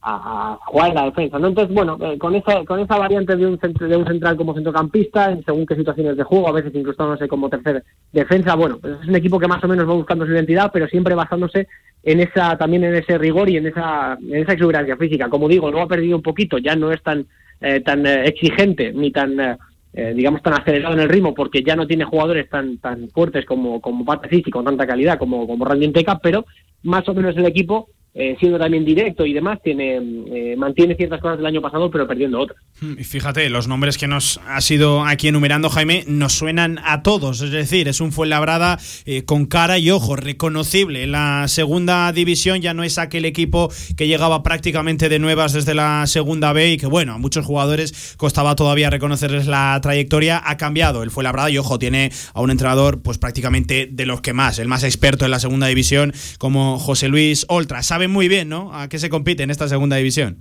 a, 0.07 0.59
jugar 0.67 0.91
en 0.91 0.95
la 0.95 1.05
defensa. 1.07 1.39
¿no? 1.39 1.49
Entonces, 1.49 1.75
bueno, 1.75 1.97
eh, 2.01 2.19
con 2.19 2.35
esa 2.35 2.65
con 2.65 2.79
esa 2.81 2.99
variante 2.99 3.37
de 3.37 3.47
un, 3.47 3.59
centro, 3.59 3.89
de 3.89 3.97
un 3.97 4.07
central 4.07 4.37
como 4.37 4.55
centrocampista, 4.55 5.31
en 5.31 5.45
según 5.45 5.65
qué 5.67 5.75
situaciones 5.75 6.17
de 6.17 6.23
juego, 6.23 6.49
a 6.49 6.53
veces 6.53 6.75
incluso 6.75 7.07
no 7.07 7.29
como 7.29 7.49
tercer 7.49 7.83
defensa, 8.13 8.55
bueno, 8.55 8.79
pues 8.81 8.99
es 9.01 9.09
un 9.09 9.17
equipo 9.17 9.39
que 9.39 9.49
más 9.49 9.65
o 9.65 9.69
menos 9.69 9.89
va 9.89 9.95
buscando 9.95 10.27
su 10.27 10.33
identidad, 10.33 10.71
pero 10.73 10.87
siempre 10.89 11.15
basándose 11.15 11.69
en 12.03 12.21
esa 12.21 12.57
también 12.59 12.85
en 12.85 12.95
ese 12.95 13.17
rigor 13.17 13.49
y 13.49 13.57
en 13.57 13.67
esa 13.67 14.19
en 14.21 14.43
esa 14.43 14.53
exuberancia 14.53 14.97
física. 14.97 15.29
Como 15.29 15.49
digo, 15.49 15.71
luego 15.71 15.87
ha 15.87 15.89
perdido 15.89 16.17
un 16.17 16.23
poquito, 16.23 16.59
ya 16.59 16.77
no 16.77 16.93
es 16.93 17.03
tan 17.03 17.27
eh, 17.61 17.81
tan 17.81 18.07
eh, 18.07 18.27
exigente 18.27 18.93
ni 18.93 19.11
tan 19.11 19.41
eh, 19.41 19.57
eh, 19.95 20.13
digamos 20.15 20.43
tan 20.43 20.55
acelerado 20.55 20.95
en 20.95 21.01
el 21.01 21.09
ritmo 21.09 21.33
porque 21.33 21.63
ya 21.63 21.77
no 21.77 21.87
tiene 21.87 22.05
jugadores 22.05 22.51
tan 22.51 22.79
tan 22.79 23.09
fuertes 23.09 23.47
como 23.47 23.81
como 23.81 24.05
Patricis 24.05 24.49
y 24.49 24.51
con 24.51 24.65
tanta 24.65 24.87
calidad 24.87 25.19
como 25.19 25.47
como 25.47 25.65
Randy 25.65 25.87
Enteca, 25.87 26.19
pero 26.19 26.45
más 26.83 27.09
o 27.09 27.15
menos 27.15 27.35
el 27.37 27.47
equipo 27.47 27.89
eh, 28.17 28.37
siendo 28.39 28.61
también 28.61 28.85
directo 28.85 29.27
y 29.27 29.33
demás 29.33 29.59
tiene 29.61 29.97
eh, 29.97 30.55
mantiene 30.57 30.95
ciertas 30.95 31.21
cosas 31.21 31.39
del 31.39 31.47
año 31.47 31.61
pasado 31.61 31.91
pero 31.91 32.07
perdiendo 32.07 32.39
otras. 32.39 32.61
Y 32.81 33.03
fíjate, 33.03 33.51
los 33.51 33.67
nombres 33.67 33.99
que 33.99 34.07
nos 34.07 34.41
ha 34.47 34.61
sido 34.61 35.05
aquí 35.05 35.29
enumerando 35.29 35.69
Jaime 35.69 36.05
nos 36.07 36.33
suenan 36.35 36.79
a 36.85 37.03
todos, 37.03 37.41
es 37.41 37.51
decir, 37.51 37.89
es 37.89 38.01
un 38.01 38.13
Fuenlabrada 38.13 38.79
eh, 39.05 39.25
con 39.25 39.47
cara 39.47 39.79
y 39.79 39.91
ojo, 39.91 40.15
reconocible. 40.15 41.03
En 41.03 41.11
la 41.11 41.49
segunda 41.49 42.13
división 42.13 42.61
ya 42.61 42.73
no 42.73 42.85
es 42.85 42.99
aquel 42.99 43.25
equipo 43.25 43.69
que 43.97 44.07
llegaba 44.07 44.45
prácticamente 44.45 45.09
de 45.09 45.19
nuevas 45.19 45.53
desde 45.53 45.75
la 45.75 46.07
segunda 46.07 46.53
B 46.53 46.73
y 46.73 46.77
que 46.77 46.87
bueno, 46.87 47.15
a 47.15 47.19
muchos 47.19 47.45
jugadores 47.45 48.15
costaba 48.17 48.55
todavía 48.55 48.91
reconocerles 48.91 49.49
la 49.49 49.77
trayectoria, 49.83 50.41
ha 50.45 50.57
cambiado 50.57 51.03
el 51.03 51.11
Fuenlabrada 51.11 51.51
y 51.51 51.59
ojo, 51.59 51.81
tiene 51.81 52.13
a 52.33 52.41
un 52.41 52.53
entrenador 52.53 53.03
pues 53.03 53.19
prácticamente 53.19 53.89
de 53.91 54.07
los 54.07 54.21
que 54.21 54.33
más, 54.33 54.61
el 54.61 54.69
más 54.69 54.85
experto 54.85 55.25
en 55.25 55.33
la 55.33 55.41
segunda 55.41 55.67
división 55.67 56.13
como 56.39 56.79
José 56.79 57.09
Luis 57.09 57.45
Oltra. 57.49 57.83
Sabe 57.83 58.04
muy 58.09 58.29
bien, 58.29 58.49
¿no? 58.49 58.73
A 58.75 58.89
qué 58.89 58.99
se 58.99 59.09
compite 59.11 59.43
en 59.43 59.51
esta 59.51 59.69
segunda 59.69 59.97
división. 59.97 60.39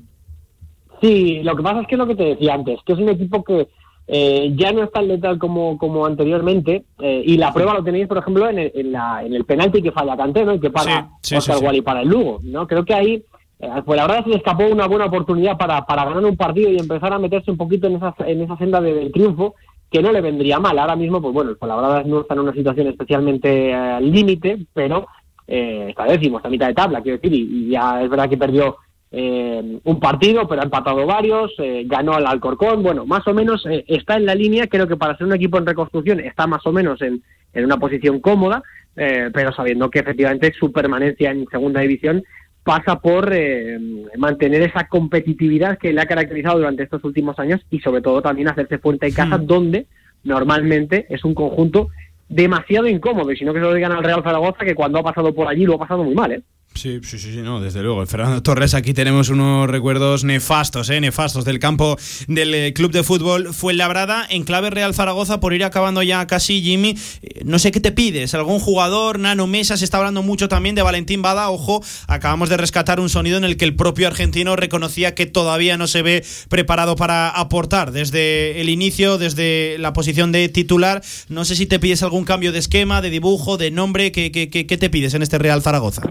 Sí, 1.02 1.42
lo 1.44 1.56
que 1.56 1.64
pasa 1.64 1.82
es 1.82 1.88
que 1.88 1.96
es 1.96 2.00
lo 2.00 2.08
que 2.08 2.16
te 2.16 2.24
decía 2.24 2.54
antes, 2.54 2.80
que 2.86 2.94
es 2.94 3.00
un 3.00 3.10
equipo 3.10 3.44
que 3.44 3.68
eh, 4.08 4.54
ya 4.56 4.72
no 4.72 4.84
es 4.84 4.92
tan 4.92 5.08
letal 5.08 5.38
como, 5.38 5.78
como 5.78 6.06
anteriormente, 6.06 6.84
eh, 7.00 7.24
y 7.26 7.38
la 7.38 7.54
prueba 7.54 7.74
lo 7.74 7.84
tenéis, 7.84 8.08
por 8.08 8.18
ejemplo, 8.18 8.50
en 8.50 8.60
el, 8.60 8.72
en 8.76 8.92
la, 8.92 9.24
en 9.24 9.34
el 9.34 9.46
penalti 9.46 9.82
que 9.82 9.92
falla 9.92 10.16
Canté, 10.18 10.46
¿no? 10.46 10.54
Y 10.54 10.60
que 10.60 10.70
para 10.70 11.10
sí, 11.22 11.36
Oscar 11.36 11.58
sí. 11.58 11.66
Wally 11.66 11.82
para 11.82 12.02
el 12.02 12.10
Lugo, 12.10 12.40
¿no? 12.44 12.68
Creo 12.68 12.86
que 12.86 12.94
ahí, 12.94 13.24
eh, 13.60 13.70
pues 13.86 13.98
la 13.98 14.08
verdad 14.08 14.24
se 14.24 14.30
le 14.30 14.38
escapó 14.38 14.66
una 14.66 14.88
buena 14.88 15.06
oportunidad 15.06 15.58
para, 15.58 15.86
para 15.86 16.06
ganar 16.06 16.24
un 16.26 16.38
partido 16.38 16.70
y 16.70 16.78
empezar 16.78 17.12
a 17.14 17.20
meterse 17.20 17.52
un 17.52 17.58
poquito 17.58 17.88
en 17.88 17.96
esa, 17.98 18.14
en 18.26 18.42
esa 18.42 18.58
senda 18.58 18.80
de- 18.82 18.94
del 18.94 19.12
triunfo, 19.12 19.56
que 19.90 20.02
no 20.02 20.12
le 20.12 20.22
vendría 20.22 20.60
mal. 20.60 20.80
Ahora 20.80 20.96
mismo, 20.96 21.22
pues 21.22 21.34
bueno, 21.34 21.52
el 21.52 21.58
la 21.68 21.76
verdad 21.76 22.06
no 22.06 22.22
está 22.22 22.34
en 22.34 22.40
una 22.42 22.54
situación 22.54 22.88
especialmente 22.88 23.72
eh, 23.72 24.02
límite, 24.02 24.66
pero 24.74 25.06
eh, 25.48 25.88
está 25.90 26.06
décimo, 26.06 26.38
está 26.38 26.48
a 26.48 26.52
mitad 26.52 26.68
de 26.68 26.74
tabla, 26.74 27.02
quiero 27.02 27.18
decir, 27.18 27.34
y, 27.34 27.42
y 27.42 27.70
ya 27.70 28.02
es 28.02 28.10
verdad 28.10 28.30
que 28.30 28.38
perdió 28.38 28.78
eh, 29.12 29.80
un 29.84 30.00
partido, 30.00 30.48
pero 30.48 30.62
ha 30.62 30.66
empatado 30.66 31.06
varios, 31.06 31.54
eh, 31.60 31.84
ganó 31.86 32.14
al 32.14 32.26
Alcorcón, 32.26 32.82
bueno, 32.82 33.06
más 33.06 33.28
o 33.28 33.34
menos 33.34 33.66
eh, 33.70 33.86
está 33.88 34.18
en 34.18 34.26
la 34.26 34.36
línea, 34.36 34.68
creo 34.68 34.88
que 34.88 34.98
para 34.98 35.18
ser 35.18 35.28
un 35.28 35.34
equipo 35.34 35.58
en 35.58 35.66
reconstrucción 35.66 36.20
está 36.20 36.48
más 36.48 36.66
o 36.66 36.72
menos 36.72 37.02
en, 37.02 37.22
en 37.54 37.66
una 37.66 37.78
posición 37.78 38.20
cómoda, 38.20 38.64
pero 38.96 39.52
sabiendo 39.54 39.90
que 39.90 40.00
efectivamente 40.00 40.54
su 40.54 40.72
permanencia 40.72 41.32
en 41.32 41.48
segunda 41.50 41.82
división 41.82 42.24
pasa 42.64 43.00
por 43.00 43.30
eh, 43.34 43.78
mantener 44.18 44.62
esa 44.62 44.88
competitividad 44.88 45.78
que 45.78 45.92
le 45.92 46.02
ha 46.02 46.06
caracterizado 46.06 46.58
durante 46.58 46.84
estos 46.84 47.04
últimos 47.04 47.38
años 47.38 47.62
y 47.70 47.80
sobre 47.80 48.02
todo 48.02 48.22
también 48.22 48.48
hacerse 48.48 48.78
fuerte 48.78 49.08
en 49.08 49.14
casa, 49.14 49.38
donde 49.38 49.88
normalmente 50.24 51.06
es 51.10 51.26
un 51.26 51.34
conjunto 51.34 51.90
demasiado 52.34 52.88
incómodo, 52.88 53.32
y 53.32 53.38
si 53.38 53.46
no 53.46 53.54
que 53.54 53.60
se 53.60 53.66
lo 53.66 53.74
digan 53.74 53.92
al 53.92 54.04
Real 54.04 54.24
Zaragoza, 54.24 54.66
que 54.66 54.76
cuando 54.76 55.00
ha 55.00 55.04
pasado 55.04 55.34
por 55.34 55.48
allí 55.48 55.66
lo 55.66 55.76
ha 55.76 55.80
pasado 55.80 56.04
muy 56.04 56.16
mal, 56.16 56.32
¿eh? 56.32 56.42
Sí, 56.76 57.00
sí, 57.04 57.20
sí, 57.20 57.42
no, 57.44 57.62
desde 57.62 57.84
luego. 57.84 58.02
El 58.02 58.08
Fernando 58.08 58.42
Torres, 58.42 58.74
aquí 58.74 58.94
tenemos 58.94 59.30
unos 59.30 59.70
recuerdos 59.70 60.24
nefastos, 60.24 60.90
¿eh? 60.90 61.00
nefastos 61.00 61.46
del 61.46 61.60
campo 61.60 61.98
del 62.28 62.54
eh, 62.54 62.74
Club 62.74 62.92
de 62.92 63.04
Fútbol 63.04 63.54
Fuenlabrada 63.54 64.26
en 64.28 64.44
clave 64.44 64.72
Real 64.72 64.94
Zaragoza 64.94 65.40
por 65.40 65.54
ir 65.54 65.64
acabando 65.64 66.02
ya 66.02 66.26
casi, 66.26 66.62
Jimmy. 66.62 66.98
Eh, 67.22 67.42
no 67.46 67.60
sé 67.60 67.72
qué 67.72 67.80
te 67.80 67.92
pides, 67.92 68.34
algún 68.34 68.60
jugador, 68.60 69.20
Nano 69.20 69.46
Mesa, 69.46 69.78
se 69.78 69.86
está 69.86 70.00
hablando 70.00 70.24
mucho 70.24 70.50
también 70.50 70.74
de 70.74 70.82
Valentín 70.82 71.22
Bada. 71.22 71.50
Ojo, 71.52 71.84
acabamos 72.08 72.50
de 72.50 72.58
rescatar 72.58 73.00
un 73.00 73.10
sonido 73.10 73.38
en 73.38 73.44
el 73.44 73.56
que 73.56 73.66
el 73.66 73.76
propio 73.76 74.08
argentino 74.08 74.56
reconocía 74.56 75.14
que 75.14 75.28
todavía 75.28 75.78
no 75.78 75.88
se 75.88 76.02
ve 76.02 76.26
preparado 76.50 76.96
para 76.96 77.30
aportar 77.30 77.92
desde 77.92 78.60
el 78.60 78.70
inicio, 78.70 79.20
desde 79.20 79.78
la 79.78 79.94
posición 79.94 80.32
de 80.32 80.50
titular. 80.50 81.04
No 81.30 81.46
sé 81.46 81.56
si 81.56 81.68
te 81.68 81.80
pides 81.80 82.02
algún 82.02 82.26
cambio 82.26 82.52
de 82.52 82.60
esquema, 82.60 83.02
de 83.02 83.12
dibujo, 83.12 83.58
de 83.58 83.70
nombre, 83.70 84.12
¿qué, 84.12 84.32
qué, 84.32 84.50
qué, 84.50 84.66
qué 84.66 84.78
te 84.78 84.90
pides 84.90 85.14
en 85.14 85.22
este 85.22 85.38
Real 85.38 85.62
Zaragoza? 85.62 86.02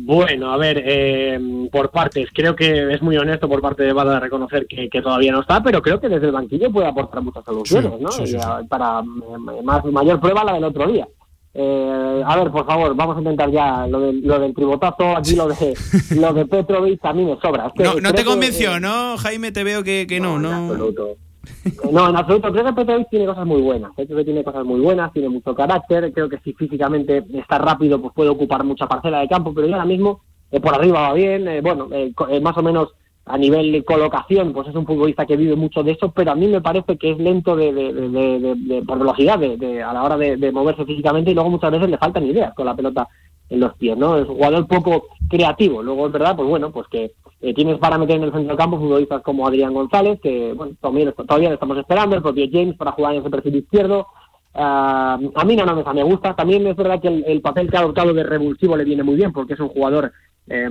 Bueno, 0.00 0.52
a 0.52 0.56
ver, 0.56 0.82
eh, 0.84 1.68
por 1.72 1.90
partes, 1.90 2.28
creo 2.32 2.54
que 2.56 2.92
es 2.92 3.02
muy 3.02 3.16
honesto 3.16 3.48
por 3.48 3.60
parte 3.60 3.82
de 3.82 3.92
Bada 3.92 4.20
reconocer 4.20 4.66
que, 4.66 4.88
que 4.88 5.02
todavía 5.02 5.32
no 5.32 5.40
está, 5.40 5.62
pero 5.62 5.82
creo 5.82 6.00
que 6.00 6.08
desde 6.08 6.26
el 6.26 6.32
banquillo 6.32 6.70
puede 6.70 6.86
aportar 6.88 7.20
muchas 7.22 7.44
soluciones, 7.44 7.92
Sí, 7.96 8.02
¿no? 8.02 8.10
sí, 8.12 8.26
sí, 8.26 8.36
Y, 8.36 8.66
Para 8.68 9.02
mm, 9.02 9.64
más, 9.64 9.84
mayor 9.86 10.20
prueba 10.20 10.44
la 10.44 10.54
del 10.54 10.64
otro 10.64 10.86
día. 10.86 11.06
Eh, 11.54 12.22
a 12.24 12.36
ver, 12.36 12.50
por 12.52 12.64
favor, 12.66 12.94
vamos 12.94 13.16
a 13.16 13.20
intentar 13.20 13.50
ya 13.50 13.86
lo, 13.86 14.00
del- 14.00 14.20
lo 14.20 14.38
del 14.38 14.54
tribotazo, 14.54 15.16
aquí 15.16 15.34
lo 15.34 15.48
de, 15.48 15.74
lo 16.16 16.32
de 16.32 16.46
Petrovic 16.46 17.04
a 17.04 17.12
mí 17.12 17.24
me 17.24 17.36
sobra. 17.40 17.66
Es 17.66 17.72
que 17.94 18.00
No, 18.00 18.12
te 18.12 18.24
convenció, 18.24 18.76
eh, 18.76 18.80
¿no, 18.80 19.16
Jaime? 19.18 19.50
Te 19.50 19.64
veo 19.64 19.82
que, 19.82 20.06
que 20.08 20.20
no, 20.20 20.38
no. 20.38 20.68
No, 21.92 22.08
en 22.08 22.16
absoluto. 22.16 22.50
Creo 22.52 22.64
que 22.64 22.72
Petrovic 22.72 23.08
tiene 23.10 23.26
cosas 23.26 23.46
muy 23.46 23.60
buenas. 23.60 23.92
Creo 23.94 24.16
que 24.16 24.24
tiene 24.24 24.44
cosas 24.44 24.64
muy 24.64 24.80
buenas, 24.80 25.12
tiene 25.12 25.28
mucho 25.28 25.54
carácter. 25.54 26.12
Creo 26.12 26.28
que 26.28 26.38
si 26.38 26.52
físicamente 26.54 27.24
está 27.34 27.58
rápido, 27.58 28.00
pues 28.00 28.12
puede 28.14 28.30
ocupar 28.30 28.64
mucha 28.64 28.86
parcela 28.86 29.20
de 29.20 29.28
campo, 29.28 29.52
pero 29.54 29.66
ya 29.66 29.74
ahora 29.74 29.86
mismo 29.86 30.20
eh, 30.50 30.60
por 30.60 30.74
arriba 30.74 31.02
va 31.02 31.12
bien. 31.14 31.46
eh, 31.48 31.60
bueno, 31.60 31.88
eh, 31.92 32.12
eh, 32.30 32.40
más 32.40 32.56
o 32.56 32.62
menos 32.62 32.88
a 33.26 33.36
nivel 33.36 33.70
de 33.72 33.84
colocación, 33.84 34.54
pues 34.54 34.68
es 34.68 34.74
un 34.74 34.86
futbolista 34.86 35.26
que 35.26 35.36
vive 35.36 35.54
mucho 35.54 35.82
de 35.82 35.92
eso, 35.92 36.10
pero 36.12 36.30
a 36.32 36.34
mí 36.34 36.46
me 36.46 36.62
parece 36.62 36.96
que 36.96 37.10
es 37.10 37.18
lento 37.18 37.54
de, 37.56 37.72
de- 37.74 37.92
de- 37.92 38.54
de- 38.56 38.82
por 38.82 38.98
velocidad 38.98 39.38
a 39.42 39.92
la 39.92 40.02
hora 40.02 40.16
de 40.16 40.50
moverse 40.50 40.86
físicamente 40.86 41.30
y 41.30 41.34
luego 41.34 41.50
muchas 41.50 41.70
veces 41.70 41.90
le 41.90 41.98
faltan 41.98 42.24
ideas 42.24 42.54
con 42.54 42.64
la 42.64 42.74
pelota 42.74 43.06
en 43.50 43.60
los 43.60 43.74
pies, 43.74 43.96
¿no? 43.96 44.16
Es 44.18 44.28
un 44.28 44.34
jugador 44.36 44.66
poco 44.66 45.06
creativo. 45.28 45.82
Luego 45.82 46.06
es 46.06 46.12
verdad, 46.12 46.36
pues 46.36 46.48
bueno, 46.48 46.70
pues 46.70 46.86
que 46.88 47.12
eh, 47.40 47.54
tienes 47.54 47.78
para 47.78 47.98
meter 47.98 48.16
en 48.16 48.24
el 48.24 48.32
centro 48.32 48.48
del 48.48 48.56
campo 48.56 48.78
futbolistas 48.78 49.22
como 49.22 49.46
Adrián 49.46 49.72
González, 49.74 50.20
que 50.20 50.52
bueno, 50.54 50.74
también, 50.80 51.12
todavía 51.12 51.48
le 51.48 51.54
estamos 51.54 51.78
esperando, 51.78 52.16
el 52.16 52.22
propio 52.22 52.46
James 52.50 52.76
para 52.76 52.92
jugar 52.92 53.14
en 53.14 53.20
ese 53.20 53.30
perfil 53.30 53.56
izquierdo. 53.56 54.06
Ah, 54.54 55.18
a 55.34 55.44
mí 55.44 55.54
no 55.56 55.76
Mesa 55.76 55.92
me 55.92 56.02
gusta. 56.02 56.34
También 56.34 56.66
es 56.66 56.76
verdad 56.76 57.00
que 57.00 57.08
el, 57.08 57.24
el 57.26 57.40
papel 57.40 57.70
que 57.70 57.76
ha 57.76 57.80
adoptado 57.80 58.12
de 58.12 58.24
revulsivo 58.24 58.76
le 58.76 58.84
viene 58.84 59.02
muy 59.02 59.14
bien, 59.14 59.32
porque 59.32 59.54
es 59.54 59.60
un 59.60 59.68
jugador, 59.68 60.12
eh, 60.48 60.68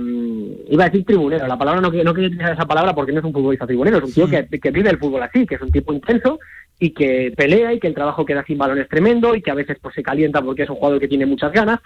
iba 0.68 0.84
a 0.84 0.88
decir 0.88 1.04
tribunero, 1.06 1.46
la 1.46 1.56
palabra 1.56 1.80
no, 1.80 1.90
que- 1.90 2.04
no 2.04 2.12
quería 2.12 2.28
utilizar 2.28 2.52
esa 2.52 2.66
palabra 2.66 2.94
porque 2.94 3.12
no 3.12 3.20
es 3.20 3.24
un 3.24 3.32
futbolista 3.32 3.66
tribunero, 3.66 3.98
es 3.98 4.04
un 4.04 4.12
tío 4.12 4.28
que, 4.28 4.60
que 4.60 4.70
vive 4.70 4.90
el 4.90 4.98
fútbol 4.98 5.22
así, 5.22 5.46
que 5.46 5.54
es 5.54 5.62
un 5.62 5.70
tipo 5.70 5.92
intenso 5.92 6.38
y 6.78 6.90
que 6.90 7.32
pelea 7.36 7.72
y 7.72 7.80
que 7.80 7.86
el 7.88 7.94
trabajo 7.94 8.24
que 8.24 8.34
da 8.34 8.44
sin 8.44 8.58
balón 8.58 8.78
es 8.78 8.88
tremendo 8.88 9.34
y 9.34 9.42
que 9.42 9.50
a 9.50 9.54
veces 9.54 9.78
pues 9.80 9.94
se 9.94 10.02
calienta 10.02 10.42
porque 10.42 10.64
es 10.64 10.70
un 10.70 10.76
jugador 10.76 11.00
que 11.00 11.08
tiene 11.08 11.26
muchas 11.26 11.52
ganas. 11.52 11.80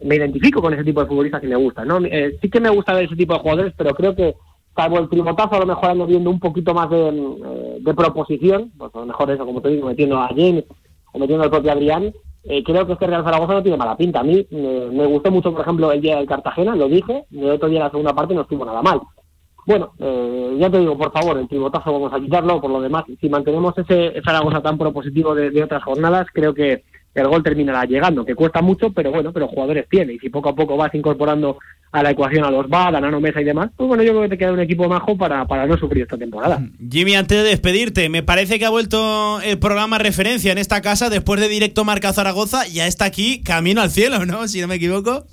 Me 0.00 0.16
identifico 0.16 0.60
con 0.60 0.74
ese 0.74 0.84
tipo 0.84 1.00
de 1.00 1.06
futbolistas 1.06 1.42
y 1.44 1.46
me 1.46 1.56
gusta, 1.56 1.84
¿no? 1.84 1.98
Eh, 2.04 2.38
sí 2.40 2.50
que 2.50 2.60
me 2.60 2.70
gusta 2.70 2.94
ver 2.94 3.04
ese 3.04 3.16
tipo 3.16 3.34
de 3.34 3.40
jugadores, 3.40 3.74
pero 3.76 3.94
creo 3.94 4.14
que 4.14 4.34
salvo 4.74 4.98
el 4.98 5.08
tribotazo, 5.08 5.54
a 5.54 5.60
lo 5.60 5.66
mejor 5.66 5.90
ando 5.90 6.06
viendo 6.06 6.30
un 6.30 6.40
poquito 6.40 6.74
más 6.74 6.90
de, 6.90 7.08
eh, 7.08 7.78
de 7.80 7.94
proposición, 7.94 8.72
pues 8.76 8.94
a 8.94 9.00
lo 9.00 9.06
mejor 9.06 9.30
eso, 9.30 9.46
como 9.46 9.62
te 9.62 9.68
digo, 9.68 9.86
metiendo 9.86 10.18
a 10.18 10.28
James 10.28 10.64
o 11.12 11.18
metiendo 11.18 11.44
al 11.44 11.50
propio 11.50 11.72
Adrián, 11.72 12.12
eh, 12.46 12.62
creo 12.62 12.86
que 12.86 12.92
este 12.92 13.06
Real 13.06 13.24
Zaragoza 13.24 13.54
no 13.54 13.62
tiene 13.62 13.78
mala 13.78 13.96
pinta. 13.96 14.20
A 14.20 14.24
mí 14.24 14.46
eh, 14.50 14.90
me 14.92 15.06
gustó 15.06 15.30
mucho, 15.30 15.52
por 15.52 15.62
ejemplo, 15.62 15.90
el 15.92 16.00
día 16.00 16.16
del 16.16 16.26
Cartagena, 16.26 16.76
lo 16.76 16.88
dije, 16.88 17.24
y 17.30 17.40
el 17.40 17.50
otro 17.50 17.68
día 17.68 17.78
en 17.78 17.84
la 17.84 17.90
segunda 17.90 18.14
parte 18.14 18.34
no 18.34 18.42
estuvo 18.42 18.64
nada 18.64 18.82
mal. 18.82 19.00
Bueno, 19.66 19.92
eh, 19.98 20.56
ya 20.58 20.70
te 20.70 20.78
digo, 20.78 20.96
por 20.96 21.12
favor, 21.12 21.38
el 21.38 21.48
tribotazo 21.48 21.92
vamos 21.92 22.12
a 22.12 22.20
quitarlo, 22.20 22.60
por 22.60 22.70
lo 22.70 22.80
demás, 22.80 23.04
si 23.20 23.28
mantenemos 23.28 23.76
ese 23.78 24.20
Zaragoza 24.22 24.60
tan 24.60 24.76
propositivo 24.78 25.34
de, 25.34 25.62
otras 25.62 25.82
jornadas, 25.82 26.26
creo 26.32 26.54
que 26.54 26.82
el 27.14 27.28
gol 27.28 27.42
terminará 27.42 27.84
llegando, 27.84 28.24
que 28.24 28.34
cuesta 28.34 28.60
mucho, 28.60 28.92
pero 28.92 29.10
bueno, 29.10 29.32
pero 29.32 29.48
jugadores 29.48 29.86
tiene, 29.88 30.14
y 30.14 30.18
si 30.18 30.28
poco 30.28 30.48
a 30.50 30.54
poco 30.54 30.76
vas 30.76 30.94
incorporando 30.94 31.58
a 31.92 32.02
la 32.02 32.10
ecuación 32.10 32.44
a 32.44 32.50
los 32.50 32.68
VAD, 32.68 32.96
a 32.96 33.00
Nano 33.00 33.20
Mesa 33.20 33.40
y 33.40 33.44
demás, 33.44 33.70
pues 33.76 33.86
bueno, 33.86 34.02
yo 34.02 34.10
creo 34.10 34.22
que 34.22 34.30
te 34.30 34.38
queda 34.38 34.52
un 34.52 34.58
equipo 34.58 34.88
majo 34.88 35.16
para, 35.16 35.46
para 35.46 35.64
no 35.64 35.76
sufrir 35.78 36.02
esta 36.02 36.18
temporada. 36.18 36.60
Jimmy, 36.90 37.14
antes 37.14 37.38
de 37.38 37.48
despedirte, 37.48 38.08
me 38.08 38.24
parece 38.24 38.58
que 38.58 38.64
ha 38.64 38.70
vuelto 38.70 39.40
el 39.42 39.60
programa 39.60 39.98
referencia 39.98 40.50
en 40.50 40.58
esta 40.58 40.82
casa 40.82 41.08
después 41.08 41.40
de 41.40 41.48
directo 41.48 41.84
Marca 41.84 42.12
Zaragoza. 42.12 42.66
Ya 42.66 42.88
está 42.88 43.04
aquí, 43.04 43.42
camino 43.44 43.80
al 43.80 43.90
cielo, 43.90 44.26
¿no? 44.26 44.48
Si 44.48 44.60
no 44.60 44.66
me 44.66 44.74
equivoco. 44.74 45.24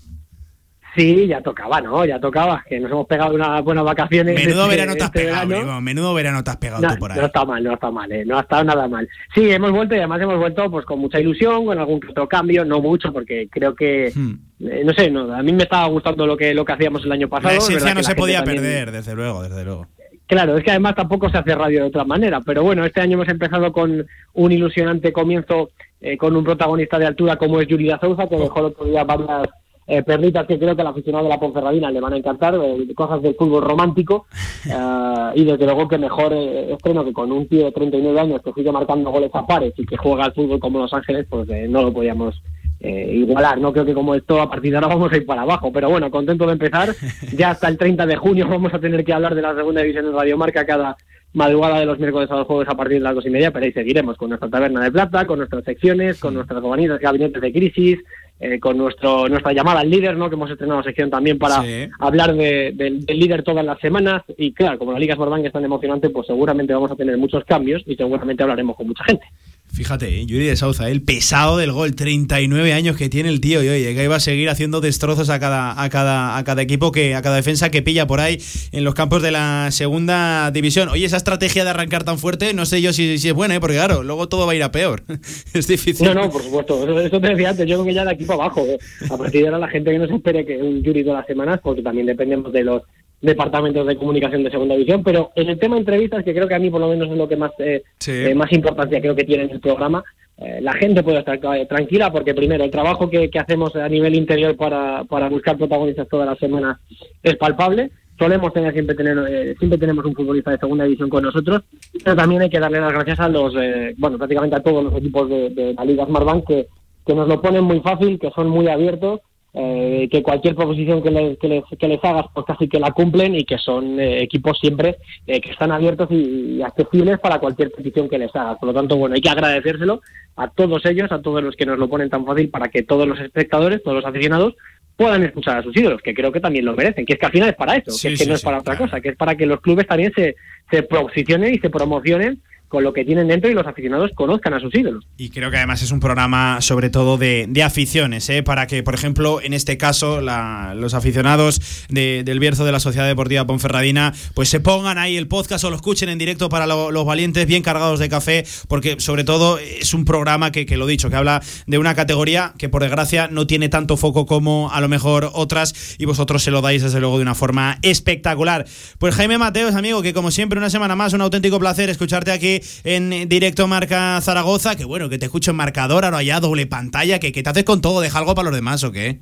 Sí, 0.96 1.26
ya 1.28 1.40
tocaba, 1.42 1.80
¿no? 1.80 2.04
Ya 2.04 2.20
tocaba, 2.20 2.64
que 2.68 2.78
nos 2.80 2.92
hemos 2.92 3.08
pegado 3.08 3.34
unas 3.36 3.64
buenas 3.64 3.86
vacaciones. 3.86 4.36
Menudo 4.36 4.64
este- 4.64 4.76
verano 4.76 4.94
te 4.96 5.04
has 5.04 5.06
este 5.06 5.20
pegado, 5.22 5.48
primo, 5.48 5.82
Menudo 5.82 6.14
verano 6.14 6.44
te 6.44 6.50
has 6.52 6.58
pegado 6.58 6.82
No, 6.82 6.94
tú 6.94 7.00
por 7.00 7.12
ahí. 7.14 7.20
no 7.20 7.26
está 7.28 7.46
mal, 7.46 7.64
no 7.64 7.74
está 7.74 7.92
mal, 7.92 8.12
¿eh? 8.12 8.26
no 8.26 8.38
ha 8.38 8.42
estado 8.42 8.64
nada 8.66 8.88
mal. 8.90 9.08
Sí, 9.34 9.50
hemos 9.50 9.72
vuelto 9.72 9.96
y 9.96 10.00
además 10.00 10.22
hemos 10.22 10.38
vuelto 10.38 10.70
pues 10.70 10.86
con 10.86 11.00
mucha 11.00 11.20
ilusión, 11.20 11.66
con 11.66 11.80
algún 11.80 12.02
otro 12.10 12.28
cambio, 12.28 12.66
no 12.66 12.82
mucho, 12.82 13.14
porque 13.14 13.48
creo 13.50 13.74
que, 13.74 14.12
Hmm. 14.14 14.34
eh, 14.68 14.82
no 14.84 14.92
sé, 14.94 15.10
no, 15.10 15.34
a 15.34 15.42
mí 15.42 15.54
me 15.54 15.64
estaba 15.64 15.88
gustando 15.88 16.28
lo 16.28 16.36
que 16.36 16.54
lo 16.54 16.66
que 16.66 16.74
hacíamos 16.74 17.06
el 17.06 17.12
año 17.14 17.30
pasado. 17.30 17.54
La 17.54 17.58
esencia 17.60 17.94
no 17.94 18.02
la 18.02 18.04
se 18.08 18.16
podía 18.16 18.44
también- 18.44 18.58
perder, 18.62 18.92
desde 18.92 19.16
luego, 19.16 19.44
desde 19.44 19.64
luego. 19.64 19.88
Claro, 20.28 20.58
es 20.58 20.64
que 20.64 20.72
además 20.72 20.96
tampoco 20.96 21.30
se 21.30 21.38
hace 21.38 21.56
radio 21.56 21.82
de 21.82 21.88
otra 21.88 22.04
manera, 22.06 22.40
pero 22.42 22.64
bueno, 22.64 22.86
este 22.86 23.02
año 23.02 23.14
hemos 23.16 23.28
empezado 23.30 23.72
con 23.74 24.06
un 24.34 24.52
ilusionante 24.52 25.12
comienzo 25.14 25.70
eh, 26.04 26.18
con 26.18 26.36
un 26.36 26.44
protagonista 26.44 26.98
de 26.98 27.06
altura 27.06 27.36
como 27.36 27.62
es 27.62 27.68
Yuri 27.68 27.88
da 27.88 28.00
Souza, 28.00 28.28
que 28.28 28.36
dejó 28.36 28.60
el 28.60 28.66
otro 28.66 28.86
día 28.86 29.04
varias 29.04 29.48
eh, 29.88 30.04
perlitas 30.04 30.46
que 30.48 30.60
creo 30.60 30.76
que 30.76 30.82
al 30.82 30.88
aficionado 30.88 31.26
de 31.26 31.30
la 31.30 31.40
Ponferradina 31.40 31.92
le 31.92 32.00
van 32.00 32.14
a 32.14 32.18
encantar, 32.18 32.56
eh, 32.56 32.94
cosas 32.96 33.22
del 33.22 33.36
fútbol 33.36 33.64
romántico, 33.64 34.26
eh, 34.70 35.32
y 35.36 35.44
desde 35.44 35.66
luego 35.66 35.88
que 35.88 35.98
mejor 35.98 36.34
eh, 36.34 36.74
estreno 36.74 37.04
que 37.04 37.14
con 37.14 37.32
un 37.32 37.48
tío 37.48 37.66
de 37.66 37.72
39 37.72 38.20
años 38.20 38.42
que 38.44 38.54
sigue 38.54 38.72
marcando 38.72 39.12
goles 39.12 39.32
a 39.34 39.46
pares 39.46 39.74
y 39.78 39.86
que 39.86 39.98
juega 39.98 40.26
al 40.26 40.34
fútbol 40.34 40.60
como 40.60 40.80
Los 40.80 40.94
Ángeles, 40.94 41.26
pues 41.30 41.50
eh, 41.50 41.68
no 41.70 41.82
lo 41.82 41.94
podíamos 41.94 42.42
eh, 42.80 43.14
igualar. 43.14 43.60
No 43.60 43.72
creo 43.72 43.86
que 43.86 43.94
como 43.94 44.16
esto 44.16 44.42
a 44.42 44.50
partir 44.50 44.72
de 44.72 44.78
ahora 44.78 44.88
vamos 44.88 45.12
a 45.12 45.18
ir 45.18 45.26
para 45.26 45.44
abajo, 45.44 45.72
pero 45.72 45.90
bueno, 45.90 46.10
contento 46.10 46.46
de 46.46 46.54
empezar. 46.54 46.90
Ya 47.38 47.52
hasta 47.52 47.68
el 47.68 47.78
30 47.78 48.06
de 48.06 48.16
junio 48.18 48.48
vamos 48.48 48.74
a 48.74 48.80
tener 48.80 49.04
que 49.06 49.14
hablar 49.14 49.36
de 49.36 49.42
la 49.42 49.56
segunda 49.56 49.82
división 49.82 50.08
en 50.08 50.14
Radio 50.14 50.38
Marca 50.38 50.66
cada 50.66 50.98
madrugada 51.34 51.80
de 51.80 51.86
los 51.86 51.98
miércoles 51.98 52.30
a 52.30 52.36
los 52.36 52.48
jueves 52.48 52.68
a 52.68 52.76
partir 52.76 52.98
de 52.98 53.04
las 53.04 53.16
dos 53.16 53.26
y 53.26 53.30
media, 53.30 53.52
pero 53.52 53.66
ahí 53.66 53.72
seguiremos 53.72 54.18
con 54.18 54.30
nuestra 54.30 54.50
taberna 54.50 54.84
de 54.84 54.92
plata, 54.92 55.26
con 55.26 55.38
nuestras 55.40 55.64
secciones, 55.64 56.20
con 56.20 56.34
nuestras 56.34 56.62
gabinetes, 56.62 57.00
gabinetes 57.00 57.42
de 57.42 57.54
crisis, 57.54 58.00
eh, 58.42 58.60
con 58.60 58.78
nuestro 58.78 59.28
nuestra 59.30 59.54
llamada 59.54 59.82
al 59.82 59.90
líder, 59.90 60.18
¿no? 60.18 60.28
que 60.30 60.36
hemos 60.36 60.50
estrenado 60.50 60.82
sección 60.84 61.10
también 61.10 61.38
para 61.38 61.62
Sí. 61.62 61.88
hablar 62.00 62.34
de- 62.34 62.72
del- 62.76 63.06
del 63.06 63.20
líder 63.20 63.44
todas 63.44 63.64
las 63.64 63.80
semanas. 63.80 64.24
Y 64.38 64.52
claro, 64.54 64.80
como 64.80 64.92
la 64.94 65.00
Liga 65.00 65.16
Smartbank 65.16 65.46
es 65.46 65.54
tan 65.54 65.64
emocionante, 65.64 66.10
pues 66.10 66.26
seguramente 66.28 66.74
vamos 66.74 66.92
a 66.92 66.96
tener 66.96 67.18
muchos 67.18 67.44
cambios 67.46 67.84
y 67.86 67.96
seguramente 67.96 68.42
hablaremos 68.44 68.76
con 68.76 68.88
mucha 68.88 69.04
gente. 69.04 69.26
Fíjate, 69.74 70.20
¿eh? 70.20 70.26
Yuri 70.26 70.46
de 70.48 70.58
Souza, 70.58 70.90
el 70.90 71.02
pesado 71.02 71.58
del 71.58 71.72
gol, 71.72 71.96
39 71.96 72.74
años 72.74 72.98
que 72.98 73.08
tiene 73.08 73.30
el 73.30 73.40
tío 73.40 73.64
y 73.64 73.70
oye, 73.70 73.96
que 73.96 74.04
iba 74.04 74.18
a 74.18 74.20
seguir 74.20 74.50
haciendo 74.50 74.82
destrozos 74.82 75.30
a 75.30 75.40
cada, 75.40 75.82
a 75.82 75.90
cada, 75.90 76.38
a 76.38 76.44
cada 76.44 76.62
equipo 76.62 76.92
que, 76.92 77.16
a 77.16 77.22
cada 77.22 77.38
defensa 77.38 77.72
que 77.72 77.82
pilla 77.82 78.06
por 78.06 78.20
ahí 78.20 78.38
en 78.74 78.84
los 78.84 78.96
campos 78.96 79.22
de 79.22 79.32
la 79.32 79.70
segunda 79.72 80.52
división. 80.52 80.90
Oye, 80.90 81.06
esa 81.06 81.16
estrategia 81.16 81.64
de 81.64 81.70
arrancar 81.70 82.04
tan 82.04 82.20
fuerte, 82.20 82.54
no 82.54 82.66
sé 82.66 82.82
yo 82.82 82.92
si, 82.92 83.14
es 83.14 83.34
buena, 83.34 83.56
¿eh? 83.56 83.60
porque 83.62 83.76
claro, 83.76 84.04
luego 84.04 84.28
todo 84.28 84.46
va 84.46 84.52
a 84.52 84.56
ir 84.56 84.64
a 84.64 84.72
peor. 84.72 85.04
es 85.54 85.68
difícil. 85.68 86.06
No, 86.06 86.16
no, 86.16 86.30
por 86.30 86.44
supuesto. 86.44 86.84
Eso, 86.84 87.00
eso 87.00 87.22
te 87.22 87.30
decía 87.30 87.52
antes. 87.52 87.66
Yo 87.66 87.78
creo 87.78 87.86
que 87.86 87.94
ya 87.94 88.04
de 88.04 88.12
aquí 88.12 88.26
para 88.26 88.44
abajo. 88.44 88.66
eh. 88.66 88.78
A 89.10 89.18
partir 89.18 89.42
de 89.42 89.48
ahora 89.48 89.60
la 89.60 89.70
gente 89.70 89.92
que 89.92 90.00
no 90.00 90.08
se 90.08 90.16
espere 90.16 90.46
que 90.46 90.58
un 90.58 90.84
Yuri 90.84 91.04
todas 91.04 91.20
las 91.20 91.28
semanas, 91.28 91.62
porque 91.64 91.82
también 91.82 92.08
dependemos 92.08 92.52
de 92.52 92.64
los 92.66 92.84
departamentos 93.22 93.86
de 93.86 93.96
comunicación 93.96 94.44
de 94.44 94.52
segunda 94.52 94.76
división. 94.76 95.04
Pero 95.04 95.32
en 95.36 95.50
el 95.50 95.60
tema 95.60 95.78
entrevistas, 95.78 96.24
que 96.24 96.34
creo 96.34 96.48
que 96.48 96.56
a 96.56 96.60
mí 96.60 96.70
por 96.70 96.82
lo 96.82 96.90
menos 96.90 97.10
es 97.10 97.18
lo 97.18 97.28
que 97.28 97.36
más, 97.36 97.52
eh, 97.60 97.84
eh, 98.08 98.36
más 98.36 98.52
importancia 98.52 99.02
creo 99.02 99.16
que 99.16 99.24
tiene 99.24 99.44
en 99.44 99.52
el 99.52 99.60
programa, 99.60 100.04
eh, 100.42 100.60
la 100.60 100.74
gente 100.74 101.04
puede 101.04 101.20
estar 101.20 101.40
eh, 101.56 101.68
tranquila 101.68 102.12
porque 102.12 102.34
primero 102.34 102.64
el 102.64 102.72
trabajo 102.72 103.08
que, 103.08 103.30
que 103.30 103.38
hacemos 103.38 103.76
a 103.76 103.88
nivel 103.88 104.16
interior 104.16 104.56
para, 104.58 105.04
para 105.04 105.30
buscar 105.30 105.56
protagonistas 105.56 106.08
todas 106.10 106.28
las 106.28 106.40
semanas 106.40 106.80
es 107.22 107.36
palpable. 107.36 107.92
Solemos 108.18 108.52
tener 108.52 108.74
siempre 108.74 108.96
tener 108.96 109.18
eh, 109.30 109.56
siempre 109.60 109.78
tenemos 109.78 110.04
un 110.04 110.16
futbolista 110.16 110.50
de 110.50 110.58
segunda 110.58 110.86
división 110.86 111.10
con 111.10 111.24
nosotros, 111.24 111.62
pero 112.04 112.16
también 112.16 112.42
hay 112.42 112.50
que 112.50 112.60
darle 112.60 112.80
las 112.80 112.92
gracias 112.92 113.20
a 113.20 113.30
los 113.30 113.54
eh, 113.56 113.94
bueno 113.98 114.18
prácticamente 114.18 114.56
a 114.56 114.64
todos 114.64 114.84
los 114.84 114.96
equipos 114.96 115.30
de, 115.30 115.50
de 115.52 115.74
la 115.76 115.86
Liga 115.86 116.06
Smartbank 116.06 116.48
que, 116.48 116.68
que 117.06 117.14
nos 117.14 117.28
lo 117.28 117.40
ponen 117.40 117.64
muy 117.64 117.80
fácil, 117.82 118.18
que 118.18 118.32
son 118.32 118.50
muy 118.50 118.68
abiertos 118.68 119.20
eh, 119.54 120.08
que 120.10 120.24
cualquier 120.24 120.56
proposición 120.56 121.04
que, 121.04 121.12
le- 121.12 121.38
que 121.38 121.48
les, 121.48 121.64
que 121.78 121.88
les 121.88 122.04
hagas, 122.04 122.26
pues 122.34 122.46
casi 122.46 122.68
que 122.70 122.80
la 122.80 122.92
cumplen 122.92 123.36
y 123.36 123.44
que 123.44 123.58
son 123.58 124.00
eh, 124.00 124.22
equipos 124.24 124.58
siempre 124.60 124.98
eh, 125.28 125.42
que 125.42 125.52
están 125.52 125.72
abiertos 125.72 126.08
y, 126.12 126.58
y 126.58 126.62
accesibles 126.62 127.20
para 127.20 127.40
cualquier 127.40 127.72
petición 127.72 128.08
que 128.08 128.18
les 128.18 128.34
hagas. 128.36 128.58
Por 128.60 128.68
lo 128.68 128.74
tanto, 128.74 128.96
bueno, 128.96 129.16
hay 129.16 129.22
que 129.22 129.30
agradecérselo 129.30 130.02
a 130.38 130.48
todos 130.50 130.86
ellos, 130.86 131.12
a 131.12 131.22
todos 131.22 131.44
los 131.44 131.56
que 131.56 131.66
nos 131.66 131.78
lo 131.78 131.90
ponen 131.90 132.10
tan 132.10 132.26
fácil 132.26 132.50
para 132.50 132.70
que 132.70 132.84
todos 132.84 133.06
los 133.08 133.20
espectadores, 133.20 133.84
todos 133.84 133.98
los 133.98 134.06
aficionados, 134.06 134.56
puedan 134.96 135.24
escuchar 135.24 135.58
a 135.58 135.64
sus 135.64 135.76
ídolos, 135.76 136.02
que 136.02 136.14
creo 136.14 136.32
que 136.32 136.40
también 136.40 136.64
lo 136.64 136.76
merecen, 136.76 137.06
que 137.06 137.14
es 137.14 137.20
que 137.20 137.26
al 137.26 137.32
final 137.32 137.50
es 137.50 137.56
para 137.56 137.76
eso, 137.76 137.92
Sí, 137.92 138.08
que 138.10 138.14
es 138.14 138.20
que 138.20 138.24
sí, 138.26 138.30
no 138.30 138.36
es 138.36 138.42
sí, 138.42 138.46
para 138.46 138.60
otra 138.60 138.78
cosa, 138.78 139.02
que 139.02 139.10
es 139.10 139.16
para 139.18 139.36
que 139.36 139.46
los 139.48 139.60
clubes 139.60 139.88
también 139.88 140.14
se, 140.16 140.36
se 140.70 140.84
posicionen 140.84 141.54
y 141.56 141.58
se 141.58 141.70
promocionen 141.72 142.40
con 142.72 142.84
lo 142.86 142.94
que 142.94 143.04
tienen 143.04 143.28
dentro 143.28 143.50
y 143.52 143.54
los 143.54 143.68
aficionados 143.68 144.12
conozcan 144.16 144.54
a 144.54 144.60
sus 144.62 144.74
ídolos. 144.74 145.06
Y 145.18 145.30
creo 145.30 145.52
que 145.52 145.58
además 145.58 145.82
es 145.82 145.92
un 145.92 146.00
programa 146.00 146.62
sobre 146.62 146.90
todo 146.90 147.18
de, 147.18 147.50
aficiones, 147.64 148.30
¿eh? 148.30 148.42
para 148.44 148.66
que, 148.66 148.82
por 148.82 148.96
ejemplo, 148.96 149.42
en 149.42 149.54
este 149.54 149.78
caso, 149.78 150.22
la- 150.22 150.74
los 150.76 150.94
aficionados 150.94 151.62
de- 151.90 152.24
del 152.24 152.40
Bierzo 152.40 152.64
de 152.66 152.72
la 152.72 152.80
Sociedad 152.80 153.06
Deportiva 153.08 153.46
Ponferradina, 153.46 154.14
pues 154.34 154.48
se 154.50 154.60
pongan 154.62 154.98
ahí 154.98 155.18
el 155.18 155.28
podcast 155.28 155.64
o 155.66 155.70
lo 155.70 155.76
escuchen 155.76 156.08
en 156.10 156.18
directo 156.18 156.48
para 156.50 156.66
lo- 156.66 156.92
los 156.92 157.06
valientes, 157.06 157.46
bien 157.46 157.62
cargados 157.62 158.00
de 158.00 158.08
café, 158.08 158.46
porque 158.70 159.00
sobre 159.00 159.24
todo 159.26 159.60
es 159.60 159.94
un 159.94 160.06
programa 160.06 160.52
que, 160.52 160.66
que 160.66 160.78
lo 160.78 160.88
dicho, 160.88 161.10
que 161.10 161.18
habla 161.18 161.42
de 161.68 161.78
una 161.78 161.94
categoría 161.94 162.54
que 162.58 162.70
por 162.70 162.82
desgracia 162.82 163.28
no 163.28 163.46
tiene 163.48 163.68
tanto 163.68 163.98
foco 163.98 164.26
como 164.26 164.72
a 164.72 164.80
lo 164.80 164.88
mejor 164.88 165.30
otras, 165.34 165.98
y 166.00 166.06
vosotros 166.06 166.42
se 166.42 166.52
lo 166.52 166.62
dais 166.62 166.82
desde 166.82 167.00
luego 167.02 167.18
de 167.18 167.24
una 167.24 167.36
forma 167.36 167.78
espectacular. 167.82 168.66
Pues 168.98 169.14
Jaime 169.16 169.38
Mateos, 169.38 169.76
amigo, 169.76 170.02
que 170.02 170.14
como 170.14 170.32
siempre, 170.32 170.58
una 170.58 170.70
semana 170.70 170.96
más, 170.96 171.12
un 171.14 171.22
auténtico 171.22 171.60
placer 171.60 171.90
escucharte 171.90 172.32
aquí 172.32 172.61
en 172.84 173.28
directo 173.30 173.68
Marca 173.68 174.20
Zaragoza, 174.22 174.76
que 174.76 174.86
bueno, 174.86 175.10
que 175.10 175.18
te 175.18 175.26
escucho 175.26 175.52
en 175.52 175.58
marcador, 175.58 176.06
ahora 176.06 176.24
ya 176.24 176.40
doble 176.40 176.66
pantalla, 176.68 177.20
que, 177.20 177.32
que 177.32 177.44
te 177.44 177.50
haces 177.50 177.64
con 177.64 177.82
todo, 177.82 178.02
deja 178.02 178.20
algo 178.20 178.36
para 178.36 178.50
los 178.50 178.56
demás 178.56 178.84
o 178.84 178.92
qué. 178.92 179.20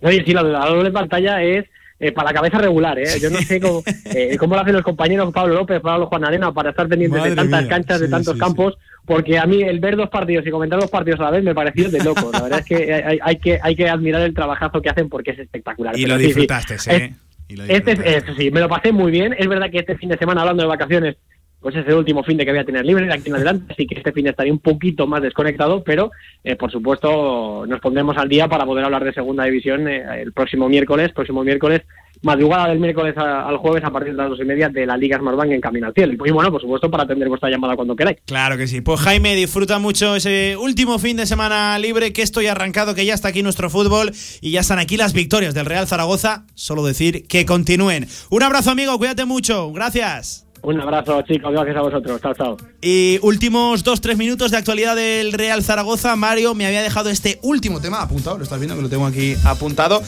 Oye, 0.00 0.22
sí, 0.26 0.32
la, 0.32 0.42
la 0.42 0.66
doble 0.66 0.90
pantalla 0.90 1.42
es 1.42 1.64
eh, 2.00 2.10
para 2.10 2.30
la 2.30 2.34
cabeza 2.34 2.58
regular, 2.58 2.98
¿eh? 2.98 3.20
Yo 3.20 3.30
no 3.30 3.38
sé 3.38 3.60
cómo, 3.60 3.82
eh, 4.14 4.36
cómo 4.36 4.56
lo 4.56 4.60
hacen 4.62 4.72
los 4.74 4.82
compañeros 4.82 5.32
Pablo 5.32 5.54
López, 5.54 5.80
Pablo 5.80 6.06
Juan 6.06 6.24
Arena 6.24 6.52
para 6.52 6.70
estar 6.70 6.88
pendientes 6.88 7.18
Madre 7.18 7.30
de 7.30 7.36
tantas 7.36 7.60
mía, 7.62 7.70
canchas, 7.70 8.00
de 8.00 8.08
tantos 8.08 8.34
sí, 8.34 8.40
campos, 8.40 8.74
porque 9.06 9.38
a 9.38 9.46
mí 9.46 9.62
el 9.62 9.78
ver 9.78 9.96
dos 9.96 10.08
partidos 10.10 10.44
y 10.46 10.50
comentar 10.50 10.80
dos 10.80 10.90
partidos 10.90 11.20
a 11.20 11.24
la 11.24 11.30
vez 11.30 11.44
me 11.44 11.54
pareció 11.54 11.88
de 11.88 12.02
loco. 12.02 12.30
La 12.32 12.42
verdad 12.42 12.58
es 12.58 12.64
que 12.66 12.92
hay, 12.92 13.18
hay 13.22 13.36
que 13.36 13.60
hay 13.62 13.76
que 13.76 13.88
admirar 13.88 14.22
el 14.22 14.34
trabajazo 14.34 14.82
que 14.82 14.88
hacen 14.90 15.08
porque 15.08 15.30
es 15.30 15.38
espectacular. 15.38 15.96
Y 15.96 16.02
Pero 16.02 16.14
lo 16.14 16.18
sí, 16.20 16.22
sí, 16.24 16.28
disfrutaste, 16.30 16.74
es- 16.74 16.88
¿eh? 16.88 17.14
Y 17.48 17.56
lo 17.56 17.64
este, 17.64 17.92
es- 18.16 18.24
sí, 18.36 18.50
me 18.50 18.60
lo 18.60 18.68
pasé 18.68 18.90
muy 18.92 19.12
bien. 19.12 19.34
Es 19.38 19.46
verdad 19.46 19.70
que 19.70 19.78
este 19.80 19.96
fin 19.96 20.08
de 20.08 20.16
semana, 20.16 20.40
hablando 20.40 20.62
de 20.62 20.68
vacaciones, 20.68 21.16
pues 21.62 21.76
es 21.76 21.86
el 21.86 21.94
último 21.94 22.24
fin 22.24 22.36
de 22.36 22.44
que 22.44 22.50
voy 22.50 22.60
a 22.60 22.64
tener 22.64 22.84
libre 22.84 23.06
de 23.06 23.14
aquí 23.14 23.28
en 23.28 23.36
adelante, 23.36 23.72
así 23.72 23.86
que 23.86 23.94
este 23.94 24.12
fin 24.12 24.24
de 24.24 24.30
estaría 24.30 24.52
un 24.52 24.58
poquito 24.58 25.06
más 25.06 25.22
desconectado, 25.22 25.82
pero 25.84 26.10
eh, 26.42 26.56
por 26.56 26.70
supuesto 26.70 27.64
nos 27.66 27.80
pondremos 27.80 28.16
al 28.18 28.28
día 28.28 28.48
para 28.48 28.66
poder 28.66 28.84
hablar 28.84 29.04
de 29.04 29.12
segunda 29.12 29.44
división 29.44 29.86
eh, 29.88 30.02
el 30.20 30.32
próximo 30.32 30.68
miércoles, 30.68 31.12
próximo 31.12 31.44
miércoles, 31.44 31.82
madrugada 32.22 32.68
del 32.68 32.78
miércoles 32.78 33.14
al 33.16 33.56
jueves 33.58 33.84
a 33.84 33.90
partir 33.90 34.12
de 34.12 34.18
las 34.18 34.30
dos 34.30 34.40
y 34.40 34.44
media 34.44 34.68
de 34.68 34.86
la 34.86 34.96
Liga 34.96 35.18
Smartbank 35.18 35.50
en 35.50 35.60
Camino 35.60 35.88
al 35.88 35.94
Cielo. 35.94 36.12
Y 36.12 36.30
bueno, 36.30 36.50
por 36.50 36.60
supuesto, 36.60 36.90
para 36.90 37.04
atender 37.04 37.28
vuestra 37.28 37.50
llamada 37.50 37.74
cuando 37.76 37.96
queráis. 37.96 38.18
Claro 38.26 38.56
que 38.56 38.66
sí. 38.66 38.80
Pues 38.80 39.00
Jaime, 39.00 39.34
disfruta 39.34 39.78
mucho 39.78 40.16
ese 40.16 40.56
último 40.56 40.98
fin 40.98 41.16
de 41.16 41.26
semana 41.26 41.78
libre 41.78 42.12
que 42.12 42.22
estoy 42.22 42.46
arrancado, 42.46 42.94
que 42.94 43.04
ya 43.04 43.14
está 43.14 43.28
aquí 43.28 43.42
nuestro 43.42 43.70
fútbol 43.70 44.12
y 44.40 44.52
ya 44.52 44.60
están 44.60 44.78
aquí 44.78 44.96
las 44.96 45.12
victorias 45.12 45.54
del 45.54 45.66
Real 45.66 45.86
Zaragoza. 45.86 46.46
Solo 46.54 46.84
decir 46.84 47.26
que 47.26 47.44
continúen. 47.44 48.06
Un 48.30 48.42
abrazo, 48.42 48.70
amigo, 48.70 48.96
cuídate 48.98 49.24
mucho. 49.24 49.72
Gracias. 49.72 50.46
Un 50.62 50.80
abrazo, 50.80 51.20
chicos, 51.22 51.50
gracias 51.50 51.76
a 51.76 51.80
vosotros. 51.80 52.20
Chao, 52.20 52.34
chao. 52.34 52.56
Y 52.80 53.18
últimos 53.22 53.82
dos, 53.82 54.00
tres 54.00 54.16
minutos 54.16 54.52
de 54.52 54.58
actualidad 54.58 54.94
del 54.94 55.32
Real 55.32 55.62
Zaragoza. 55.64 56.14
Mario 56.14 56.54
me 56.54 56.66
había 56.66 56.82
dejado 56.82 57.10
este 57.10 57.40
último 57.42 57.80
tema 57.80 58.00
apuntado, 58.00 58.38
lo 58.38 58.44
estás 58.44 58.60
viendo 58.60 58.76
que 58.76 58.82
lo 58.82 58.88
tengo 58.88 59.06
aquí 59.06 59.34
apuntado. 59.44 60.02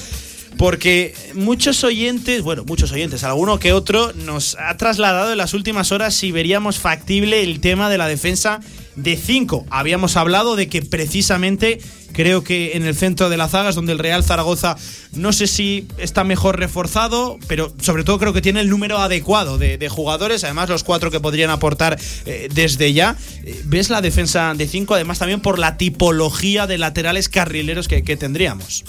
Porque 0.56 1.12
muchos 1.34 1.82
oyentes, 1.82 2.42
bueno, 2.42 2.64
muchos 2.64 2.92
oyentes, 2.92 3.24
alguno 3.24 3.58
que 3.58 3.72
otro, 3.72 4.12
nos 4.12 4.56
ha 4.60 4.76
trasladado 4.76 5.32
en 5.32 5.38
las 5.38 5.52
últimas 5.52 5.90
horas 5.90 6.14
si 6.14 6.30
veríamos 6.30 6.78
factible 6.78 7.42
el 7.42 7.60
tema 7.60 7.90
de 7.90 7.98
la 7.98 8.06
defensa 8.06 8.60
de 8.94 9.16
5. 9.16 9.66
Habíamos 9.70 10.16
hablado 10.16 10.54
de 10.54 10.68
que 10.68 10.82
precisamente 10.82 11.80
creo 12.14 12.42
que 12.42 12.76
en 12.76 12.86
el 12.86 12.94
centro 12.94 13.28
de 13.28 13.36
la 13.36 13.48
zaga 13.48 13.68
es 13.68 13.74
donde 13.74 13.92
el 13.92 13.98
Real 13.98 14.24
Zaragoza 14.24 14.76
no 15.12 15.32
sé 15.32 15.46
si 15.46 15.86
está 15.98 16.24
mejor 16.24 16.58
reforzado, 16.58 17.38
pero 17.46 17.74
sobre 17.80 18.04
todo 18.04 18.18
creo 18.18 18.32
que 18.32 18.40
tiene 18.40 18.60
el 18.60 18.70
número 18.70 18.98
adecuado 18.98 19.58
de, 19.58 19.88
jugadores, 19.88 20.44
además 20.44 20.70
los 20.70 20.82
cuatro 20.82 21.10
que 21.10 21.20
podrían 21.20 21.50
aportar 21.50 21.98
eh, 22.24 22.48
desde 22.54 22.92
ya. 22.94 23.16
Eh, 23.44 23.60
¿Ves 23.66 23.90
la 23.90 24.00
defensa 24.00 24.54
de 24.54 24.66
5? 24.66 24.94
Además 24.94 25.18
también 25.18 25.40
por 25.40 25.58
la 25.58 25.76
tipología 25.76 26.66
de 26.66 26.78
laterales 26.78 27.28
carrileros 27.28 27.86
que, 27.88 28.02
tendríamos. 28.16 28.84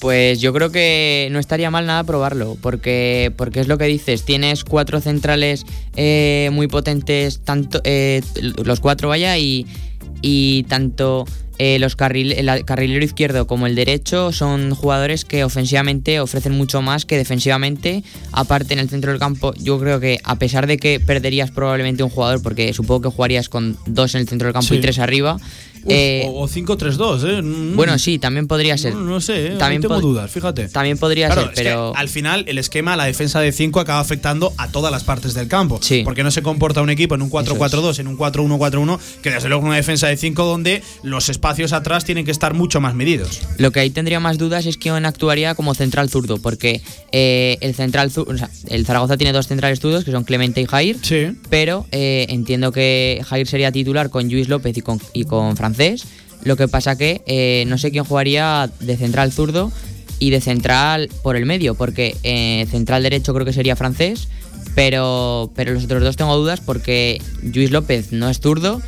Pues 0.00 0.40
yo 0.40 0.52
creo 0.52 0.70
que 0.70 1.28
no 1.32 1.38
estaría 1.38 1.70
mal 1.70 1.86
nada 1.86 2.04
probarlo, 2.04 2.56
porque, 2.60 3.32
porque 3.36 3.60
es 3.60 3.68
lo 3.68 3.78
que 3.78 3.84
dices, 3.86 4.24
tienes 4.24 4.64
cuatro 4.64 5.00
centrales 5.00 5.64
eh, 5.96 6.50
muy 6.52 6.68
potentes, 6.68 7.40
tanto 7.42 7.82
los 8.62 8.80
cuatro 8.80 9.08
vaya, 9.08 9.36
y, 9.38 9.66
y 10.22 10.64
tanto 10.64 11.26
eh, 11.62 11.78
los 11.78 11.94
carril, 11.94 12.32
el 12.32 12.64
carrilero 12.64 13.04
izquierdo 13.04 13.46
como 13.46 13.66
el 13.66 13.74
derecho 13.74 14.32
son 14.32 14.74
jugadores 14.74 15.26
que 15.26 15.44
ofensivamente 15.44 16.18
ofrecen 16.18 16.52
mucho 16.52 16.80
más 16.80 17.04
que 17.04 17.18
defensivamente. 17.18 18.02
Aparte 18.32 18.72
en 18.72 18.78
el 18.78 18.88
centro 18.88 19.10
del 19.10 19.20
campo, 19.20 19.52
yo 19.58 19.78
creo 19.78 20.00
que 20.00 20.20
a 20.24 20.36
pesar 20.36 20.66
de 20.66 20.78
que 20.78 21.00
perderías 21.00 21.50
probablemente 21.50 22.02
un 22.02 22.08
jugador, 22.08 22.42
porque 22.42 22.72
supongo 22.72 23.02
que 23.02 23.14
jugarías 23.14 23.50
con 23.50 23.76
dos 23.84 24.14
en 24.14 24.22
el 24.22 24.28
centro 24.28 24.46
del 24.46 24.54
campo 24.54 24.68
Sí. 24.68 24.76
y 24.76 24.80
tres 24.80 24.98
arriba. 24.98 25.36
Eh, 25.86 26.24
o 26.26 26.42
o 26.42 26.48
5-3-2, 26.48 27.24
¿eh? 27.38 27.42
Mm. 27.42 27.76
bueno, 27.76 27.98
sí, 27.98 28.18
también 28.18 28.46
podría 28.46 28.76
ser. 28.78 28.94
No, 28.94 29.00
no 29.02 29.20
sé, 29.20 29.48
¿eh? 29.48 29.56
También 29.58 29.82
tengo 29.82 30.00
dudas, 30.00 30.30
fíjate. 30.30 30.68
También 30.68 30.98
podría 30.98 31.26
Claro, 31.26 31.42
ser, 31.46 31.52
pero. 31.54 31.92
al 31.96 32.08
final 32.08 32.44
el 32.48 32.58
esquema, 32.58 32.96
la 32.96 33.04
defensa 33.04 33.40
de 33.40 33.52
5 33.52 33.80
acaba 33.80 34.00
afectando 34.00 34.52
a 34.56 34.68
todas 34.68 34.90
las 34.92 35.04
partes 35.04 35.34
del 35.34 35.48
campo. 35.48 35.80
Porque 36.04 36.22
no 36.22 36.30
se 36.30 36.42
comporta 36.42 36.82
un 36.82 36.90
equipo 36.90 37.14
en 37.14 37.22
un 37.22 37.30
4-4-2, 37.30 37.98
en 38.00 38.08
un 38.08 38.16
4-1-4-1, 38.18 38.98
que 39.22 39.30
desde 39.30 39.48
luego 39.48 39.64
una 39.66 39.76
defensa 39.76 40.06
de 40.08 40.16
5 40.16 40.44
donde 40.44 40.82
los 41.02 41.28
espacios 41.28 41.72
atrás 41.72 42.04
tienen 42.04 42.24
que 42.24 42.30
estar 42.30 42.54
mucho 42.54 42.80
más 42.80 42.94
medidos. 42.94 43.40
Lo 43.58 43.70
que 43.70 43.80
ahí 43.80 43.90
tendría 43.90 44.20
más 44.20 44.38
dudas 44.38 44.66
es 44.66 44.76
quién 44.76 45.04
actuaría 45.06 45.54
como 45.54 45.74
central 45.74 46.10
zurdo, 46.10 46.38
porque 46.38 46.80
eh, 47.12 47.58
el 47.60 47.74
central 47.74 48.10
o 48.14 48.36
sea, 48.36 48.50
el 48.68 48.86
Zaragoza 48.86 49.16
tiene 49.16 49.32
dos 49.32 49.46
centrales 49.46 49.80
zurdos, 49.80 50.04
que 50.04 50.10
son 50.12 50.24
Clemente 50.24 50.60
y 50.60 50.66
Jair. 50.66 50.96
Pero 51.48 51.86
eh, 51.92 52.26
entiendo 52.28 52.72
que 52.72 53.22
Jair 53.26 53.46
sería 53.46 53.72
titular 53.72 54.10
con 54.10 54.28
Luis 54.30 54.48
López 54.48 54.76
y 54.76 54.80
con, 54.80 55.00
y 55.12 55.24
con 55.24 55.56
Francés. 55.74 56.04
Lo 56.44 56.56
que 56.56 56.68
pasa 56.68 56.96
que 56.96 57.22
eh, 57.26 57.64
no 57.66 57.76
sé 57.78 57.90
quién 57.90 58.04
jugaría 58.04 58.70
de 58.80 58.96
central 58.96 59.30
zurdo 59.32 59.70
y 60.18 60.30
de 60.30 60.40
central 60.40 61.08
por 61.22 61.36
el 61.36 61.44
medio, 61.46 61.74
porque 61.74 62.16
eh, 62.22 62.66
central 62.70 63.02
derecho 63.02 63.34
creo 63.34 63.44
que 63.44 63.52
sería 63.52 63.76
francés, 63.76 64.28
pero, 64.74 65.50
pero 65.54 65.72
los 65.72 65.84
otros 65.84 66.02
dos 66.02 66.16
tengo 66.16 66.36
dudas 66.36 66.60
porque 66.60 67.20
Luis 67.42 67.70
López 67.70 68.12
no 68.12 68.28
es 68.30 68.40
zurdo, 68.40 68.80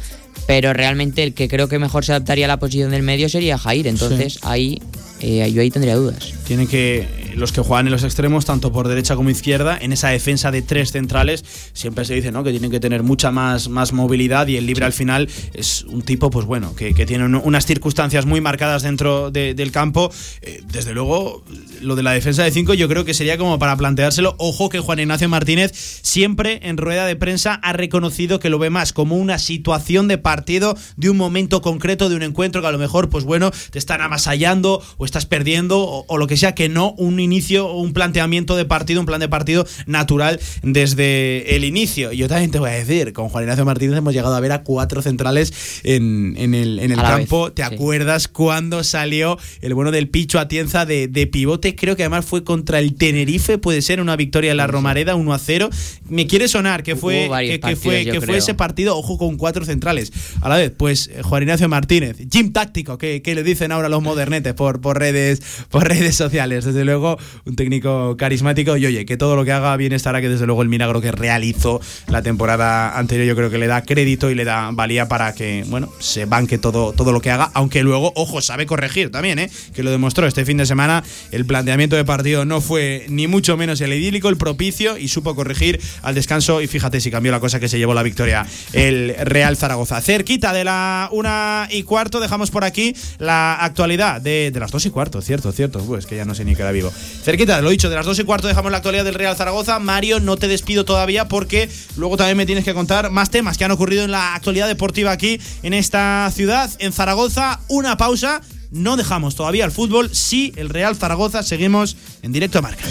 pero 0.46 0.72
realmente 0.72 1.22
el 1.22 1.34
que 1.34 1.48
creo 1.48 1.68
que 1.68 1.78
mejor 1.78 2.04
se 2.04 2.12
adaptaría 2.12 2.46
a 2.46 2.48
la 2.48 2.58
posición 2.58 2.90
del 2.90 3.02
medio 3.02 3.28
sería 3.28 3.58
Jair, 3.58 3.86
entonces 3.86 4.34
Sí. 4.34 4.38
ahí 4.42 4.82
eh, 5.20 5.50
yo 5.52 5.62
ahí 5.62 5.70
tendría 5.70 5.94
dudas. 5.96 6.32
Tienen 6.46 6.66
que, 6.66 7.06
los 7.36 7.52
que 7.52 7.60
juegan 7.60 7.86
en 7.86 7.92
los 7.92 8.04
extremos, 8.04 8.44
tanto 8.44 8.72
por 8.72 8.88
derecha 8.88 9.16
como 9.16 9.30
izquierda, 9.30 9.78
en 9.80 9.92
esa 9.92 10.08
defensa 10.08 10.50
de 10.50 10.62
tres 10.62 10.92
centrales, 10.92 11.44
siempre 11.72 12.04
se 12.04 12.14
dice 12.14 12.32
¿no? 12.32 12.42
que 12.44 12.50
tienen 12.50 12.70
que 12.70 12.80
tener 12.80 13.02
mucha 13.02 13.30
más, 13.30 13.68
más 13.68 13.92
movilidad 13.92 14.46
y 14.48 14.56
el 14.56 14.66
libre 14.66 14.84
al 14.84 14.92
final 14.92 15.28
es 15.54 15.84
un 15.84 16.02
tipo, 16.02 16.30
pues 16.30 16.46
bueno, 16.46 16.74
que, 16.74 16.94
que 16.94 17.06
tiene 17.06 17.24
un- 17.24 17.34
unas 17.36 17.66
circunstancias 17.66 18.26
muy 18.26 18.40
marcadas 18.40 18.82
dentro 18.82 19.30
de- 19.30 19.54
del 19.54 19.72
campo. 19.72 20.10
Eh, 20.42 20.62
desde 20.72 20.92
luego, 20.94 21.42
lo 21.80 21.96
de 21.96 22.02
la 22.02 22.12
defensa 22.12 22.42
de 22.44 22.50
cinco 22.50 22.74
yo 22.74 22.88
creo 22.88 23.04
que 23.04 23.14
sería 23.14 23.38
como 23.38 23.58
para 23.58 23.76
planteárselo. 23.76 24.34
Ojo 24.38 24.68
que 24.68 24.80
Juan 24.80 24.98
Ignacio 25.00 25.28
Martínez 25.28 25.72
siempre 26.02 26.60
en 26.62 26.76
rueda 26.76 27.06
de 27.06 27.16
prensa 27.16 27.54
ha 27.54 27.72
reconocido 27.72 28.38
que 28.40 28.50
lo 28.50 28.58
ve 28.58 28.70
más 28.70 28.92
como 28.92 29.16
una 29.16 29.38
situación 29.38 30.08
de 30.08 30.18
partido, 30.18 30.76
de 30.96 31.10
un 31.10 31.16
momento 31.16 31.62
concreto, 31.62 32.08
de 32.08 32.16
un 32.16 32.22
encuentro 32.22 32.60
que 32.62 32.68
a 32.68 32.72
lo 32.72 32.78
mejor, 32.78 33.08
pues 33.08 33.24
bueno, 33.24 33.50
te 33.70 33.78
están 33.78 34.00
avasallando 34.00 34.82
o 34.96 35.04
estás 35.04 35.26
perdiendo 35.26 35.78
o, 35.80 36.04
o 36.08 36.18
lo 36.18 36.26
que 36.26 36.36
sea, 36.36 36.54
que 36.54 36.68
no 36.68 36.92
un 36.92 37.20
inicio 37.22 37.72
un 37.72 37.92
planteamiento 37.92 38.56
de 38.56 38.64
partido, 38.64 39.00
un 39.00 39.06
plan 39.06 39.20
de 39.20 39.28
partido 39.28 39.66
natural 39.86 40.40
desde 40.62 41.56
el 41.56 41.64
inicio. 41.64 42.12
Y 42.12 42.18
yo 42.18 42.28
también 42.28 42.50
te 42.50 42.58
voy 42.58 42.70
a 42.70 42.74
decir, 42.74 43.12
con 43.12 43.28
Juan 43.28 43.44
Ignacio 43.44 43.64
Martínez 43.64 43.96
hemos 43.96 44.12
llegado 44.12 44.34
a 44.34 44.40
ver 44.40 44.52
a 44.52 44.62
cuatro 44.62 45.02
centrales 45.02 45.80
en, 45.84 46.34
en 46.36 46.54
el, 46.54 46.78
en 46.78 46.92
el 46.92 47.00
campo. 47.00 47.46
vez, 47.46 47.54
¿Te 47.54 47.64
sí. 47.64 47.74
acuerdas 47.74 48.28
cuando 48.28 48.84
salió 48.84 49.38
el 49.60 49.74
bueno 49.74 49.90
del 49.90 50.08
Picho 50.08 50.38
Atienza 50.38 50.84
de, 50.84 51.08
de 51.08 51.26
pivote? 51.26 51.74
Creo 51.74 51.96
que 51.96 52.02
además 52.02 52.24
fue 52.24 52.44
contra 52.44 52.78
el 52.78 52.94
Tenerife, 52.94 53.58
puede 53.58 53.82
ser 53.82 54.00
una 54.00 54.16
victoria 54.16 54.50
en 54.50 54.56
la 54.56 54.66
Romareda 54.66 55.14
1 55.14 55.32
a 55.32 55.38
0. 55.38 55.70
Me 56.08 56.26
quiere 56.26 56.48
sonar 56.48 56.82
que 56.82 56.96
fue, 56.96 57.30
que, 57.40 57.60
que 57.60 57.76
fue, 57.76 57.94
partidos, 57.96 58.18
que 58.20 58.26
fue 58.26 58.36
ese 58.36 58.54
partido, 58.54 58.96
ojo, 58.96 59.18
con 59.18 59.36
cuatro 59.36 59.64
centrales. 59.64 60.12
A 60.40 60.48
la 60.48 60.56
vez, 60.56 60.72
pues 60.76 61.10
Juan 61.22 61.42
Ignacio 61.42 61.68
Martínez, 61.68 62.16
Jim 62.30 62.52
Táctico, 62.52 62.98
que, 62.98 63.22
que 63.22 63.34
le 63.34 63.42
dicen 63.42 63.72
ahora 63.72 63.88
los 63.88 64.02
modernetes 64.02 64.54
por, 64.54 64.80
por, 64.80 64.98
redes, 64.98 65.42
por 65.70 65.88
redes 65.88 66.16
sociales. 66.16 66.64
Desde 66.64 66.84
luego, 66.84 67.11
un 67.44 67.56
técnico 67.56 68.16
carismático 68.16 68.76
y 68.76 68.86
oye, 68.86 69.04
que 69.06 69.16
todo 69.16 69.36
lo 69.36 69.44
que 69.44 69.52
haga 69.52 69.76
bien 69.76 69.92
estará, 69.92 70.20
que 70.20 70.28
desde 70.28 70.46
luego 70.46 70.62
el 70.62 70.68
milagro 70.68 71.00
que 71.00 71.12
realizó 71.12 71.80
la 72.08 72.22
temporada 72.22 72.98
anterior 72.98 73.26
yo 73.26 73.36
creo 73.36 73.50
que 73.50 73.58
le 73.58 73.66
da 73.66 73.82
crédito 73.82 74.30
y 74.30 74.34
le 74.34 74.44
da 74.44 74.70
valía 74.72 75.08
para 75.08 75.34
que, 75.34 75.64
bueno, 75.68 75.92
se 75.98 76.24
banque 76.24 76.58
todo, 76.58 76.92
todo 76.92 77.12
lo 77.12 77.20
que 77.20 77.30
haga, 77.30 77.50
aunque 77.54 77.82
luego, 77.82 78.12
ojo, 78.16 78.40
sabe 78.40 78.66
corregir 78.66 79.10
también, 79.10 79.38
¿eh? 79.38 79.50
que 79.74 79.82
lo 79.82 79.90
demostró 79.90 80.26
este 80.26 80.44
fin 80.44 80.56
de 80.56 80.66
semana, 80.66 81.02
el 81.30 81.46
planteamiento 81.46 81.96
de 81.96 82.04
partido 82.04 82.44
no 82.44 82.60
fue 82.60 83.06
ni 83.08 83.26
mucho 83.26 83.56
menos 83.56 83.80
el 83.80 83.92
idílico, 83.92 84.28
el 84.28 84.36
propicio 84.36 84.98
y 84.98 85.08
supo 85.08 85.34
corregir 85.34 85.80
al 86.02 86.14
descanso 86.14 86.60
y 86.60 86.66
fíjate 86.66 87.00
si 87.00 87.10
cambió 87.10 87.32
la 87.32 87.40
cosa 87.40 87.60
que 87.60 87.68
se 87.68 87.78
llevó 87.78 87.94
la 87.94 88.02
victoria 88.02 88.46
el 88.72 89.14
Real 89.20 89.56
Zaragoza. 89.56 90.00
Cerquita 90.00 90.52
de 90.52 90.64
la 90.64 91.08
una 91.12 91.68
y 91.70 91.82
cuarto 91.82 92.20
dejamos 92.20 92.50
por 92.50 92.64
aquí 92.64 92.94
la 93.18 93.54
actualidad 93.54 94.20
de, 94.20 94.50
de 94.50 94.60
las 94.60 94.70
dos 94.70 94.86
y 94.86 94.90
cuarto, 94.90 95.20
cierto, 95.20 95.52
cierto, 95.52 95.80
pues 95.80 96.06
que 96.06 96.16
ya 96.16 96.24
no 96.24 96.34
sé 96.34 96.44
ni 96.44 96.54
qué 96.54 96.62
era 96.62 96.72
vivo. 96.72 96.92
Cerquita, 97.22 97.60
lo 97.60 97.70
dicho, 97.70 97.88
de 97.88 97.96
las 97.96 98.04
dos 98.04 98.18
y 98.18 98.24
cuarto 98.24 98.48
dejamos 98.48 98.72
la 98.72 98.78
actualidad 98.78 99.04
del 99.04 99.14
Real 99.14 99.36
Zaragoza. 99.36 99.78
Mario, 99.78 100.18
no 100.18 100.36
te 100.36 100.48
despido 100.48 100.84
todavía 100.84 101.28
porque 101.28 101.68
luego 101.96 102.16
también 102.16 102.36
me 102.36 102.46
tienes 102.46 102.64
que 102.64 102.74
contar 102.74 103.10
más 103.10 103.30
temas 103.30 103.56
que 103.56 103.64
han 103.64 103.70
ocurrido 103.70 104.02
en 104.02 104.10
la 104.10 104.34
actualidad 104.34 104.66
deportiva 104.66 105.12
aquí 105.12 105.40
en 105.62 105.72
esta 105.72 106.30
ciudad, 106.34 106.70
en 106.78 106.92
Zaragoza. 106.92 107.60
Una 107.68 107.96
pausa. 107.96 108.40
No 108.72 108.96
dejamos 108.96 109.36
todavía 109.36 109.64
el 109.66 109.70
fútbol. 109.70 110.10
Sí, 110.14 110.52
el 110.56 110.70
Real 110.70 110.96
Zaragoza. 110.96 111.42
Seguimos 111.42 111.96
en 112.22 112.32
directo 112.32 112.58
a 112.58 112.62
marca. 112.62 112.84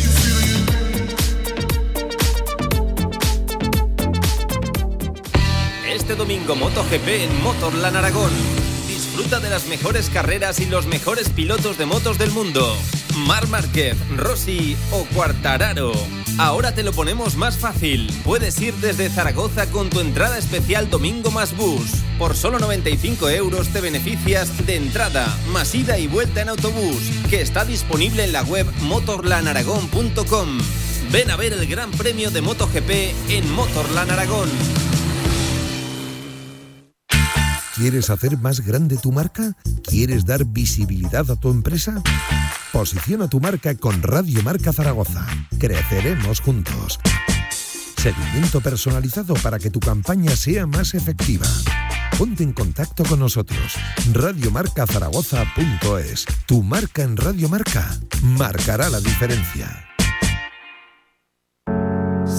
Este 5.93 6.15
domingo 6.15 6.55
MotoGP 6.55 7.07
en 7.07 7.43
Motorland 7.43 7.97
Aragón. 7.97 8.31
Disfruta 8.87 9.39
de 9.39 9.49
las 9.49 9.67
mejores 9.67 10.09
carreras 10.09 10.59
y 10.59 10.67
los 10.67 10.85
mejores 10.85 11.29
pilotos 11.29 11.77
de 11.77 11.85
motos 11.85 12.17
del 12.17 12.31
mundo. 12.31 12.77
Mar 13.15 13.47
Márquez, 13.47 13.97
Rossi 14.15 14.75
o 14.91 15.05
Quartararo. 15.13 15.91
Ahora 16.37 16.73
te 16.73 16.83
lo 16.83 16.93
ponemos 16.93 17.35
más 17.35 17.57
fácil. 17.57 18.11
Puedes 18.23 18.59
ir 18.61 18.73
desde 18.75 19.09
Zaragoza 19.09 19.69
con 19.69 19.89
tu 19.89 19.99
entrada 19.99 20.37
especial 20.37 20.89
Domingo 20.89 21.31
más 21.31 21.55
Bus. 21.55 22.03
Por 22.17 22.35
solo 22.35 22.59
95 22.59 23.29
euros 23.29 23.69
te 23.69 23.81
beneficias 23.81 24.65
de 24.65 24.75
entrada, 24.75 25.37
más 25.51 25.75
ida 25.75 25.97
y 25.97 26.07
vuelta 26.07 26.41
en 26.41 26.49
autobús, 26.49 27.11
que 27.29 27.41
está 27.41 27.65
disponible 27.65 28.23
en 28.23 28.31
la 28.31 28.43
web 28.43 28.65
motorlanaragón.com. 28.81 30.59
Ven 31.11 31.29
a 31.29 31.35
ver 31.35 31.53
el 31.53 31.67
Gran 31.67 31.91
Premio 31.91 32.31
de 32.31 32.41
MotoGP 32.41 32.89
en 33.29 33.51
Motorland 33.53 34.11
Aragón. 34.11 34.49
¿Quieres 37.75 38.09
hacer 38.09 38.37
más 38.37 38.61
grande 38.61 38.97
tu 38.97 39.13
marca? 39.13 39.55
¿Quieres 39.83 40.25
dar 40.25 40.43
visibilidad 40.45 41.29
a 41.31 41.37
tu 41.37 41.49
empresa? 41.49 42.03
Posiciona 42.73 43.29
tu 43.29 43.39
marca 43.39 43.73
con 43.75 44.03
Radio 44.03 44.43
Marca 44.43 44.73
Zaragoza. 44.73 45.25
Creceremos 45.57 46.41
juntos. 46.41 46.99
Seguimiento 47.97 48.59
personalizado 48.61 49.33
para 49.35 49.59
que 49.59 49.69
tu 49.69 49.79
campaña 49.79 50.35
sea 50.35 50.67
más 50.67 50.95
efectiva. 50.95 51.47
Ponte 52.17 52.43
en 52.43 52.51
contacto 52.51 53.05
con 53.05 53.19
nosotros. 53.19 53.77
Radiomarcazaragoza.es. 54.11 56.25
Tu 56.45 56.61
marca 56.63 57.03
en 57.03 57.15
Radio 57.15 57.47
Marca 57.47 57.97
marcará 58.21 58.89
la 58.89 58.99
diferencia. 58.99 59.90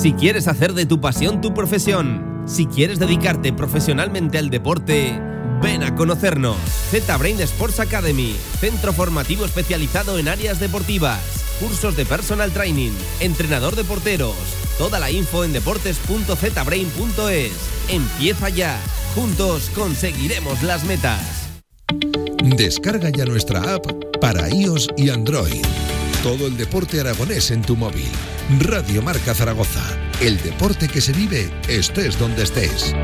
Si 0.03 0.13
quieres 0.15 0.49
hacer 0.49 0.75
de 0.75 0.85
tu 0.85 1.01
pasión 1.01 1.41
tu 1.41 1.55
profesión, 1.55 2.43
si 2.45 2.67
quieres 2.67 2.99
dedicarte 2.99 3.53
profesionalmente 3.53 4.37
al 4.37 4.51
deporte, 4.51 5.17
ven 5.63 5.85
a 5.85 5.95
conocernos. 5.95 6.57
Z-Brain 6.91 7.41
Sports 7.43 7.79
Academy, 7.79 8.35
centro 8.59 8.93
formativo 8.93 9.45
especializado 9.45 10.19
en 10.19 10.27
áreas 10.27 10.59
deportivas, 10.59 11.21
cursos 11.61 11.97
de 11.97 12.05
personal 12.05 12.51
training, 12.51 12.91
entrenador 13.21 13.77
de 13.77 13.85
porteros. 13.85 14.35
Toda 14.77 14.99
la 14.99 15.13
info 15.13 15.45
en 15.45 15.53
deportes.zbrain.es. 15.53 17.53
Empieza 17.89 18.49
ya. 18.49 18.77
Juntos 19.15 19.71
conseguiremos 19.73 20.65
las 20.65 20.83
metas. 20.83 21.49
Descarga 22.43 23.11
ya 23.11 23.25
nuestra 23.25 23.75
app 23.75 23.87
para 24.21 24.53
iOS 24.53 24.89
y 24.97 25.11
Android. 25.11 25.63
Todo 26.23 26.47
el 26.47 26.57
deporte 26.57 27.01
aragonés 27.01 27.51
en 27.51 27.63
tu 27.63 27.75
móvil. 27.75 28.07
Radio 28.61 29.03
Marca 29.03 29.35
Zaragoza. 29.35 29.83
El 30.21 30.41
deporte 30.41 30.87
que 30.87 31.01
se 31.01 31.13
vive 31.13 31.51
estés 31.69 32.17
donde 32.17 32.45
estés. 32.45 32.95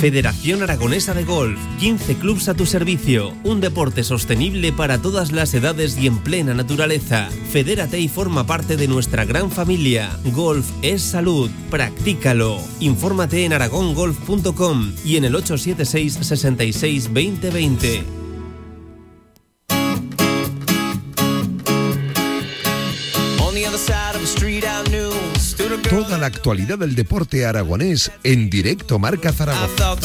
Federación 0.00 0.64
Aragonesa 0.64 1.14
de 1.14 1.24
Golf, 1.24 1.58
15 1.78 2.16
clubs 2.16 2.48
a 2.48 2.54
tu 2.54 2.66
servicio, 2.66 3.34
un 3.44 3.60
deporte 3.60 4.02
sostenible 4.02 4.72
para 4.72 4.98
todas 5.00 5.30
las 5.30 5.54
edades 5.54 5.96
y 5.96 6.08
en 6.08 6.18
plena 6.18 6.54
naturaleza. 6.54 7.28
Fedérate 7.52 8.00
y 8.00 8.08
forma 8.08 8.46
parte 8.46 8.76
de 8.76 8.88
nuestra 8.88 9.24
gran 9.24 9.52
familia. 9.52 10.10
Golf 10.34 10.68
es 10.82 11.02
salud, 11.02 11.50
practícalo. 11.70 12.58
Infórmate 12.80 13.44
en 13.44 13.52
aragongolf.com 13.52 14.92
y 15.04 15.18
en 15.18 15.24
el 15.24 15.36
876 15.36 16.18
66 16.20 17.04
2020. 17.14 18.15
Toda 25.82 26.18
la 26.18 26.26
actualidad 26.26 26.78
del 26.78 26.94
deporte 26.94 27.46
aragonés 27.46 28.10
en 28.24 28.50
directo 28.50 28.98
Marca 28.98 29.32
Zaragoza. 29.32 29.96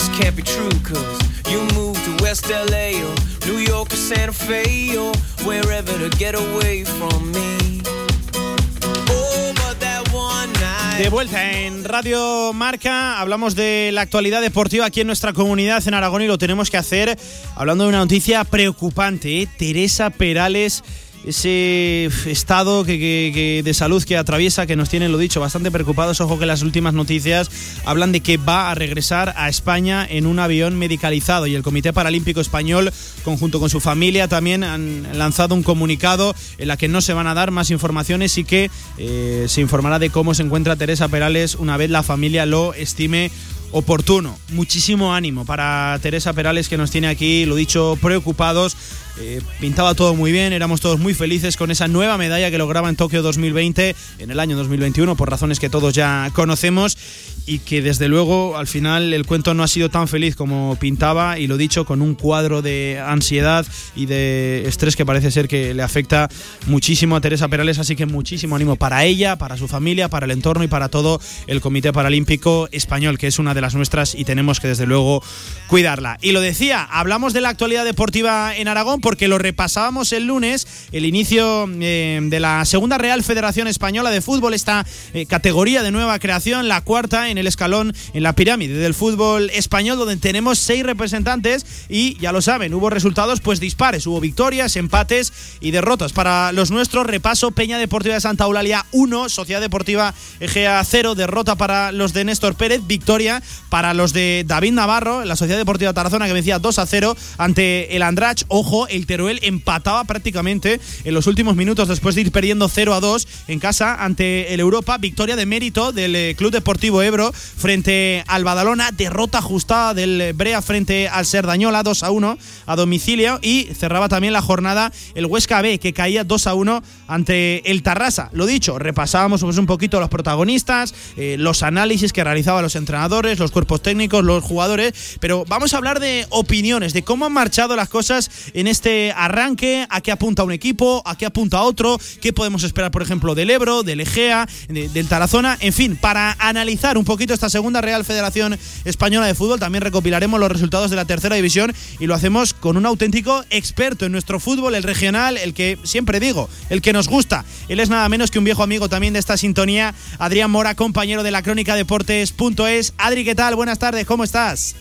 De 10.98 11.10
vuelta 11.10 11.52
en 11.60 11.84
Radio 11.84 12.54
Marca, 12.54 13.20
hablamos 13.20 13.56
de 13.56 13.90
la 13.92 14.02
actualidad 14.02 14.40
deportiva 14.40 14.86
aquí 14.86 15.02
en 15.02 15.08
nuestra 15.08 15.34
comunidad 15.34 15.82
en 15.88 15.96
Aragón 15.96 16.22
y 16.22 16.28
lo 16.28 16.38
tenemos 16.38 16.70
que 16.70 16.78
hacer 16.78 17.18
hablando 17.56 17.86
de 17.86 17.90
una 17.90 17.98
noticia 17.98 18.44
preocupante. 18.44 19.42
¿eh? 19.42 19.48
Teresa 19.58 20.12
Perales, 20.12 20.84
ese 21.26 22.06
estado 22.26 22.84
que, 22.84 22.98
que- 22.98 23.62
de 23.64 23.74
salud 23.74 24.04
que 24.04 24.18
atraviesa, 24.18 24.66
que 24.66 24.76
nos 24.76 24.90
tienen, 24.90 25.12
lo 25.12 25.18
dicho, 25.18 25.40
bastante 25.40 25.72
preocupados. 25.72 26.20
Ojo 26.22 26.40
que 26.40 26.46
las 26.46 26.62
últimas 26.62 26.94
noticias 26.94 27.50
hablan 27.86 28.12
de 28.12 28.22
que 28.22 28.38
va 28.38 28.72
a 28.72 28.76
regresar 28.76 29.34
a 29.38 29.50
España 29.50 30.06
en 30.10 30.26
un 30.26 30.40
avión 30.40 30.78
medicalizado 30.80 31.48
y 31.48 31.56
el 31.56 31.64
Comité 31.64 31.94
Paralímpico 31.94 32.42
Español, 32.42 32.92
conjunto 33.24 33.60
con 33.60 33.70
su 33.70 33.80
familia, 33.80 34.28
también 34.28 34.64
han 34.64 35.18
lanzado 35.18 35.56
un 35.56 35.64
comunicado 35.64 36.34
en 36.58 36.68
la 36.68 36.78
que 36.78 36.88
no 36.88 37.02
se 37.02 37.14
van 37.14 37.28
a 37.28 37.34
dar 37.34 37.52
más 37.52 37.70
informaciones 37.72 38.38
y 38.38 38.44
que 38.44 38.70
eh, 38.98 39.46
se 39.48 39.62
informará 39.62 40.00
de 40.00 40.10
cómo 40.10 40.34
se 40.34 40.44
encuentra 40.44 40.76
Teresa 40.76 41.08
Perales 41.08 41.56
una 41.56 41.78
vez 41.78 41.90
la 41.90 42.04
familia 42.04 42.46
lo 42.46 42.74
estime 42.74 43.32
oportuno. 43.74 44.38
Muchísimo 44.50 45.14
ánimo 45.16 45.46
para 45.46 45.98
Teresa 46.02 46.34
Perales 46.34 46.68
que 46.68 46.78
nos 46.78 46.92
tiene 46.92 47.08
aquí, 47.08 47.46
lo 47.46 47.56
dicho, 47.56 47.98
preocupados. 48.02 48.76
Eh, 49.20 49.42
pintaba 49.60 49.94
todo 49.94 50.16
muy 50.16 50.32
bien, 50.32 50.54
éramos 50.54 50.82
todos 50.82 51.00
muy 51.00 51.14
felices 51.14 51.58
con 51.58 51.70
esa 51.70 51.88
nueva 51.88 52.18
medalla 52.18 52.50
que 52.50 52.58
lograba 52.58 52.90
en 52.90 52.96
Tokio 52.96 53.22
2020, 53.22 53.96
en 54.20 54.32
el 54.32 54.40
año 54.40 54.56
2021, 54.56 55.16
por 55.16 55.30
razones 55.30 55.60
que 55.60 55.70
todos 55.70 55.94
ya 55.94 56.32
conocemos, 56.34 56.98
y 57.46 57.60
que 57.60 57.82
desde 57.82 58.08
luego 58.08 58.58
al 58.58 58.68
final 58.68 59.14
el 59.14 59.26
cuento 59.26 59.54
no 59.54 59.64
ha 59.64 59.68
sido 59.68 59.90
tan 59.90 60.08
feliz 60.08 60.36
como 60.36 60.78
pintaba, 60.80 61.40
y 61.40 61.48
lo 61.48 61.58
dicho, 61.58 61.86
con 61.86 62.02
un 62.02 62.16
cuadro 62.16 62.62
de 62.62 63.02
ansiedad 63.06 63.66
y 63.96 64.06
de 64.06 64.64
estrés 64.68 64.96
que 64.96 65.06
parece 65.06 65.32
ser 65.32 65.48
que 65.48 65.74
le 65.74 65.84
afecta 65.84 66.30
muchísimo 66.68 67.16
a 67.16 67.22
Teresa 67.22 67.48
Perales, 67.48 67.80
así 67.80 67.96
que 67.96 68.06
muchísimo 68.06 68.56
ánimo 68.56 68.76
para 68.76 69.04
ella, 69.04 69.38
para 69.38 69.58
su 69.58 69.68
familia, 69.68 70.08
para 70.08 70.26
el 70.26 70.32
entorno 70.32 70.64
y 70.64 70.68
para 70.68 70.90
todo 70.90 71.20
el 71.48 71.62
Comité 71.62 71.92
Paralímpico 71.92 72.70
Español, 72.72 73.18
que 73.18 73.28
es 73.28 73.40
una 73.40 73.54
de 73.54 73.62
las 73.62 73.76
nuestras 73.76 74.16
y 74.16 74.24
tenemos 74.24 74.60
que 74.60 74.70
desde 74.70 74.86
luego 74.86 75.24
cuidarla. 75.68 76.18
Y 76.22 76.32
lo 76.32 76.42
decía, 76.42 76.84
hablamos 76.84 77.34
de 77.34 77.42
la 77.42 77.50
actualidad 77.50 77.86
deportiva 77.86 78.56
en 78.56 78.68
Aragón 78.68 79.01
porque 79.02 79.28
lo 79.28 79.38
repasábamos 79.38 80.12
el 80.14 80.28
lunes, 80.28 80.68
el 80.92 81.06
inicio 81.06 81.70
eh, 81.80 82.20
de 82.22 82.40
la 82.40 82.64
segunda 82.66 82.98
Real 82.98 83.24
Federación 83.24 83.68
Española 83.68 84.12
de 84.12 84.22
Fútbol, 84.22 84.54
esta 84.54 84.86
eh, 85.14 85.26
categoría 85.26 85.84
de 85.84 85.92
nueva 85.92 86.20
creación, 86.20 86.68
la 86.68 86.82
cuarta 86.82 87.30
en 87.30 87.38
el 87.38 87.48
escalón, 87.48 87.94
en 88.14 88.24
la 88.24 88.34
pirámide 88.34 88.76
del 88.76 88.94
fútbol 88.94 89.50
español, 89.50 89.98
donde 89.98 90.16
tenemos 90.18 90.60
seis 90.60 90.84
representantes 90.84 91.66
y 91.90 92.18
ya 92.20 92.32
lo 92.32 92.42
saben, 92.42 92.74
hubo 92.74 92.90
resultados 92.90 93.42
pues 93.42 93.60
dispares, 93.60 94.08
hubo 94.08 94.20
victorias, 94.20 94.76
empates 94.76 95.34
y 95.60 95.72
derrotas. 95.72 96.14
Para 96.14 96.52
los 96.52 96.72
nuestros, 96.72 97.08
repaso 97.08 97.52
Peña 97.52 97.78
Deportiva 97.78 98.16
de 98.16 98.22
Santa 98.22 98.46
Eulalia 98.46 98.86
1, 98.92 99.30
Sociedad 99.30 99.62
Deportiva 99.62 100.14
Egea 100.40 100.84
0, 100.84 101.16
derrota 101.16 101.56
para 101.56 101.92
los 101.92 102.14
de 102.14 102.26
Néstor 102.26 102.56
Pérez, 102.56 102.82
victoria 102.86 103.42
para 103.70 103.94
los 103.94 104.14
de 104.14 104.44
David 104.46 104.74
Navarro, 104.74 105.26
la 105.26 105.36
Sociedad 105.36 105.60
Deportiva 105.60 105.94
Tarazona 105.94 106.28
que 106.28 106.34
vencía 106.34 106.60
2 106.60 106.80
a 106.80 106.86
0 106.86 107.18
ante 107.38 107.96
el 107.96 108.04
Andrach. 108.04 108.44
Ojo, 108.48 108.88
el 108.92 109.06
Teruel 109.06 109.40
empataba 109.42 110.04
prácticamente 110.04 110.80
en 111.04 111.14
los 111.14 111.28
últimos 111.28 111.56
minutos 111.56 111.88
después 111.88 112.16
de 112.16 112.22
ir 112.22 112.32
perdiendo 112.32 112.70
0 112.70 112.94
a 112.94 113.00
2 113.00 113.28
en 113.48 113.60
casa 113.60 114.04
ante 114.04 114.54
el 114.54 114.60
Europa. 114.60 114.98
Victoria 114.98 115.36
de 115.36 115.46
mérito 115.46 115.92
del 115.92 116.16
eh, 116.16 116.36
Club 116.38 116.52
Deportivo 116.52 117.02
Ebro 117.02 117.32
frente 117.34 118.24
al 118.28 118.44
Badalona. 118.44 118.92
Derrota 118.92 119.40
ajustada 119.40 119.94
del 119.94 120.34
Brea 120.34 120.62
frente 120.62 121.08
al 121.08 121.26
Serdañola 121.26 121.84
2 121.84 122.04
a 122.04 122.12
1 122.12 122.38
a 122.66 122.76
domicilio. 122.76 123.40
Y 123.42 123.70
cerraba 123.74 124.10
también 124.10 124.34
la 124.34 124.42
jornada 124.42 124.92
el 125.16 125.26
Huesca 125.26 125.62
B 125.62 125.80
que 125.80 125.94
caía 125.94 126.24
2 126.24 126.48
a 126.48 126.54
1 126.54 126.84
ante 127.08 127.72
el 127.72 127.84
Tarrasa. 127.84 128.30
Lo 128.34 128.46
dicho, 128.46 128.80
repasábamos 128.80 129.42
pues, 129.42 129.58
un 129.58 129.66
poquito 129.66 130.00
los 130.00 130.10
protagonistas, 130.10 130.94
eh, 131.18 131.36
los 131.38 131.64
análisis 131.64 132.14
que 132.14 132.24
realizaban 132.24 132.64
los 132.64 132.76
entrenadores, 132.76 133.40
los 133.40 133.52
cuerpos 133.52 133.82
técnicos, 133.82 134.24
los 134.24 134.44
jugadores. 134.44 134.94
Pero 135.20 135.46
vamos 135.48 135.74
a 135.74 135.78
hablar 135.78 136.00
de 136.00 136.26
opiniones, 136.30 136.94
de 136.94 137.04
cómo 137.04 137.26
han 137.26 137.34
marchado 137.34 137.76
las 137.76 137.90
cosas 137.90 138.30
en 138.54 138.68
este 138.68 138.81
arranque, 139.16 139.86
a 139.90 140.02
qué 140.02 140.12
apunta 140.12 140.44
un 140.44 140.52
equipo, 140.52 141.02
a 141.06 141.18
qué 141.18 141.26
apunta 141.26 141.62
otro, 141.62 142.00
qué 142.22 142.34
podemos 142.34 142.64
esperar, 142.64 142.92
por 142.92 143.02
ejemplo, 143.02 143.36
del 143.36 143.50
Ebro, 143.50 143.84
del 143.84 144.02
Egea, 144.02 144.48
del 144.68 145.08
Tarazona, 145.08 145.58
en 145.60 145.74
fin, 145.74 145.96
para 145.96 146.36
analizar 146.40 146.98
un 146.98 147.06
poquito 147.06 147.34
esta 147.34 147.50
segunda 147.50 147.82
Real 147.82 148.06
Federación 148.06 148.58
Española 148.86 149.28
de 149.28 149.36
Fútbol, 149.36 149.60
también 149.60 149.84
recopilaremos 149.84 150.40
los 150.40 150.52
resultados 150.52 150.90
de 150.90 150.96
la 150.96 151.06
tercera 151.06 151.36
división 151.36 151.74
y 152.00 152.08
lo 152.08 152.16
hacemos 152.16 152.54
con 152.54 152.78
un 152.78 152.86
auténtico 152.86 153.44
experto 153.50 154.06
en 154.06 154.12
nuestro 154.12 154.40
fútbol, 154.40 154.76
el 154.76 154.84
regional, 154.84 155.38
el 155.38 155.54
que 155.54 155.78
siempre 155.84 156.20
digo, 156.20 156.50
el 156.70 156.82
que 156.82 156.94
nos 156.94 157.08
gusta. 157.08 157.46
Él 157.68 157.80
es 157.80 157.90
nada 157.90 158.08
menos 158.10 158.32
que 158.32 158.40
un 158.40 158.46
viejo 158.46 158.64
amigo 158.64 158.90
también 158.90 159.14
de 159.14 159.20
esta 159.20 159.38
sintonía, 159.38 159.94
Adrián 160.20 160.52
Mora, 160.52 160.76
compañero 160.76 161.24
de 161.24 161.32
la 161.32 161.44
crónica 161.44 161.76
deportes.es. 161.76 162.94
Adri, 162.98 163.24
¿qué 163.24 163.36
tal? 163.36 163.56
Buenas 163.56 163.80
tardes, 163.80 164.06
¿cómo 164.06 164.24
estás? 164.24 164.76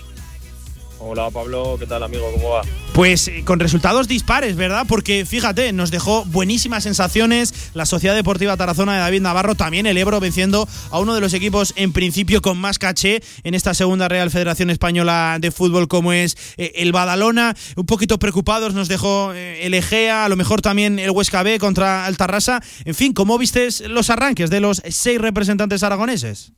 Hola 1.02 1.30
Pablo, 1.30 1.76
¿qué 1.78 1.86
tal 1.86 2.02
amigo? 2.02 2.30
¿Cómo 2.34 2.50
va? 2.50 2.60
Pues 2.92 3.26
eh, 3.28 3.42
con 3.46 3.58
resultados 3.58 4.06
dispares, 4.06 4.54
¿verdad? 4.54 4.84
Porque 4.86 5.24
fíjate, 5.24 5.72
nos 5.72 5.90
dejó 5.90 6.26
buenísimas 6.26 6.82
sensaciones 6.82 7.70
la 7.72 7.86
Sociedad 7.86 8.14
Deportiva 8.14 8.54
Tarazona 8.58 8.92
de 8.92 8.98
David 9.00 9.22
Navarro, 9.22 9.54
también 9.54 9.86
el 9.86 9.96
Ebro 9.96 10.20
venciendo 10.20 10.68
a 10.90 10.98
uno 10.98 11.14
de 11.14 11.22
los 11.22 11.32
equipos 11.32 11.72
en 11.76 11.94
principio 11.94 12.42
con 12.42 12.58
más 12.58 12.78
caché 12.78 13.22
en 13.44 13.54
esta 13.54 13.72
segunda 13.72 14.08
Real 14.08 14.30
Federación 14.30 14.68
Española 14.68 15.38
de 15.40 15.50
Fútbol 15.50 15.88
como 15.88 16.12
es 16.12 16.36
eh, 16.58 16.72
el 16.74 16.92
Badalona. 16.92 17.56
Un 17.76 17.86
poquito 17.86 18.18
preocupados 18.18 18.74
nos 18.74 18.88
dejó 18.88 19.32
eh, 19.32 19.64
el 19.64 19.72
Egea, 19.72 20.26
a 20.26 20.28
lo 20.28 20.36
mejor 20.36 20.60
también 20.60 20.98
el 20.98 21.12
Huesca 21.12 21.42
B 21.42 21.58
contra 21.58 22.06
el 22.08 22.18
Tarrasa. 22.18 22.60
En 22.84 22.94
fin, 22.94 23.14
¿cómo 23.14 23.38
vistes 23.38 23.80
los 23.88 24.10
arranques 24.10 24.50
de 24.50 24.60
los 24.60 24.82
seis 24.86 25.18
representantes 25.18 25.82
aragoneses? 25.82 26.52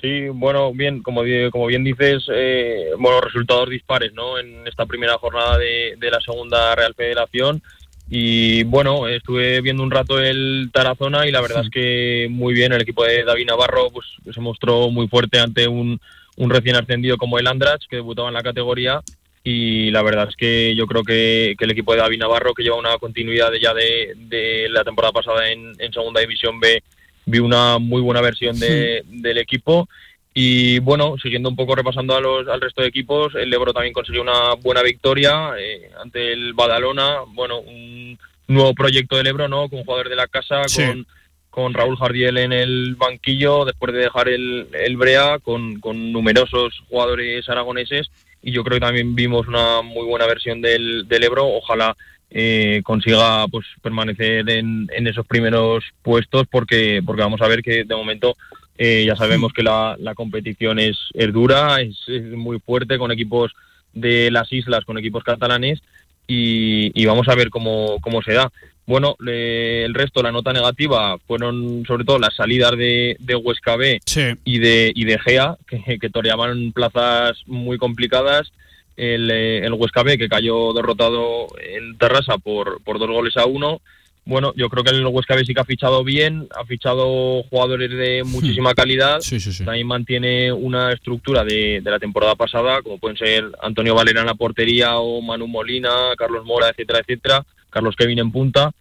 Sí, 0.00 0.28
bueno, 0.28 0.72
bien, 0.74 1.02
como, 1.02 1.22
como 1.50 1.66
bien 1.66 1.82
dices, 1.82 2.24
eh, 2.30 2.90
bueno, 2.98 3.20
resultados 3.22 3.70
dispares, 3.70 4.12
¿no? 4.12 4.38
En 4.38 4.66
esta 4.66 4.84
primera 4.84 5.16
jornada 5.16 5.56
de, 5.56 5.96
la 5.98 6.20
segunda 6.20 6.74
Real 6.74 6.94
Federación. 6.94 7.62
Y 8.08 8.62
bueno, 8.64 9.08
estuve 9.08 9.60
viendo 9.62 9.82
un 9.82 9.90
rato 9.90 10.20
el 10.20 10.70
Tarazona 10.72 11.26
y 11.26 11.32
la 11.32 11.40
verdad 11.40 11.64
es 11.64 11.70
que 11.70 12.28
muy 12.30 12.54
bien, 12.54 12.72
el 12.72 12.82
equipo 12.82 13.04
de 13.04 13.24
David 13.24 13.46
Navarro 13.46 13.90
pues, 13.90 14.06
se 14.32 14.40
mostró 14.40 14.90
muy 14.90 15.08
fuerte 15.08 15.40
ante 15.40 15.66
un, 15.66 15.98
un 16.36 16.50
recién 16.50 16.76
ascendido 16.76 17.16
como 17.16 17.38
el 17.38 17.46
Andrach, 17.46 17.82
que 17.88 17.96
debutaba 17.96 18.28
en 18.28 18.34
la 18.34 18.42
categoría. 18.42 19.00
Y 19.42 19.90
la 19.92 20.02
verdad 20.02 20.28
es 20.28 20.36
que 20.36 20.74
yo 20.76 20.86
creo 20.86 21.04
que, 21.04 21.56
el 21.58 21.70
equipo 21.70 21.92
de 21.94 22.00
David 22.00 22.18
Navarro, 22.18 22.52
que 22.52 22.62
lleva 22.62 22.76
una 22.76 22.98
continuidad 22.98 23.52
ya 23.60 23.72
de, 23.72 24.12
de 24.16 24.68
la 24.68 24.84
temporada 24.84 25.12
pasada 25.12 25.50
en, 25.50 25.72
en 25.78 25.92
Segunda 25.92 26.20
División 26.20 26.60
B, 26.60 26.82
vi 27.26 27.40
una 27.40 27.78
muy 27.78 28.00
buena 28.00 28.22
versión 28.22 28.58
de, 28.58 29.02
del 29.04 29.38
equipo. 29.38 29.88
Y 30.32 30.78
bueno, 30.80 31.16
siguiendo 31.22 31.48
un 31.48 31.56
poco 31.56 31.74
repasando 31.74 32.14
a 32.14 32.20
los, 32.20 32.46
al 32.48 32.60
resto 32.60 32.82
de 32.82 32.88
equipos, 32.88 33.34
el 33.34 33.52
Ebro 33.52 33.72
también 33.72 33.94
consiguió 33.94 34.22
una 34.22 34.54
buena 34.54 34.82
victoria 34.82 35.52
eh, 35.58 35.90
ante 36.00 36.32
el 36.32 36.52
Badalona. 36.52 37.20
Bueno, 37.28 37.58
un 37.60 38.18
nuevo 38.46 38.74
proyecto 38.74 39.16
del 39.16 39.26
Ebro, 39.26 39.48
¿no? 39.48 39.68
Con 39.68 39.82
jugadores 39.84 40.10
de 40.10 40.16
la 40.16 40.28
casa, 40.28 40.62
con, 40.76 41.06
con 41.48 41.74
Raúl 41.74 41.96
Jardiel 41.96 42.36
en 42.36 42.52
el 42.52 42.96
banquillo, 42.96 43.64
después 43.64 43.94
de 43.94 44.00
dejar 44.00 44.28
el, 44.28 44.68
el 44.72 44.96
Brea, 44.96 45.38
con, 45.38 45.80
con 45.80 46.12
numerosos 46.12 46.82
jugadores 46.90 47.48
aragoneses. 47.48 48.10
Y 48.42 48.52
yo 48.52 48.62
creo 48.62 48.76
que 48.76 48.86
también 48.86 49.14
vimos 49.14 49.48
una 49.48 49.80
muy 49.80 50.04
buena 50.04 50.26
versión 50.26 50.60
del, 50.60 51.08
del 51.08 51.24
Ebro. 51.24 51.46
Ojalá 51.46 51.96
eh, 52.30 52.80
consiga 52.84 53.46
pues 53.48 53.66
permanecer 53.80 54.48
en, 54.50 54.88
en, 54.92 55.06
esos 55.06 55.26
primeros 55.26 55.84
puestos 56.02 56.46
porque 56.50 57.00
porque 57.04 57.22
vamos 57.22 57.40
a 57.40 57.46
ver 57.48 57.62
que 57.62 57.84
de 57.84 57.94
momento 57.94 58.36
eh, 58.78 59.04
ya 59.06 59.16
sabemos 59.16 59.52
que 59.52 59.62
la, 59.62 59.96
la 59.98 60.14
competición 60.14 60.78
es, 60.78 60.98
es 61.14 61.32
dura, 61.32 61.80
es, 61.80 61.96
muy 62.36 62.58
fuerte 62.58 62.98
con 62.98 63.10
equipos 63.10 63.52
de 63.92 64.30
las 64.30 64.52
islas, 64.52 64.84
con 64.84 64.98
equipos 64.98 65.24
catalanes 65.24 65.80
y, 66.26 67.06
vamos 67.06 67.28
a 67.28 67.36
ver 67.36 67.50
cómo, 67.50 67.98
cómo 68.00 68.20
se 68.22 68.34
da. 68.34 68.50
Bueno, 68.84 69.16
el 69.24 69.94
resto, 69.94 70.22
la 70.22 70.32
nota 70.32 70.52
negativa, 70.52 71.16
fueron 71.26 71.84
sobre 71.86 72.04
todo 72.04 72.18
las 72.18 72.34
salidas 72.34 72.72
de, 72.72 73.16
de 73.18 73.34
Huesca 73.34 73.76
B 73.76 74.00
y, 74.44 74.58
de, 74.58 74.92
y 74.94 75.04
de 75.04 75.18
Gea, 75.18 75.56
que, 75.66 75.98
que 75.98 76.10
toreaban 76.10 76.72
plazas 76.72 77.38
muy 77.46 77.78
complicadas 77.78 78.52
el, 78.96 79.30
eh, 79.30 79.64
el 79.64 79.72
Huesca 79.74 80.02
B, 80.02 80.18
que 80.18 80.28
cayó 80.28 80.72
derrotado 80.72 81.48
en 81.60 81.96
Terrassa 81.98 82.38
por, 82.38 82.82
por 82.82 82.98
dos 82.98 83.10
goles 83.10 83.36
a 83.36 83.46
uno. 83.46 83.80
Bueno, 84.24 84.52
yo 84.56 84.68
creo 84.68 84.82
que 84.82 84.90
el 84.90 85.06
Huesca 85.06 85.36
B 85.36 85.44
sí 85.44 85.54
que 85.54 85.60
ha 85.60 85.64
fichado 85.64 86.02
bien, 86.02 86.48
ha 86.58 86.64
fichado 86.64 87.44
jugadores 87.44 87.90
de 87.90 88.24
hmm. 88.24 88.28
muchísima 88.28 88.74
calidad. 88.74 89.20
También 89.64 89.86
mantiene 89.86 90.52
una 90.52 90.92
estructura 90.92 91.44
de, 91.44 91.80
de, 91.80 91.90
la 91.90 92.00
temporada 92.00 92.34
pasada, 92.34 92.82
como 92.82 92.98
pueden 92.98 93.16
ser 93.16 93.44
Antonio 93.62 93.94
Valera 93.94 94.20
en 94.20 94.26
la 94.26 94.34
portería 94.34 94.96
o 94.98 95.22
Manu 95.22 95.46
Molina, 95.46 95.90
Carlos 96.16 96.44
Mora, 96.44 96.70
etcétera, 96.70 97.00
etcétera. 97.00 97.46
Carlos 97.70 97.94
Kevin 97.96 98.18
en 98.18 98.32
punta. 98.32 98.72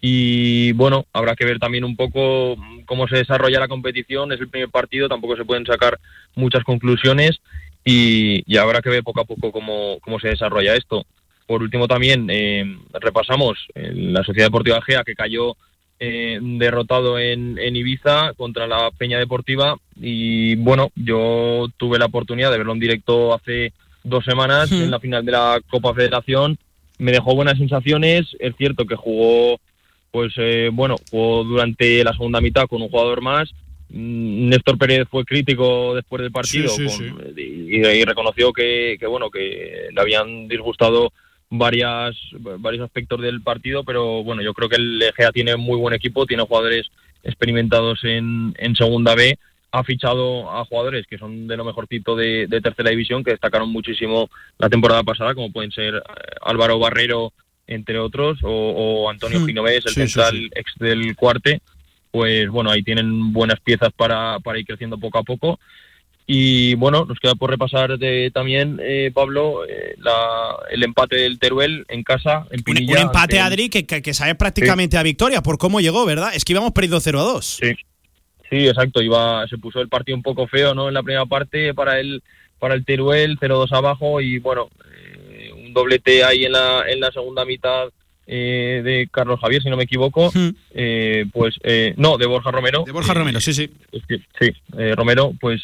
Y 0.00 0.72
bueno, 0.72 1.06
habrá 1.12 1.34
que 1.34 1.44
ver 1.44 1.58
también 1.58 1.84
un 1.84 1.96
poco 1.96 2.56
cómo 2.86 3.08
se 3.08 3.16
desarrolla 3.16 3.60
la 3.60 3.68
competición. 3.68 4.30
Es 4.32 4.40
el 4.40 4.48
primer 4.48 4.70
partido, 4.70 5.08
tampoco 5.08 5.36
se 5.36 5.44
pueden 5.44 5.66
sacar 5.66 5.98
muchas 6.36 6.62
conclusiones 6.64 7.40
y, 7.88 8.56
habrá 8.56 8.82
que 8.82 8.90
ver 8.90 9.04
poco 9.04 9.20
a 9.20 9.24
poco 9.24 9.52
cómo, 9.52 9.98
cómo 10.00 10.18
se 10.18 10.28
desarrolla 10.28 10.74
esto. 10.74 11.06
Por 11.46 11.62
último 11.62 11.86
también 11.86 12.26
eh, 12.28 12.64
repasamos 13.00 13.68
la 13.74 14.24
Sociedad 14.24 14.48
Deportiva 14.48 14.82
Gea 14.82 15.04
que 15.04 15.14
cayó 15.14 15.56
eh, 16.00 16.38
derrotado 16.42 17.18
en, 17.18 17.56
en, 17.58 17.76
Ibiza 17.76 18.32
contra 18.36 18.66
la 18.66 18.90
Peña 18.90 19.18
Deportiva 19.18 19.76
y 20.00 20.56
bueno, 20.56 20.90
yo 20.96 21.68
tuve 21.76 21.98
la 21.98 22.06
oportunidad 22.06 22.50
de 22.50 22.58
verlo 22.58 22.72
en 22.72 22.80
directo 22.80 23.32
hace 23.32 23.72
dos 24.02 24.24
semanas 24.24 24.70
en 24.72 24.90
la 24.90 25.00
final 25.00 25.24
de 25.24 25.32
la 25.32 25.60
Copa 25.70 25.94
Federación. 25.94 26.58
Me 26.98 27.12
dejó 27.12 27.36
buenas 27.36 27.56
sensaciones. 27.56 28.26
Es 28.40 28.56
cierto 28.56 28.84
que 28.84 28.96
jugó, 28.96 29.60
pues 30.10 30.32
eh, 30.38 30.70
bueno, 30.72 30.96
jugó 31.10 31.44
durante 31.44 32.02
la 32.02 32.12
segunda 32.12 32.40
mitad 32.40 32.66
con 32.66 32.82
un 32.82 32.88
jugador 32.88 33.22
más 33.22 33.48
Néstor 33.88 34.78
Pérez 34.78 35.06
fue 35.08 35.24
crítico 35.24 35.94
después 35.94 36.20
del 36.20 36.32
partido 36.32 36.72
Y, 37.36 38.04
reconoció 38.04 38.52
que, 38.52 38.98
bueno 39.08 39.30
que 39.30 39.88
le 39.92 40.00
habían 40.00 40.48
disgustado 40.48 41.12
varias 41.48 42.16
varios 42.58 42.84
aspectos 42.84 43.20
del 43.20 43.40
partido 43.40 43.84
pero 43.84 44.24
bueno 44.24 44.42
yo 44.42 44.52
creo 44.52 44.68
que 44.68 44.76
el 44.76 45.00
Egea 45.00 45.30
tiene 45.30 45.56
muy 45.56 45.78
buen 45.78 45.94
equipo 45.94 46.26
tiene 46.26 46.42
jugadores 46.42 46.88
experimentados 47.22 48.00
en, 48.02 48.52
en 48.58 48.74
segunda 48.74 49.14
B 49.14 49.38
ha 49.70 49.84
fichado 49.84 50.50
a 50.50 50.64
jugadores 50.64 51.06
que 51.06 51.18
son 51.18 51.46
de 51.46 51.56
lo 51.56 51.64
mejorcito 51.64 52.16
de, 52.16 52.46
de 52.48 52.60
tercera 52.60 52.90
división 52.90 53.22
que 53.22 53.30
destacaron 53.30 53.70
muchísimo 53.70 54.28
la 54.58 54.68
temporada 54.68 55.04
pasada 55.04 55.34
como 55.34 55.52
pueden 55.52 55.70
ser 55.70 55.94
eh, 55.94 56.00
Álvaro 56.42 56.80
Barrero 56.80 57.32
entre 57.68 57.98
otros 57.98 58.38
o, 58.42 59.08
Antonio 59.08 59.40
hmm. 59.40 59.46
Ginovés 59.46 59.86
el 59.86 59.92
central 59.92 60.50
ex 60.54 60.72
del 60.78 61.14
cuarte 61.14 61.60
pues 62.16 62.48
bueno, 62.48 62.70
ahí 62.70 62.82
tienen 62.82 63.30
buenas 63.34 63.60
piezas 63.60 63.90
para, 63.94 64.40
para 64.40 64.58
ir 64.58 64.64
creciendo 64.64 64.96
poco 64.96 65.18
a 65.18 65.22
poco. 65.22 65.60
Y 66.26 66.74
bueno, 66.76 67.04
nos 67.04 67.20
queda 67.20 67.34
por 67.34 67.50
repasar 67.50 67.98
de, 67.98 68.30
también, 68.32 68.80
eh, 68.82 69.10
Pablo, 69.12 69.66
eh, 69.66 69.96
el 70.70 70.82
empate 70.82 71.16
del 71.16 71.38
Teruel 71.38 71.84
en 71.88 72.02
casa, 72.02 72.46
en 72.50 72.62
Pinilla. 72.62 72.94
Un, 72.94 73.02
empate, 73.08 73.38
Adri, 73.38 73.68
que, 73.68 73.84
que, 73.84 74.14
sabe 74.14 74.34
prácticamente 74.34 74.96
a 74.96 75.02
victoria 75.02 75.42
por 75.42 75.58
cómo 75.58 75.78
llegó, 75.82 76.06
¿verdad? 76.06 76.30
Es 76.34 76.46
que 76.46 76.54
íbamos 76.54 76.72
perdido 76.72 76.98
0 77.00 77.20
a 77.20 77.22
2. 77.22 77.44
Sí, 77.60 77.74
sí, 78.48 78.66
exacto. 78.66 79.02
Iba, 79.02 79.46
se 79.46 79.58
puso 79.58 79.82
el 79.82 79.90
partido 79.90 80.16
un 80.16 80.22
poco 80.22 80.48
feo 80.48 80.74
¿no? 80.74 80.88
en 80.88 80.94
la 80.94 81.02
primera 81.02 81.26
parte 81.26 81.74
para 81.74 82.00
el, 82.00 82.22
para 82.58 82.72
el 82.72 82.86
Teruel, 82.86 83.38
0-2 83.38 83.72
abajo 83.72 84.22
y 84.22 84.38
bueno, 84.38 84.70
eh, 84.90 85.52
un 85.52 85.74
doblete 85.74 86.24
ahí 86.24 86.46
en 86.46 86.52
la, 86.52 86.82
en 86.88 86.98
la 86.98 87.12
segunda 87.12 87.44
mitad 87.44 87.90
eh, 88.26 88.82
de 88.84 89.08
Carlos 89.10 89.38
Javier, 89.40 89.62
si 89.62 89.70
no 89.70 89.76
me 89.76 89.84
equivoco, 89.84 90.32
eh, 90.74 91.26
pues 91.32 91.56
eh, 91.62 91.94
no, 91.96 92.18
de 92.18 92.26
Borja 92.26 92.50
Romero. 92.50 92.82
De 92.84 92.92
Borja 92.92 93.14
Romero, 93.14 93.40
sí, 93.40 93.54
sí. 93.54 93.70
sí, 94.38 94.52
Romero, 94.94 95.32
pues 95.40 95.62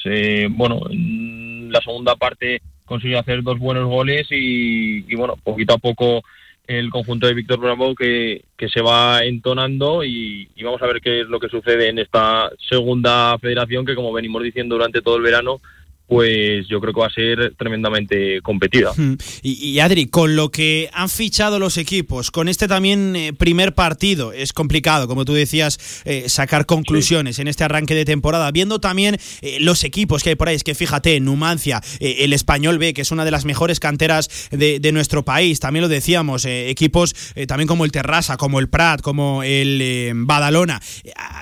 bueno, 0.50 0.80
en 0.90 1.70
la 1.72 1.80
segunda 1.80 2.16
parte 2.16 2.62
consiguió 2.84 3.18
hacer 3.18 3.42
dos 3.42 3.58
buenos 3.58 3.86
goles 3.86 4.26
y, 4.30 5.14
bueno, 5.14 5.36
poquito 5.42 5.74
a 5.74 5.78
poco 5.78 6.22
el 6.66 6.90
conjunto 6.90 7.26
de 7.26 7.34
Víctor 7.34 7.58
Bravo 7.58 7.94
que, 7.94 8.44
que 8.56 8.68
se 8.68 8.80
va 8.80 9.24
entonando 9.24 10.04
y, 10.04 10.48
vamos 10.62 10.80
a 10.82 10.86
ver 10.86 11.00
qué 11.00 11.22
es 11.22 11.26
lo 11.26 11.40
que 11.40 11.48
sucede 11.48 11.88
en 11.88 11.98
esta 11.98 12.50
segunda 12.68 13.36
federación 13.38 13.84
que 13.84 13.96
como 13.96 14.12
venimos 14.12 14.42
diciendo 14.42 14.76
durante 14.76 15.02
todo 15.02 15.16
el 15.16 15.22
verano 15.22 15.60
pues 16.06 16.66
yo 16.68 16.80
creo 16.80 16.92
que 16.92 17.00
va 17.00 17.06
a 17.06 17.10
ser 17.10 17.54
tremendamente 17.56 18.40
competida. 18.42 18.92
Y, 19.44 19.78
Adri, 19.80 20.06
con 20.06 20.36
lo 20.36 20.50
que 20.50 20.88
han 20.92 21.08
fichado 21.08 21.58
los 21.58 21.76
equipos, 21.76 22.30
con 22.30 22.48
este 22.48 22.68
también 22.68 23.16
eh, 23.16 23.32
primer 23.32 23.74
partido, 23.74 24.32
es 24.32 24.52
complicado, 24.52 25.08
como 25.08 25.24
tú 25.24 25.32
decías, 25.32 26.02
eh, 26.04 26.28
sacar 26.28 26.66
conclusiones 26.66 27.38
en 27.38 27.48
este 27.48 27.64
arranque 27.64 27.94
de 27.94 28.04
temporada. 28.04 28.50
Viendo 28.50 28.80
también 28.80 29.18
eh, 29.40 29.58
los 29.60 29.84
equipos 29.84 30.22
que 30.22 30.30
hay 30.30 30.36
por 30.36 30.48
ahí, 30.48 30.56
es 30.56 30.64
que 30.64 30.74
fíjate, 30.74 31.18
Numancia, 31.20 31.80
el 32.00 32.32
Español 32.32 32.78
B, 32.78 32.94
que 32.94 33.02
es 33.02 33.10
una 33.10 33.24
de 33.24 33.30
las 33.30 33.44
mejores 33.44 33.80
canteras 33.80 34.48
de, 34.50 34.92
nuestro 34.92 35.24
país, 35.24 35.58
también 35.60 35.82
lo 35.82 35.88
decíamos, 35.88 36.44
equipos 36.44 37.14
también 37.48 37.66
como 37.66 37.84
el 37.84 37.92
Terrassa, 37.92 38.36
como 38.36 38.60
el 38.60 38.68
Prat, 38.68 39.00
como 39.00 39.42
el 39.42 40.12
Badalona. 40.14 40.80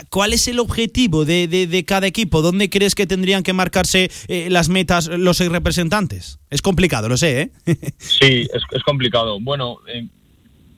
¿Cuál 0.09 0.33
es 0.33 0.47
el 0.49 0.61
objetivo 0.61 1.25
de, 1.25 1.49
de, 1.49 1.67
de, 1.67 1.85
cada 1.85 2.07
equipo? 2.07 2.43
¿Dónde 2.43 2.71
crees 2.71 2.95
que 2.95 3.07
tendrían 3.07 3.43
que 3.43 3.53
marcarse 3.53 4.11
las 4.51 4.69
metas 4.69 5.09
los 5.09 5.37
seis 5.37 5.51
representantes? 5.51 6.39
Es 6.51 6.63
complicado, 6.63 7.09
lo 7.09 7.17
sé, 7.17 7.43
¿eh? 7.43 7.51
sí, 7.99 8.49
es, 8.53 8.63
es 8.71 8.83
complicado. 8.83 9.39
Bueno, 9.41 9.79
eh, 9.87 10.07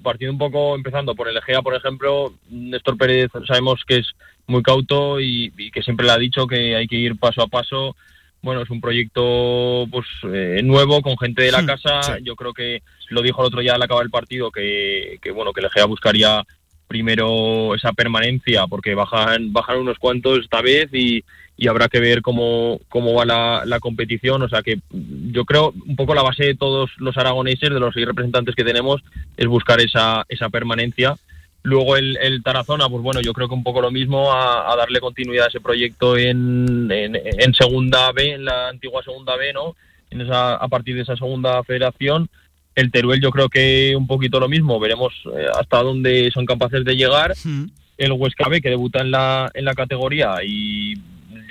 partiendo 0.02 0.32
un 0.32 0.38
poco, 0.38 0.74
empezando 0.74 1.14
por 1.14 1.28
el 1.28 1.36
Egea, 1.36 1.62
por 1.62 1.74
ejemplo, 1.74 2.34
Néstor 2.50 2.96
Pérez 2.96 3.30
sabemos 3.46 3.82
que 3.86 3.98
es 3.98 4.06
muy 4.46 4.62
cauto 4.62 5.20
y, 5.20 5.52
y, 5.56 5.70
que 5.70 5.82
siempre 5.82 6.06
le 6.06 6.12
ha 6.12 6.18
dicho 6.18 6.46
que 6.46 6.76
hay 6.76 6.86
que 6.86 6.96
ir 6.96 7.16
paso 7.16 7.42
a 7.42 7.48
paso. 7.48 7.96
Bueno, 8.42 8.62
es 8.62 8.70
un 8.70 8.80
proyecto 8.80 9.86
pues 9.90 10.06
eh, 10.24 10.60
nuevo 10.64 11.00
con 11.00 11.16
gente 11.16 11.42
de 11.42 11.52
la 11.52 11.64
casa. 11.64 12.02
Sí. 12.02 12.24
Yo 12.24 12.34
creo 12.34 12.52
que 12.52 12.82
lo 13.08 13.22
dijo 13.22 13.40
el 13.40 13.46
otro 13.46 13.60
día 13.60 13.74
al 13.74 13.82
acabar 13.82 14.04
el 14.04 14.10
partido 14.10 14.50
que, 14.50 15.18
que 15.22 15.30
bueno 15.30 15.52
que 15.52 15.60
el 15.60 15.66
Egea 15.66 15.86
buscaría 15.86 16.44
primero 16.88 17.74
esa 17.74 17.92
permanencia 17.92 18.66
porque 18.66 18.94
bajan 18.94 19.52
bajan 19.52 19.78
unos 19.78 19.98
cuantos 19.98 20.40
esta 20.40 20.60
vez 20.60 20.92
y, 20.92 21.24
y 21.56 21.68
habrá 21.68 21.88
que 21.88 22.00
ver 22.00 22.22
cómo, 22.22 22.80
cómo 22.88 23.14
va 23.14 23.24
la, 23.24 23.62
la, 23.66 23.78
competición. 23.78 24.42
O 24.42 24.48
sea 24.48 24.62
que 24.62 24.80
yo 24.90 25.44
creo 25.44 25.72
un 25.86 25.96
poco 25.96 26.14
la 26.14 26.22
base 26.22 26.44
de 26.44 26.54
todos 26.54 26.90
los 26.98 27.16
aragoneses, 27.16 27.70
de 27.70 27.80
los 27.80 27.94
seis 27.94 28.06
representantes 28.06 28.54
que 28.54 28.64
tenemos, 28.64 29.02
es 29.36 29.46
buscar 29.46 29.80
esa, 29.80 30.24
esa 30.28 30.48
permanencia. 30.48 31.16
Luego 31.62 31.96
el, 31.96 32.16
el 32.20 32.42
Tarazona, 32.42 32.88
pues 32.88 33.02
bueno, 33.02 33.20
yo 33.20 33.32
creo 33.32 33.46
que 33.46 33.54
un 33.54 33.62
poco 33.62 33.80
lo 33.80 33.92
mismo, 33.92 34.32
a, 34.32 34.72
a 34.72 34.76
darle 34.76 34.98
continuidad 34.98 35.44
a 35.44 35.48
ese 35.48 35.60
proyecto 35.60 36.16
en, 36.16 36.90
en, 36.90 37.14
en, 37.14 37.54
segunda 37.54 38.10
B, 38.10 38.32
en 38.32 38.44
la 38.44 38.68
antigua 38.68 39.02
segunda 39.04 39.36
B, 39.36 39.52
¿no? 39.52 39.76
En 40.10 40.22
esa, 40.22 40.56
a 40.56 40.68
partir 40.68 40.96
de 40.96 41.02
esa 41.02 41.16
segunda 41.16 41.62
federación. 41.62 42.28
El 42.74 42.90
Teruel 42.90 43.20
yo 43.20 43.30
creo 43.30 43.48
que 43.48 43.94
un 43.96 44.06
poquito 44.06 44.40
lo 44.40 44.48
mismo, 44.48 44.80
veremos 44.80 45.12
eh, 45.36 45.46
hasta 45.54 45.82
dónde 45.82 46.30
son 46.32 46.46
capaces 46.46 46.84
de 46.84 46.96
llegar. 46.96 47.34
Mm. 47.44 47.66
El 47.98 48.12
Huesca 48.12 48.48
B, 48.48 48.60
que 48.60 48.70
debuta 48.70 49.00
en 49.00 49.12
la, 49.12 49.50
en 49.54 49.64
la 49.64 49.74
categoría 49.74 50.38
y 50.44 50.94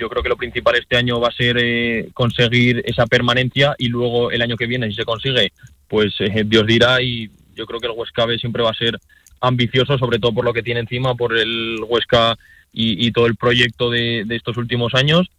yo 0.02 0.08
creo 0.08 0.22
que 0.22 0.28
lo 0.28 0.36
principal 0.36 0.74
este 0.74 0.96
año 0.96 1.20
va 1.20 1.28
a 1.28 1.32
ser 1.32 1.56
eh, 1.60 2.08
conseguir 2.12 2.82
esa 2.84 3.06
permanencia 3.06 3.76
y 3.78 3.86
luego 3.86 4.32
el 4.32 4.42
año 4.42 4.56
que 4.56 4.66
viene, 4.66 4.88
si 4.88 4.94
se 4.94 5.04
consigue, 5.04 5.52
pues 5.86 6.12
eh, 6.18 6.42
Dios 6.44 6.66
dirá 6.66 7.00
y 7.00 7.30
yo 7.54 7.66
creo 7.66 7.78
que 7.78 7.86
el 7.86 7.92
Huesca 7.96 8.26
B 8.26 8.36
siempre 8.36 8.64
va 8.64 8.70
a 8.70 8.74
ser 8.74 8.98
ambicioso, 9.40 9.96
sobre 9.98 10.18
todo 10.18 10.34
por 10.34 10.44
lo 10.44 10.52
que 10.52 10.64
tiene 10.64 10.80
encima, 10.80 11.14
por 11.14 11.38
el 11.38 11.78
Huesca 11.88 12.36
y, 12.72 13.06
y 13.06 13.12
todo 13.12 13.26
el 13.26 13.36
proyecto 13.36 13.90
de, 13.90 14.24
de, 14.26 14.34
estos 14.34 14.56
últimos 14.56 14.94
años. 14.94 15.30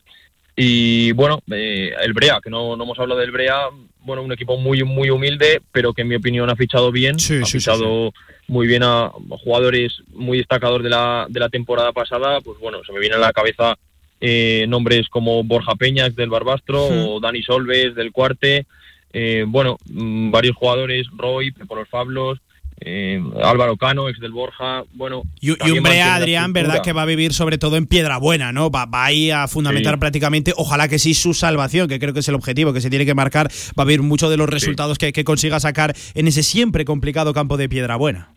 Y 0.55 1.11
bueno, 1.11 1.41
eh, 1.51 1.91
el 2.01 2.13
Brea, 2.13 2.39
que 2.41 2.49
no, 2.49 2.77
no, 2.77 2.85
hemos 2.85 2.99
hablado 2.99 3.19
del 3.19 3.31
Brea, 3.31 3.67
bueno, 3.99 4.21
un 4.21 4.31
equipo 4.31 4.57
muy 4.57 4.83
muy 4.83 5.09
humilde, 5.09 5.61
pero 5.73 5.93
que 5.93 6.03
en 6.03 6.07
mi 6.07 6.15
opinión 6.15 6.49
ha 6.49 6.55
fichado 6.55 6.89
bien, 6.91 7.19
sí, 7.19 7.39
ha 7.41 7.45
sí, 7.45 7.57
fichado 7.57 8.13
sí, 8.15 8.33
muy 8.47 8.67
bien 8.67 8.83
a 8.83 9.11
jugadores 9.43 10.03
muy 10.13 10.37
destacados 10.37 10.83
de 10.83 10.89
la, 10.89 11.25
de 11.27 11.39
la 11.41 11.49
temporada 11.49 11.91
pasada, 11.91 12.39
pues 12.39 12.59
bueno, 12.59 12.77
se 12.85 12.93
me 12.93 12.99
viene 12.99 13.15
a 13.15 13.19
la 13.19 13.33
cabeza 13.33 13.77
eh, 14.25 14.65
nombres 14.69 15.09
como 15.09 15.43
Borja 15.43 15.75
Peñas 15.75 16.15
del 16.15 16.29
Barbastro 16.29 16.87
sí. 16.87 16.93
o 17.09 17.19
Dani 17.19 17.43
Solves 17.43 17.93
del 17.93 18.13
Cuarte, 18.13 18.65
eh, 19.11 19.43
bueno, 19.45 19.77
mmm, 19.85 20.31
varios 20.31 20.55
jugadores, 20.55 21.07
Roy, 21.17 21.51
por 21.51 21.77
los 21.77 21.89
Fablos, 21.89 22.39
eh, 22.79 23.21
Álvaro 23.43 23.75
Cano, 23.75 24.07
ex 24.07 24.21
del 24.21 24.31
Borja, 24.31 24.85
bueno. 24.93 25.23
Y, 25.41 25.49
y 25.49 25.71
un 25.71 25.83
Brea, 25.83 26.15
Adrián, 26.15 26.53
¿verdad? 26.53 26.81
Que 26.81 26.93
va 26.93 27.01
a 27.01 27.05
vivir 27.05 27.33
sobre 27.33 27.57
todo 27.57 27.75
en 27.75 27.85
Piedra 27.85 28.17
Buena, 28.17 28.53
¿no? 28.53 28.71
Va, 28.71 28.85
va 28.85 29.03
ahí 29.03 29.29
a 29.29 29.49
fundamentar 29.49 29.95
sí. 29.95 29.99
prácticamente, 29.99 30.53
ojalá 30.55 30.87
que 30.87 30.99
sí, 30.99 31.13
su 31.13 31.33
salvación, 31.33 31.89
que 31.89 31.99
creo 31.99 32.13
que 32.13 32.21
es 32.21 32.29
el 32.29 32.35
objetivo 32.35 32.71
que 32.71 32.79
se 32.79 32.89
tiene 32.89 33.05
que 33.05 33.13
marcar. 33.13 33.49
Va 33.77 33.83
a 33.83 33.85
vivir 33.85 34.03
mucho 34.03 34.29
de 34.29 34.37
los 34.37 34.47
resultados 34.47 34.95
sí. 34.97 35.07
que, 35.07 35.11
que 35.11 35.25
consiga 35.25 35.59
sacar 35.59 35.93
en 36.15 36.29
ese 36.29 36.43
siempre 36.43 36.85
complicado 36.85 37.33
campo 37.33 37.57
de 37.57 37.67
Piedra 37.67 37.97
Buena. 37.97 38.29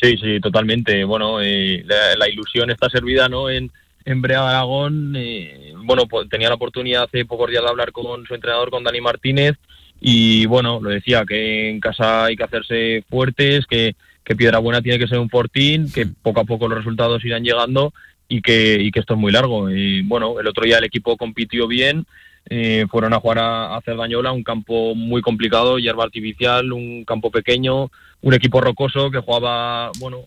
Sí, 0.00 0.16
sí, 0.18 0.38
totalmente. 0.40 1.02
Bueno, 1.02 1.42
eh, 1.42 1.82
la, 1.84 2.14
la, 2.16 2.28
ilusión 2.28 2.70
está 2.70 2.88
servida, 2.88 3.28
¿no? 3.28 3.50
En, 3.50 3.72
en 4.08 4.22
Brea 4.22 4.48
Aragón, 4.48 5.14
eh, 5.16 5.74
bueno, 5.84 6.06
pues, 6.06 6.30
tenía 6.30 6.48
la 6.48 6.54
oportunidad 6.54 7.02
hace 7.02 7.26
pocos 7.26 7.50
días 7.50 7.62
de 7.62 7.68
hablar 7.68 7.92
con 7.92 8.24
su 8.24 8.34
entrenador, 8.34 8.70
con 8.70 8.82
Dani 8.82 9.02
Martínez, 9.02 9.56
y 10.00 10.46
bueno, 10.46 10.80
lo 10.82 10.88
decía, 10.88 11.26
que 11.26 11.68
en 11.68 11.78
casa 11.78 12.24
hay 12.24 12.34
que 12.34 12.44
hacerse 12.44 13.04
fuertes, 13.10 13.66
que, 13.66 13.96
que 14.24 14.34
Piedra 14.34 14.60
Buena 14.60 14.80
tiene 14.80 14.98
que 14.98 15.08
ser 15.08 15.18
un 15.18 15.28
fortín, 15.28 15.92
que 15.92 16.06
poco 16.06 16.40
a 16.40 16.44
poco 16.44 16.68
los 16.68 16.78
resultados 16.78 17.22
irán 17.22 17.44
llegando 17.44 17.92
y 18.28 18.40
que, 18.40 18.78
y 18.80 18.90
que 18.90 19.00
esto 19.00 19.12
es 19.12 19.20
muy 19.20 19.30
largo. 19.30 19.68
Y 19.70 20.00
bueno, 20.00 20.40
el 20.40 20.46
otro 20.46 20.64
día 20.64 20.78
el 20.78 20.84
equipo 20.84 21.18
compitió 21.18 21.66
bien, 21.66 22.06
eh, 22.48 22.86
fueron 22.90 23.12
a 23.12 23.20
jugar 23.20 23.40
a, 23.40 23.76
a 23.76 23.82
Cerdañola, 23.82 24.32
un 24.32 24.42
campo 24.42 24.94
muy 24.94 25.20
complicado, 25.20 25.78
hierba 25.78 26.04
artificial, 26.04 26.72
un 26.72 27.04
campo 27.04 27.30
pequeño, 27.30 27.90
un 28.22 28.32
equipo 28.32 28.62
rocoso 28.62 29.10
que 29.10 29.18
jugaba, 29.18 29.90
bueno, 29.98 30.20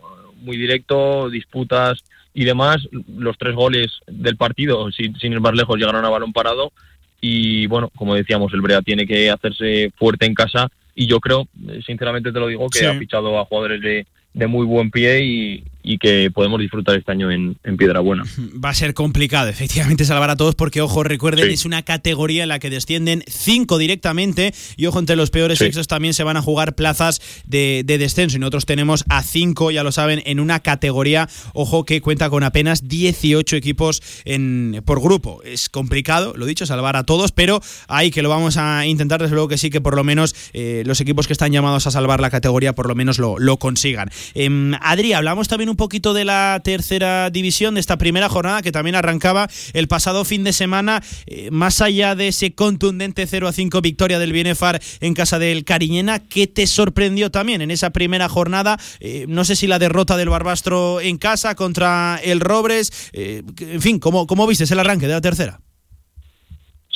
muy 0.43 0.57
directo, 0.57 1.31
disputas 1.31 2.03
y 2.33 2.45
demás. 2.45 2.87
Los 3.17 3.37
tres 3.37 3.55
goles 3.55 3.91
del 4.07 4.37
partido, 4.37 4.91
sin, 4.91 5.15
sin 5.17 5.33
ir 5.33 5.39
más 5.39 5.53
lejos, 5.53 5.77
llegaron 5.77 6.05
a 6.05 6.09
balón 6.09 6.33
parado. 6.33 6.71
Y 7.19 7.67
bueno, 7.67 7.91
como 7.95 8.15
decíamos, 8.15 8.53
el 8.53 8.61
Brea 8.61 8.81
tiene 8.81 9.05
que 9.05 9.29
hacerse 9.29 9.91
fuerte 9.95 10.25
en 10.25 10.33
casa. 10.33 10.69
Y 10.95 11.07
yo 11.07 11.19
creo, 11.19 11.47
sinceramente 11.85 12.31
te 12.31 12.39
lo 12.39 12.47
digo, 12.47 12.69
que 12.69 12.79
sí. 12.79 12.85
ha 12.85 12.93
fichado 12.97 13.39
a 13.39 13.45
jugadores 13.45 13.81
de, 13.81 14.05
de 14.33 14.47
muy 14.47 14.65
buen 14.65 14.91
pie 14.91 15.23
y, 15.23 15.63
y 15.83 15.97
que 15.97 16.29
podemos 16.31 16.59
disfrutar 16.59 16.95
este 16.95 17.11
año 17.11 17.31
en, 17.31 17.57
en, 17.63 17.77
Piedra 17.77 17.99
Buena. 17.99 18.23
Va 18.63 18.69
a 18.69 18.73
ser 18.73 18.93
complicado, 18.93 19.49
efectivamente, 19.49 20.05
salvar 20.05 20.29
a 20.29 20.35
todos, 20.35 20.55
porque, 20.55 20.81
ojo, 20.81 21.03
recuerden, 21.03 21.47
sí. 21.47 21.53
es 21.53 21.65
una 21.65 21.81
categoría 21.83 22.43
en 22.43 22.49
la 22.49 22.59
que 22.59 22.69
descienden 22.69 23.23
cinco 23.27 23.77
directamente, 23.77 24.53
y 24.77 24.85
ojo, 24.85 24.99
entre 24.99 25.15
los 25.15 25.31
peores 25.31 25.57
sí. 25.57 25.65
sexos 25.65 25.87
también 25.87 26.13
se 26.13 26.23
van 26.23 26.37
a 26.37 26.41
jugar 26.41 26.75
plazas 26.75 27.21
de, 27.45 27.83
de, 27.85 27.97
descenso, 27.97 28.37
y 28.37 28.39
nosotros 28.39 28.65
tenemos 28.65 29.03
a 29.09 29.23
cinco, 29.23 29.71
ya 29.71 29.83
lo 29.83 29.91
saben, 29.91 30.21
en 30.25 30.39
una 30.39 30.59
categoría, 30.59 31.27
ojo, 31.53 31.85
que 31.85 32.01
cuenta 32.01 32.29
con 32.29 32.43
apenas 32.43 32.87
18 32.87 33.55
equipos 33.55 34.01
en, 34.25 34.81
por 34.85 35.01
grupo. 35.01 35.41
Es 35.43 35.69
complicado, 35.69 36.33
lo 36.35 36.45
dicho, 36.45 36.65
salvar 36.65 36.95
a 36.95 37.05
todos, 37.05 37.31
pero 37.31 37.61
ahí 37.87 38.11
que 38.11 38.21
lo 38.21 38.29
vamos 38.29 38.57
a 38.57 38.85
intentar, 38.85 39.21
desde 39.21 39.33
luego 39.33 39.47
que 39.47 39.57
sí, 39.57 39.69
que 39.69 39.81
por 39.81 39.95
lo 39.95 40.03
menos 40.03 40.35
eh, 40.53 40.83
los 40.85 41.01
equipos 41.01 41.27
que 41.27 41.33
están 41.33 41.51
llamados 41.51 41.87
a 41.87 41.91
salvar 41.91 42.21
la 42.21 42.29
categoría, 42.29 42.73
por 42.73 42.87
lo 42.87 42.95
menos 42.95 43.17
lo, 43.17 43.39
lo 43.39 43.57
consigan. 43.57 44.09
Eh, 44.35 44.49
Adri, 44.81 45.13
hablamos 45.13 45.47
también 45.47 45.70
un 45.71 45.77
poquito 45.77 46.13
de 46.13 46.25
la 46.25 46.61
tercera 46.63 47.29
división, 47.29 47.73
de 47.73 47.79
esta 47.79 47.97
primera 47.97 48.29
jornada 48.29 48.61
que 48.61 48.71
también 48.71 48.95
arrancaba 48.95 49.47
el 49.73 49.87
pasado 49.87 50.25
fin 50.25 50.43
de 50.43 50.53
semana, 50.53 51.01
eh, 51.25 51.49
más 51.49 51.81
allá 51.81 52.13
de 52.13 52.27
ese 52.27 52.53
contundente 52.53 53.25
0 53.25 53.47
a 53.47 53.53
5 53.53 53.81
victoria 53.81 54.19
del 54.19 54.33
Bienefar 54.33 54.81
en 54.99 55.13
casa 55.13 55.39
del 55.39 55.63
Cariñena, 55.63 56.19
¿qué 56.19 56.45
te 56.45 56.67
sorprendió 56.67 57.31
también 57.31 57.61
en 57.61 57.71
esa 57.71 57.91
primera 57.91 58.27
jornada? 58.27 58.77
Eh, 58.99 59.25
no 59.27 59.45
sé 59.45 59.55
si 59.55 59.65
la 59.65 59.79
derrota 59.79 60.17
del 60.17 60.29
Barbastro 60.29 60.99
en 60.99 61.17
casa 61.17 61.55
contra 61.55 62.19
el 62.21 62.41
Robres, 62.41 63.09
eh, 63.13 63.41
en 63.59 63.81
fin, 63.81 63.99
¿cómo, 63.99 64.27
¿cómo 64.27 64.45
viste 64.45 64.65
el 64.71 64.79
arranque 64.79 65.07
de 65.07 65.13
la 65.13 65.21
tercera? 65.21 65.61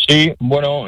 Sí, 0.08 0.34
bueno, 0.38 0.86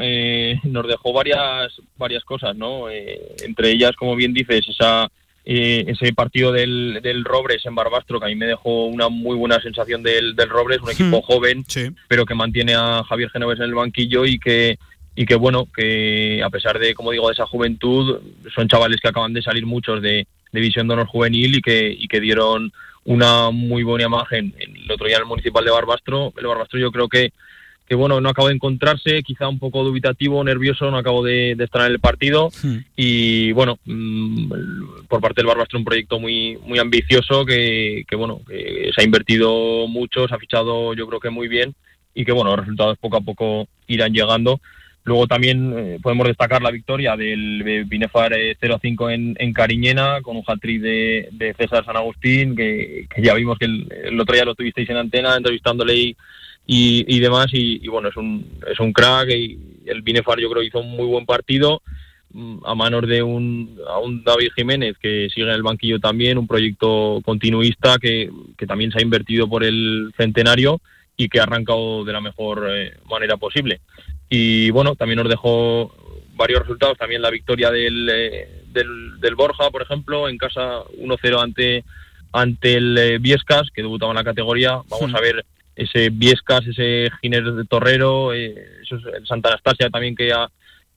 nos 0.63 0.87
dejó 0.87 1.11
varias 1.11 1.71
varias 1.95 2.23
cosas, 2.23 2.55
¿no? 2.55 2.87
Entre 2.89 3.71
ellas, 3.71 3.93
como 3.97 4.15
bien 4.15 4.31
dices, 4.31 4.67
esa 4.69 5.09
eh, 5.49 5.85
ese 5.87 6.11
partido 6.11 6.51
del, 6.51 6.99
del 7.01 7.23
Robres 7.23 7.65
en 7.65 7.73
Barbastro, 7.73 8.19
que 8.19 8.25
a 8.25 8.27
mí 8.27 8.35
me 8.35 8.47
dejó 8.47 8.87
una 8.87 9.07
muy 9.07 9.37
buena 9.37 9.61
sensación 9.61 10.03
del, 10.03 10.35
del 10.35 10.49
Robres, 10.49 10.81
un 10.81 10.91
equipo 10.91 11.19
hmm. 11.19 11.21
joven, 11.21 11.63
sí. 11.65 11.89
pero 12.09 12.25
que 12.25 12.35
mantiene 12.35 12.75
a 12.75 13.01
Javier 13.05 13.29
Genoves 13.29 13.59
en 13.59 13.67
el 13.67 13.73
banquillo 13.73 14.25
y 14.25 14.39
que, 14.39 14.77
y 15.15 15.25
que, 15.25 15.35
bueno, 15.35 15.65
que 15.73 16.43
a 16.43 16.49
pesar 16.49 16.77
de, 16.79 16.93
como 16.93 17.11
digo, 17.11 17.27
de 17.27 17.33
esa 17.33 17.45
juventud, 17.45 18.19
son 18.53 18.67
chavales 18.67 18.99
que 18.99 19.07
acaban 19.07 19.31
de 19.31 19.41
salir 19.41 19.65
muchos 19.65 20.01
de, 20.01 20.27
de 20.51 20.59
Visión 20.59 20.85
de 20.85 20.95
Honor 20.95 21.07
Juvenil 21.07 21.55
y 21.55 21.61
que, 21.61 21.95
y 21.97 22.09
que 22.09 22.19
dieron 22.19 22.73
una 23.05 23.49
muy 23.49 23.83
buena 23.83 24.03
imagen 24.03 24.53
el 24.59 24.91
otro 24.91 25.07
día 25.07 25.15
en 25.15 25.21
el 25.21 25.29
Municipal 25.29 25.63
de 25.63 25.71
Barbastro. 25.71 26.33
El 26.37 26.47
Barbastro 26.47 26.77
yo 26.77 26.91
creo 26.91 27.07
que 27.07 27.31
que 27.87 27.95
bueno, 27.95 28.19
no 28.19 28.29
acabo 28.29 28.49
de 28.49 28.55
encontrarse, 28.55 29.23
quizá 29.23 29.47
un 29.47 29.59
poco 29.59 29.83
dubitativo, 29.83 30.43
nervioso, 30.43 30.91
no 30.91 30.97
acabo 30.97 31.23
de, 31.23 31.55
de 31.55 31.63
estar 31.63 31.85
en 31.85 31.93
el 31.93 31.99
partido 31.99 32.17
Hmm. 32.63 32.77
y 32.95 33.51
bueno, 33.51 33.79
mmm, 33.85 34.49
por 35.07 35.21
parte 35.21 35.41
del 35.41 35.47
Barbastro 35.47 35.79
un 35.79 35.85
proyecto 35.85 36.19
muy 36.19 36.57
muy 36.65 36.79
ambicioso 36.79 37.45
que, 37.45 38.03
que 38.07 38.15
bueno, 38.15 38.41
que 38.47 38.91
se 38.93 39.01
ha 39.01 39.05
invertido 39.05 39.87
mucho, 39.87 40.27
se 40.27 40.35
ha 40.35 40.39
fichado 40.39 40.93
yo 40.93 41.07
creo 41.07 41.19
que 41.19 41.29
muy 41.29 41.47
bien 41.47 41.75
y 42.13 42.25
que 42.25 42.31
bueno, 42.31 42.51
los 42.51 42.59
resultados 42.61 42.97
poco 42.97 43.17
a 43.17 43.21
poco 43.21 43.67
irán 43.87 44.13
llegando. 44.13 44.59
Luego 45.03 45.25
también 45.25 45.73
eh, 45.77 45.99
podemos 46.01 46.27
destacar 46.27 46.61
la 46.61 46.71
victoria 46.71 47.15
del 47.15 47.85
Binefar 47.87 48.33
eh, 48.33 48.57
0-5 48.59 49.13
en, 49.13 49.35
en, 49.39 49.53
Cariñena 49.53 50.21
con 50.21 50.35
un 50.35 50.43
hat-trick 50.45 50.81
de, 50.81 51.29
de, 51.31 51.53
César 51.53 51.85
San 51.85 51.95
Agustín, 51.95 52.57
que, 52.57 53.07
que 53.09 53.21
ya 53.21 53.33
vimos 53.33 53.57
que 53.57 53.65
el, 53.65 53.87
el, 54.03 54.19
otro 54.19 54.35
día 54.35 54.43
lo 54.43 54.53
tuvisteis 54.53 54.89
en 54.89 54.97
antena 54.97 55.37
entrevistándole 55.37 55.95
y, 55.95 56.17
y, 56.67 57.19
demás. 57.19 57.47
Y, 57.53 57.87
bueno, 57.87 58.09
es 58.09 58.17
un, 58.17 58.45
es 58.69 58.79
un 58.79 58.91
crack 58.91 59.29
y 59.29 59.57
el 59.85 60.01
Binefar 60.01 60.39
yo 60.39 60.49
creo 60.51 60.63
hizo 60.63 60.79
un 60.79 60.91
muy 60.91 61.05
buen 61.05 61.25
partido 61.25 61.81
mm, 62.31 62.65
a 62.65 62.75
manos 62.75 63.07
de 63.07 63.23
un, 63.23 63.79
a 63.87 63.99
un 63.99 64.23
David 64.23 64.51
Jiménez 64.55 64.97
que 65.01 65.29
sigue 65.33 65.47
en 65.47 65.53
el 65.53 65.63
banquillo 65.63 65.99
también, 65.99 66.37
un 66.37 66.47
proyecto 66.47 67.21
continuista 67.23 67.97
que, 67.97 68.29
que 68.57 68.67
también 68.67 68.91
se 68.91 68.99
ha 68.99 69.01
invertido 69.01 69.47
por 69.47 69.63
el 69.63 70.11
centenario 70.17 70.81
y 71.15 71.29
que 71.29 71.39
ha 71.39 71.43
arrancado 71.43 72.03
de 72.03 72.13
la 72.13 72.21
mejor 72.21 72.67
eh, 72.69 72.97
manera 73.09 73.37
posible. 73.37 73.79
Y 74.29 74.69
bueno, 74.71 74.95
también 74.95 75.19
nos 75.19 75.29
dejó 75.29 75.95
varios 76.35 76.59
resultados, 76.59 76.97
también 76.97 77.21
la 77.21 77.31
victoria 77.31 77.71
del, 77.71 78.09
eh, 78.09 78.63
del, 78.67 79.19
del, 79.19 79.35
Borja, 79.35 79.71
por 79.71 79.81
ejemplo, 79.81 80.29
en 80.29 80.37
casa 80.37 80.83
1-0 80.99 81.41
ante, 81.41 81.83
ante 82.33 82.75
el 82.75 82.97
eh, 82.97 83.17
Viescas, 83.19 83.71
que 83.73 83.81
debutaba 83.81 84.11
en 84.11 84.17
la 84.17 84.23
categoría. 84.23 84.81
Vamos 84.89 85.13
a 85.15 85.21
ver 85.21 85.43
ese 85.77 86.09
Viescas, 86.09 86.65
ese 86.67 87.09
Ginés 87.21 87.43
de 87.55 87.65
Torrero, 87.65 88.33
eh, 88.33 88.81
eso 88.81 88.97
es 88.97 89.03
el 89.17 89.25
Santa 89.25 89.49
Anastasia 89.49 89.89
también 89.89 90.15
que 90.15 90.33
ha, 90.33 90.49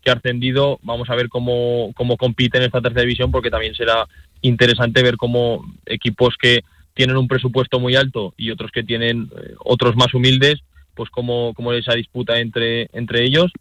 que 0.03 0.11
ha 0.11 0.15
ascendido. 0.15 0.81
Vamos 0.83 1.09
a 1.11 1.15
ver 1.15 1.29
cómo, 1.29 1.93
cómo 1.95 2.17
compite 2.17 2.59
en 2.59 2.65
esta 2.65 2.81
tercera 2.81 3.03
división, 3.03 3.31
porque 3.31 3.51
también 3.51 3.75
será 3.75 4.07
interesante 4.41 5.03
ver 5.03 5.17
cómo 5.17 5.65
equipos 5.87 6.37
que 6.41 6.63
tienen 6.95 7.17
un 7.17 7.29
presupuesto 7.29 7.79
muy 7.79 7.95
alto 7.95 8.35
y 8.37 8.51
otros 8.51 8.73
que 8.73 8.83
tienen 8.83 9.31
otros 9.59 9.95
más 9.97 10.13
humildes, 10.15 10.61
pues 10.95 11.11
cómo, 11.11 11.53
cómo 11.55 11.73
esa 11.73 11.95
disputa 11.95 12.41
entre, 12.41 12.89
entre 12.93 13.23
ellos 13.25 13.53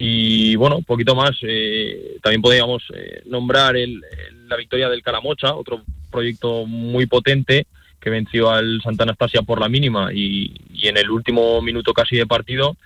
y 0.00 0.54
bueno, 0.54 0.76
un 0.76 0.84
poquito 0.84 1.16
más, 1.16 1.32
eh, 1.42 2.18
también 2.22 2.40
podríamos 2.40 2.84
eh, 2.94 3.22
nombrar 3.26 3.76
el, 3.76 4.00
la 4.46 4.56
victoria 4.56 4.88
del 4.88 5.02
Calamocha, 5.02 5.56
otro 5.56 5.82
proyecto 6.08 6.66
muy 6.66 7.06
potente 7.06 7.66
que 8.00 8.10
venció 8.10 8.50
al 8.50 8.80
Santa 8.82 9.04
Anastasia 9.04 9.42
por 9.42 9.60
la 9.60 9.68
mínima 9.68 10.12
y, 10.12 10.54
en 10.82 10.96
el 10.96 11.10
último 11.10 11.60
minuto 11.60 11.92
casi 11.92 12.16
de 12.16 12.26
partido 12.26 12.76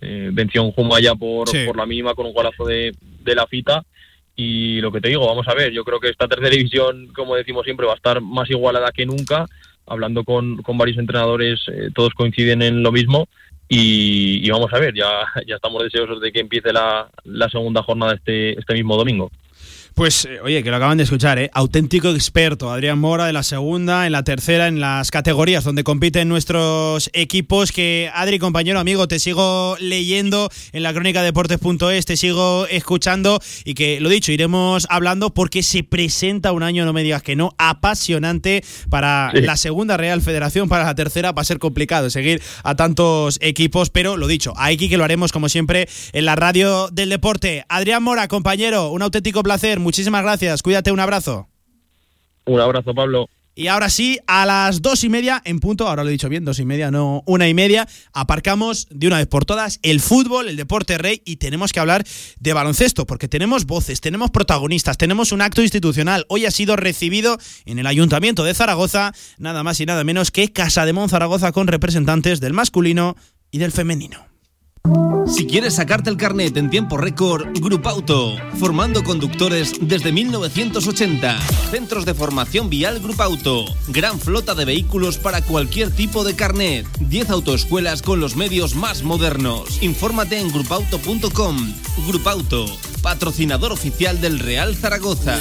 eh, 0.00 0.30
venció 0.32 0.62
un 0.62 0.72
Jumaya 0.72 1.14
por, 1.14 1.48
por 1.66 1.76
la 1.76 1.84
mínima 1.84 2.14
con 2.14 2.26
un 2.26 2.32
golazo 2.32 2.64
de, 2.64 2.94
de 3.22 3.34
la 3.34 3.46
fita. 3.46 3.82
Y 4.36 4.80
lo 4.80 4.90
que 4.90 5.00
te 5.00 5.08
digo, 5.08 5.26
vamos 5.26 5.46
a 5.48 5.54
ver, 5.54 5.72
yo 5.72 5.84
creo 5.84 6.00
que 6.00 6.08
esta 6.08 6.28
tercera 6.28 6.48
división, 6.50 7.08
como 7.08 7.36
decimos 7.36 7.64
siempre, 7.64 7.86
va 7.86 7.92
a 7.92 7.96
estar 7.96 8.20
más 8.22 8.48
igualada 8.48 8.92
que 8.92 9.04
nunca. 9.04 9.46
Hablando 9.86 10.24
con, 10.24 10.62
con 10.62 10.78
varios 10.78 10.98
entrenadores, 10.98 11.60
todos 11.94 12.14
coinciden 12.14 12.62
en 12.62 12.82
lo 12.82 12.92
mismo 12.92 13.28
y, 13.72 14.50
vamos 14.50 14.72
a 14.72 14.80
ver, 14.80 14.92
ya, 14.94 15.06
ya 15.46 15.54
estamos 15.54 15.80
deseosos 15.84 16.20
de 16.20 16.32
que 16.32 16.40
empiece 16.40 16.72
la, 16.72 17.08
la 17.22 17.48
segunda 17.48 17.84
jornada 17.84 18.14
este, 18.14 18.58
este 18.58 18.74
mismo 18.74 18.96
domingo. 18.96 19.30
Pues, 20.00 20.24
eh, 20.24 20.40
oye, 20.42 20.62
que 20.62 20.70
lo 20.70 20.76
acaban 20.76 20.96
de 20.96 21.04
escuchar, 21.04 21.38
¿eh? 21.38 21.50
Auténtico 21.52 22.08
experto, 22.08 22.72
Adrián 22.72 22.98
Mora, 22.98 23.26
de 23.26 23.34
la 23.34 23.42
segunda, 23.42 24.06
en 24.06 24.12
la 24.12 24.24
tercera, 24.24 24.66
en 24.66 24.80
las 24.80 25.10
categorías 25.10 25.62
donde 25.62 25.84
compiten 25.84 26.26
nuestros 26.26 27.10
equipos. 27.12 27.70
Que, 27.70 28.10
Adri, 28.14 28.38
compañero, 28.38 28.80
amigo, 28.80 29.08
te 29.08 29.18
sigo 29.18 29.76
leyendo 29.78 30.48
en 30.72 30.84
la 30.84 30.94
crónica 30.94 31.22
deportes.es, 31.22 32.06
te 32.06 32.16
sigo 32.16 32.66
escuchando 32.68 33.42
y 33.66 33.74
que, 33.74 34.00
lo 34.00 34.08
dicho, 34.08 34.32
iremos 34.32 34.86
hablando 34.88 35.34
porque 35.34 35.62
se 35.62 35.84
presenta 35.84 36.52
un 36.52 36.62
año, 36.62 36.86
no 36.86 36.94
me 36.94 37.02
digas 37.02 37.22
que 37.22 37.36
no, 37.36 37.54
apasionante 37.58 38.64
para 38.88 39.30
la 39.34 39.58
segunda 39.58 39.98
Real 39.98 40.22
Federación, 40.22 40.70
para 40.70 40.84
la 40.84 40.94
tercera 40.94 41.32
va 41.32 41.42
a 41.42 41.44
ser 41.44 41.58
complicado 41.58 42.08
seguir 42.08 42.40
a 42.64 42.74
tantos 42.74 43.36
equipos, 43.42 43.90
pero 43.90 44.16
lo 44.16 44.28
dicho, 44.28 44.54
aquí 44.56 44.88
que 44.88 44.96
lo 44.96 45.04
haremos 45.04 45.30
como 45.30 45.50
siempre 45.50 45.90
en 46.14 46.24
la 46.24 46.36
radio 46.36 46.88
del 46.88 47.10
deporte. 47.10 47.66
Adrián 47.68 48.02
Mora, 48.02 48.28
compañero, 48.28 48.92
un 48.92 49.02
auténtico 49.02 49.42
placer 49.42 49.78
muchísimas 49.90 50.22
gracias. 50.22 50.62
Cuídate, 50.62 50.92
un 50.92 51.00
abrazo. 51.00 51.48
Un 52.44 52.60
abrazo, 52.60 52.94
Pablo. 52.94 53.28
Y 53.56 53.66
ahora 53.66 53.90
sí, 53.90 54.20
a 54.28 54.46
las 54.46 54.82
dos 54.82 55.02
y 55.02 55.08
media, 55.08 55.42
en 55.44 55.58
punto, 55.58 55.88
ahora 55.88 56.04
lo 56.04 56.10
he 56.10 56.12
dicho 56.12 56.28
bien, 56.28 56.44
dos 56.44 56.60
y 56.60 56.64
media, 56.64 56.92
no 56.92 57.24
una 57.26 57.48
y 57.48 57.54
media, 57.54 57.88
aparcamos 58.12 58.86
de 58.90 59.08
una 59.08 59.18
vez 59.18 59.26
por 59.26 59.44
todas 59.44 59.80
el 59.82 60.00
fútbol, 60.00 60.48
el 60.48 60.56
deporte 60.56 60.96
rey, 60.96 61.22
y 61.24 61.36
tenemos 61.36 61.72
que 61.72 61.80
hablar 61.80 62.06
de 62.38 62.52
baloncesto, 62.52 63.04
porque 63.04 63.26
tenemos 63.26 63.66
voces, 63.66 64.00
tenemos 64.00 64.30
protagonistas, 64.30 64.96
tenemos 64.96 65.32
un 65.32 65.42
acto 65.42 65.60
institucional. 65.60 66.24
Hoy 66.28 66.46
ha 66.46 66.52
sido 66.52 66.76
recibido 66.76 67.36
en 67.64 67.80
el 67.80 67.88
Ayuntamiento 67.88 68.44
de 68.44 68.54
Zaragoza, 68.54 69.12
nada 69.38 69.64
más 69.64 69.80
y 69.80 69.86
nada 69.86 70.04
menos 70.04 70.30
que 70.30 70.52
Casa 70.52 70.86
de 70.86 70.92
Mon 70.92 71.08
Zaragoza 71.08 71.50
con 71.50 71.66
representantes 71.66 72.38
del 72.38 72.52
masculino 72.52 73.16
y 73.50 73.58
del 73.58 73.72
femenino. 73.72 74.29
Si 75.26 75.46
quieres 75.46 75.74
sacarte 75.74 76.10
el 76.10 76.16
carnet 76.16 76.56
en 76.56 76.70
tiempo 76.70 76.96
récord, 76.96 77.46
Grupauto. 77.60 78.36
Formando 78.58 79.04
conductores 79.04 79.74
desde 79.80 80.10
1980. 80.12 81.40
Centros 81.70 82.04
de 82.04 82.14
formación 82.14 82.68
vial 82.68 83.00
Grupauto. 83.00 83.64
Gran 83.88 84.18
flota 84.18 84.54
de 84.54 84.64
vehículos 84.64 85.18
para 85.18 85.42
cualquier 85.42 85.90
tipo 85.90 86.24
de 86.24 86.34
carnet. 86.34 86.86
10 86.98 87.30
autoescuelas 87.30 88.02
con 88.02 88.20
los 88.20 88.36
medios 88.36 88.74
más 88.74 89.02
modernos. 89.02 89.82
Infórmate 89.82 90.40
en 90.40 90.50
grupauto.com. 90.50 91.74
Grupauto, 92.06 92.66
patrocinador 93.02 93.72
oficial 93.72 94.20
del 94.20 94.40
Real 94.40 94.74
Zaragoza. 94.74 95.38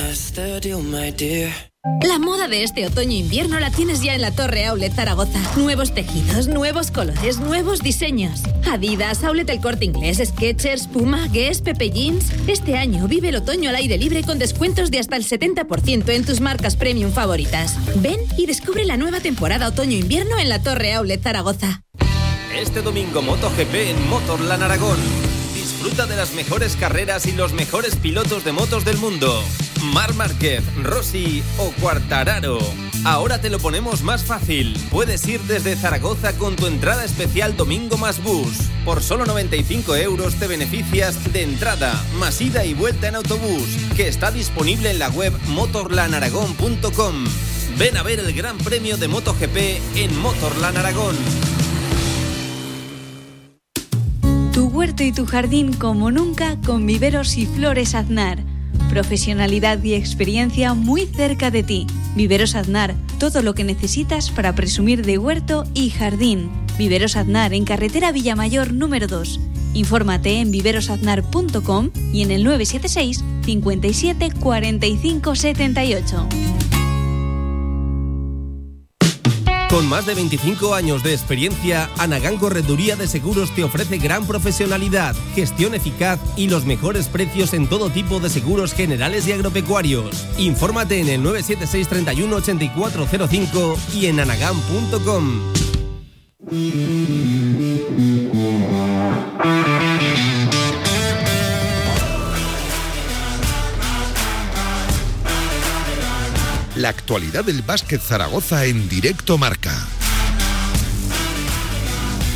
La 1.84 2.19
moda 2.19 2.49
de 2.49 2.64
este 2.64 2.85
otoño-invierno 2.85 3.57
la 3.57 3.72
tienes 3.72 4.01
ya 4.01 4.14
en 4.14 4.19
la 4.19 4.31
Torre 4.31 4.65
Outlet 4.65 4.93
Zaragoza. 4.93 5.39
Nuevos 5.56 5.93
tejidos, 5.93 6.49
nuevos 6.49 6.91
colores, 6.91 7.39
nuevos 7.39 7.81
diseños. 7.81 8.41
Adidas, 8.69 9.23
Outlet 9.23 9.49
El 9.49 9.61
Corte 9.61 9.85
Inglés, 9.85 10.22
Skechers, 10.22 10.88
Puma, 10.88 11.30
Guess, 11.31 11.61
Pepe 11.61 11.89
Jeans. 11.89 12.34
Este 12.47 12.76
año 12.76 13.07
vive 13.07 13.30
el 13.30 13.38
otoño 13.38 13.69
al 13.69 13.77
aire 13.77 13.97
libre 13.97 14.23
con 14.23 14.39
descuentos 14.39 14.91
de 14.91 14.99
hasta 14.99 15.15
el 15.15 15.26
70% 15.26 16.10
en 16.10 16.26
tus 16.26 16.41
marcas 16.41 16.76
premium 16.76 17.14
favoritas. 17.14 17.77
Ven 18.01 18.19
y 18.35 18.45
descubre 18.45 18.84
la 18.84 18.97
nueva 18.97 19.22
temporada 19.22 19.69
otoño-invierno 19.69 20.38
en 20.38 20.49
la 20.49 20.61
Torre 20.61 20.91
Outlet 20.95 21.23
Zaragoza. 21.23 21.84
Este 22.53 22.81
domingo 22.81 23.22
MotoGP 23.22 23.73
en 23.73 24.10
Motorland 24.10 24.64
Aragón. 24.64 25.28
Disfruta 25.80 26.07
de 26.07 26.18
las 26.18 26.34
mejores 26.34 26.76
carreras 26.76 27.26
y 27.26 27.31
los 27.31 27.53
mejores 27.53 27.95
pilotos 27.95 28.43
de 28.43 28.51
motos 28.51 28.84
del 28.84 28.97
mundo. 28.97 29.41
Mar 29.93 30.14
Márquez, 30.14 30.61
Rossi 30.84 31.41
o 31.57 31.72
Cuartararo. 31.80 32.60
Ahora 33.06 33.39
te 33.39 33.49
lo 33.49 33.60
ponemos 33.60 34.03
más 34.03 34.26
fácil. 34.26 34.77
Puedes 34.91 35.26
ir 35.26 35.39
desde 35.43 35.77
Zaragoza 35.77 36.34
con 36.38 36.57
tu 36.57 36.68
entrada 36.68 37.06
especial 37.06 37.56
Domingo 37.56 37.95
más 37.97 38.22
Bus. 38.22 38.57
Por 38.84 39.01
solo 39.01 39.26
95 39.26 39.95
euros 39.95 40.35
te 40.35 40.47
beneficias 40.47 41.31
de 41.31 41.43
entrada, 41.43 41.93
más 42.19 42.41
ida 42.41 42.65
y 42.65 42.73
vuelta 42.73 43.07
en 43.07 43.15
autobús, 43.15 43.77
que 43.95 44.10
está 44.10 44.31
disponible 44.31 44.91
en 44.91 44.99
la 44.99 45.07
web 45.07 45.31
motorlanaragón.com. 45.47 47.23
Ven 47.77 47.95
a 47.95 48.03
ver 48.03 48.19
el 48.19 48.34
Gran 48.34 48.57
Premio 48.57 48.97
de 48.97 49.07
MotoGP 49.07 49.57
en 49.95 50.19
Motorland 50.19 50.77
Aragón. 50.77 51.15
Tu 54.60 54.65
huerto 54.65 55.03
y 55.03 55.14
tu 55.14 55.26
jardín 55.26 55.72
como 55.72 56.11
nunca 56.11 56.57
con 56.65 56.86
viveros 56.86 57.38
y 57.38 57.45
flores 57.45 57.95
aznar 57.95 58.40
Profesionalidad 58.90 59.81
y 59.81 59.94
experiencia 59.94 60.73
muy 60.73 61.06
cerca 61.06 61.49
de 61.49 61.64
ti. 61.64 61.88
Viveros 62.14 62.56
Aznar, 62.56 62.94
todo 63.19 63.41
lo 63.41 63.53
que 63.53 63.64
necesitas 63.64 64.31
para 64.31 64.56
presumir 64.56 65.06
de 65.06 65.18
huerto 65.18 65.64
y 65.73 65.91
jardín. 65.91 66.52
Viveros 66.77 67.15
Aznar 67.15 67.53
en 67.53 67.64
carretera 67.64 68.11
Villamayor 68.11 68.73
número 68.73 69.07
2. 69.07 69.40
Infórmate 69.76 70.41
en 70.41 70.52
viverosaznar.com 70.52 71.91
y 72.11 72.23
en 72.23 72.31
el 72.31 72.44
976 72.44 73.23
57 73.45 74.31
45 74.41 75.36
78. 75.36 76.27
Con 79.70 79.88
más 79.88 80.08
de 80.08 80.16
25 80.16 80.74
años 80.74 81.04
de 81.04 81.14
experiencia, 81.14 81.91
Anagán 82.00 82.38
Correduría 82.38 82.96
de 82.96 83.08
Seguros 83.08 83.54
te 83.54 83.64
ofrece 83.64 84.00
gran 84.00 84.26
profesionalidad, 84.26 85.16
gestión 85.36 85.76
eficaz 85.76 86.20
y 86.36 86.50
los 86.50 86.66
mejores 86.66 87.08
precios 87.08 87.54
en 87.54 87.68
todo 87.68 87.91
tipo 87.91 88.20
de 88.20 88.32
seguros 88.32 88.74
generales 88.74 89.28
y 89.28 89.32
agropecuarios. 89.32 90.26
Infórmate 90.40 91.00
en 91.00 91.10
el 91.10 91.22
976 91.22 91.88
31 91.88 92.36
8405 92.36 93.78
y 93.94 94.08
en 94.08 94.20
anagán.com. 94.20 95.40
La 106.80 106.88
actualidad 106.88 107.43
del 107.43 107.61
básquet 107.61 107.99
Zaragoza 107.99 108.64
en 108.64 108.88
directo 108.88 109.38
marca. 109.38 109.85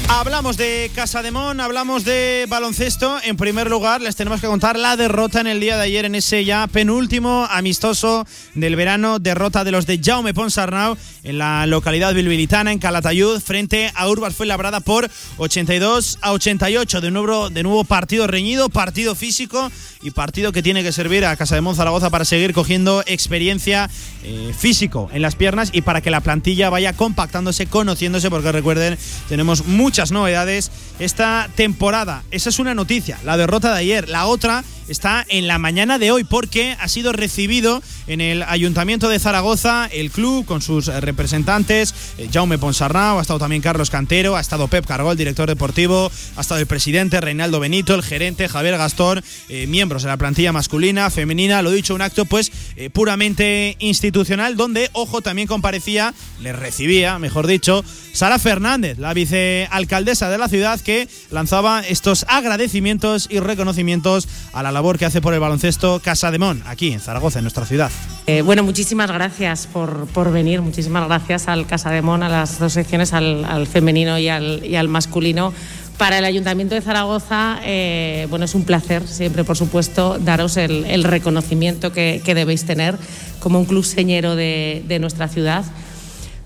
Hablamos 0.09 0.57
de 0.57 0.91
Casa 0.93 1.23
de 1.23 1.31
Mon, 1.31 1.61
hablamos 1.61 2.03
de 2.03 2.45
baloncesto. 2.49 3.19
En 3.23 3.37
primer 3.37 3.69
lugar, 3.69 4.01
les 4.01 4.17
tenemos 4.17 4.41
que 4.41 4.47
contar 4.47 4.77
la 4.77 4.97
derrota 4.97 5.39
en 5.39 5.47
el 5.47 5.61
día 5.61 5.77
de 5.77 5.83
ayer 5.83 6.03
en 6.03 6.15
ese 6.15 6.43
ya 6.43 6.67
penúltimo 6.67 7.47
amistoso 7.49 8.27
del 8.53 8.75
verano. 8.75 9.19
Derrota 9.19 9.63
de 9.63 9.71
los 9.71 9.85
de 9.85 10.01
Jaume 10.03 10.33
Ponsarnau 10.33 10.97
en 11.23 11.37
la 11.37 11.65
localidad 11.65 12.13
bilbilitana, 12.13 12.73
en 12.73 12.79
Calatayud, 12.79 13.39
frente 13.39 13.93
a 13.95 14.09
Urbas 14.09 14.35
fue 14.35 14.45
labrada 14.45 14.81
por 14.81 15.09
82 15.37 16.19
a 16.21 16.33
88. 16.33 16.99
De 16.99 17.11
nuevo, 17.11 17.49
de 17.49 17.63
nuevo 17.63 17.85
partido 17.85 18.27
reñido, 18.27 18.67
partido 18.67 19.15
físico 19.15 19.71
y 20.03 20.11
partido 20.11 20.51
que 20.51 20.61
tiene 20.61 20.83
que 20.83 20.91
servir 20.91 21.25
a 21.25 21.35
Casa 21.35 21.55
de 21.55 21.61
Monzaragoza 21.61 22.09
para 22.09 22.25
seguir 22.25 22.53
cogiendo 22.53 23.03
experiencia 23.05 23.89
eh, 24.23 24.53
físico 24.57 25.09
en 25.13 25.21
las 25.21 25.35
piernas 25.35 25.69
y 25.71 25.81
para 25.81 26.01
que 26.01 26.11
la 26.11 26.21
plantilla 26.21 26.69
vaya 26.69 26.93
compactándose, 26.93 27.67
conociéndose, 27.67 28.29
porque 28.29 28.51
recuerden, 28.51 28.97
tenemos 29.29 29.65
muchas 29.65 30.11
novedades 30.11 30.71
esta 30.99 31.49
temporada. 31.55 32.23
Esa 32.31 32.49
es 32.49 32.59
una 32.59 32.75
noticia, 32.75 33.17
la 33.23 33.37
derrota 33.37 33.73
de 33.73 33.79
ayer. 33.79 34.09
La 34.09 34.25
otra 34.25 34.63
está 34.87 35.25
en 35.29 35.47
la 35.47 35.57
mañana 35.57 35.99
de 35.99 36.11
hoy 36.11 36.23
porque 36.23 36.75
ha 36.79 36.87
sido 36.87 37.13
recibido 37.13 37.81
en 38.07 38.21
el 38.21 38.43
Ayuntamiento 38.43 39.09
de 39.09 39.19
Zaragoza 39.19 39.87
el 39.91 40.11
club 40.11 40.45
con 40.45 40.61
sus 40.61 40.87
representantes, 40.87 41.93
eh, 42.17 42.29
Jaume 42.31 42.57
Ponsarnau, 42.57 43.19
ha 43.19 43.21
estado 43.21 43.39
también 43.39 43.61
Carlos 43.61 43.89
Cantero, 43.89 44.35
ha 44.35 44.41
estado 44.41 44.67
Pep 44.67 44.85
Cargó, 44.85 45.11
el 45.11 45.17
director 45.17 45.47
deportivo, 45.47 46.11
ha 46.35 46.41
estado 46.41 46.59
el 46.59 46.67
presidente 46.67 47.21
Reinaldo 47.21 47.59
Benito, 47.59 47.95
el 47.95 48.03
gerente 48.03 48.49
Javier 48.49 48.77
Gastón, 48.77 49.23
eh, 49.49 49.67
miembros 49.67 50.03
de 50.03 50.09
la 50.09 50.17
plantilla 50.17 50.51
masculina, 50.51 51.09
femenina, 51.09 51.61
lo 51.61 51.71
dicho, 51.71 51.95
un 51.95 52.01
acto 52.01 52.25
pues 52.25 52.51
eh, 52.75 52.89
puramente 52.89 53.77
institucional 53.79 54.57
donde, 54.57 54.89
ojo, 54.93 55.21
también 55.21 55.47
comparecía, 55.47 56.13
le 56.41 56.53
recibía, 56.53 57.19
mejor 57.19 57.47
dicho, 57.47 57.83
Sara 58.11 58.37
Fernández, 58.37 58.97
la 58.99 59.13
vicealcaldesa 59.13 60.29
de 60.29 60.37
la 60.37 60.49
ciudad 60.49 60.79
que 60.79 61.07
lanzaba 61.31 61.81
estos 61.81 62.25
agradecimientos 62.27 63.27
y 63.29 63.39
reconocimientos 63.39 64.27
a 64.51 64.61
la 64.61 64.71
labor 64.73 64.97
que 64.97 65.05
hace 65.05 65.21
por 65.21 65.33
el 65.33 65.39
baloncesto 65.39 66.01
Casa 66.03 66.31
de 66.31 66.39
Mon, 66.39 66.61
aquí 66.65 66.91
en 66.91 66.99
Zaragoza, 66.99 67.39
en 67.39 67.43
nuestra 67.43 67.65
ciudad. 67.65 67.91
Eh, 68.27 68.41
bueno, 68.41 68.63
muchísimas 68.63 69.11
gracias 69.11 69.67
por, 69.67 70.07
por, 70.07 70.31
venir, 70.31 70.61
muchísimas 70.61 71.07
gracias 71.07 71.47
al 71.47 71.65
Casa 71.65 71.91
de 71.91 72.01
Mon, 72.01 72.23
a 72.23 72.29
las 72.29 72.59
dos 72.59 72.73
secciones, 72.73 73.13
al, 73.13 73.45
al 73.45 73.67
femenino 73.67 74.17
y 74.17 74.29
al, 74.29 74.65
y 74.65 74.75
al, 74.75 74.87
masculino. 74.87 75.53
Para 75.97 76.17
el 76.17 76.25
Ayuntamiento 76.25 76.75
de 76.75 76.81
Zaragoza, 76.81 77.59
eh, 77.63 78.27
bueno, 78.29 78.45
es 78.45 78.55
un 78.55 78.63
placer 78.63 79.07
siempre, 79.07 79.43
por 79.43 79.55
supuesto, 79.55 80.17
daros 80.19 80.57
el, 80.57 80.85
el 80.85 81.03
reconocimiento 81.03 81.91
que, 81.91 82.21
que, 82.25 82.33
debéis 82.33 82.65
tener 82.65 82.97
como 83.39 83.59
un 83.59 83.65
club 83.65 83.85
señero 83.85 84.35
de, 84.35 84.83
de 84.87 84.99
nuestra 84.99 85.27
ciudad. 85.27 85.63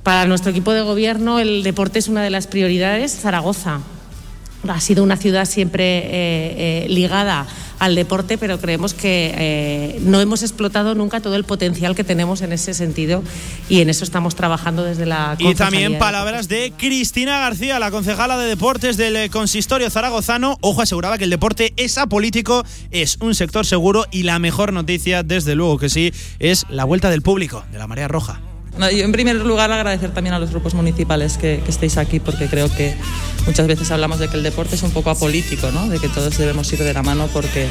Para 0.03 0.25
nuestro 0.25 0.51
equipo 0.51 0.73
de 0.73 0.81
gobierno, 0.81 1.39
el 1.39 1.63
deporte 1.63 1.99
es 1.99 2.07
una 2.07 2.21
de 2.23 2.29
las 2.29 2.47
prioridades. 2.47 3.17
Zaragoza 3.19 3.79
ha 4.67 4.79
sido 4.79 5.03
una 5.03 5.17
ciudad 5.17 5.45
siempre 5.45 5.97
eh, 5.97 6.05
eh, 6.83 6.85
ligada 6.89 7.47
al 7.79 7.95
deporte, 7.95 8.37
pero 8.37 8.59
creemos 8.59 8.93
que 8.93 9.33
eh, 9.37 9.99
no 10.01 10.19
hemos 10.19 10.41
explotado 10.41 10.95
nunca 10.95 11.19
todo 11.19 11.35
el 11.35 11.43
potencial 11.43 11.95
que 11.95 12.03
tenemos 12.03 12.41
en 12.41 12.51
ese 12.51 12.73
sentido 12.73 13.23
y 13.69 13.81
en 13.81 13.89
eso 13.89 14.03
estamos 14.03 14.35
trabajando 14.35 14.83
desde 14.83 15.05
la 15.05 15.35
Y 15.37 15.53
también 15.53 15.99
palabras 15.99 16.47
de 16.47 16.73
Cristina 16.75 17.39
García, 17.39 17.77
la 17.77 17.91
concejala 17.91 18.37
de 18.37 18.47
deportes 18.47 18.97
del 18.97 19.29
consistorio 19.29 19.89
zaragozano. 19.91 20.57
Ojo, 20.61 20.81
aseguraba 20.81 21.17
que 21.17 21.25
el 21.25 21.29
deporte 21.29 21.73
es 21.77 21.97
apolítico, 21.99 22.65
es 22.89 23.17
un 23.21 23.35
sector 23.35 23.65
seguro 23.65 24.05
y 24.11 24.23
la 24.23 24.39
mejor 24.39 24.73
noticia, 24.73 25.21
desde 25.21 25.53
luego 25.53 25.77
que 25.77 25.89
sí, 25.89 26.11
es 26.39 26.65
la 26.69 26.83
vuelta 26.83 27.09
del 27.11 27.21
público, 27.21 27.63
de 27.71 27.77
la 27.77 27.85
marea 27.85 28.07
roja. 28.07 28.41
Yo 28.79 29.03
en 29.03 29.11
primer 29.11 29.35
lugar 29.37 29.71
agradecer 29.71 30.11
también 30.11 30.33
a 30.35 30.39
los 30.39 30.51
grupos 30.51 30.73
municipales 30.73 31.37
que, 31.37 31.61
que, 31.63 31.71
estéis 31.71 31.97
aquí 31.97 32.19
porque 32.19 32.47
creo 32.47 32.69
que 32.69 32.95
muchas 33.47 33.65
veces 33.65 33.89
hablamos 33.91 34.19
de 34.19 34.27
que 34.27 34.37
el 34.37 34.43
deporte 34.43 34.75
es 34.75 34.83
un 34.83 34.91
poco 34.91 35.09
apolítico, 35.09 35.71
¿no? 35.71 35.89
de 35.89 35.99
que 35.99 36.09
todos 36.09 36.37
debemos 36.37 36.71
ir 36.73 36.83
de 36.83 36.93
la 36.93 37.01
mano 37.01 37.27
porque, 37.33 37.67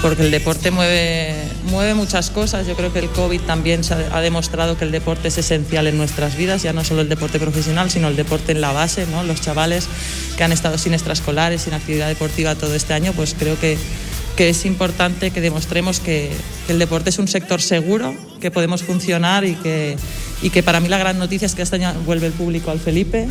porque 0.00 0.22
el 0.22 0.30
deporte 0.30 0.70
mueve, 0.70 1.34
mueve 1.64 1.94
muchas 1.94 2.30
cosas. 2.30 2.66
Yo 2.66 2.74
creo 2.74 2.92
que 2.92 3.00
el 3.00 3.08
COVID 3.10 3.40
también 3.42 3.82
ha 4.12 4.20
demostrado 4.20 4.78
que 4.78 4.84
el 4.84 4.90
deporte 4.90 5.28
es 5.28 5.36
esencial 5.38 5.86
en 5.86 5.98
nuestras 5.98 6.36
vidas, 6.36 6.62
ya 6.62 6.72
no 6.72 6.82
solo 6.82 7.02
el 7.02 7.08
deporte 7.08 7.38
profesional, 7.38 7.90
sino 7.90 8.08
el 8.08 8.16
deporte 8.16 8.52
en 8.52 8.60
la 8.60 8.72
base. 8.72 9.06
¿no? 9.10 9.22
Los 9.24 9.40
chavales 9.40 9.86
que 10.36 10.44
han 10.44 10.52
estado 10.52 10.78
sin 10.78 10.94
extraescolares, 10.94 11.62
sin 11.62 11.74
actividad 11.74 12.08
deportiva 12.08 12.54
todo 12.54 12.74
este 12.74 12.94
año, 12.94 13.12
pues 13.12 13.34
creo 13.38 13.58
que 13.60 13.76
que 14.38 14.50
es 14.50 14.64
importante 14.66 15.32
que 15.32 15.40
demostremos 15.40 15.98
que, 15.98 16.30
que, 16.68 16.72
el 16.72 16.78
deporte 16.78 17.10
es 17.10 17.18
un 17.18 17.26
sector 17.26 17.60
seguro, 17.60 18.14
que 18.40 18.52
podemos 18.52 18.84
funcionar 18.84 19.44
y 19.44 19.56
que, 19.56 19.96
y 20.42 20.50
que 20.50 20.62
para 20.62 20.78
mí 20.78 20.86
la 20.86 20.96
gran 20.96 21.18
noticia 21.18 21.44
es 21.44 21.56
que 21.56 21.62
este 21.62 21.74
año 21.74 21.92
vuelve 22.06 22.28
el 22.28 22.32
público 22.32 22.70
al 22.70 22.78
Felipe, 22.78 23.26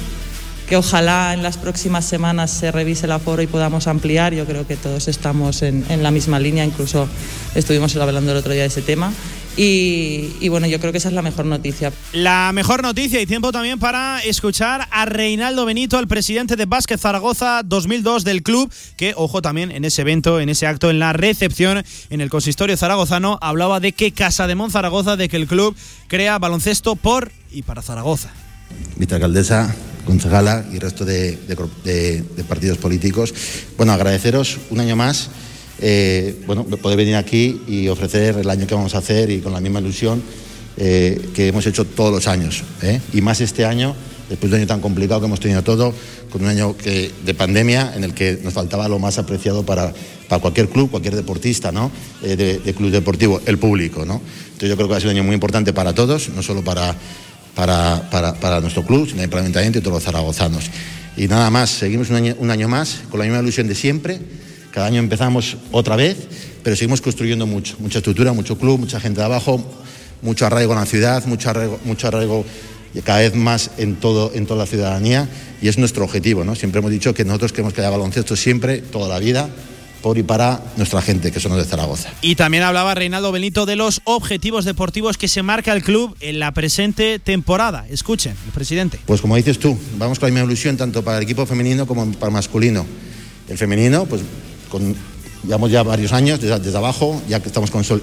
que 0.68 0.76
ojalá 0.76 1.34
en 1.34 1.44
las 1.44 1.56
próximas 1.56 2.04
semanas 2.04 2.52
se 2.52 2.74
revise 2.74 3.06
el 3.06 3.14
aforo 3.14 3.42
y 3.42 3.48
podamos 3.48 3.88
ampliar. 3.88 4.34
Yo 4.34 4.46
creo 4.46 4.68
que 4.68 4.76
todos 4.76 5.08
estamos 5.08 5.62
en, 5.62 5.86
en 5.88 6.04
la 6.04 6.12
misma 6.12 6.42
línea, 6.42 6.66
incluso 6.66 7.08
estuvimos 7.56 7.96
hablando 7.96 8.34
el 8.34 8.38
otro 8.38 8.52
día 8.52 8.64
de 8.64 8.68
ese 8.68 8.82
tema. 8.82 9.14
Y, 9.58 10.36
y, 10.40 10.50
bueno, 10.50 10.68
yo 10.68 10.80
creo 10.80 10.92
que 10.92 11.00
esa 11.00 11.08
es 11.08 11.16
la 11.16 11.24
mejor 11.24 11.46
noticia. 11.46 11.92
La 12.14 12.52
mejor 12.54 12.84
noticia 12.84 13.20
y 13.20 13.26
tiempo 13.26 13.52
también 13.52 13.80
para 13.80 14.20
escuchar 14.20 14.88
a 14.92 15.06
Reinaldo 15.06 15.66
Benito, 15.66 15.98
el 16.00 16.08
presidente 16.08 16.56
de 16.56 16.66
Básquet 16.66 17.00
Zaragoza 17.00 17.64
2002 17.66 18.24
del 18.24 18.44
club, 18.44 18.72
que, 18.98 19.14
ojo, 19.18 19.42
también 19.42 19.72
en 19.72 19.84
ese 19.84 20.04
evento, 20.04 20.40
en 20.40 20.50
ese 20.50 20.68
acto, 20.68 20.92
en 20.92 21.00
la 21.00 21.12
recepción 21.12 21.84
en 22.12 22.22
el 22.22 22.30
consistorio 22.30 22.78
zaragozano, 22.78 23.40
hablaba 23.42 23.80
de 23.80 23.94
que 23.94 24.12
Casa 24.12 24.46
de 24.46 24.54
Mon 24.54 24.70
Zaragoza, 24.70 25.16
de 25.16 25.28
que 25.28 25.38
el 25.38 25.48
club 25.48 25.76
crea 26.08 26.38
baloncesto 26.38 26.96
por 26.96 27.32
y 27.52 27.64
para 27.64 27.82
Zaragoza. 27.82 28.30
Vicealcaldesa, 28.98 29.76
concejala 30.06 30.66
y 30.72 30.78
resto 30.78 31.04
de, 31.04 31.36
de, 31.36 31.58
de, 31.84 32.22
de 32.22 32.44
partidos 32.44 32.78
políticos. 32.78 33.34
Bueno, 33.76 33.94
agradeceros 33.94 34.60
un 34.70 34.82
año 34.82 34.96
más 34.96 35.32
eh, 35.80 36.36
bueno, 36.48 36.64
poder 36.64 36.98
venir 36.98 37.16
aquí 37.16 37.62
y 37.68 37.88
ofrecer 37.88 38.38
el 38.38 38.50
año 38.50 38.66
que 38.66 38.74
vamos 38.74 38.96
a 38.96 39.00
hacer 39.00 39.30
y 39.30 39.40
con 39.40 39.54
la 39.54 39.60
misma 39.60 39.80
ilusión 39.80 40.22
eh, 40.78 41.30
que 41.36 41.48
hemos 41.48 41.66
hecho 41.68 41.86
todos 41.86 42.12
los 42.12 42.28
años. 42.28 42.64
¿eh? 42.82 43.00
Y 43.14 43.22
más 43.22 43.42
este 43.42 43.66
año, 43.66 43.96
después 44.30 44.50
de 44.50 44.58
un 44.58 44.62
año 44.62 44.68
tan 44.68 44.82
complicado 44.82 45.22
que 45.22 45.28
hemos 45.28 45.40
tenido 45.40 45.64
todo, 45.64 45.94
con 46.32 46.42
un 46.42 46.48
año 46.48 46.76
que, 46.76 47.12
de 47.26 47.34
pandemia 47.34 47.94
en 47.96 48.04
el 48.04 48.14
que 48.14 48.40
nos 48.44 48.54
faltaba 48.54 48.88
lo 48.88 48.98
más 49.00 49.20
apreciado 49.20 49.64
para, 49.64 49.94
para 50.28 50.42
cualquier 50.42 50.70
club, 50.70 50.90
cualquier 50.90 51.16
deportista 51.16 51.72
¿no? 51.72 51.92
de, 52.22 52.36
de, 52.36 52.74
club 52.74 52.92
deportivo, 52.92 53.40
el 53.46 53.60
público. 53.60 54.04
¿no? 54.06 54.20
Entonces 54.46 54.70
yo 54.70 54.76
creo 54.76 54.90
que 54.90 54.96
ha 54.96 55.00
sido 55.00 55.12
un 55.12 55.18
año 55.18 55.24
muy 55.24 55.36
importante 55.36 55.74
para 55.74 55.94
todos, 55.94 56.30
no 56.30 56.42
solo 56.42 56.64
para, 56.64 56.96
para, 57.54 58.10
para, 58.10 58.34
para 58.34 58.62
nuestro 58.62 58.84
club, 58.84 59.08
sino 59.08 59.28
para 59.30 59.46
el 59.46 59.76
y 59.76 59.80
todos 59.80 59.94
los 59.94 60.04
zaragozanos. 60.04 60.66
Y 61.16 61.28
nada 61.28 61.50
más, 61.50 61.70
seguimos 61.70 62.10
un 62.10 62.16
año, 62.16 62.36
un 62.40 62.52
año 62.52 62.68
más 62.68 63.02
con 63.10 63.20
la 63.20 63.26
misma 63.26 63.42
ilusión 63.42 63.68
de 63.68 63.76
siempre 63.76 64.20
cada 64.78 64.90
año 64.90 65.00
empezamos 65.00 65.58
otra 65.72 65.96
vez, 65.96 66.16
pero 66.62 66.76
seguimos 66.76 67.02
construyendo 67.02 67.48
mucho, 67.48 67.76
mucha 67.80 67.98
estructura, 67.98 68.32
mucho 68.34 68.60
club, 68.60 68.78
mucha 68.78 69.00
gente 69.00 69.22
de 69.22 69.26
abajo, 69.26 69.60
mucho 70.22 70.46
arraigo 70.46 70.74
en 70.74 70.80
la 70.80 70.86
ciudad, 70.86 71.26
mucho 71.26 71.50
arraigo, 71.50 71.80
mucho 71.84 72.08
arraigo 72.08 72.46
cada 73.04 73.22
vez 73.22 73.34
más 73.34 73.72
en, 73.80 73.96
todo, 73.96 74.32
en 74.36 74.46
toda 74.46 74.60
la 74.60 74.66
ciudadanía 74.68 75.28
y 75.64 75.68
es 75.68 75.80
nuestro 75.80 76.04
objetivo. 76.04 76.44
¿no? 76.44 76.54
Siempre 76.54 76.78
hemos 76.78 76.92
dicho 76.92 77.16
que 77.16 77.26
nosotros 77.26 77.54
queremos 77.54 77.74
que 77.74 77.82
haya 77.82 77.90
baloncesto 77.90 78.36
siempre, 78.36 78.78
toda 78.78 79.10
la 79.10 79.18
vida, 79.18 79.50
por 80.04 80.20
y 80.20 80.22
para 80.22 80.62
nuestra 80.78 81.02
gente, 81.02 81.32
que 81.32 81.40
son 81.40 81.54
los 81.54 81.66
de 81.66 81.68
Zaragoza. 81.68 82.12
Y 82.22 82.36
también 82.36 82.62
hablaba 82.62 82.94
Reinaldo 82.94 83.32
Benito 83.32 83.66
de 83.66 83.78
los 83.78 84.02
objetivos 84.04 84.64
deportivos 84.64 85.18
que 85.18 85.28
se 85.28 85.42
marca 85.42 85.74
el 85.74 85.82
club 85.82 86.16
en 86.20 86.38
la 86.38 86.52
presente 86.52 87.18
temporada. 87.18 87.88
Escuchen, 87.90 88.36
el 88.46 88.52
presidente. 88.52 89.00
Pues 89.08 89.22
como 89.22 89.38
dices 89.38 89.58
tú, 89.58 89.76
vamos 89.98 90.20
con 90.20 90.30
la 90.30 90.34
misma 90.36 90.46
ilusión 90.46 90.78
tanto 90.78 91.04
para 91.04 91.18
el 91.18 91.24
equipo 91.24 91.48
femenino 91.48 91.88
como 91.88 92.12
para 92.12 92.28
el 92.28 92.34
masculino. 92.34 92.86
El 93.50 93.58
femenino, 93.58 94.06
pues 94.06 94.22
con, 94.70 94.96
llevamos 95.44 95.72
ya 95.72 95.84
varios 95.84 96.14
años 96.14 96.40
desde, 96.42 96.78
abajo, 96.78 97.22
ya 97.28 97.40
que 97.40 97.48
estamos 97.48 97.72
con 97.72 97.84
sol, 97.84 98.02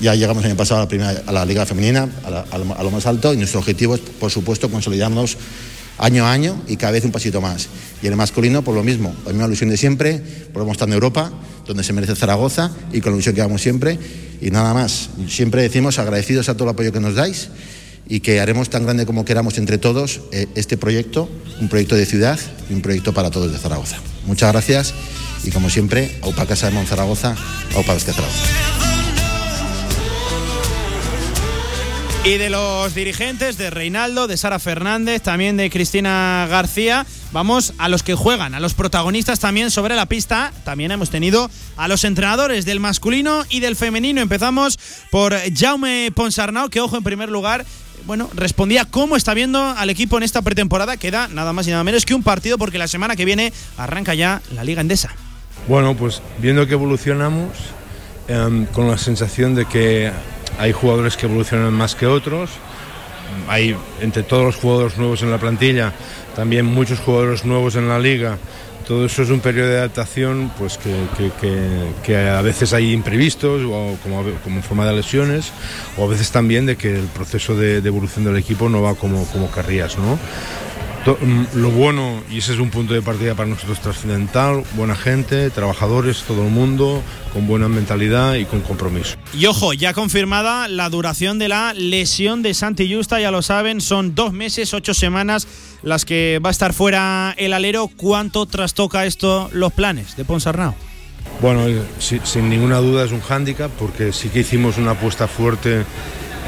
ya 0.00 0.14
llegamos 0.14 0.44
el 0.44 0.50
año 0.50 0.56
pasado 0.56 0.80
a 0.80 0.84
la, 0.84 0.88
primera, 0.88 1.22
a 1.26 1.32
la 1.32 1.44
Liga 1.44 1.64
Femenina, 1.66 2.08
a, 2.24 2.58
lo, 2.58 2.90
más 2.90 3.06
alto, 3.06 3.32
y 3.32 3.36
nuestro 3.36 3.60
objetivo 3.60 3.94
es, 3.94 4.00
por 4.00 4.30
supuesto, 4.30 4.70
consolidarnos 4.70 5.36
año 5.98 6.24
a 6.26 6.32
año 6.32 6.62
y 6.68 6.76
cada 6.76 6.92
vez 6.92 7.04
un 7.04 7.10
pasito 7.10 7.40
más. 7.40 7.68
Y 8.02 8.06
el 8.06 8.16
masculino, 8.16 8.62
por 8.62 8.74
lo 8.74 8.84
mismo, 8.84 9.14
la 9.24 9.32
misma 9.32 9.46
ilusión 9.46 9.70
de 9.70 9.76
siempre, 9.76 10.22
volvemos 10.52 10.74
estar 10.74 10.88
en 10.88 10.94
Europa, 10.94 11.32
donde 11.66 11.82
se 11.82 11.92
merece 11.92 12.14
Zaragoza, 12.14 12.70
y 12.92 13.00
con 13.00 13.12
la 13.12 13.16
ilusión 13.16 13.34
que 13.34 13.40
vamos 13.40 13.62
siempre, 13.62 13.98
y 14.40 14.50
nada 14.50 14.74
más. 14.74 15.10
Siempre 15.28 15.62
decimos 15.62 15.98
agradecidos 15.98 16.48
a 16.48 16.54
todo 16.54 16.64
el 16.64 16.70
apoyo 16.70 16.92
que 16.92 17.00
nos 17.00 17.14
dais 17.14 17.48
y 18.10 18.20
que 18.20 18.40
haremos 18.40 18.70
tan 18.70 18.84
grande 18.84 19.04
como 19.04 19.24
queramos 19.24 19.58
entre 19.58 19.76
todos 19.76 20.20
eh, 20.32 20.46
este 20.54 20.76
proyecto, 20.76 21.28
un 21.60 21.68
proyecto 21.68 21.94
de 21.94 22.06
ciudad 22.06 22.38
y 22.70 22.74
un 22.74 22.80
proyecto 22.80 23.12
para 23.12 23.30
todos 23.30 23.52
de 23.52 23.58
Zaragoza. 23.58 23.96
Muchas 24.26 24.50
gracias 24.52 24.94
y 25.44 25.50
como 25.50 25.70
siempre, 25.70 26.18
AUPA 26.22 26.46
Casa 26.46 26.66
de 26.66 26.72
Monzaragoza, 26.72 27.34
AUPA 27.74 27.94
Bestia 27.94 28.14
Zaragoza. 28.14 28.44
Y 32.24 32.36
de 32.36 32.50
los 32.50 32.94
dirigentes 32.94 33.56
de 33.56 33.70
Reinaldo, 33.70 34.26
de 34.26 34.36
Sara 34.36 34.58
Fernández, 34.58 35.22
también 35.22 35.56
de 35.56 35.70
Cristina 35.70 36.46
García, 36.50 37.06
vamos 37.32 37.72
a 37.78 37.88
los 37.88 38.02
que 38.02 38.14
juegan, 38.14 38.54
a 38.54 38.60
los 38.60 38.74
protagonistas 38.74 39.40
también 39.40 39.70
sobre 39.70 39.96
la 39.96 40.06
pista. 40.06 40.52
También 40.64 40.90
hemos 40.90 41.08
tenido 41.08 41.50
a 41.78 41.88
los 41.88 42.04
entrenadores 42.04 42.66
del 42.66 42.80
masculino 42.80 43.44
y 43.48 43.60
del 43.60 43.76
femenino. 43.76 44.20
Empezamos 44.20 44.78
por 45.10 45.34
Jaume 45.54 46.12
Ponsarnau, 46.14 46.68
que 46.68 46.80
ojo 46.80 46.98
en 46.98 47.04
primer 47.04 47.30
lugar 47.30 47.64
bueno, 48.04 48.30
respondía 48.34 48.84
cómo 48.84 49.16
está 49.16 49.34
viendo 49.34 49.62
al 49.62 49.90
equipo 49.90 50.16
en 50.16 50.22
esta 50.22 50.42
pretemporada. 50.42 50.96
Queda 50.96 51.28
nada 51.28 51.52
más 51.52 51.66
y 51.66 51.70
nada 51.70 51.84
menos 51.84 52.04
que 52.04 52.14
un 52.14 52.22
partido 52.22 52.58
porque 52.58 52.78
la 52.78 52.88
semana 52.88 53.16
que 53.16 53.24
viene 53.24 53.52
arranca 53.76 54.14
ya 54.14 54.42
la 54.54 54.64
Liga 54.64 54.80
Endesa. 54.80 55.14
Bueno, 55.68 55.94
pues 55.94 56.22
viendo 56.38 56.66
que 56.66 56.72
evolucionamos, 56.72 57.50
eh, 58.26 58.66
con 58.72 58.88
la 58.88 58.96
sensación 58.96 59.54
de 59.54 59.66
que 59.66 60.10
hay 60.58 60.72
jugadores 60.72 61.16
que 61.16 61.26
evolucionan 61.26 61.72
más 61.74 61.94
que 61.94 62.06
otros, 62.06 62.50
hay 63.48 63.76
entre 64.00 64.22
todos 64.22 64.44
los 64.46 64.56
jugadores 64.56 64.96
nuevos 64.96 65.22
en 65.22 65.30
la 65.30 65.38
plantilla, 65.38 65.92
también 66.34 66.64
muchos 66.64 67.00
jugadores 67.00 67.44
nuevos 67.44 67.76
en 67.76 67.88
la 67.88 67.98
liga 67.98 68.38
todo 68.88 69.04
eso 69.04 69.22
es 69.22 69.28
un 69.28 69.40
periodo 69.40 69.68
de 69.68 69.76
adaptación 69.76 70.50
pues 70.56 70.78
que, 70.78 72.16
a 72.16 72.40
veces 72.40 72.72
hay 72.72 72.94
imprevistos 72.94 73.60
o 73.66 73.98
como, 74.02 74.62
forma 74.62 74.86
de 74.86 74.96
lesiones 74.96 75.52
o 75.98 76.04
a 76.04 76.06
veces 76.06 76.30
también 76.30 76.64
de 76.64 76.76
que 76.76 76.98
el 76.98 77.04
proceso 77.04 77.54
de, 77.54 77.82
de 77.82 77.88
evolución 77.88 78.24
del 78.24 78.38
equipo 78.38 78.70
no 78.70 78.80
va 78.80 78.94
como, 78.94 79.26
como 79.26 79.52
querrías, 79.52 79.98
¿no? 79.98 80.18
Mm, 81.06 81.44
Lo 81.54 81.70
bueno, 81.70 82.22
y 82.30 82.38
ese 82.38 82.52
es 82.52 82.58
un 82.58 82.68
punto 82.70 82.92
de 82.92 83.00
partida 83.00 83.34
para 83.34 83.48
nosotros 83.48 83.80
trascendental, 83.80 84.62
buena 84.74 84.94
gente, 84.94 85.48
trabajadores, 85.48 86.22
todo 86.24 86.42
el 86.44 86.50
mundo, 86.50 87.02
con 87.32 87.46
buena 87.46 87.66
mentalidad 87.68 88.34
y 88.34 88.44
con 88.44 88.60
compromiso. 88.60 89.16
Y 89.32 89.46
ojo, 89.46 89.72
ya 89.72 89.94
confirmada 89.94 90.68
la 90.68 90.90
duración 90.90 91.38
de 91.38 91.48
la 91.48 91.72
lesión 91.72 92.42
de 92.42 92.52
Santi 92.52 92.92
Justa, 92.92 93.20
ya 93.20 93.30
lo 93.30 93.40
saben, 93.40 93.80
son 93.80 94.14
dos 94.14 94.32
meses, 94.34 94.74
ocho 94.74 94.92
semanas 94.92 95.46
las 95.82 96.04
que 96.04 96.40
va 96.44 96.50
a 96.50 96.52
estar 96.52 96.74
fuera 96.74 97.34
el 97.38 97.54
alero. 97.54 97.88
¿Cuánto 97.96 98.44
trastoca 98.44 99.06
esto 99.06 99.48
los 99.52 99.72
planes 99.72 100.14
de 100.16 100.24
Ponsarnau? 100.26 100.74
Bueno, 101.40 101.66
eh, 101.68 101.80
si- 102.00 102.20
sin 102.24 102.50
ninguna 102.50 102.78
duda 102.78 103.04
es 103.04 103.12
un 103.12 103.20
hándicap 103.20 103.70
porque 103.78 104.12
sí 104.12 104.28
que 104.28 104.40
hicimos 104.40 104.76
una 104.76 104.90
apuesta 104.90 105.26
fuerte, 105.26 105.84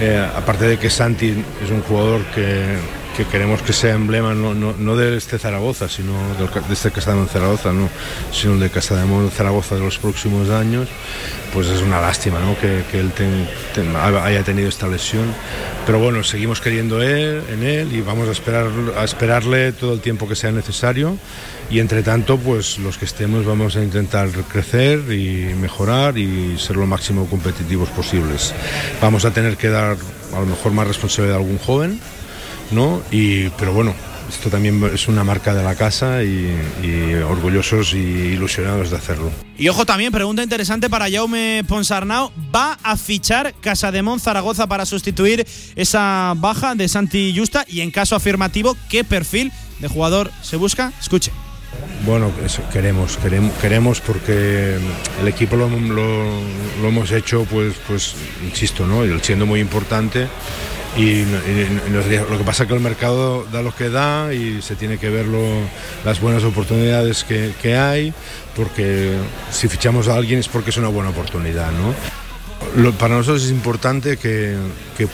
eh, 0.01 0.29
aparte 0.37 0.65
de 0.67 0.79
que 0.79 0.91
Santi 0.91 1.29
es 1.65 1.71
un 1.71 1.81
jugador 1.83 2.23
que, 2.35 2.77
que 3.17 3.25
queremos 3.27 3.61
que 3.63 3.73
sea 3.73 3.95
emblema 3.95 4.35
no, 4.35 4.55
no, 4.55 4.73
no 4.79 4.97
de 4.97 5.17
este 5.17 5.39
Zaragoza, 5.39 5.89
sino 5.89 6.13
de 6.39 6.73
este 6.73 6.91
Casa 6.91 7.15
de 7.15 7.27
Zaragoza, 7.27 7.73
no, 7.73 7.89
sino 8.33 8.57
de 8.57 8.71
Casa 8.71 8.97
de 8.97 9.31
Zaragoza 9.31 9.75
de 9.75 9.81
los 9.83 9.99
próximos 9.99 10.49
años, 10.51 10.89
pues 11.53 11.67
es 11.67 11.83
una 11.83 12.01
lástima 12.01 12.39
¿no? 12.41 12.59
que, 12.59 12.85
que 12.91 13.01
él 13.01 13.11
ten- 13.13 13.49
ten- 13.75 13.95
haya 13.97 14.43
tenido 14.45 14.69
esta 14.69 14.87
lesión. 14.87 15.27
Pero 15.87 15.99
bueno, 15.99 16.23
seguimos 16.23 16.61
queriendo 16.61 17.03
él, 17.03 17.43
en 17.51 17.63
él 17.65 17.93
y 17.95 18.01
vamos 18.01 18.29
a, 18.29 18.33
esperar, 18.33 18.69
a 18.97 19.05
esperarle 19.05 19.73
todo 19.73 19.95
el 19.95 20.01
tiempo 20.01 20.29
que 20.29 20.37
sea 20.37 20.53
necesario. 20.53 21.17
Y 21.69 21.79
entre 21.81 22.03
tanto, 22.03 22.37
pues 22.39 22.79
los 22.79 22.97
que 22.99 23.05
estemos 23.05 23.45
vamos 23.45 23.77
a 23.77 23.83
intentar 23.83 24.29
crecer 24.49 25.01
y 25.13 25.55
mejorar 25.61 26.17
y 26.19 26.59
ser 26.59 26.77
lo 26.77 26.87
máximo 26.87 27.27
competitivos 27.27 27.89
posibles. 27.91 28.55
Vamos 29.01 29.25
a 29.25 29.31
tener 29.33 29.57
que 29.57 29.69
dar 29.69 29.97
a 30.35 30.41
lo 30.41 30.47
mejor 30.47 30.73
más 30.73 30.87
responsabilidad 30.89 31.37
a 31.37 31.41
algún 31.41 31.59
joven, 31.59 32.01
¿no? 32.73 33.03
Y, 33.11 33.49
pero 33.51 33.73
bueno, 33.73 33.95
esto 34.29 34.49
también 34.51 34.83
es 34.95 35.09
una 35.09 35.25
marca 35.25 35.55
de 35.55 35.63
la 35.65 35.75
casa 35.75 36.23
y, 36.23 36.49
y 36.83 37.15
orgullosos 37.15 37.95
y 37.95 37.99
ilusionados 37.99 38.91
de 38.91 38.97
hacerlo. 38.97 39.31
Y 39.59 39.69
ojo 39.69 39.85
también, 39.85 40.13
pregunta 40.13 40.43
interesante 40.43 40.89
para 40.89 41.11
Jaume 41.11 41.63
Ponsarnau. 41.67 42.31
¿Va 42.55 42.79
a 42.83 42.97
fichar 42.97 43.55
Casademón 43.61 44.21
Zaragoza 44.21 44.67
para 44.67 44.87
sustituir 44.87 45.47
esa 45.77 46.35
baja 46.37 46.75
de 46.75 46.89
Santi 46.89 47.35
Justa? 47.37 47.65
Y 47.69 47.81
en 47.81 47.91
caso 47.91 48.15
afirmativo, 48.17 48.77
¿qué 48.89 49.05
perfil 49.05 49.53
de 49.81 49.89
jugador 49.89 50.31
se 50.43 50.57
busca? 50.57 50.93
Escuche. 51.01 51.33
Bueno, 52.07 52.31
eso 52.45 52.63
queremos, 52.73 53.17
queremos, 53.19 53.53
queremos 53.59 54.01
porque 54.01 54.79
el 55.21 55.29
equipo 55.29 55.57
lo, 55.57 55.69
lo- 55.69 56.41
lo 56.81 56.89
hemos 56.89 57.13
hecho, 57.13 57.45
pues, 57.51 57.75
pues, 57.87 58.15
insisto, 58.45 58.87
¿no? 58.87 59.03
Siendo 59.21 59.45
muy 59.45 59.61
importante. 59.61 60.27
Y, 60.97 61.25
lo 61.25 62.39
que 62.39 62.45
pasa 62.45 62.65
es 62.65 62.69
que 62.69 62.75
el 62.75 62.81
mercado 62.81 63.45
da 63.53 63.63
lo 63.63 63.75
que 63.75 63.91
da 63.91 64.35
y 64.35 64.61
se 64.61 64.75
tiene 64.75 64.99
que 64.99 65.09
ver 65.09 65.27
las 66.05 66.21
buenas 66.21 66.43
oportunidades 66.43 67.25
que, 67.25 67.53
que 67.63 67.77
hay, 67.77 68.13
porque 68.57 69.17
si 69.51 69.69
fichamos 69.69 70.09
a 70.09 70.17
alguien 70.17 70.41
es 70.41 70.49
porque 70.49 70.71
es 70.71 70.77
una 70.77 70.89
buena 70.89 71.11
oportunidad, 71.11 71.71
¿no? 71.73 71.95
Para 72.99 73.17
nosotros 73.17 73.45
es 73.45 73.51
importante 73.51 74.17
que, 74.17 74.57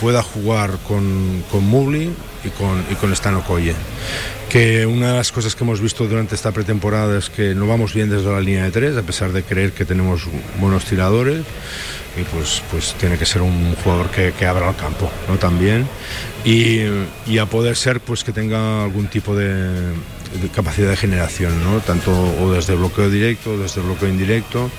pueda 0.00 0.22
jugar 0.22 0.78
con, 0.86 1.44
con 1.50 1.64
Mubli 1.64 2.10
y 2.44 2.48
con, 2.50 2.84
y 2.90 2.94
con. 2.96 3.14
Que 4.48 4.86
una 4.86 5.12
de 5.12 5.16
las 5.16 5.32
cosas 5.32 5.54
que 5.54 5.64
hemos 5.64 5.80
visto 5.80 6.06
durante 6.06 6.34
esta 6.34 6.52
pretemporada 6.52 7.18
es 7.18 7.30
que 7.30 7.54
no 7.54 7.66
vamos 7.66 7.94
bien 7.94 8.10
desde 8.10 8.30
la 8.30 8.40
línea 8.40 8.64
de 8.64 8.70
tres, 8.70 8.96
a 8.96 9.02
pesar 9.02 9.32
de 9.32 9.42
creer 9.42 9.72
que 9.72 9.84
tenemos 9.84 10.22
buenos 10.58 10.84
tiradores. 10.84 11.42
Y 12.16 12.22
pues, 12.24 12.62
pues 12.70 12.94
tiene 12.94 13.18
que 13.18 13.26
ser 13.26 13.42
un 13.42 13.74
jugador 13.76 14.08
que, 14.10 14.46
abra 14.46 14.70
el 14.70 14.76
campo 14.76 15.10
¿no? 15.28 15.36
también. 15.36 15.86
Y, 16.44 16.80
y 17.26 17.38
a 17.38 17.46
poder 17.46 17.76
ser 17.76 18.00
pues 18.00 18.24
que 18.24 18.32
tenga 18.32 18.84
algún 18.84 19.06
tipo 19.08 19.34
de 19.34 19.92
capacidad 20.54 20.90
de 20.90 20.96
generación, 20.96 21.62
¿no? 21.62 21.80
tanto 21.80 22.12
o 22.12 22.52
desde 22.52 22.74
bloqueo 22.74 23.10
directo 23.10 23.52
o 23.52 23.58
desde 23.58 23.80
bloqueo 23.80 24.08
indirecto, 24.08 24.70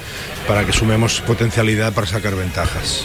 para 0.47 0.65
que 0.65 0.73
sumemos 0.73 1.21
potencialidad 1.21 1.93
para 1.93 2.07
sacar 2.07 2.35
ventajas. 2.35 3.03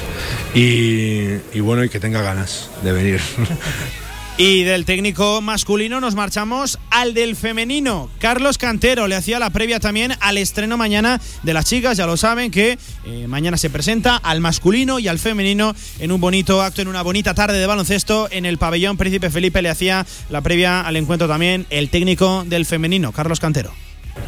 Y, 0.54 1.38
y 1.52 1.60
bueno, 1.60 1.84
y 1.84 1.88
que 1.88 2.00
tenga 2.00 2.22
ganas 2.22 2.70
de 2.82 2.92
venir. 2.92 3.20
Y 4.38 4.62
del 4.64 4.86
técnico 4.86 5.42
masculino 5.42 6.00
nos 6.00 6.14
marchamos 6.14 6.78
al 6.90 7.12
del 7.12 7.36
femenino. 7.36 8.08
Carlos 8.18 8.56
Cantero 8.56 9.06
le 9.06 9.14
hacía 9.14 9.38
la 9.38 9.50
previa 9.50 9.78
también 9.78 10.14
al 10.20 10.38
estreno 10.38 10.78
mañana 10.78 11.20
de 11.42 11.52
las 11.52 11.66
chicas. 11.66 11.98
Ya 11.98 12.06
lo 12.06 12.16
saben 12.16 12.50
que 12.50 12.78
eh, 13.04 13.26
mañana 13.28 13.58
se 13.58 13.68
presenta 13.68 14.16
al 14.16 14.40
masculino 14.40 14.98
y 14.98 15.06
al 15.06 15.18
femenino 15.18 15.74
en 15.98 16.12
un 16.12 16.20
bonito 16.20 16.62
acto, 16.62 16.80
en 16.80 16.88
una 16.88 17.02
bonita 17.02 17.34
tarde 17.34 17.58
de 17.58 17.66
baloncesto 17.66 18.28
en 18.30 18.46
el 18.46 18.56
pabellón 18.56 18.96
Príncipe 18.96 19.30
Felipe. 19.30 19.60
Le 19.60 19.68
hacía 19.68 20.06
la 20.30 20.40
previa 20.40 20.80
al 20.80 20.96
encuentro 20.96 21.28
también 21.28 21.66
el 21.68 21.90
técnico 21.90 22.44
del 22.46 22.64
femenino, 22.64 23.12
Carlos 23.12 23.38
Cantero. 23.38 23.74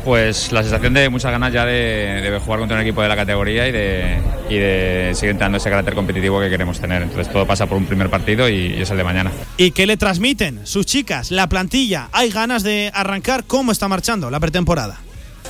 Pues 0.05 0.52
la 0.52 0.62
sensación 0.62 0.93
de 0.93 1.09
muchas 1.09 1.32
ganas 1.32 1.51
ya 1.51 1.64
de, 1.64 2.20
de 2.20 2.39
jugar 2.39 2.60
contra 2.60 2.76
un 2.76 2.82
equipo 2.82 3.01
de 3.01 3.09
la 3.09 3.16
categoría 3.16 3.66
y 3.66 3.72
de, 3.72 4.18
y 4.51 4.56
de 4.56 5.12
seguir 5.14 5.39
dando 5.39 5.56
ese 5.56 5.70
carácter 5.70 5.94
competitivo 5.94 6.40
que 6.40 6.51
queremos 6.51 6.78
tener. 6.78 7.02
Entonces 7.02 7.32
todo 7.32 7.47
pasa 7.47 7.66
por 7.66 7.78
un 7.78 7.86
primer 7.86 8.10
partido 8.10 8.47
y, 8.48 8.74
y 8.74 8.82
es 8.82 8.90
el 8.90 8.98
de 8.98 9.05
mañana. 9.05 9.32
¿Y 9.56 9.70
qué 9.70 9.86
le 9.86 9.97
transmiten 9.97 10.66
sus 10.66 10.85
chicas, 10.85 11.31
la 11.31 11.48
plantilla? 11.48 12.10
¿Hay 12.12 12.31
ganas 12.31 12.62
de 12.62 12.90
arrancar? 12.93 13.44
¿Cómo 13.44 13.72
está 13.72 13.89
marchando 13.89 14.31
la 14.31 14.40
pretemporada? 14.40 15.01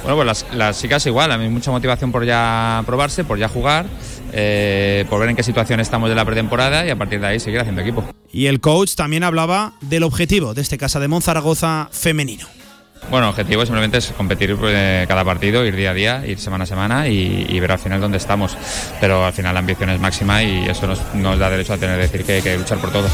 Bueno, 0.02 0.16
pues 0.16 0.26
las, 0.26 0.46
las 0.54 0.80
chicas 0.80 1.04
igual, 1.06 1.32
a 1.32 1.38
mí 1.38 1.48
mucha 1.48 1.70
motivación 1.70 2.12
por 2.12 2.24
ya 2.24 2.82
probarse, 2.86 3.24
por 3.24 3.38
ya 3.38 3.48
jugar, 3.48 3.86
eh, 4.32 5.04
por 5.08 5.18
ver 5.18 5.30
en 5.30 5.36
qué 5.36 5.42
situación 5.42 5.80
estamos 5.80 6.08
de 6.10 6.14
la 6.14 6.24
pretemporada 6.24 6.86
y 6.86 6.90
a 6.90 6.96
partir 6.96 7.20
de 7.20 7.26
ahí 7.26 7.40
seguir 7.40 7.60
haciendo 7.60 7.80
equipo. 7.80 8.04
Y 8.30 8.46
el 8.46 8.60
coach 8.60 8.94
también 8.94 9.24
hablaba 9.24 9.72
del 9.80 10.02
objetivo 10.02 10.54
de 10.54 10.62
este 10.62 10.78
Casa 10.78 11.00
de 11.00 11.08
Zaragoza 11.20 11.88
femenino. 11.90 12.46
Bueno, 13.10 13.26
el 13.26 13.30
objetivo 13.30 13.64
simplemente 13.64 13.98
es 13.98 14.12
competir 14.12 14.56
eh, 14.66 15.04
cada 15.06 15.24
partido, 15.24 15.64
ir 15.64 15.76
día 15.76 15.90
a 15.90 15.94
día, 15.94 16.26
ir 16.26 16.38
semana 16.38 16.64
a 16.64 16.66
semana 16.66 17.08
y, 17.08 17.58
ver 17.60 17.72
al 17.72 17.78
final 17.78 18.00
dónde 18.00 18.18
estamos. 18.18 18.56
Pero 19.00 19.24
al 19.24 19.32
final 19.32 19.54
la 19.54 19.60
ambición 19.60 19.90
es 19.90 20.00
máxima 20.00 20.42
y 20.42 20.66
eso 20.68 20.86
nos, 20.86 21.14
nos 21.14 21.38
da 21.38 21.50
derecho 21.50 21.74
a 21.74 21.78
tener 21.78 21.96
que 21.96 22.02
decir 22.02 22.24
que 22.24 22.32
hay 22.32 22.42
que 22.42 22.58
luchar 22.58 22.78
por 22.78 22.90
todo. 22.90 23.08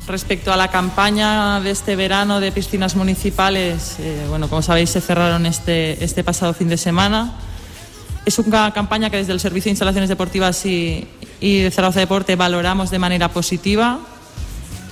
Respecto 0.07 0.53
a 0.53 0.57
la 0.57 0.69
campaña 0.69 1.61
de 1.61 1.71
este 1.71 1.97
verano 1.97 2.41
de 2.41 2.53
piscinas 2.53 2.95
municipales, 2.95 3.97
eh, 3.99 4.27
bueno, 4.29 4.49
como 4.49 4.61
sabéis, 4.61 4.91
se 4.91 5.01
cerraron 5.01 5.47
este, 5.47 6.05
este 6.05 6.23
pasado 6.23 6.53
fin 6.53 6.69
de 6.69 6.77
semana. 6.77 7.33
Es 8.27 8.39
una 8.39 8.73
campaña 8.73 9.11
que 9.11 9.17
desde 9.17 9.33
el 9.33 9.41
Servicio 9.41 9.71
de 9.71 9.73
Instalaciones 9.73 10.09
Deportivas 10.09 10.65
y, 10.67 11.09
y 11.41 11.61
de 11.61 11.71
Zaragoza 11.71 12.01
Deporte 12.01 12.37
valoramos 12.37 12.91
de 12.91 12.99
manera 12.99 13.29
positiva. 13.31 14.01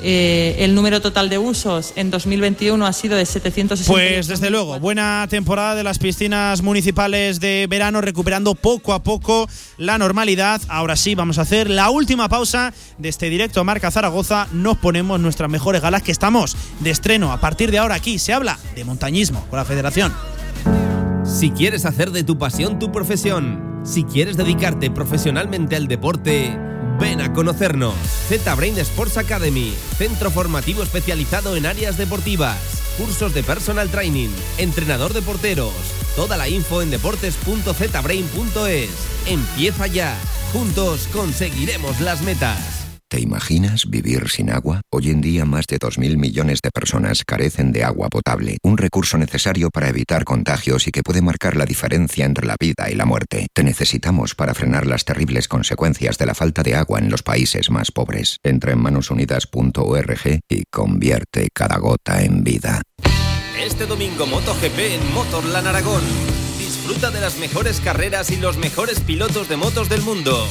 Eh, 0.04 0.56
el 0.64 0.74
número 0.74 1.00
total 1.00 1.28
de 1.28 1.38
usos 1.38 1.92
en 1.94 2.10
2021 2.10 2.84
ha 2.84 2.92
sido 2.92 3.16
de 3.16 3.24
760. 3.24 3.92
Pues 3.92 4.26
desde 4.26 4.50
luego, 4.50 4.78
buena 4.80 5.26
temporada 5.30 5.74
de 5.74 5.84
las 5.84 5.98
piscinas 5.98 6.62
municipales 6.62 7.38
de 7.38 7.66
verano, 7.68 8.00
recuperando 8.00 8.54
poco 8.54 8.94
a 8.94 9.02
poco 9.02 9.48
la 9.78 9.98
normalidad. 9.98 10.60
Ahora 10.68 10.96
sí, 10.96 11.14
vamos 11.14 11.38
a 11.38 11.42
hacer 11.42 11.70
la 11.70 11.90
última 11.90 12.28
pausa 12.28 12.74
de 12.98 13.08
este 13.08 13.30
directo 13.30 13.60
a 13.60 13.64
Marca 13.64 13.90
Zaragoza. 13.90 14.48
Nos 14.52 14.76
ponemos 14.78 15.20
nuestras 15.20 15.48
mejores 15.48 15.82
galas 15.82 16.02
que 16.02 16.12
estamos 16.12 16.56
de 16.80 16.90
estreno. 16.90 17.32
A 17.32 17.40
partir 17.40 17.70
de 17.70 17.78
ahora 17.78 17.94
aquí 17.94 18.18
se 18.18 18.32
habla 18.32 18.58
de 18.74 18.84
montañismo 18.84 19.46
con 19.48 19.58
la 19.58 19.64
Federación. 19.64 20.12
Si 21.24 21.50
quieres 21.50 21.84
hacer 21.84 22.10
de 22.10 22.24
tu 22.24 22.38
pasión 22.38 22.80
tu 22.80 22.90
profesión, 22.90 23.80
si 23.84 24.02
quieres 24.02 24.36
dedicarte 24.36 24.90
profesionalmente 24.90 25.76
al 25.76 25.86
deporte, 25.86 26.58
ven 27.02 27.20
a 27.20 27.32
conocernos. 27.32 27.96
Z-Brain 28.28 28.78
Sports 28.78 29.18
Academy, 29.18 29.74
centro 29.98 30.30
formativo 30.30 30.84
especializado 30.84 31.56
en 31.56 31.66
áreas 31.66 31.98
deportivas, 31.98 32.56
cursos 32.96 33.34
de 33.34 33.42
personal 33.42 33.90
training, 33.90 34.28
entrenador 34.56 35.12
de 35.12 35.20
porteros. 35.20 35.74
Toda 36.14 36.36
la 36.36 36.48
info 36.48 36.80
en 36.80 36.92
deportes.zbrain.es. 36.92 38.90
Empieza 39.26 39.88
ya. 39.88 40.16
Juntos 40.52 41.08
conseguiremos 41.12 42.00
las 42.00 42.22
metas. 42.22 42.81
¿Te 43.12 43.20
imaginas 43.20 43.90
vivir 43.90 44.30
sin 44.30 44.48
agua? 44.48 44.80
Hoy 44.90 45.10
en 45.10 45.20
día 45.20 45.44
más 45.44 45.66
de 45.66 45.78
2.000 45.78 46.16
millones 46.16 46.60
de 46.62 46.70
personas 46.70 47.24
carecen 47.26 47.70
de 47.70 47.84
agua 47.84 48.08
potable, 48.08 48.56
un 48.62 48.78
recurso 48.78 49.18
necesario 49.18 49.68
para 49.68 49.90
evitar 49.90 50.24
contagios 50.24 50.88
y 50.88 50.92
que 50.92 51.02
puede 51.02 51.20
marcar 51.20 51.54
la 51.54 51.66
diferencia 51.66 52.24
entre 52.24 52.46
la 52.46 52.56
vida 52.58 52.88
y 52.90 52.94
la 52.94 53.04
muerte. 53.04 53.48
Te 53.52 53.64
necesitamos 53.64 54.34
para 54.34 54.54
frenar 54.54 54.86
las 54.86 55.04
terribles 55.04 55.46
consecuencias 55.46 56.16
de 56.16 56.24
la 56.24 56.34
falta 56.34 56.62
de 56.62 56.74
agua 56.74 57.00
en 57.00 57.10
los 57.10 57.22
países 57.22 57.68
más 57.68 57.90
pobres. 57.90 58.38
Entra 58.42 58.72
en 58.72 58.78
manosunidas.org 58.78 60.40
y 60.48 60.62
convierte 60.72 61.48
cada 61.52 61.76
gota 61.76 62.22
en 62.22 62.42
vida. 62.42 62.80
Este 63.62 63.84
domingo 63.84 64.24
MotoGP 64.24 64.78
en 64.78 65.12
Motorland 65.12 65.66
Aragón. 65.66 66.02
Disfruta 66.82 67.12
de 67.12 67.20
las 67.20 67.38
mejores 67.38 67.78
carreras 67.78 68.32
y 68.32 68.36
los 68.38 68.56
mejores 68.56 68.98
pilotos 68.98 69.48
de 69.48 69.56
motos 69.56 69.88
del 69.88 70.02
mundo. 70.02 70.48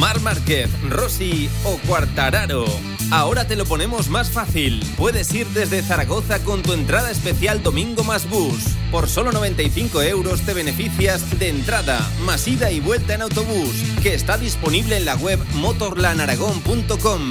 Mar 0.00 0.18
Márquez, 0.20 0.70
Rossi 0.88 1.50
o 1.62 1.76
Cuartararo. 1.86 2.64
Ahora 3.10 3.46
te 3.46 3.54
lo 3.54 3.66
ponemos 3.66 4.08
más 4.08 4.30
fácil. 4.30 4.82
Puedes 4.96 5.34
ir 5.34 5.46
desde 5.48 5.82
Zaragoza 5.82 6.42
con 6.42 6.62
tu 6.62 6.72
entrada 6.72 7.10
especial 7.10 7.62
Domingo 7.62 8.02
más 8.02 8.26
Bus. 8.30 8.62
Por 8.90 9.10
solo 9.10 9.30
95 9.30 10.00
euros 10.00 10.40
te 10.40 10.54
beneficias 10.54 11.38
de 11.38 11.50
entrada, 11.50 12.10
más 12.24 12.48
ida 12.48 12.70
y 12.70 12.80
vuelta 12.80 13.12
en 13.12 13.20
autobús, 13.20 13.74
que 14.02 14.14
está 14.14 14.38
disponible 14.38 14.96
en 14.96 15.04
la 15.04 15.16
web 15.16 15.38
motorlanaragón.com. 15.52 17.30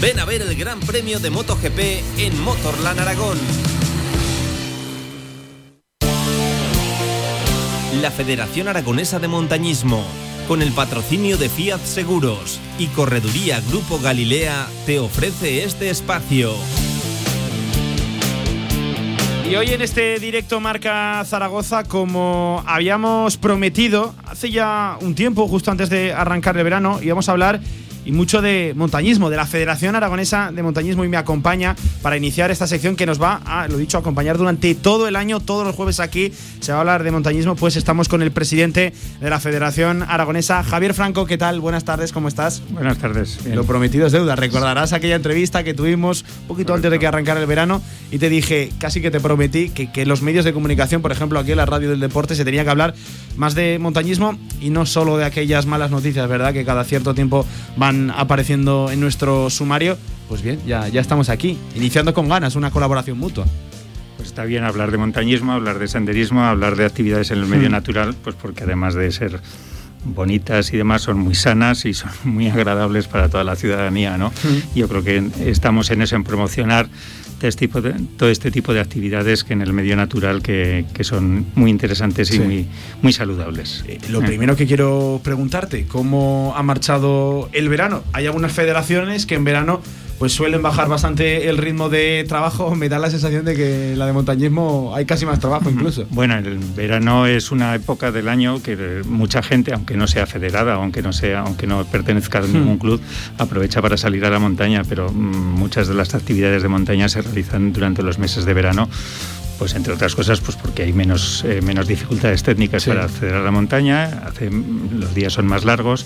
Ven 0.00 0.18
a 0.20 0.24
ver 0.24 0.40
el 0.40 0.56
Gran 0.56 0.80
Premio 0.80 1.20
de 1.20 1.28
MotoGP 1.28 1.78
en 2.16 2.40
Motorland 2.40 2.98
Aragón. 2.98 3.38
La 7.94 8.12
Federación 8.12 8.68
Aragonesa 8.68 9.18
de 9.18 9.26
Montañismo, 9.26 10.04
con 10.46 10.62
el 10.62 10.70
patrocinio 10.70 11.36
de 11.36 11.48
Fiat 11.48 11.80
Seguros 11.80 12.60
y 12.78 12.86
Correduría 12.86 13.60
Grupo 13.68 13.98
Galilea, 13.98 14.68
te 14.86 15.00
ofrece 15.00 15.64
este 15.64 15.90
espacio. 15.90 16.54
Y 19.50 19.56
hoy 19.56 19.70
en 19.70 19.82
este 19.82 20.20
directo 20.20 20.60
Marca 20.60 21.24
Zaragoza, 21.26 21.82
como 21.82 22.62
habíamos 22.64 23.36
prometido 23.36 24.14
hace 24.24 24.52
ya 24.52 24.96
un 25.00 25.16
tiempo, 25.16 25.48
justo 25.48 25.72
antes 25.72 25.90
de 25.90 26.12
arrancar 26.12 26.56
el 26.56 26.62
verano, 26.62 27.00
íbamos 27.02 27.28
a 27.28 27.32
hablar 27.32 27.60
y 28.04 28.12
mucho 28.12 28.42
de 28.42 28.72
montañismo, 28.76 29.30
de 29.30 29.36
la 29.36 29.46
Federación 29.46 29.94
Aragonesa 29.94 30.50
de 30.52 30.62
Montañismo 30.62 31.04
y 31.04 31.08
me 31.08 31.16
acompaña 31.16 31.76
para 32.02 32.16
iniciar 32.16 32.50
esta 32.50 32.66
sección 32.66 32.96
que 32.96 33.06
nos 33.06 33.20
va 33.20 33.40
a, 33.44 33.68
lo 33.68 33.76
dicho, 33.76 33.96
a 33.96 34.00
acompañar 34.00 34.38
durante 34.38 34.74
todo 34.74 35.08
el 35.08 35.16
año, 35.16 35.40
todos 35.40 35.66
los 35.66 35.74
jueves 35.74 36.00
aquí 36.00 36.32
se 36.60 36.72
va 36.72 36.78
a 36.78 36.80
hablar 36.80 37.02
de 37.02 37.10
montañismo, 37.10 37.56
pues 37.56 37.76
estamos 37.76 38.08
con 38.08 38.22
el 38.22 38.32
presidente 38.32 38.92
de 39.20 39.30
la 39.30 39.40
Federación 39.40 40.02
Aragonesa, 40.02 40.62
Javier 40.62 40.94
Franco, 40.94 41.26
¿qué 41.26 41.38
tal? 41.38 41.60
Buenas 41.60 41.84
tardes, 41.84 42.12
¿cómo 42.12 42.28
estás? 42.28 42.62
Buenas 42.70 42.98
tardes. 42.98 43.42
bien. 43.44 43.56
Lo 43.56 43.64
prometido 43.64 44.06
es 44.06 44.12
deuda, 44.12 44.36
recordarás 44.36 44.92
aquella 44.92 45.16
entrevista 45.16 45.64
que 45.64 45.74
tuvimos 45.74 46.24
un 46.42 46.48
poquito 46.48 46.74
antes 46.74 46.90
de 46.90 46.98
que 46.98 47.06
arrancara 47.06 47.40
el 47.40 47.46
verano 47.46 47.82
y 48.10 48.18
te 48.18 48.28
dije, 48.28 48.70
casi 48.78 49.00
que 49.00 49.10
te 49.10 49.20
prometí 49.20 49.70
que, 49.70 49.90
que 49.92 50.06
los 50.06 50.22
medios 50.22 50.44
de 50.44 50.52
comunicación, 50.52 51.02
por 51.02 51.12
ejemplo 51.12 51.38
aquí 51.38 51.50
en 51.50 51.58
la 51.58 51.66
radio 51.66 51.90
del 51.90 52.00
deporte, 52.00 52.34
se 52.34 52.44
tenía 52.44 52.64
que 52.64 52.70
hablar 52.70 52.94
más 53.36 53.54
de 53.54 53.78
montañismo 53.78 54.38
y 54.60 54.70
no 54.70 54.86
solo 54.86 55.16
de 55.16 55.24
aquellas 55.24 55.66
malas 55.66 55.90
noticias, 55.90 56.28
¿verdad? 56.28 56.52
Que 56.52 56.64
cada 56.64 56.84
cierto 56.84 57.14
tiempo 57.14 57.46
van 57.76 57.89
apareciendo 58.14 58.90
en 58.90 59.00
nuestro 59.00 59.50
sumario. 59.50 59.96
Pues 60.28 60.42
bien, 60.42 60.60
ya, 60.66 60.86
ya 60.88 61.00
estamos 61.00 61.28
aquí, 61.28 61.58
iniciando 61.74 62.14
con 62.14 62.28
ganas 62.28 62.54
una 62.56 62.70
colaboración 62.70 63.18
mutua. 63.18 63.46
Pues 64.16 64.28
está 64.28 64.44
bien 64.44 64.64
hablar 64.64 64.90
de 64.90 64.98
montañismo, 64.98 65.52
hablar 65.52 65.78
de 65.78 65.88
senderismo, 65.88 66.44
hablar 66.44 66.76
de 66.76 66.84
actividades 66.84 67.30
en 67.30 67.38
el 67.38 67.46
medio 67.46 67.68
Hmm. 67.68 67.72
natural, 67.72 68.14
pues 68.22 68.36
porque 68.36 68.64
además 68.64 68.94
de 68.94 69.10
ser 69.10 69.40
bonitas 70.04 70.72
y 70.72 70.76
demás 70.76 71.02
son 71.02 71.18
muy 71.18 71.34
sanas 71.34 71.84
y 71.84 71.92
son 71.94 72.10
muy 72.24 72.48
agradables 72.48 73.06
para 73.08 73.28
toda 73.28 73.44
la 73.44 73.56
ciudadanía, 73.56 74.16
¿no? 74.18 74.28
Hmm. 74.28 74.76
Yo 74.78 74.88
creo 74.88 75.02
que 75.02 75.22
estamos 75.50 75.90
en 75.90 76.02
eso, 76.02 76.16
en 76.16 76.24
promocionar 76.24 76.88
este 77.48 77.66
tipo 77.66 77.80
de, 77.80 77.94
todo 78.16 78.28
este 78.30 78.50
tipo 78.50 78.72
de 78.74 78.80
actividades 78.80 79.44
que 79.44 79.52
en 79.52 79.62
el 79.62 79.72
medio 79.72 79.96
natural 79.96 80.42
que, 80.42 80.84
que 80.92 81.04
son 81.04 81.46
muy 81.54 81.70
interesantes 81.70 82.30
y 82.30 82.34
Sí. 82.34 82.38
muy, 82.40 82.66
muy 83.02 83.12
saludables. 83.12 83.84
Lo 84.10 84.20
Eh. 84.22 84.26
primero 84.26 84.56
que 84.56 84.66
quiero 84.66 85.20
preguntarte, 85.24 85.86
¿cómo 85.86 86.52
ha 86.56 86.62
marchado 86.62 87.48
el 87.52 87.68
verano? 87.68 88.02
Hay 88.12 88.26
algunas 88.26 88.52
federaciones 88.52 89.26
que 89.26 89.34
en 89.36 89.44
verano 89.44 89.80
pues 90.20 90.34
suelen 90.34 90.60
bajar 90.60 90.86
bastante 90.86 91.48
el 91.48 91.56
ritmo 91.56 91.88
de 91.88 92.26
trabajo. 92.28 92.74
Me 92.74 92.90
da 92.90 92.98
la 92.98 93.08
sensación 93.08 93.42
de 93.46 93.56
que 93.56 93.94
la 93.96 94.04
de 94.04 94.12
montañismo 94.12 94.92
hay 94.94 95.06
casi 95.06 95.24
más 95.24 95.40
trabajo 95.40 95.70
incluso. 95.70 96.04
Bueno, 96.10 96.36
el 96.36 96.58
verano 96.58 97.26
es 97.26 97.50
una 97.50 97.74
época 97.74 98.12
del 98.12 98.28
año 98.28 98.62
que 98.62 99.02
mucha 99.06 99.42
gente, 99.42 99.72
aunque 99.72 99.96
no 99.96 100.06
sea 100.06 100.26
federada, 100.26 100.74
aunque 100.74 101.00
no 101.00 101.14
sea, 101.14 101.40
aunque 101.40 101.66
no 101.66 101.86
pertenezca 101.86 102.40
a 102.40 102.42
ningún 102.42 102.76
club, 102.76 103.00
aprovecha 103.38 103.80
para 103.80 103.96
salir 103.96 104.26
a 104.26 104.30
la 104.30 104.38
montaña. 104.38 104.82
Pero 104.86 105.10
mm, 105.10 105.14
muchas 105.58 105.88
de 105.88 105.94
las 105.94 106.14
actividades 106.14 106.62
de 106.62 106.68
montaña 106.68 107.08
se 107.08 107.22
realizan 107.22 107.72
durante 107.72 108.02
los 108.02 108.18
meses 108.18 108.44
de 108.44 108.52
verano. 108.52 108.90
Pues 109.58 109.74
entre 109.74 109.94
otras 109.94 110.14
cosas, 110.14 110.40
pues 110.40 110.54
porque 110.54 110.82
hay 110.82 110.92
menos, 110.92 111.46
eh, 111.46 111.62
menos 111.62 111.86
dificultades 111.88 112.42
técnicas 112.42 112.84
para 112.84 113.04
acceder 113.04 113.36
a 113.36 113.42
la 113.42 113.50
montaña, 113.50 114.22
hace, 114.26 114.50
los 114.50 115.14
días 115.14 115.32
son 115.32 115.46
más 115.46 115.64
largos, 115.64 116.04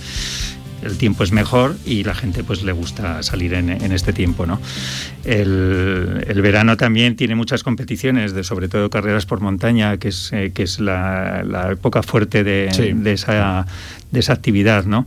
el 0.82 0.98
tiempo 0.98 1.24
es 1.24 1.32
mejor 1.32 1.76
y 1.86 2.04
la 2.04 2.14
gente 2.14 2.44
pues 2.44 2.62
le 2.62 2.72
gusta 2.72 3.22
salir 3.22 3.54
en, 3.54 3.70
en 3.70 3.92
este 3.92 4.12
tiempo, 4.12 4.46
¿no? 4.46 4.60
El, 5.24 6.24
el 6.28 6.42
verano 6.42 6.76
también 6.76 7.16
tiene 7.16 7.34
muchas 7.34 7.62
competiciones, 7.62 8.34
de, 8.34 8.44
sobre 8.44 8.68
todo 8.68 8.90
carreras 8.90 9.24
por 9.26 9.40
montaña, 9.40 9.96
que 9.96 10.08
es, 10.08 10.30
eh, 10.32 10.52
que 10.54 10.62
es 10.64 10.80
la, 10.80 11.42
la 11.44 11.72
época 11.72 12.02
fuerte 12.02 12.44
de, 12.44 12.68
Sí. 12.72 12.92
de 12.92 13.12
esa, 13.12 13.66
de 14.10 14.20
esa 14.20 14.32
actividad, 14.34 14.84
¿no? 14.84 15.06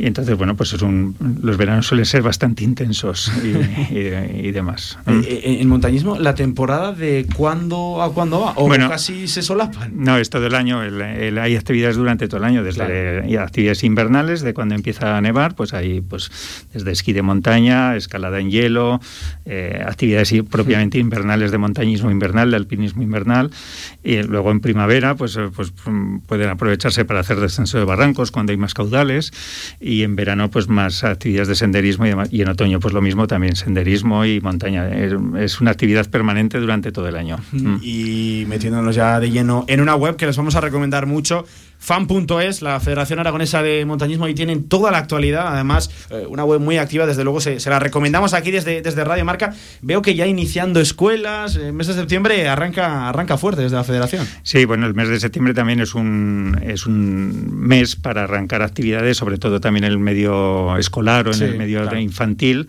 Y 0.00 0.06
entonces, 0.06 0.34
bueno, 0.38 0.56
pues 0.56 0.72
es 0.72 0.80
un, 0.80 1.14
los 1.42 1.58
veranos 1.58 1.86
suelen 1.86 2.06
ser 2.06 2.22
bastante 2.22 2.64
intensos 2.64 3.30
y, 3.44 3.48
y- 3.94 4.48
y 4.48 4.50
demás. 4.50 4.98
Eh, 5.06 5.58
En 5.60 5.68
montañismo, 5.68 6.18
¿la 6.18 6.34
temporada 6.34 6.92
de 6.92 7.26
cuándo 7.36 8.00
a 8.02 8.10
cuándo 8.14 8.40
va? 8.40 8.52
¿O 8.56 8.66
Bueno. 8.66 8.88
casi 8.88 9.28
se 9.28 9.42
solapan? 9.42 9.92
No, 9.94 10.16
es 10.16 10.30
todo 10.30 10.46
el 10.46 10.54
año. 10.54 10.82
el- 10.82 11.02
el- 11.02 11.38
hay 11.38 11.54
actividades 11.56 11.96
durante 11.96 12.28
todo 12.28 12.38
el 12.38 12.44
año, 12.44 12.64
desde 12.64 13.24
y 13.28 13.36
actividades 13.36 13.84
invernales, 13.84 14.40
de 14.40 14.54
cuando 14.54 14.74
empieza 14.74 15.18
a 15.18 15.20
nevar, 15.20 15.54
pues 15.54 15.74
hay 15.74 16.00
pues 16.00 16.30
desde 16.72 16.92
esquí 16.92 17.12
de 17.12 17.20
montaña, 17.20 17.94
escalada 17.94 18.40
en 18.40 18.50
hielo, 18.50 19.00
eh, 19.44 19.82
actividades 19.86 20.32
propiamente 20.48 20.98
invernales 20.98 21.50
de 21.50 21.58
montañismo 21.58 22.10
invernal, 22.10 22.50
de 22.50 22.56
alpinismo 22.56 23.02
invernal, 23.02 23.50
y 24.02 24.22
luego 24.22 24.50
en 24.50 24.60
primavera, 24.60 25.14
pues, 25.14 25.36
eh, 25.36 25.48
pues 25.54 25.72
mm, 25.84 26.20
pueden 26.20 26.48
aprovecharse 26.48 27.04
para 27.04 27.20
hacer 27.20 27.38
descenso 27.38 27.76
de 27.78 27.84
barrancos 27.84 28.30
cuando 28.30 28.52
hay 28.52 28.56
más 28.56 28.72
caudales, 28.72 29.32
y 29.78 29.89
en 30.02 30.16
verano, 30.16 30.50
pues 30.50 30.68
más 30.68 31.04
actividades 31.04 31.48
de 31.48 31.54
senderismo 31.54 32.06
y, 32.06 32.10
demás. 32.10 32.28
y 32.32 32.42
en 32.42 32.48
otoño, 32.48 32.80
pues 32.80 32.94
lo 32.94 33.02
mismo, 33.02 33.26
también 33.26 33.56
senderismo 33.56 34.24
y 34.24 34.40
montaña. 34.40 34.88
Es, 34.88 35.60
una 35.60 35.72
actividad 35.72 36.08
permanente 36.08 36.58
durante 36.58 36.92
todo 36.92 37.08
el 37.08 37.16
año. 37.16 37.38
Y 37.82 38.44
metiéndonos 38.48 38.94
ya 38.94 39.20
de 39.20 39.30
lleno 39.30 39.64
en 39.68 39.80
una 39.80 39.94
web 39.96 40.16
que 40.16 40.26
les 40.26 40.36
vamos 40.36 40.54
a 40.54 40.60
recomendar 40.60 41.06
mucho, 41.06 41.44
fan.es, 41.80 42.60
la 42.62 42.78
Federación 42.78 43.18
Aragonesa 43.18 43.62
de 43.62 43.84
Montañismo, 43.86 44.28
y 44.28 44.34
tienen 44.34 44.68
toda 44.68 44.90
la 44.92 44.98
actualidad, 44.98 45.48
además 45.48 45.90
eh, 46.10 46.26
una 46.28 46.44
web 46.44 46.60
muy 46.60 46.76
activa, 46.76 47.06
desde 47.06 47.24
luego 47.24 47.40
se, 47.40 47.58
se 47.58 47.70
la 47.70 47.78
recomendamos 47.78 48.34
aquí 48.34 48.50
desde, 48.50 48.82
desde 48.82 49.02
Radio 49.02 49.24
Marca. 49.24 49.54
Veo 49.80 50.02
que 50.02 50.14
ya 50.14 50.26
iniciando 50.26 50.78
escuelas, 50.80 51.56
en 51.56 51.74
mes 51.74 51.86
de 51.86 51.94
septiembre 51.94 52.48
arranca, 52.48 53.08
arranca 53.08 53.38
fuerte 53.38 53.62
desde 53.62 53.76
la 53.76 53.84
Federación. 53.84 54.26
Sí, 54.42 54.66
bueno, 54.66 54.86
el 54.86 54.94
mes 54.94 55.08
de 55.08 55.18
septiembre 55.18 55.54
también 55.54 55.80
es 55.80 55.94
un, 55.94 56.60
es 56.64 56.86
un 56.86 57.50
mes 57.66 57.96
para 57.96 58.24
arrancar 58.24 58.62
actividades, 58.62 59.16
sobre 59.16 59.38
todo 59.38 59.58
también 59.60 59.84
en 59.84 59.92
el 59.92 59.98
medio 59.98 60.76
escolar 60.76 61.26
o 61.26 61.30
en 61.30 61.38
Sí, 61.38 61.44
el 61.44 61.56
medio 61.56 61.80
claro. 61.82 61.98
infantil 61.98 62.68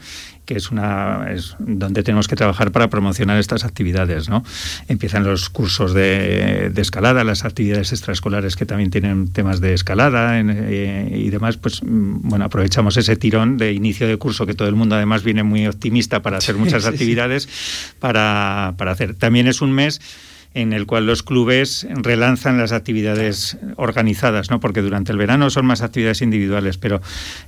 que 0.52 0.58
es 0.58 0.70
una 0.72 1.28
es 1.32 1.56
donde 1.60 2.04
tenemos 2.04 2.28
que 2.28 2.36
trabajar 2.36 2.72
para 2.72 2.90
promocionar 2.90 3.38
estas 3.40 3.64
actividades, 3.64 4.28
¿no? 4.28 4.44
Empiezan 4.90 5.24
los 5.24 5.50
cursos 5.50 5.94
de, 5.94 6.70
de 6.74 6.82
escalada, 6.82 7.24
las 7.24 7.46
actividades 7.46 7.92
extraescolares 7.94 8.56
que 8.58 8.66
también 8.66 8.90
tienen 8.92 9.30
temas 9.32 9.62
de 9.62 9.74
escalada 9.74 10.40
en- 10.40 10.50
eh, 10.54 11.14
y 11.16 11.30
demás, 11.30 11.56
pues 11.58 11.82
mm, 11.84 12.28
bueno, 12.30 12.46
aprovechamos 12.46 12.98
ese 12.98 13.16
tirón 13.16 13.58
de 13.58 13.72
inicio 13.72 14.08
de 14.08 14.18
curso 14.18 14.46
que 14.46 14.54
todo 14.54 14.68
el 14.68 14.76
mundo 14.76 14.96
además 14.96 15.24
viene 15.24 15.44
muy 15.44 15.66
optimista 15.68 16.22
para 16.22 16.38
hacer 16.38 16.56
muchas 16.56 16.84
Sí, 16.84 16.90
sí. 16.90 16.94
actividades 16.96 17.48
para, 18.00 18.74
para 18.78 18.92
hacer. 18.92 19.16
También 19.16 19.48
es 19.48 19.62
un 19.62 19.72
mes 19.72 20.02
en 20.54 20.74
el 20.74 20.86
cual 20.86 21.06
los 21.06 21.24
clubes 21.24 21.88
relanzan 21.90 22.58
las 22.58 22.72
actividades 22.72 23.58
organizadas, 23.78 24.50
¿no? 24.50 24.60
porque 24.60 24.82
durante 24.82 25.12
el 25.12 25.18
verano 25.18 25.50
son 25.50 25.66
más 25.66 25.82
actividades 25.82 26.22
individuales, 26.22 26.78
pero 26.78 27.02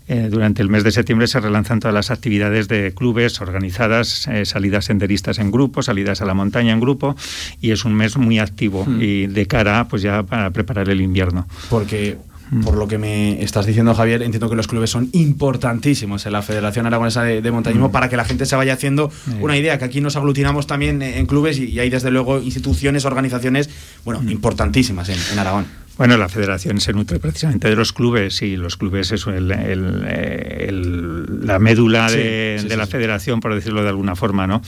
eh, 0.08 0.30
durante 0.32 0.62
el 0.62 0.70
mes 0.70 0.84
de 0.84 0.92
septiembre 0.92 1.28
se 1.28 1.40
relanzan 1.40 1.80
todas 1.80 1.94
las 1.94 2.12
actividades 2.12 2.68
de 2.68 2.94
clubes 2.94 3.42
organizadas, 3.42 4.28
eh, 4.28 4.46
salidas 4.46 4.86
senderistas 4.86 5.40
en 5.40 5.52
grupo, 5.52 5.82
salidas 5.82 6.22
a 6.22 6.26
la 6.26 6.34
montaña 6.34 6.74
en 6.74 6.80
grupo, 6.80 7.16
y 7.60 7.72
es 7.72 7.86
un 7.86 7.94
mes 7.94 8.18
muy 8.18 8.40
activo 8.40 8.84
Hmm. 8.86 9.02
y 9.02 9.28
de 9.28 9.46
cara 9.48 9.88
pues 9.88 10.02
ya 10.02 10.24
para 10.24 10.50
preparar 10.52 10.90
el 10.90 11.02
invierno. 11.02 11.48
Porque. 11.70 12.18
Por 12.62 12.76
lo 12.78 12.88
que 12.88 12.98
me 12.98 13.42
estás 13.42 13.66
diciendo, 13.66 13.94
Javier, 13.96 14.22
entiendo 14.22 14.50
que 14.50 14.56
los 14.56 14.68
clubes 14.68 14.90
son 14.90 15.10
importantísimos 15.14 16.26
en 16.26 16.34
la 16.34 16.42
Federación 16.42 16.86
Aragonesa 16.86 17.24
de, 17.24 17.42
de 17.42 17.52
Montañismo 17.52 17.90
Mm. 17.90 17.92
para 17.92 18.10
que 18.10 18.18
la 18.18 18.26
gente 18.26 18.46
se 18.46 18.56
vaya 18.56 18.74
haciendo 18.74 19.12
una 19.40 19.58
idea, 19.58 19.78
que 19.78 19.86
aquí 19.86 20.02
nos 20.02 20.16
aglutinamos 20.16 20.68
también 20.68 21.02
en 21.02 21.26
clubes 21.26 21.58
y, 21.60 21.66
y 21.66 21.80
hay 21.80 21.90
desde 21.90 22.12
luego 22.12 22.40
instituciones, 22.40 23.06
organizaciones, 23.06 23.70
bueno, 24.06 24.22
Mm. 24.22 24.30
importantísimas 24.30 25.10
en, 25.10 25.18
en 25.32 25.40
Aragón. 25.40 25.66
Bueno, 25.98 26.18
la 26.18 26.28
federación 26.28 26.80
se 26.80 26.92
nutre 26.92 27.20
precisamente 27.20 27.70
de 27.70 27.76
los 27.76 27.94
clubes 27.94 28.42
y 28.42 28.56
los 28.56 28.78
clubes 28.78 29.12
es 29.12 29.28
el- 29.28 29.52
el- 29.52 30.04
el- 30.06 31.46
la 31.46 31.60
médula 31.60 32.10
Sí, 32.10 32.18
de, 32.18 32.56
sí, 32.60 32.64
de 32.68 32.72
sí, 32.72 32.78
la 32.78 32.88
federación, 32.88 33.40
por 33.40 33.54
decirlo 33.54 33.84
de 33.84 33.90
alguna 33.90 34.16
forma, 34.16 34.48
¿no? 34.48 34.62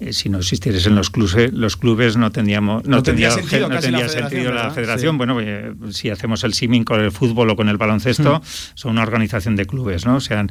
Eh, 0.00 0.12
si 0.12 0.28
no 0.28 0.38
existiesen 0.38 0.94
los 0.94 1.08
clubes, 1.08 1.50
los 1.54 1.78
clubes 1.78 2.18
no 2.18 2.30
tendríamos, 2.30 2.84
no, 2.84 2.96
No 2.96 3.02
tendría 3.02 3.30
tendría, 3.30 3.48
sentido 3.48 3.68
no 3.70 3.78
tendría 3.80 4.02
la 4.04 4.08
federación, 4.10 4.30
sentido 4.30 4.52
la 4.52 4.70
federación. 4.70 5.16
Bueno, 5.18 5.38
eh, 5.40 5.72
si 5.92 6.10
hacemos 6.10 6.44
el 6.44 6.52
símil 6.52 6.84
con 6.84 7.00
el 7.00 7.10
fútbol 7.10 7.48
o 7.50 7.56
con 7.56 7.70
el 7.70 7.78
baloncesto, 7.78 8.42
son 8.74 8.92
una 8.92 9.02
organización 9.02 9.56
de 9.56 9.64
clubes, 9.64 10.04
¿no? 10.04 10.16
O 10.16 10.20
sea, 10.20 10.46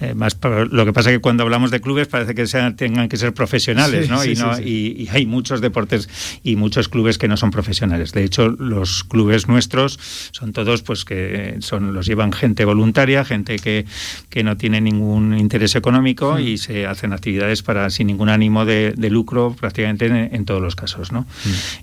eh, 0.00 0.14
más 0.14 0.36
lo 0.72 0.84
que 0.86 0.92
pasa 0.92 1.10
es 1.10 1.16
que 1.16 1.20
cuando 1.20 1.44
hablamos 1.44 1.70
de 1.70 1.80
clubes 1.80 2.08
parece 2.08 2.34
que 2.34 2.48
sean, 2.48 2.74
tengan 2.74 3.08
que 3.08 3.16
ser 3.16 3.32
profesionales, 3.32 4.10
¿no? 4.10 4.24
y, 4.24 4.34
no 4.34 4.58
y 4.58 5.08
hay 5.12 5.24
muchos 5.24 5.60
deportes 5.60 6.08
y 6.42 6.56
muchos 6.56 6.88
clubes 6.88 7.16
que 7.16 7.28
no 7.28 7.36
son 7.36 7.52
profesionales. 7.52 8.10
De 8.12 8.24
hecho, 8.24 8.48
los 8.48 9.04
clubes 9.04 9.46
nuestros 9.46 9.67
son 10.32 10.52
todos, 10.52 10.82
pues 10.82 11.04
que 11.04 11.56
son 11.60 11.92
los 11.94 12.06
llevan 12.06 12.32
gente 12.32 12.64
voluntaria, 12.64 13.24
gente 13.24 13.58
que, 13.58 13.84
que 14.30 14.42
no 14.44 14.56
tiene 14.56 14.80
ningún 14.80 15.36
interés 15.38 15.76
económico 15.76 16.38
y 16.38 16.58
se 16.58 16.86
hacen 16.86 17.12
actividades 17.12 17.62
para 17.62 17.90
sin 17.90 18.06
ningún 18.08 18.28
ánimo 18.28 18.64
de, 18.64 18.94
de 18.96 19.10
lucro 19.10 19.54
prácticamente 19.58 20.06
en, 20.06 20.34
en 20.34 20.44
todos 20.44 20.60
los 20.60 20.74
casos, 20.76 21.12
¿no? 21.12 21.26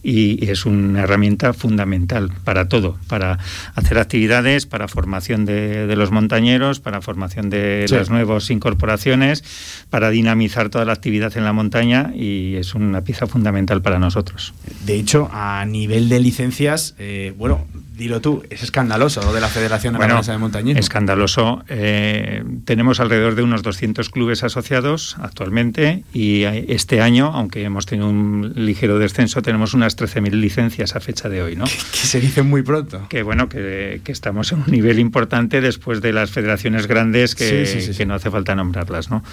Y, 0.03 0.43
y 0.45 0.49
es 0.49 0.65
una 0.65 1.01
herramienta 1.03 1.53
fundamental 1.53 2.31
para 2.43 2.67
todo, 2.67 2.97
para 3.07 3.39
hacer 3.75 3.97
actividades, 3.97 4.65
para 4.65 4.87
formación 4.87 5.45
de, 5.45 5.87
de 5.87 5.95
los 5.95 6.11
montañeros, 6.11 6.79
para 6.79 7.01
formación 7.01 7.49
de 7.49 7.85
Sí. 7.87 7.95
las 7.95 8.09
nuevas 8.09 8.49
incorporaciones, 8.49 9.43
para 9.89 10.09
dinamizar 10.09 10.69
toda 10.69 10.85
la 10.85 10.93
actividad 10.93 11.35
en 11.37 11.43
la 11.43 11.53
montaña 11.53 12.11
y 12.15 12.55
es 12.55 12.73
una 12.75 13.01
pieza 13.01 13.27
fundamental 13.27 13.81
para 13.81 13.99
nosotros. 13.99 14.53
De 14.85 14.95
hecho, 14.95 15.29
a 15.31 15.65
nivel 15.65 16.09
de 16.09 16.19
licencias, 16.19 16.95
eh, 16.97 17.33
bueno, 17.37 17.65
dilo 17.95 18.21
tú, 18.21 18.43
es 18.49 18.63
escandaloso 18.63 19.21
lo 19.21 19.33
de 19.33 19.41
la 19.41 19.47
Federación 19.47 19.93
Bueno, 19.93 20.05
Aragonesa 20.05 20.31
de 20.33 20.37
Montañismo. 20.37 20.79
Escandaloso. 20.79 21.63
Eh, 21.69 22.43
tenemos 22.65 22.99
alrededor 22.99 23.35
de 23.35 23.43
unos 23.43 23.63
200 23.63 24.09
clubes 24.09 24.43
asociados 24.43 25.15
actualmente 25.19 26.03
y 26.13 26.43
este 26.43 27.01
año, 27.01 27.27
aunque 27.33 27.63
hemos 27.63 27.85
tenido 27.85 28.09
un 28.09 28.53
ligero 28.55 28.99
descenso, 28.99 29.41
tenemos 29.41 29.73
unas 29.73 29.97
13.000 29.97 30.31
licencias 30.31 30.95
a 30.95 30.99
fecha 30.99 31.29
de 31.29 31.41
hoy, 31.41 31.55
¿no? 31.55 31.65
Que 31.65 31.71
se 32.07 32.19
dice 32.19 32.41
muy 32.41 32.61
pronto. 32.63 33.07
Que 33.09 33.23
bueno, 33.23 33.47
que, 33.49 34.01
que 34.03 34.11
estamos 34.11 34.51
en 34.51 34.59
un 34.59 34.67
nivel 34.71 34.99
importante 34.99 35.61
después 35.61 36.01
de 36.01 36.11
las 36.13 36.31
federaciones 36.31 36.87
grandes 36.87 37.35
que, 37.35 37.65
Sí, 37.65 37.73
sí, 37.73 37.81
sí, 37.85 37.91
sí. 37.93 37.97
que 37.99 38.05
no 38.05 38.13
hace 38.15 38.29
falta 38.31 38.55
nombrarlas, 38.55 39.09
¿no? 39.09 39.23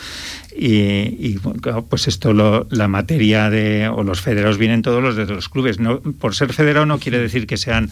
Y, 0.57 1.17
y, 1.19 1.39
bueno, 1.43 1.85
pues 1.89 2.09
esto, 2.09 2.33
lo- 2.33 2.67
la 2.71 2.87
materia 2.89 3.51
de, 3.51 3.89
o 3.89 4.03
los 4.03 4.21
federados 4.21 4.59
vienen 4.59 4.83
todos 4.83 5.03
los 5.03 5.17
de 5.17 5.27
los 5.27 5.49
clubes. 5.49 5.81
No, 5.81 6.01
por 6.01 6.35
ser 6.35 6.53
federado 6.53 6.87
no 6.87 6.99
quiere 6.99 7.19
decir 7.19 7.47
que 7.47 7.57
sean 7.57 7.91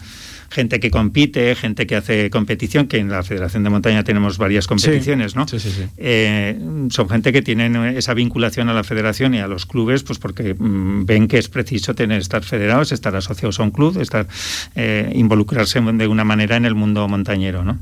gente 0.51 0.79
que 0.79 0.91
compite, 0.91 1.55
gente 1.55 1.87
que 1.87 1.95
hace 1.95 2.29
competición, 2.29 2.87
que 2.87 2.97
en 2.97 3.09
la 3.09 3.23
Federación 3.23 3.63
de 3.63 3.69
Montaña 3.69 4.03
tenemos 4.03 4.37
varias 4.37 4.67
competiciones, 4.67 5.35
¿no? 5.35 5.47
Sí, 5.47 5.59
sí, 5.59 5.71
sí. 5.71 5.83
Eh, 5.97 6.59
son 6.89 7.09
gente 7.09 7.31
que 7.31 7.41
tienen 7.41 7.75
esa 7.77 8.13
vinculación 8.13 8.69
a 8.69 8.73
la 8.73 8.83
federación 8.83 9.33
y 9.33 9.39
a 9.39 9.47
los 9.47 9.65
clubes, 9.65 10.03
pues 10.03 10.19
porque 10.19 10.53
mm, 10.53 11.05
ven 11.05 11.27
que 11.27 11.37
es 11.37 11.47
preciso 11.47 11.95
tener 11.95 12.19
estar 12.19 12.43
federados, 12.43 12.91
estar 12.91 13.15
asociados 13.15 13.59
a 13.59 13.63
un 13.63 13.71
club, 13.71 13.99
estar 13.99 14.27
eh, 14.75 15.11
involucrarse 15.15 15.79
de 15.79 16.07
una 16.07 16.23
manera 16.23 16.57
en 16.57 16.65
el 16.65 16.75
mundo 16.75 17.07
montañero, 17.07 17.63
¿no? 17.63 17.79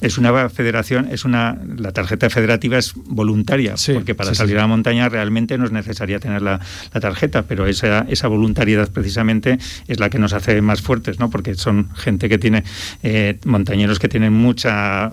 Es 0.00 0.16
una 0.18 0.48
federación, 0.48 1.08
es 1.10 1.24
una 1.24 1.58
la 1.76 1.92
tarjeta 1.92 2.30
federativa 2.30 2.78
es 2.78 2.94
voluntaria, 2.94 3.74
porque 3.92 4.14
para 4.14 4.30
sí, 4.30 4.36
salir 4.36 4.58
a 4.58 4.62
la 4.62 4.66
montaña 4.68 5.08
realmente 5.08 5.58
no 5.58 5.64
es 5.64 5.72
necesaria 5.72 6.20
tener 6.20 6.42
la, 6.42 6.60
la 6.94 7.00
tarjeta, 7.00 7.42
pero 7.42 7.66
esa, 7.66 8.06
esa 8.08 8.28
voluntariedad 8.28 8.90
precisamente 8.90 9.58
es 9.88 9.98
la 9.98 10.08
que 10.08 10.18
nos 10.18 10.32
hace 10.32 10.60
más 10.62 10.82
fuertes, 10.82 11.18
¿no? 11.18 11.30
Porque 11.30 11.54
son 11.54 11.88
gente 11.96 12.28
que 12.28 12.38
tiene 12.38 12.62
eh, 13.02 13.38
montañeros 13.44 13.98
que 13.98 14.08
tienen 14.08 14.32
mucha 14.32 15.12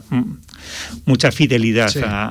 mucha 1.05 1.31
fidelidad 1.31 1.88
Sí. 1.89 1.99
a, 2.03 2.27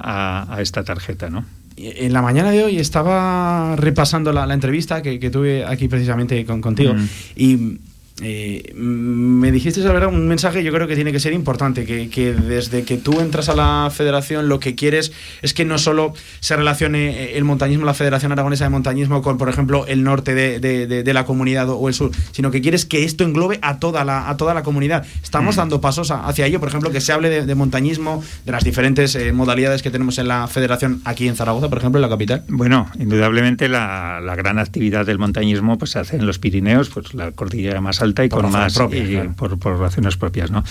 a- 0.49 0.55
a 0.57 0.61
esta 0.63 0.85
tarjeta, 0.85 1.29
¿no? 1.31 1.45
En 1.77 2.13
la 2.13 2.23
mañana 2.23 2.51
de 2.51 2.63
hoy 2.65 2.79
estaba 2.79 3.75
repasando 3.77 4.33
la, 4.33 4.47
la 4.47 4.55
entrevista 4.55 5.03
que, 5.03 5.19
que 5.19 5.31
tuve 5.31 5.65
aquí 5.65 5.89
precisamente 5.89 6.45
con, 6.45 6.61
contigo 6.61 6.95
Mm. 6.95 7.09
y 7.37 7.79
eh, 8.21 8.73
me 8.75 9.51
dijiste, 9.51 9.81
la 9.81 9.93
verdad, 9.93 10.09
un 10.11 10.29
mensaje 10.29 10.63
yo 10.63 10.73
creo 10.73 10.87
que 10.87 10.95
tiene 10.95 11.13
que 11.13 11.21
ser 11.21 11.33
importante, 11.33 11.85
que, 11.87 12.09
que 12.11 12.33
desde 12.33 12.83
que 12.85 12.99
tú 12.99 13.21
entras 13.21 13.49
a 13.49 13.55
la 13.55 13.91
federación 13.93 14.49
lo 14.49 14.61
que 14.61 14.75
quieres 14.75 15.13
es 15.41 15.55
que 15.55 15.65
no 15.65 15.79
solo 15.79 16.13
se 16.41 16.55
relacione 16.57 17.33
el 17.37 17.45
montañismo, 17.45 17.85
la 17.87 17.95
Federación 17.95 18.33
Aragonesa 18.33 18.65
de 18.65 18.71
Montañismo 18.71 19.23
con, 19.23 19.39
por 19.39 19.49
ejemplo, 19.49 19.87
el 19.87 20.05
norte 20.05 20.35
de, 20.35 20.61
de- 20.61 20.87
de- 20.87 21.03
de 21.03 21.15
la 21.15 21.25
comunidad 21.25 21.69
o 21.71 21.89
el 21.89 21.95
sur, 21.95 22.11
sino 22.33 22.51
que 22.51 22.61
quieres 22.61 22.85
que 22.85 23.05
esto 23.05 23.25
englobe 23.25 23.59
a 23.63 23.79
toda 23.79 24.05
la, 24.05 24.29
a 24.29 24.37
toda 24.37 24.55
la 24.55 24.63
comunidad. 24.63 25.05
Estamos 25.23 25.57
dando 25.57 25.81
pasos 25.81 26.11
a- 26.11 26.27
hacia 26.27 26.47
ello, 26.47 26.61
por 26.61 26.69
ejemplo, 26.69 26.91
que 26.91 27.01
se 27.01 27.13
hable 27.13 27.29
de, 27.31 27.47
de 27.47 27.55
montañismo, 27.55 28.23
de 28.45 28.53
las 28.53 28.63
diferentes 28.65 29.15
eh, 29.15 29.33
modalidades 29.33 29.83
que 29.83 29.91
tenemos 29.91 30.19
en 30.19 30.29
la 30.29 30.47
federación 30.49 31.01
aquí 31.05 31.29
en 31.29 31.37
Zaragoza, 31.37 31.69
por 31.69 31.79
ejemplo, 31.79 31.99
en 31.99 32.03
la 32.03 32.09
capital. 32.09 32.45
Bueno, 32.49 32.91
indudablemente 32.99 33.69
la, 33.69 34.21
la 34.23 34.37
gran 34.37 34.59
actividad 34.59 35.07
del 35.07 35.19
montañismo 35.19 35.79
pues 35.79 35.93
se 35.93 35.99
hace 35.99 36.17
en 36.17 36.27
los 36.27 36.39
Pirineos, 36.39 36.91
pues 36.91 37.15
la 37.15 37.33
cordillera 37.33 37.81
más 37.81 38.02
alta 38.03 38.25
y 38.25 38.29
Por 38.29 38.43
con 38.43 38.53
razones 38.53 38.65
más 38.65 38.75
propias, 38.75 39.09
y 39.09 39.13
claro. 39.13 39.33
por, 39.37 39.59
por 39.59 39.79
razones 39.79 40.17
propias, 40.17 40.51
¿no? 40.51 40.63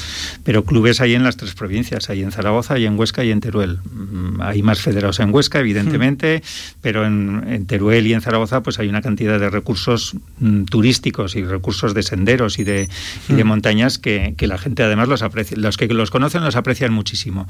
Pero 0.44 0.64
clubes 0.64 1.02
hay 1.02 1.16
en 1.16 1.24
las 1.24 1.38
tres 1.38 1.54
provincias, 1.56 2.10
hay 2.10 2.22
en 2.22 2.32
Zaragoza, 2.32 2.76
hay 2.76 2.86
en 2.86 3.00
Huesca 3.00 3.24
y 3.24 3.32
en 3.32 3.40
Teruel. 3.40 3.80
Mm, 3.94 4.42
Hay 4.42 4.62
más 4.62 4.82
federados 4.82 5.20
en 5.20 5.34
Huesca, 5.34 5.60
evidentemente, 5.60 6.44
pero 6.82 7.06
en, 7.06 7.44
en 7.48 7.66
Teruel 7.66 8.06
y 8.08 8.14
en 8.14 8.22
Zaragoza 8.22 8.62
pues 8.62 8.78
hay 8.80 8.88
una 8.90 9.02
cantidad 9.02 9.40
de 9.40 9.50
recursos 9.50 10.14
mm, 10.40 10.66
turísticos 10.66 11.36
y 11.36 11.44
recursos 11.44 11.94
de 11.94 12.04
senderos 12.04 12.60
y 12.60 12.64
de, 12.64 12.90
y 13.30 13.34
de 13.34 13.44
Mm. 13.44 13.48
montañas 13.48 13.98
que, 13.98 14.34
que 14.38 14.48
la 14.48 14.58
gente 14.58 14.84
además 14.84 15.08
los 15.08 15.22
aprecia, 15.22 15.58
los 15.58 15.78
que 15.78 15.88
los 15.88 16.12
conocen 16.12 16.44
los 16.44 16.56
aprecian 16.56 16.92
muchísimo. 16.94 17.48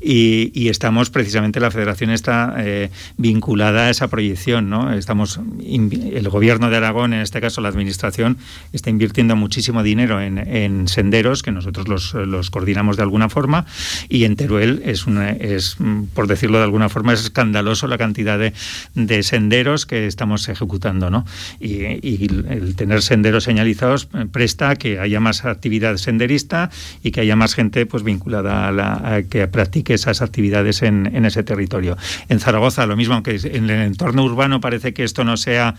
Y, 0.00 0.50
y 0.54 0.68
estamos 0.68 1.10
precisamente, 1.10 1.60
la 1.60 1.70
federación 1.70 2.10
está 2.10 2.54
eh, 2.58 2.90
vinculada 3.16 3.86
a 3.86 3.90
esa 3.90 4.08
proyección, 4.08 4.68
¿no? 4.70 4.92
Estamos, 4.92 5.40
el 5.62 6.28
gobierno 6.28 6.68
de 6.70 6.76
Aragón, 6.76 7.12
en 7.14 7.20
este 7.20 7.40
caso 7.40 7.60
la 7.60 7.68
administración, 7.68 8.36
está 8.72 8.90
invirtiendo 8.90 9.13
muchísimo 9.22 9.82
dinero 9.82 10.20
en, 10.20 10.38
en 10.38 10.88
senderos, 10.88 11.42
que 11.42 11.52
nosotros 11.52 11.88
los, 11.88 12.14
los 12.14 12.50
coordinamos 12.50 12.96
de 12.96 13.02
alguna 13.02 13.28
forma, 13.28 13.66
y 14.08 14.24
en 14.24 14.36
Teruel 14.36 14.82
es, 14.84 15.06
una, 15.06 15.30
es, 15.30 15.76
por 16.14 16.26
decirlo 16.26 16.58
de 16.58 16.64
alguna 16.64 16.88
forma, 16.88 17.12
es 17.12 17.22
escandaloso 17.22 17.86
la 17.86 17.98
cantidad 17.98 18.38
de, 18.38 18.52
de 18.94 19.22
senderos 19.22 19.86
que 19.86 20.06
estamos 20.06 20.48
ejecutando, 20.48 21.10
¿no? 21.10 21.24
Y, 21.60 21.84
el 21.84 22.74
tener 22.76 23.02
senderos 23.02 23.44
señalizados 23.44 24.08
presta 24.32 24.76
que 24.76 24.98
haya 24.98 25.20
más 25.20 25.44
actividad 25.44 25.96
senderista 25.96 26.70
y 27.02 27.10
que 27.10 27.20
haya 27.20 27.36
más 27.36 27.54
gente 27.54 27.86
pues 27.86 28.02
vinculada 28.02 28.68
a, 28.68 28.72
la, 28.72 29.22
que 29.28 29.46
practique 29.48 29.94
esas 29.94 30.22
actividades 30.22 30.82
en, 30.82 31.10
en 31.14 31.24
ese 31.24 31.42
territorio. 31.42 31.96
En 32.28 32.40
Zaragoza 32.40 32.86
lo 32.86 32.96
mismo, 32.96 33.14
aunque 33.14 33.38
en 33.42 33.70
el 33.70 33.82
entorno 33.82 34.24
urbano 34.24 34.60
parece 34.60 34.94
que 34.94 35.04
esto 35.04 35.24
no 35.24 35.36
sea 35.36 35.74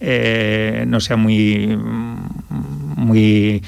eh, 0.00 0.84
no 0.86 1.00
sea 1.00 1.16
muy 1.16 1.76
muy 2.78 3.62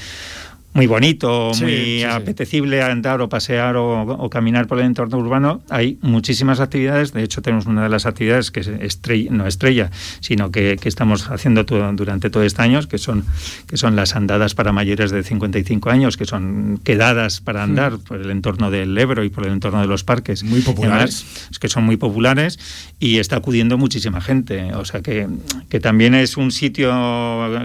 muy 0.73 0.87
bonito, 0.87 1.53
Sí, 1.53 1.63
muy 1.65 1.73
sí, 1.73 2.05
apetecible 2.05 2.83
andar 2.83 3.21
o 3.21 3.29
pasear 3.29 3.77
o, 3.77 4.03
o 4.03 4.31
caminar 4.31 4.69
por 4.69 4.79
el 4.79 4.87
entorno 4.87 5.19
urbano, 5.19 5.63
hay 5.69 5.99
muchísimas 6.01 6.61
actividades. 6.61 7.13
De 7.13 7.25
hecho, 7.25 7.43
tenemos 7.43 7.67
una 7.67 7.83
de 7.83 7.89
las 7.89 8.07
actividades 8.07 8.51
que 8.51 8.61
es 8.61 8.69
estrella, 8.69 9.31
no 9.33 9.47
estrella, 9.47 9.91
sino 10.21 10.53
que, 10.53 10.77
que 10.81 10.89
estamos 10.89 11.29
haciendo 11.29 11.65
durante 11.65 12.31
todo 12.31 12.45
este 12.45 12.63
año, 12.63 12.81
que 12.89 12.99
son, 12.99 13.25
que 13.67 13.77
son 13.77 13.97
las 13.97 14.15
andadas 14.15 14.55
para 14.55 14.73
mayores 14.73 15.11
de 15.11 15.23
55 15.23 15.91
años, 15.91 16.17
que 16.17 16.25
son 16.25 16.81
quedadas 16.85 17.41
para 17.41 17.63
andar 17.65 17.99
por 17.99 18.21
el 18.21 18.31
entorno 18.31 18.71
del 18.71 18.97
Ebro 18.97 19.25
y 19.25 19.31
por 19.31 19.47
el 19.47 19.53
entorno 19.53 19.81
de 19.81 19.89
los 19.89 20.05
parques. 20.05 20.45
Muy 20.45 20.61
populares. 20.61 21.25
Además, 21.25 21.49
es 21.51 21.59
que 21.59 21.69
son 21.69 21.85
muy 21.85 21.97
populares 21.97 22.59
y 23.01 23.19
está 23.19 23.37
acudiendo 23.37 23.77
muchísima 23.77 24.21
gente. 24.21 24.73
O 24.75 24.85
sea 24.85 25.01
que, 25.01 25.27
que 25.69 25.81
también 25.81 26.15
es 26.15 26.37
un 26.37 26.53
sitio 26.53 26.91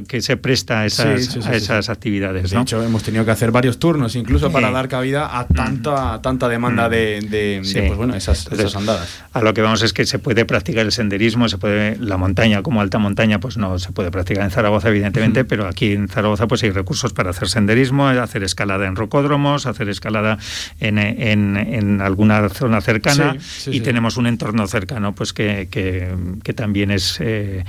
que 0.07 0.21
se 0.21 0.37
presta 0.37 0.81
a 0.81 0.85
esas, 0.85 1.89
a 1.89 1.91
actividades. 1.91 2.49
De 2.49 2.55
¿no? 2.55 2.63
hecho, 2.63 2.81
hemos 2.81 2.94
hemos 2.95 3.03
tenido 3.03 3.25
que 3.25 3.31
hacer 3.31 3.51
varios 3.51 3.77
turnos, 3.77 4.15
incluso 4.15 4.51
para 4.53 4.71
dar 4.71 4.87
cabida 4.87 5.37
a 5.37 5.45
tanta, 5.47 6.21
tanta 6.21 6.47
demanda 6.47 6.87
de, 6.87 7.19
de- 7.21 7.59
de, 7.59 7.61
Sí. 7.65 7.81
pues 7.85 7.97
bueno, 7.97 8.15
esas, 8.15 8.43
Entonces, 8.43 8.67
esas 8.67 8.75
andadas. 8.79 9.21
A 9.33 9.41
lo 9.41 9.53
que 9.53 9.61
vamos 9.61 9.81
es 9.83 9.91
que 9.91 10.05
se 10.05 10.17
puede 10.17 10.45
practicar 10.45 10.85
el 10.85 10.93
senderismo, 10.93 11.49
se 11.49 11.57
puede 11.57 11.97
la 11.97 12.15
montaña 12.15 12.61
como 12.63 12.79
alta 12.79 12.97
montaña, 12.97 13.39
pues 13.41 13.57
no 13.57 13.77
se 13.79 13.91
puede 13.91 14.11
practicar 14.11 14.45
en 14.45 14.51
Zaragoza 14.51 14.87
evidentemente, 14.87 15.43
pero 15.43 15.67
aquí 15.67 15.91
en 15.91 16.07
Zaragoza 16.07 16.47
pues 16.47 16.63
hay 16.63 16.71
recursos 16.71 17.11
para 17.11 17.31
hacer 17.31 17.49
senderismo, 17.49 18.07
hacer 18.07 18.43
escalada 18.43 18.87
en 18.87 18.95
rocódromos, 18.95 19.65
hacer 19.65 19.89
escalada 19.89 20.37
en, 20.79 20.97
en- 20.97 21.57
en 21.57 22.01
alguna 22.01 22.47
zona 22.47 22.79
cercana 22.79 23.35
Sí, 23.39 23.71
sí, 23.71 23.77
y 23.77 23.81
tenemos 23.81 24.15
un 24.15 24.27
entorno 24.27 24.65
cercano 24.67 25.13
pues 25.13 25.33
que, 25.33 25.67
que- 25.69 26.15
que 26.43 26.53
también 26.53 26.91
es 26.91 27.17
eh, 27.19 27.65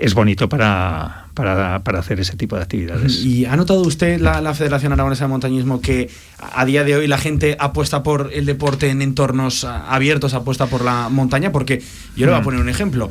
es 0.00 0.14
bonito 0.14 0.48
para, 0.48 1.26
para, 1.34 1.82
para 1.84 1.98
hacer 2.00 2.20
ese 2.20 2.36
tipo 2.36 2.56
de 2.56 2.62
actividades. 2.62 3.24
¿Y 3.24 3.46
ha 3.46 3.56
notado 3.56 3.80
usted, 3.82 4.20
la, 4.20 4.40
la 4.40 4.54
Federación 4.54 4.92
Aragonesa 4.92 5.24
de 5.24 5.28
Montañismo, 5.28 5.80
que 5.80 6.10
a 6.38 6.64
día 6.64 6.84
de 6.84 6.96
hoy 6.96 7.06
la 7.06 7.18
gente 7.18 7.56
apuesta 7.58 8.02
por 8.02 8.30
el 8.32 8.46
deporte 8.46 8.90
en 8.90 9.02
entornos 9.02 9.64
abiertos, 9.64 10.34
apuesta 10.34 10.66
por 10.66 10.84
la 10.84 11.08
montaña? 11.08 11.52
Porque 11.52 11.80
yo 12.16 12.26
le 12.26 12.32
voy 12.32 12.38
a 12.38 12.40
Mm. 12.40 12.44
poner 12.44 12.60
un 12.60 12.68
ejemplo. 12.68 13.10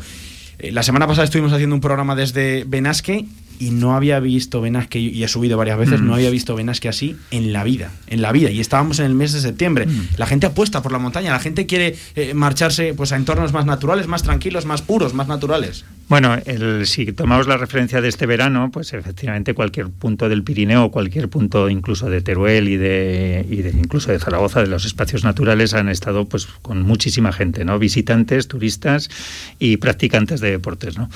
Eh, 0.60 0.72
La 0.72 0.84
semana 0.84 1.08
pasada 1.08 1.26
estuvimos 1.26 1.52
haciendo 1.54 1.76
un 1.76 1.82
programa 1.82 2.16
desde 2.16 2.64
Benasque 2.68 3.26
y 3.60 3.70
no 3.72 3.96
había 3.96 4.20
visto 4.20 4.60
Benasque, 4.60 4.98
y 5.00 5.24
he 5.24 5.28
subido 5.28 5.56
varias 5.56 5.78
veces, 5.78 6.02
Mm. 6.02 6.08
no 6.08 6.16
había 6.16 6.30
visto 6.32 6.56
Benasque 6.56 6.90
así 6.90 7.16
en 7.30 7.54
la 7.54 7.64
vida, 7.64 7.92
en 8.08 8.22
la 8.24 8.32
vida. 8.32 8.50
Y 8.50 8.60
estábamos 8.60 8.98
en 9.00 9.06
el 9.06 9.14
mes 9.14 9.34
de 9.34 9.40
septiembre. 9.40 9.86
Mm. 9.86 10.08
La 10.18 10.26
gente 10.26 10.48
apuesta 10.48 10.82
por 10.82 10.92
la 10.92 10.98
montaña, 10.98 11.30
la 11.32 11.40
gente 11.40 11.66
quiere 11.68 11.96
eh, 12.16 12.34
marcharse 12.34 12.94
pues, 12.96 13.12
a 13.12 13.18
entornos 13.18 13.54
más 13.54 13.66
naturales, 13.68 14.08
más 14.08 14.24
tranquilos, 14.24 14.66
más 14.66 14.82
puros, 14.82 15.14
más 15.14 15.28
naturales. 15.28 15.86
Bueno, 16.10 16.36
el, 16.46 16.86
si 16.88 17.06
tomamos 17.14 17.48
la 17.48 17.56
referencia 17.56 18.02
de 18.02 18.10
este 18.10 18.26
verano, 18.26 18.70
pues 18.70 18.92
efectivamente 18.92 19.54
cualquier 19.54 19.88
punto 19.90 20.28
del 20.28 20.44
Pirineo, 20.44 20.92
cualquier 20.92 21.30
punto 21.30 21.70
incluso 21.70 22.10
de 22.10 22.20
Teruel 22.20 22.68
y 22.68 22.76
de, 22.76 23.46
y 23.50 23.62
de 23.62 23.70
incluso 23.70 24.12
de 24.12 24.20
Zaragoza, 24.20 24.60
de 24.60 24.68
los 24.68 24.84
espacios 24.84 25.24
naturales, 25.24 25.74
han 25.74 25.88
estado 25.88 26.26
pues 26.28 26.48
con 26.62 26.82
muchísima 26.82 27.32
gente, 27.32 27.64
¿no? 27.64 27.80
Visitantes, 27.80 28.50
turistas 28.50 29.10
y 29.58 29.78
practicantes 29.78 30.42
de 30.42 30.52
deportes, 30.52 30.98
¿no? 30.98 31.10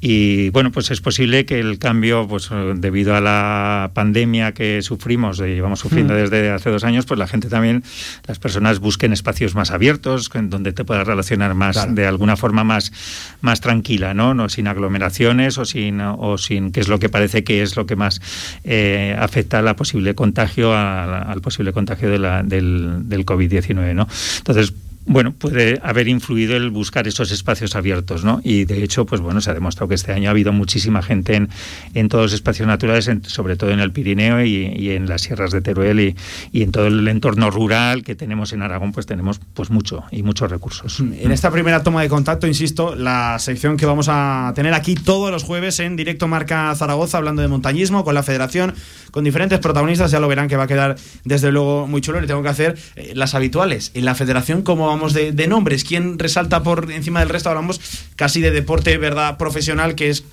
Y 0.00 0.50
bueno, 0.50 0.70
pues 0.70 0.92
es 0.92 1.00
posible 1.00 1.44
que 1.44 1.58
el 1.58 1.80
cambio, 1.80 2.28
pues 2.28 2.48
debido 2.76 3.16
a 3.16 3.20
la 3.20 3.90
pandemia 3.92 4.54
que 4.54 4.82
sufrimos, 4.82 5.40
eh, 5.40 5.48
llevamos 5.56 5.80
sufriendo 5.80 6.14
Mm. 6.14 6.16
desde 6.16 6.50
hace 6.50 6.70
dos 6.70 6.84
años, 6.84 7.06
pues 7.06 7.18
la 7.18 7.26
gente 7.26 7.48
también, 7.48 7.82
las 8.28 8.38
personas 8.38 8.78
busquen 8.78 9.12
espacios 9.12 9.56
más 9.56 9.72
abiertos, 9.72 10.30
en 10.34 10.48
donde 10.48 10.72
te 10.72 10.84
puedas 10.84 11.04
relacionar 11.08 11.54
más 11.54 11.74
Claro. 11.74 11.92
de 11.94 12.06
alguna 12.06 12.36
forma 12.36 12.62
más, 12.62 12.92
más 13.40 13.60
tranquila, 13.60 14.14
¿no? 14.14 14.27
No 14.34 14.48
sin 14.48 14.66
aglomeraciones 14.68 15.58
o 15.58 15.64
sin, 15.64 16.00
o 16.00 16.38
sin 16.38 16.72
que 16.72 16.80
es 16.80 16.88
lo 16.88 16.98
que 16.98 17.08
parece 17.08 17.44
que 17.44 17.62
es 17.62 17.76
lo 17.76 17.86
que 17.86 17.96
más 17.96 18.20
eh, 18.64 19.16
afecta 19.18 19.62
la 19.62 19.76
posible 19.76 20.14
contagio, 20.14 20.72
a 20.72 21.22
al 21.22 21.40
posible 21.40 21.72
contagio 21.72 22.10
de 22.10 22.18
la- 22.18 22.42
del, 22.42 23.08
del 23.08 23.24
COVID-19, 23.26 23.94
¿no? 23.94 24.06
Entonces, 24.38 24.72
bueno, 25.08 25.32
puede 25.32 25.80
haber 25.82 26.06
influido 26.08 26.56
el 26.56 26.70
buscar 26.70 27.08
esos 27.08 27.30
espacios 27.32 27.74
abiertos, 27.74 28.24
¿no? 28.24 28.40
Y 28.44 28.64
de 28.64 28.84
hecho, 28.84 29.06
pues 29.06 29.20
bueno, 29.20 29.40
se 29.40 29.50
ha 29.50 29.54
demostrado 29.54 29.88
que 29.88 29.94
este 29.94 30.12
año 30.12 30.28
ha 30.28 30.32
habido 30.32 30.52
muchísima 30.52 31.02
gente 31.02 31.34
en, 31.34 31.48
en 31.94 32.08
todos 32.08 32.24
los 32.26 32.32
espacios 32.34 32.68
naturales, 32.68 33.08
en- 33.08 33.24
sobre 33.24 33.56
todo 33.56 33.70
en 33.70 33.80
el 33.80 33.90
Pirineo 33.90 34.44
y, 34.44 34.66
y 34.76 34.90
en 34.90 35.08
las 35.08 35.22
sierras 35.22 35.50
de 35.50 35.60
Teruel 35.60 36.00
y, 36.00 36.16
y 36.52 36.62
en 36.62 36.72
todo 36.72 36.86
el 36.86 37.06
entorno 37.08 37.50
rural 37.50 38.02
que 38.04 38.14
tenemos 38.14 38.52
en 38.52 38.62
Aragón, 38.62 38.92
pues 38.92 39.06
tenemos 39.06 39.40
pues 39.54 39.70
mucho 39.70 40.04
y 40.10 40.22
muchos 40.22 40.50
recursos. 40.50 41.00
En 41.00 41.32
esta 41.32 41.50
primera 41.50 41.82
toma 41.82 42.02
de 42.02 42.08
contacto, 42.08 42.46
insisto, 42.46 42.94
la 42.94 43.38
sección 43.38 43.76
que 43.76 43.86
vamos 43.86 44.08
a 44.10 44.52
tener 44.54 44.74
aquí 44.74 44.94
todos 44.94 45.30
los 45.30 45.42
jueves 45.42 45.80
en 45.80 45.96
directo 45.96 46.28
Marca 46.28 46.74
Zaragoza, 46.74 47.18
hablando 47.18 47.42
de 47.42 47.48
montañismo 47.48 48.04
con 48.04 48.14
la 48.14 48.22
federación, 48.22 48.74
con 49.10 49.24
diferentes 49.24 49.58
protagonistas, 49.58 50.10
ya 50.10 50.20
lo 50.20 50.28
verán 50.28 50.48
que 50.48 50.56
va 50.56 50.64
a 50.64 50.66
quedar 50.66 50.96
desde 51.24 51.50
luego 51.50 51.86
muy 51.86 52.00
chulo. 52.00 52.20
Le 52.20 52.26
tengo 52.26 52.42
que 52.42 52.48
hacer 52.48 52.76
eh, 52.96 53.12
las 53.14 53.34
habituales. 53.34 53.90
En 53.94 54.04
la 54.04 54.14
federación, 54.14 54.62
¿cómo 54.62 54.86
vamos 54.86 54.97
de, 55.06 55.32
de 55.32 55.46
nombres? 55.46 55.84
¿Quién 55.84 56.18
resalta 56.18 56.62
por 56.62 56.90
encima 56.90 57.20
del 57.20 57.28
resto? 57.28 57.48
Hablamos 57.48 57.80
casi 58.16 58.40
de 58.40 58.50
deporte, 58.50 58.96
¿verdad? 58.98 59.36
Profesional, 59.36 59.94
que 59.94 60.10
es 60.10 60.24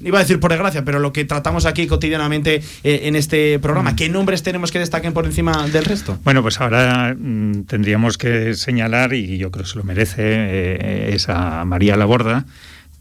Iba 0.00 0.18
a 0.18 0.22
decir 0.22 0.40
por 0.40 0.50
desgracia, 0.50 0.84
pero 0.84 0.98
lo 0.98 1.12
que 1.12 1.24
tratamos 1.24 1.64
aquí 1.64 1.86
cotidianamente 1.86 2.62
eh, 2.84 3.00
en 3.04 3.16
este 3.16 3.58
programa. 3.58 3.96
¿Qué 3.96 4.08
nombres 4.08 4.42
tenemos 4.42 4.70
que 4.70 4.78
destaquen 4.78 5.12
por 5.12 5.24
encima 5.24 5.66
del 5.68 5.84
resto? 5.84 6.18
Bueno, 6.22 6.42
pues 6.42 6.60
ahora 6.60 7.14
mm, 7.18 7.62
tendríamos 7.62 8.18
que 8.18 8.54
señalar, 8.54 9.14
y 9.14 9.38
yo 9.38 9.50
creo 9.50 9.64
que 9.64 9.70
se 9.70 9.78
lo 9.78 9.84
merece, 9.84 10.22
eh, 10.22 11.10
es 11.14 11.28
a 11.28 11.64
María 11.64 11.96
Laborda, 11.96 12.44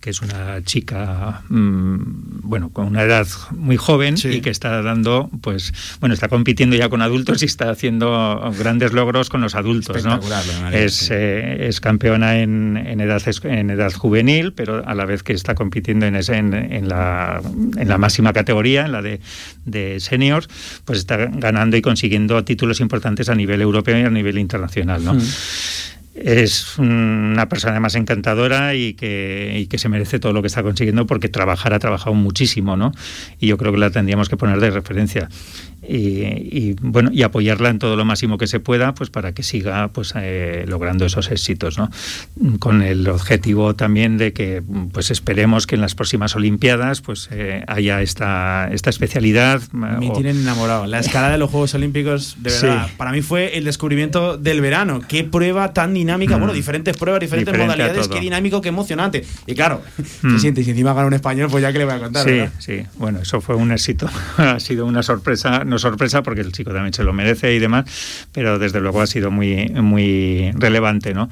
que 0.06 0.12
es 0.12 0.22
una 0.22 0.64
chica, 0.64 1.42
mm, 1.50 2.42
bueno, 2.44 2.70
con 2.70 2.86
una 2.86 3.02
edad 3.02 3.26
muy 3.58 3.76
joven 3.76 4.16
y 4.30 4.42
que 4.42 4.52
está 4.52 4.84
dando, 4.84 5.32
pues, 5.42 5.74
bueno, 6.00 6.14
está 6.14 6.28
compitiendo 6.28 6.76
ya 6.76 6.90
con 6.90 7.02
adultos 7.02 7.42
y 7.42 7.46
está 7.46 7.72
haciendo 7.72 8.40
grandes 8.60 8.94
logros 8.94 9.30
con 9.32 9.42
los 9.42 9.56
adultos, 9.56 10.06
¿no? 10.06 10.14
Espectacular, 10.14 10.46
lo 10.46 10.54
de 10.54 10.60
María, 10.62 10.84
Es, 10.84 10.94
sí. 10.94 11.08
eh, 11.14 11.66
es 11.70 11.82
campeona 11.82 12.38
en, 12.38 12.78
en 12.78 13.02
edad, 13.02 13.20
en 13.46 13.72
edad 13.72 13.92
juvenil, 13.94 14.54
pero 14.54 14.88
a 14.88 14.94
la 14.94 15.06
vez 15.06 15.24
que 15.24 15.34
está 15.34 15.56
compitiendo 15.56 16.06
en, 16.06 16.16
ese- 16.18 16.38
en, 16.38 16.54
en 16.54 16.88
la, 16.88 17.42
en 17.76 17.88
la 17.90 17.98
máxima 17.98 18.32
categoría, 18.32 18.86
en 18.86 18.92
la 18.92 19.02
de, 19.02 19.20
de 19.66 20.00
seniors, 20.00 20.48
pues 20.86 21.00
está 21.00 21.18
ganando 21.18 21.78
y 21.78 21.82
consiguiendo 21.82 22.44
títulos 22.44 22.80
importantes 22.80 23.28
a 23.30 23.34
nivel 23.34 23.60
europeo 23.60 23.98
y 23.98 24.04
a 24.04 24.10
nivel 24.12 24.38
internacional, 24.38 25.04
¿no? 25.04 25.16
Mm. 25.16 25.22
Es 26.16 26.78
una 26.80 27.50
persona 27.50 27.74
además 27.74 27.96
encantadora 27.96 28.74
y 28.74 28.94
que, 28.94 29.58
y 29.58 29.68
que 29.68 29.78
se 29.78 29.90
merece 29.90 30.18
todo 30.18 30.32
lo 30.32 30.42
que 30.42 30.48
está 30.48 30.64
consiguiendo 30.64 31.06
porque 31.06 31.28
trabajar 31.28 31.74
ha 31.74 31.80
trabajado 31.80 32.14
muchísimo, 32.14 32.78
¿no? 32.78 32.94
Y 33.38 33.48
yo 33.48 33.58
creo 33.58 33.74
que 33.74 33.80
la 33.80 33.90
tendríamos 33.90 34.30
que 34.30 34.38
poner 34.38 34.60
de 34.62 34.72
referencia. 34.72 35.28
Y, 35.88 36.24
y, 36.26 36.76
bueno 36.82 37.10
y 37.14 37.24
apoyarla 37.24 37.70
en 37.70 37.80
todo 37.80 37.96
lo 37.96 38.06
máximo 38.06 38.38
que 38.38 38.48
se 38.48 38.60
pueda 38.60 38.94
pues 38.96 39.10
para 39.10 39.34
que 39.34 39.44
siga 39.44 39.88
pues 39.90 40.14
eh, 40.16 40.66
logrando 40.68 41.06
esos 41.06 41.30
éxitos 41.32 41.78
¿no? 41.78 41.90
con 42.60 42.82
el 42.82 43.08
objetivo 43.08 43.76
también 43.76 44.18
de 44.18 44.34
que 44.34 44.62
pues 44.92 45.12
esperemos 45.12 45.68
que 45.68 45.76
en 45.76 45.82
las 45.82 45.96
próximas 45.96 46.36
olimpiadas 46.36 47.02
pues 47.02 47.30
eh, 47.32 47.64
haya 47.68 48.02
esta 48.02 48.68
esta 48.72 48.90
especialidad 48.90 49.62
Me 49.72 50.10
o- 50.10 50.14
tienen 50.14 50.38
enamorado. 50.40 50.86
La 50.88 51.00
escalada 51.00 51.34
de 51.34 51.38
los 51.40 51.50
Juegos 51.50 51.74
Olímpicos, 51.76 52.36
de 52.40 52.50
Sí. 52.50 52.66
verdad, 52.66 52.88
para 52.98 53.12
mí 53.12 53.22
fue 53.22 53.58
el 53.58 53.64
descubrimiento 53.66 54.38
del 54.38 54.62
verano. 54.62 55.02
Qué 55.08 55.24
prueba 55.24 55.74
tan 55.74 55.94
dinámica. 55.94 56.36
Mm. 56.38 56.40
Bueno, 56.40 56.54
diferentes 56.54 56.96
pruebas, 56.98 57.20
diferentes 57.22 57.54
Diferente 57.54 57.78
modalidades, 57.78 58.08
qué 58.08 58.20
dinámico, 58.20 58.62
qué 58.62 58.70
emocionante. 58.70 59.24
Y 59.48 59.54
claro, 59.56 59.82
Mm. 60.22 60.32
se 60.34 60.40
siente, 60.40 60.62
y 60.62 60.64
si 60.64 60.72
encima 60.72 60.94
gana 60.94 61.08
un 61.08 61.14
español, 61.14 61.50
pues 61.52 61.62
ya 61.62 61.72
que 61.72 61.80
le 61.80 61.86
voy 61.86 61.94
a 61.96 62.00
contar. 62.00 62.26
Sí, 62.26 62.32
¿verdad? 62.32 62.52
sí. 62.60 62.82
Bueno, 62.98 63.20
eso 63.22 63.42
fue 63.42 63.56
un 63.56 63.72
éxito. 63.72 64.10
ha 64.38 64.60
sido 64.60 64.86
una 64.86 65.04
sorpresa, 65.04 65.64
no 65.66 65.75
sorpresa 65.80 66.24
porque 66.24 66.42
el 66.42 66.52
chico 66.52 66.72
también 66.72 66.94
se 66.94 67.04
lo 67.04 67.14
merece 67.14 67.54
y 67.54 67.60
demás, 67.60 67.86
pero 68.32 68.60
desde 68.60 68.82
luego 68.82 69.02
ha 69.02 69.08
sido 69.08 69.32
muy, 69.32 69.68
muy 69.70 70.52
relevante, 70.56 71.14
¿no? 71.14 71.30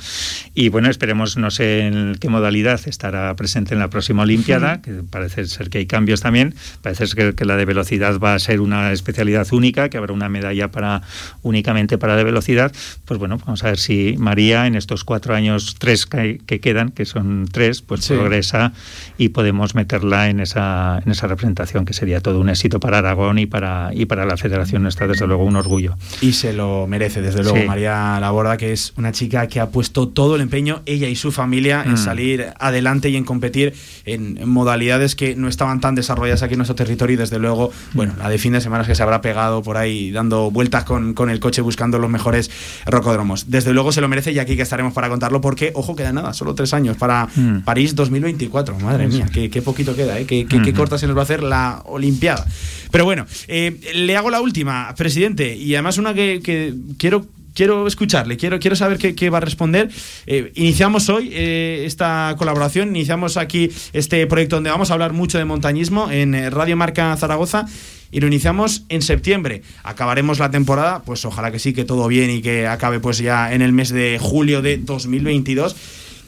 Y 0.53 0.70
bueno, 0.70 0.90
esperemos, 0.90 1.38
no 1.38 1.52
sé 1.52 1.88
en 1.88 2.15
qué 2.20 2.30
modalidad 2.30 2.80
estará 2.86 3.36
presente 3.36 3.74
en 3.74 3.80
la 3.80 3.90
próxima 3.90 4.24
Olimpiada, 4.24 4.82
que 4.82 4.91
parece 5.10 5.45
ser 5.45 5.70
que 5.70 5.80
hay 5.80 5.86
cambios 5.86 6.22
también. 6.22 6.56
Parece 6.82 7.07
ser 7.07 7.36
que, 7.36 7.45
la 7.45 7.57
de 7.57 7.65
velocidad 7.65 8.20
va 8.20 8.36
a 8.36 8.40
ser 8.40 8.61
una 8.61 8.91
especialidad 8.91 9.52
única, 9.52 9.90
que 9.90 9.98
habrá 9.98 10.14
una 10.14 10.30
medalla 10.30 10.72
para 10.72 11.02
únicamente 11.41 11.98
para 11.98 12.15
de 12.15 12.24
velocidad. 12.24 12.72
Pues 13.06 13.20
bueno, 13.20 13.38
vamos 13.38 13.64
a 13.64 13.68
ver 13.68 13.78
si 13.78 14.15
María 14.18 14.68
en 14.68 14.76
estos 14.76 15.03
cuatro 15.03 15.36
años, 15.36 15.76
tres 15.80 16.06
que, 16.06 16.40
que 16.45 16.60
quedan, 16.60 16.91
que 16.91 17.06
son 17.06 17.48
tres, 17.52 17.82
pues 17.82 18.03
Sí. 18.03 18.14
progresa 18.14 18.74
y 19.18 19.30
podemos 19.30 19.76
meterla 19.76 20.30
en 20.30 20.40
esa, 20.41 21.02
en 21.06 21.11
esa 21.11 21.28
representación, 21.28 21.86
que 21.86 21.94
sería 21.94 22.20
todo 22.20 22.40
un 22.40 22.49
éxito 22.49 22.80
para 22.80 22.98
Aragón 22.99 23.40
y 23.40 23.45
para, 23.45 23.91
y 23.94 24.06
para 24.06 24.26
la 24.26 24.33
federación 24.38 24.84
nuestra, 24.84 25.08
desde 25.08 25.28
luego, 25.28 25.44
un 25.46 25.56
orgullo. 25.56 25.96
Y 26.22 26.34
se 26.34 26.54
lo 26.54 26.88
merece, 26.88 27.22
desde 27.22 27.44
luego, 27.44 27.58
Sí. 27.58 27.66
María 27.66 28.18
Laborda, 28.20 28.58
que 28.58 28.72
es 28.74 28.94
una 28.98 29.12
chica 29.12 29.48
que 29.48 29.60
ha 29.60 29.70
puesto 29.70 30.08
todo 30.10 30.36
el 30.36 30.42
empeño, 30.42 30.82
ella 30.86 31.08
y 31.08 31.16
su 31.16 31.32
familia, 31.32 31.84
en 31.86 31.94
Mm. 31.94 31.98
salir 31.98 32.48
adelante 32.60 33.10
y 33.10 33.16
en 33.16 33.24
competir 33.24 33.74
en 34.06 34.48
modalidades 34.50 35.16
que 35.16 35.36
no 35.36 35.48
estaban 35.48 35.80
tan 35.80 35.96
desarrolladas 35.96 36.44
aquí 36.44 36.54
en 36.54 36.60
nuestro 36.60 36.76
territorio. 36.76 37.14
Y 37.16 37.18
desde 37.18 37.40
luego, 37.40 37.72
bueno, 37.94 38.14
la 38.18 38.30
de 38.30 38.38
fin 38.38 38.54
de 38.54 38.62
semana 38.62 38.86
que 38.86 38.96
se 38.96 39.04
habrá 39.04 39.22
pegado 39.22 39.62
por 39.64 39.78
ahí 39.78 40.12
dando 40.12 40.52
vueltas 40.52 40.84
con, 40.84 41.14
con 41.14 41.30
el 41.30 41.40
coche 41.40 41.62
buscando 41.62 42.00
los 42.00 42.10
mejores 42.10 42.50
rocódromos. 42.86 43.50
Desde 43.50 43.74
luego 43.74 43.92
se 43.92 44.02
lo 44.02 44.08
merece 44.08 44.32
y 44.32 44.40
aquí 44.40 44.56
que 44.56 44.62
estaremos 44.62 44.94
para 44.94 45.10
contarlo, 45.10 45.42
porque, 45.42 45.72
ojo, 45.76 45.96
queda 45.96 46.12
nada, 46.12 46.34
solo 46.34 46.56
tres 46.56 46.74
años 46.74 46.98
para 46.98 47.28
Mm. 47.36 47.62
París 47.64 47.96
2024. 47.96 48.78
Madre 48.80 49.08
mía, 49.08 49.28
qué, 49.34 49.50
qué 49.50 49.62
poquito 49.62 49.96
queda, 49.96 50.20
¿eh? 50.20 50.26
Qué, 50.26 50.46
qué- 50.46 50.62
qué 50.62 50.70
Ujú. 50.72 50.78
corta 50.80 50.98
se 50.98 51.08
nos 51.08 51.16
va 51.16 51.22
a 51.22 51.24
hacer 51.24 51.44
la 51.44 51.82
Olimpiada. 51.86 52.46
Pero 52.92 53.06
bueno, 53.06 53.26
eh, 53.48 53.80
le 53.96 54.16
hago 54.18 54.23
la 54.30 54.41
última, 54.41 54.94
presidente, 54.95 55.56
y 55.56 55.76
además 55.76 55.98
una 55.98 56.14
que, 56.14 56.74
quiero. 56.98 57.26
Quiero 57.56 57.86
escucharle, 57.86 58.36
quiero, 58.36 58.58
quiero 58.58 58.76
saber 58.76 58.98
qué, 58.98 59.14
qué 59.14 59.30
va 59.30 59.38
a 59.38 59.41
responder. 59.41 59.91
Eh, 60.26 60.52
iniciamos 60.56 61.08
hoy 61.10 61.30
eh, 61.32 61.84
esta 61.86 62.34
colaboración, 62.36 62.95
iniciamos 62.95 63.38
aquí 63.38 63.70
este 63.94 64.26
proyecto 64.26 64.56
donde 64.56 64.72
vamos 64.72 64.90
a 64.90 64.94
hablar 64.94 65.14
mucho 65.14 65.38
de 65.38 65.45
montañismo 65.45 66.10
en 66.10 66.34
eh, 66.34 66.50
Radio 66.50 66.76
Marca 66.76 67.16
Zaragoza 67.16 67.68
y 68.14 68.22
lo 68.22 68.28
iniciamos 68.28 68.86
en 68.90 69.02
septiembre. 69.02 69.64
Acabaremos 69.84 70.40
la 70.40 70.52
temporada, 70.52 71.04
pues 71.04 71.26
ojalá 71.26 71.52
que 71.52 71.60
sí, 71.60 71.74
que 71.74 71.84
todo 71.84 72.08
bien 72.08 72.30
y 72.30 72.41
que 72.41 72.68
acabe 72.68 73.00
pues 73.00 73.18
ya 73.18 73.54
en 73.54 73.62
el 73.62 73.72
mes 73.72 73.90
de 73.90 74.20
julio 74.22 74.62
de 74.62 74.78
2022. 74.78 75.76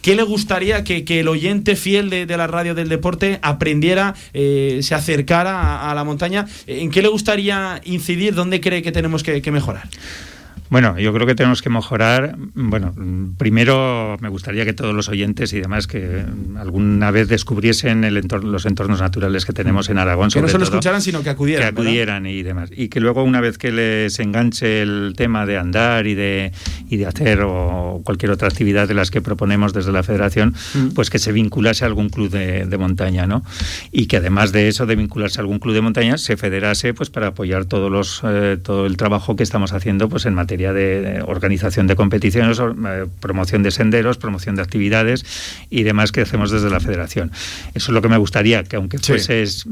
¿Qué 0.05 0.15
le 0.15 0.21
gustaría 0.21 0.83
que, 0.83 1.03
el 1.19 1.27
oyente 1.27 1.75
fiel 1.75 2.11
de, 2.11 2.27
la 2.27 2.45
radio 2.45 2.75
del 2.75 2.89
deporte 2.89 3.39
aprendiera, 3.41 4.13
eh, 4.33 4.81
se 4.83 4.93
acercara 4.93 5.59
a, 5.59 5.89
a, 5.89 5.95
la 5.95 6.03
montaña? 6.03 6.45
¿En 6.67 6.91
qué 6.91 7.01
le 7.01 7.07
gustaría 7.07 7.81
incidir? 7.85 8.35
¿Dónde 8.35 8.61
cree 8.61 8.83
que 8.83 8.91
tenemos 8.91 9.23
que, 9.23 9.41
que 9.41 9.51
mejorar? 9.51 9.89
Bueno, 10.69 10.97
yo 10.99 11.13
creo 11.13 11.27
que 11.27 11.35
tenemos 11.35 11.61
que 11.61 11.69
mejorar. 11.69 12.35
Bueno, 12.53 12.93
primero 13.37 14.17
me 14.19 14.29
gustaría 14.29 14.65
que 14.65 14.73
todos 14.73 14.93
los 14.93 15.09
oyentes 15.09 15.53
y 15.53 15.61
demás 15.61 15.87
que 15.87 16.25
alguna 16.57 17.11
vez 17.11 17.27
descubriesen 17.27 18.03
el 18.03 18.17
entorno, 18.17 18.51
los 18.51 18.65
entornos 18.65 18.99
naturales 18.99 19.45
que 19.45 19.53
tenemos 19.53 19.89
en 19.89 19.97
Aragón. 19.97 20.29
Que 20.29 20.41
no 20.41 20.47
solo 20.47 20.63
escucharan, 20.63 21.01
sino 21.01 21.23
que 21.23 21.29
acudieran. 21.29 21.63
Que 21.63 21.81
acudieran 21.81 22.23
¿verdad? 22.23 22.35
y 22.35 22.43
demás. 22.43 22.69
Y 22.75 22.89
que 22.89 22.99
luego, 22.99 23.23
una 23.23 23.41
vez 23.41 23.57
que 23.57 23.71
les 23.71 24.19
enganche 24.19 24.81
el 24.81 25.13
tema 25.15 25.45
de 25.45 25.57
andar 25.57 26.07
y 26.07 26.15
de, 26.15 26.51
y 26.89 26.97
de 26.97 27.05
hacer 27.05 27.41
o 27.43 28.01
cualquier 28.03 28.31
otra 28.31 28.47
actividad 28.47 28.87
de 28.87 28.93
las 28.93 29.11
que 29.11 29.21
proponemos 29.21 29.73
desde 29.73 29.91
la 29.91 30.03
Federación, 30.03 30.55
mm. 30.73 30.87
pues 30.89 31.09
que 31.09 31.19
se 31.19 31.31
vinculase 31.31 31.83
a 31.83 31.87
algún 31.87 32.09
club 32.09 32.29
de, 32.29 32.65
de, 32.65 32.77
montaña, 32.77 33.27
¿no? 33.27 33.43
Y 33.91 34.07
que 34.07 34.17
además 34.17 34.51
de 34.51 34.67
eso, 34.67 34.85
de 34.85 34.95
vincularse 34.95 35.39
a 35.39 35.41
algún 35.41 35.59
club 35.59 35.73
de 35.73 35.81
montaña, 35.81 36.17
se 36.17 36.37
federase 36.37 36.93
pues 36.93 37.09
para 37.09 37.27
apoyar 37.27 37.65
todos 37.65 37.91
los, 37.91 38.21
eh, 38.23 38.57
todo 38.61 38.85
el 38.85 38.97
trabajo 38.97 39.35
que 39.35 39.43
estamos 39.43 39.73
haciendo 39.73 40.09
pues 40.09 40.25
en 40.25 40.33
materia 40.33 40.64
de 40.73 41.21
organización 41.25 41.87
de 41.87 41.95
competiciones, 41.95 42.59
eh, 42.59 43.05
promoción 43.19 43.63
de 43.63 43.71
senderos, 43.71 44.17
promoción 44.17 44.55
de 44.55 44.61
actividades 44.61 45.25
y 45.69 45.83
demás 45.83 46.11
que 46.11 46.21
hacemos 46.21 46.51
desde 46.51 46.69
la 46.69 46.79
federación. 46.79 47.31
Eso 47.73 47.91
es 47.91 47.93
lo 47.93 48.01
que 48.01 48.09
me 48.09 48.17
gustaría, 48.17 48.63
que 48.63 48.75
aunque 48.75 48.97
fuese 48.99 49.45
sí 49.45 49.69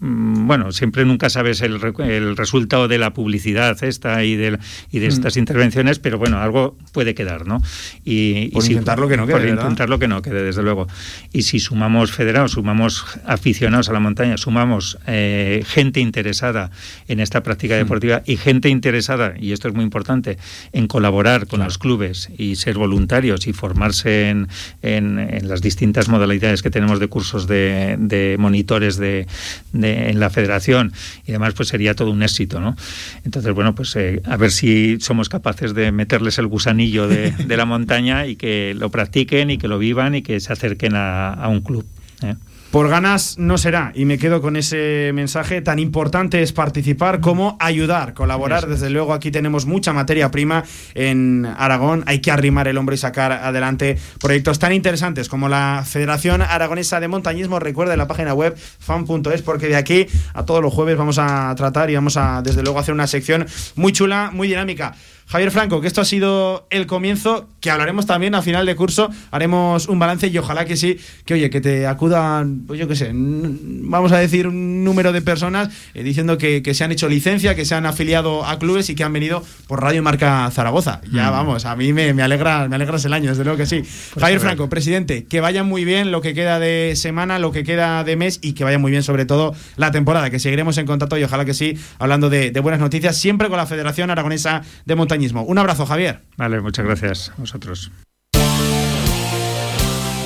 bueno, 0.00 0.72
siempre 0.72 1.04
nunca 1.04 1.30
sabes 1.30 1.60
el, 1.62 1.80
el, 1.98 2.36
resultado 2.36 2.88
de 2.88 2.98
la 2.98 3.12
publicidad 3.14 3.82
esta 3.82 4.24
y 4.24 4.36
de, 4.36 4.58
y 4.90 4.98
de 4.98 5.06
estas 5.06 5.36
mm. 5.36 5.38
intervenciones, 5.38 5.98
pero 5.98 6.18
bueno, 6.18 6.38
algo 6.40 6.76
puede 6.92 7.14
quedar, 7.14 7.46
¿no? 7.46 7.62
Y, 8.04 8.48
por 8.48 8.64
y 8.64 8.68
intentarlo 8.68 9.06
si, 9.06 9.10
que 9.12 9.16
no 9.16 9.26
quede. 9.26 9.36
Por 9.38 9.48
intentarlo 9.48 9.98
que 9.98 10.08
no 10.08 10.20
quede, 10.20 10.42
desde 10.42 10.62
luego. 10.62 10.88
Y 11.32 11.42
si 11.42 11.60
sumamos 11.60 12.12
federados, 12.12 12.52
sumamos 12.52 13.04
aficionados 13.24 13.88
a 13.88 13.92
la 13.92 14.00
montaña, 14.00 14.36
sumamos 14.36 14.98
eh, 15.06 15.64
gente 15.66 16.00
interesada 16.00 16.70
en 17.08 17.20
esta 17.20 17.42
práctica 17.42 17.76
deportiva 17.76 18.18
mm. 18.18 18.30
y 18.30 18.36
gente 18.36 18.68
interesada, 18.68 19.34
y 19.38 19.52
esto 19.52 19.68
es 19.68 19.74
muy 19.74 19.84
importante, 19.84 20.38
en 20.72 20.86
colaborar 20.86 21.42
con 21.46 21.58
claro. 21.58 21.64
los 21.64 21.78
clubes 21.78 22.30
y 22.36 22.56
ser 22.56 22.76
voluntarios 22.76 23.46
y 23.46 23.52
formarse 23.52 24.28
en, 24.28 24.48
en, 24.82 25.18
en, 25.18 25.48
las 25.48 25.62
distintas 25.62 26.08
modalidades 26.08 26.62
que 26.62 26.70
tenemos 26.70 27.00
de 27.00 27.08
cursos 27.08 27.46
de, 27.46 27.96
de 27.98 28.36
monitores 28.38 28.96
de, 28.96 29.26
de 29.72 29.83
en 29.84 30.20
la 30.20 30.30
federación 30.30 30.92
y 31.26 31.32
demás, 31.32 31.54
pues 31.54 31.68
sería 31.68 31.94
todo 31.94 32.10
un 32.10 32.22
éxito, 32.22 32.60
¿no? 32.60 32.76
Entonces, 33.24 33.52
bueno, 33.52 33.74
pues 33.74 33.94
eh, 33.96 34.22
a 34.24 34.36
ver 34.36 34.50
si 34.50 34.98
somos 35.00 35.28
capaces 35.28 35.74
de 35.74 35.92
meterles 35.92 36.38
el 36.38 36.46
gusanillo 36.46 37.08
de, 37.08 37.30
de, 37.30 37.56
la 37.56 37.64
montaña 37.64 38.26
y 38.26 38.36
que 38.36 38.74
lo 38.74 38.90
practiquen 38.90 39.50
y 39.50 39.58
que 39.58 39.68
lo 39.68 39.78
vivan 39.78 40.14
y 40.14 40.22
que 40.22 40.40
se 40.40 40.52
acerquen 40.52 40.94
a, 40.94 41.32
a 41.32 41.48
un 41.48 41.60
club. 41.60 41.86
¿eh? 42.22 42.34
Por 42.74 42.88
ganas 42.88 43.38
no 43.38 43.56
será, 43.56 43.92
y 43.94 44.04
me 44.04 44.18
quedo 44.18 44.42
con 44.42 44.56
ese 44.56 45.12
mensaje. 45.14 45.60
Tan 45.60 45.78
importante 45.78 46.42
es 46.42 46.52
participar 46.52 47.20
como 47.20 47.56
ayudar, 47.60 48.14
colaborar. 48.14 48.66
Desde 48.66 48.90
luego, 48.90 49.12
aquí 49.12 49.30
tenemos 49.30 49.64
mucha 49.64 49.92
materia 49.92 50.32
prima 50.32 50.64
en 50.96 51.46
Aragón. 51.46 52.02
Hay 52.08 52.18
que 52.18 52.32
arrimar 52.32 52.66
el 52.66 52.76
hombro 52.76 52.96
y 52.96 52.98
sacar 52.98 53.30
adelante 53.30 53.96
proyectos 54.20 54.58
tan 54.58 54.72
interesantes 54.72 55.28
como 55.28 55.48
la 55.48 55.84
Federación 55.86 56.42
Aragonesa 56.42 56.98
de 56.98 57.06
Montañismo. 57.06 57.60
Recuerde 57.60 57.96
la 57.96 58.08
página 58.08 58.34
web 58.34 58.56
fan.es, 58.56 59.42
porque 59.42 59.68
de 59.68 59.76
aquí 59.76 60.08
a 60.32 60.44
todos 60.44 60.60
los 60.60 60.74
jueves 60.74 60.96
vamos 60.96 61.20
a 61.20 61.54
tratar 61.56 61.90
y 61.90 61.94
vamos 61.94 62.16
a, 62.16 62.42
desde 62.42 62.64
luego, 62.64 62.80
hacer 62.80 62.92
una 62.92 63.06
sección 63.06 63.46
muy 63.76 63.92
chula, 63.92 64.30
muy 64.32 64.48
dinámica. 64.48 64.96
Javier 65.26 65.50
Franco, 65.50 65.80
que 65.80 65.86
esto 65.86 66.00
ha 66.00 66.04
sido 66.04 66.66
el 66.70 66.86
comienzo, 66.86 67.48
que 67.60 67.70
hablaremos 67.70 68.06
también 68.06 68.34
a 68.34 68.42
final 68.42 68.66
de 68.66 68.76
curso, 68.76 69.10
haremos 69.30 69.88
un 69.88 69.98
balance 69.98 70.28
y 70.28 70.36
ojalá 70.38 70.64
que 70.64 70.76
sí, 70.76 70.98
que 71.24 71.34
oye, 71.34 71.50
que 71.50 71.60
te 71.60 71.86
acudan, 71.86 72.64
pues 72.66 72.78
yo 72.78 72.86
qué 72.86 72.94
sé, 72.94 73.10
vamos 73.14 74.12
a 74.12 74.18
decir 74.18 74.46
un 74.46 74.84
número 74.84 75.12
de 75.12 75.22
personas 75.22 75.70
eh, 75.94 76.02
diciendo 76.02 76.36
que, 76.38 76.62
que, 76.62 76.74
se 76.74 76.84
han 76.84 76.92
hecho 76.92 77.08
licencia, 77.08 77.54
que 77.54 77.64
se 77.64 77.74
han 77.74 77.86
afiliado 77.86 78.44
a 78.44 78.58
clubes 78.58 78.90
y 78.90 78.94
que 78.94 79.02
han 79.02 79.12
venido 79.12 79.42
por 79.66 79.82
Radio 79.82 80.02
Marca 80.02 80.50
Zaragoza. 80.50 81.00
Ya 81.10 81.28
mm. 81.28 81.32
vamos, 81.32 81.64
a 81.64 81.74
mí 81.74 81.92
me, 81.92 82.12
me, 82.12 82.22
alegra, 82.22 82.68
me 82.68 82.76
alegras 82.76 83.04
el 83.04 83.12
año, 83.12 83.30
desde 83.30 83.44
luego 83.44 83.56
que 83.56 83.66
sí. 83.66 83.80
Pues 83.80 84.22
Javier 84.22 84.40
Franco, 84.40 84.68
presidente, 84.68 85.24
que 85.24 85.40
vaya 85.40 85.62
muy 85.62 85.84
bien 85.84 86.10
lo 86.10 86.20
que 86.20 86.34
queda 86.34 86.58
de 86.58 86.94
semana, 86.96 87.38
lo 87.38 87.50
que 87.50 87.64
queda 87.64 88.04
de 88.04 88.16
mes 88.16 88.40
y 88.42 88.52
que 88.52 88.64
vaya 88.64 88.78
muy 88.78 88.90
bien 88.90 89.02
sobre 89.02 89.24
todo 89.24 89.54
la 89.76 89.90
temporada, 89.90 90.28
que 90.30 90.38
seguiremos 90.38 90.76
en 90.78 90.86
contacto 90.86 91.16
y 91.16 91.24
ojalá 91.24 91.44
que 91.44 91.54
sí, 91.54 91.78
hablando 91.98 92.28
de, 92.28 92.50
de 92.50 92.60
buenas 92.60 92.80
noticias, 92.80 93.16
siempre 93.16 93.48
con 93.48 93.56
la 93.56 93.66
Federación 93.66 94.10
Aragonesa 94.10 94.62
de 94.84 94.94
Montañismo. 95.14 95.42
Un 95.44 95.58
abrazo, 95.58 95.86
Javier. 95.86 96.22
Vale, 96.36 96.60
muchas 96.60 96.84
gracias 96.84 97.30
a 97.30 97.34
vosotros. 97.40 97.92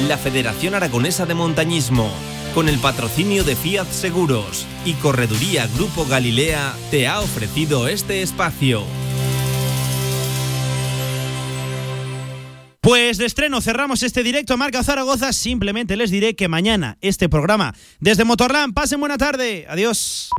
La 0.08 0.16
Federación 0.16 0.74
Aragonesa 0.74 1.26
de 1.26 1.34
Montañismo, 1.34 2.10
con 2.54 2.70
el 2.70 2.78
patrocinio 2.78 3.44
de 3.44 3.54
Fiat 3.54 3.86
Seguros 3.88 4.66
y 4.86 4.94
Correduría 4.94 5.68
Grupo 5.76 6.06
Galilea, 6.06 6.72
te 6.90 7.06
ha 7.06 7.20
ofrecido 7.20 7.86
este 7.86 8.22
espacio. 8.22 8.82
Pues 12.80 13.18
de 13.18 13.26
estreno 13.26 13.60
cerramos 13.60 14.02
este 14.02 14.22
directo 14.22 14.54
a 14.54 14.56
Marca 14.56 14.82
Zaragoza. 14.82 15.34
Simplemente 15.34 15.98
les 15.98 16.10
diré 16.10 16.34
que 16.34 16.48
mañana 16.48 16.96
este 17.02 17.28
programa 17.28 17.74
desde 18.00 18.24
Motorland. 18.24 18.72
Pasen 18.72 19.00
buena 19.00 19.18
tarde. 19.18 19.66
Adiós. 19.68 20.30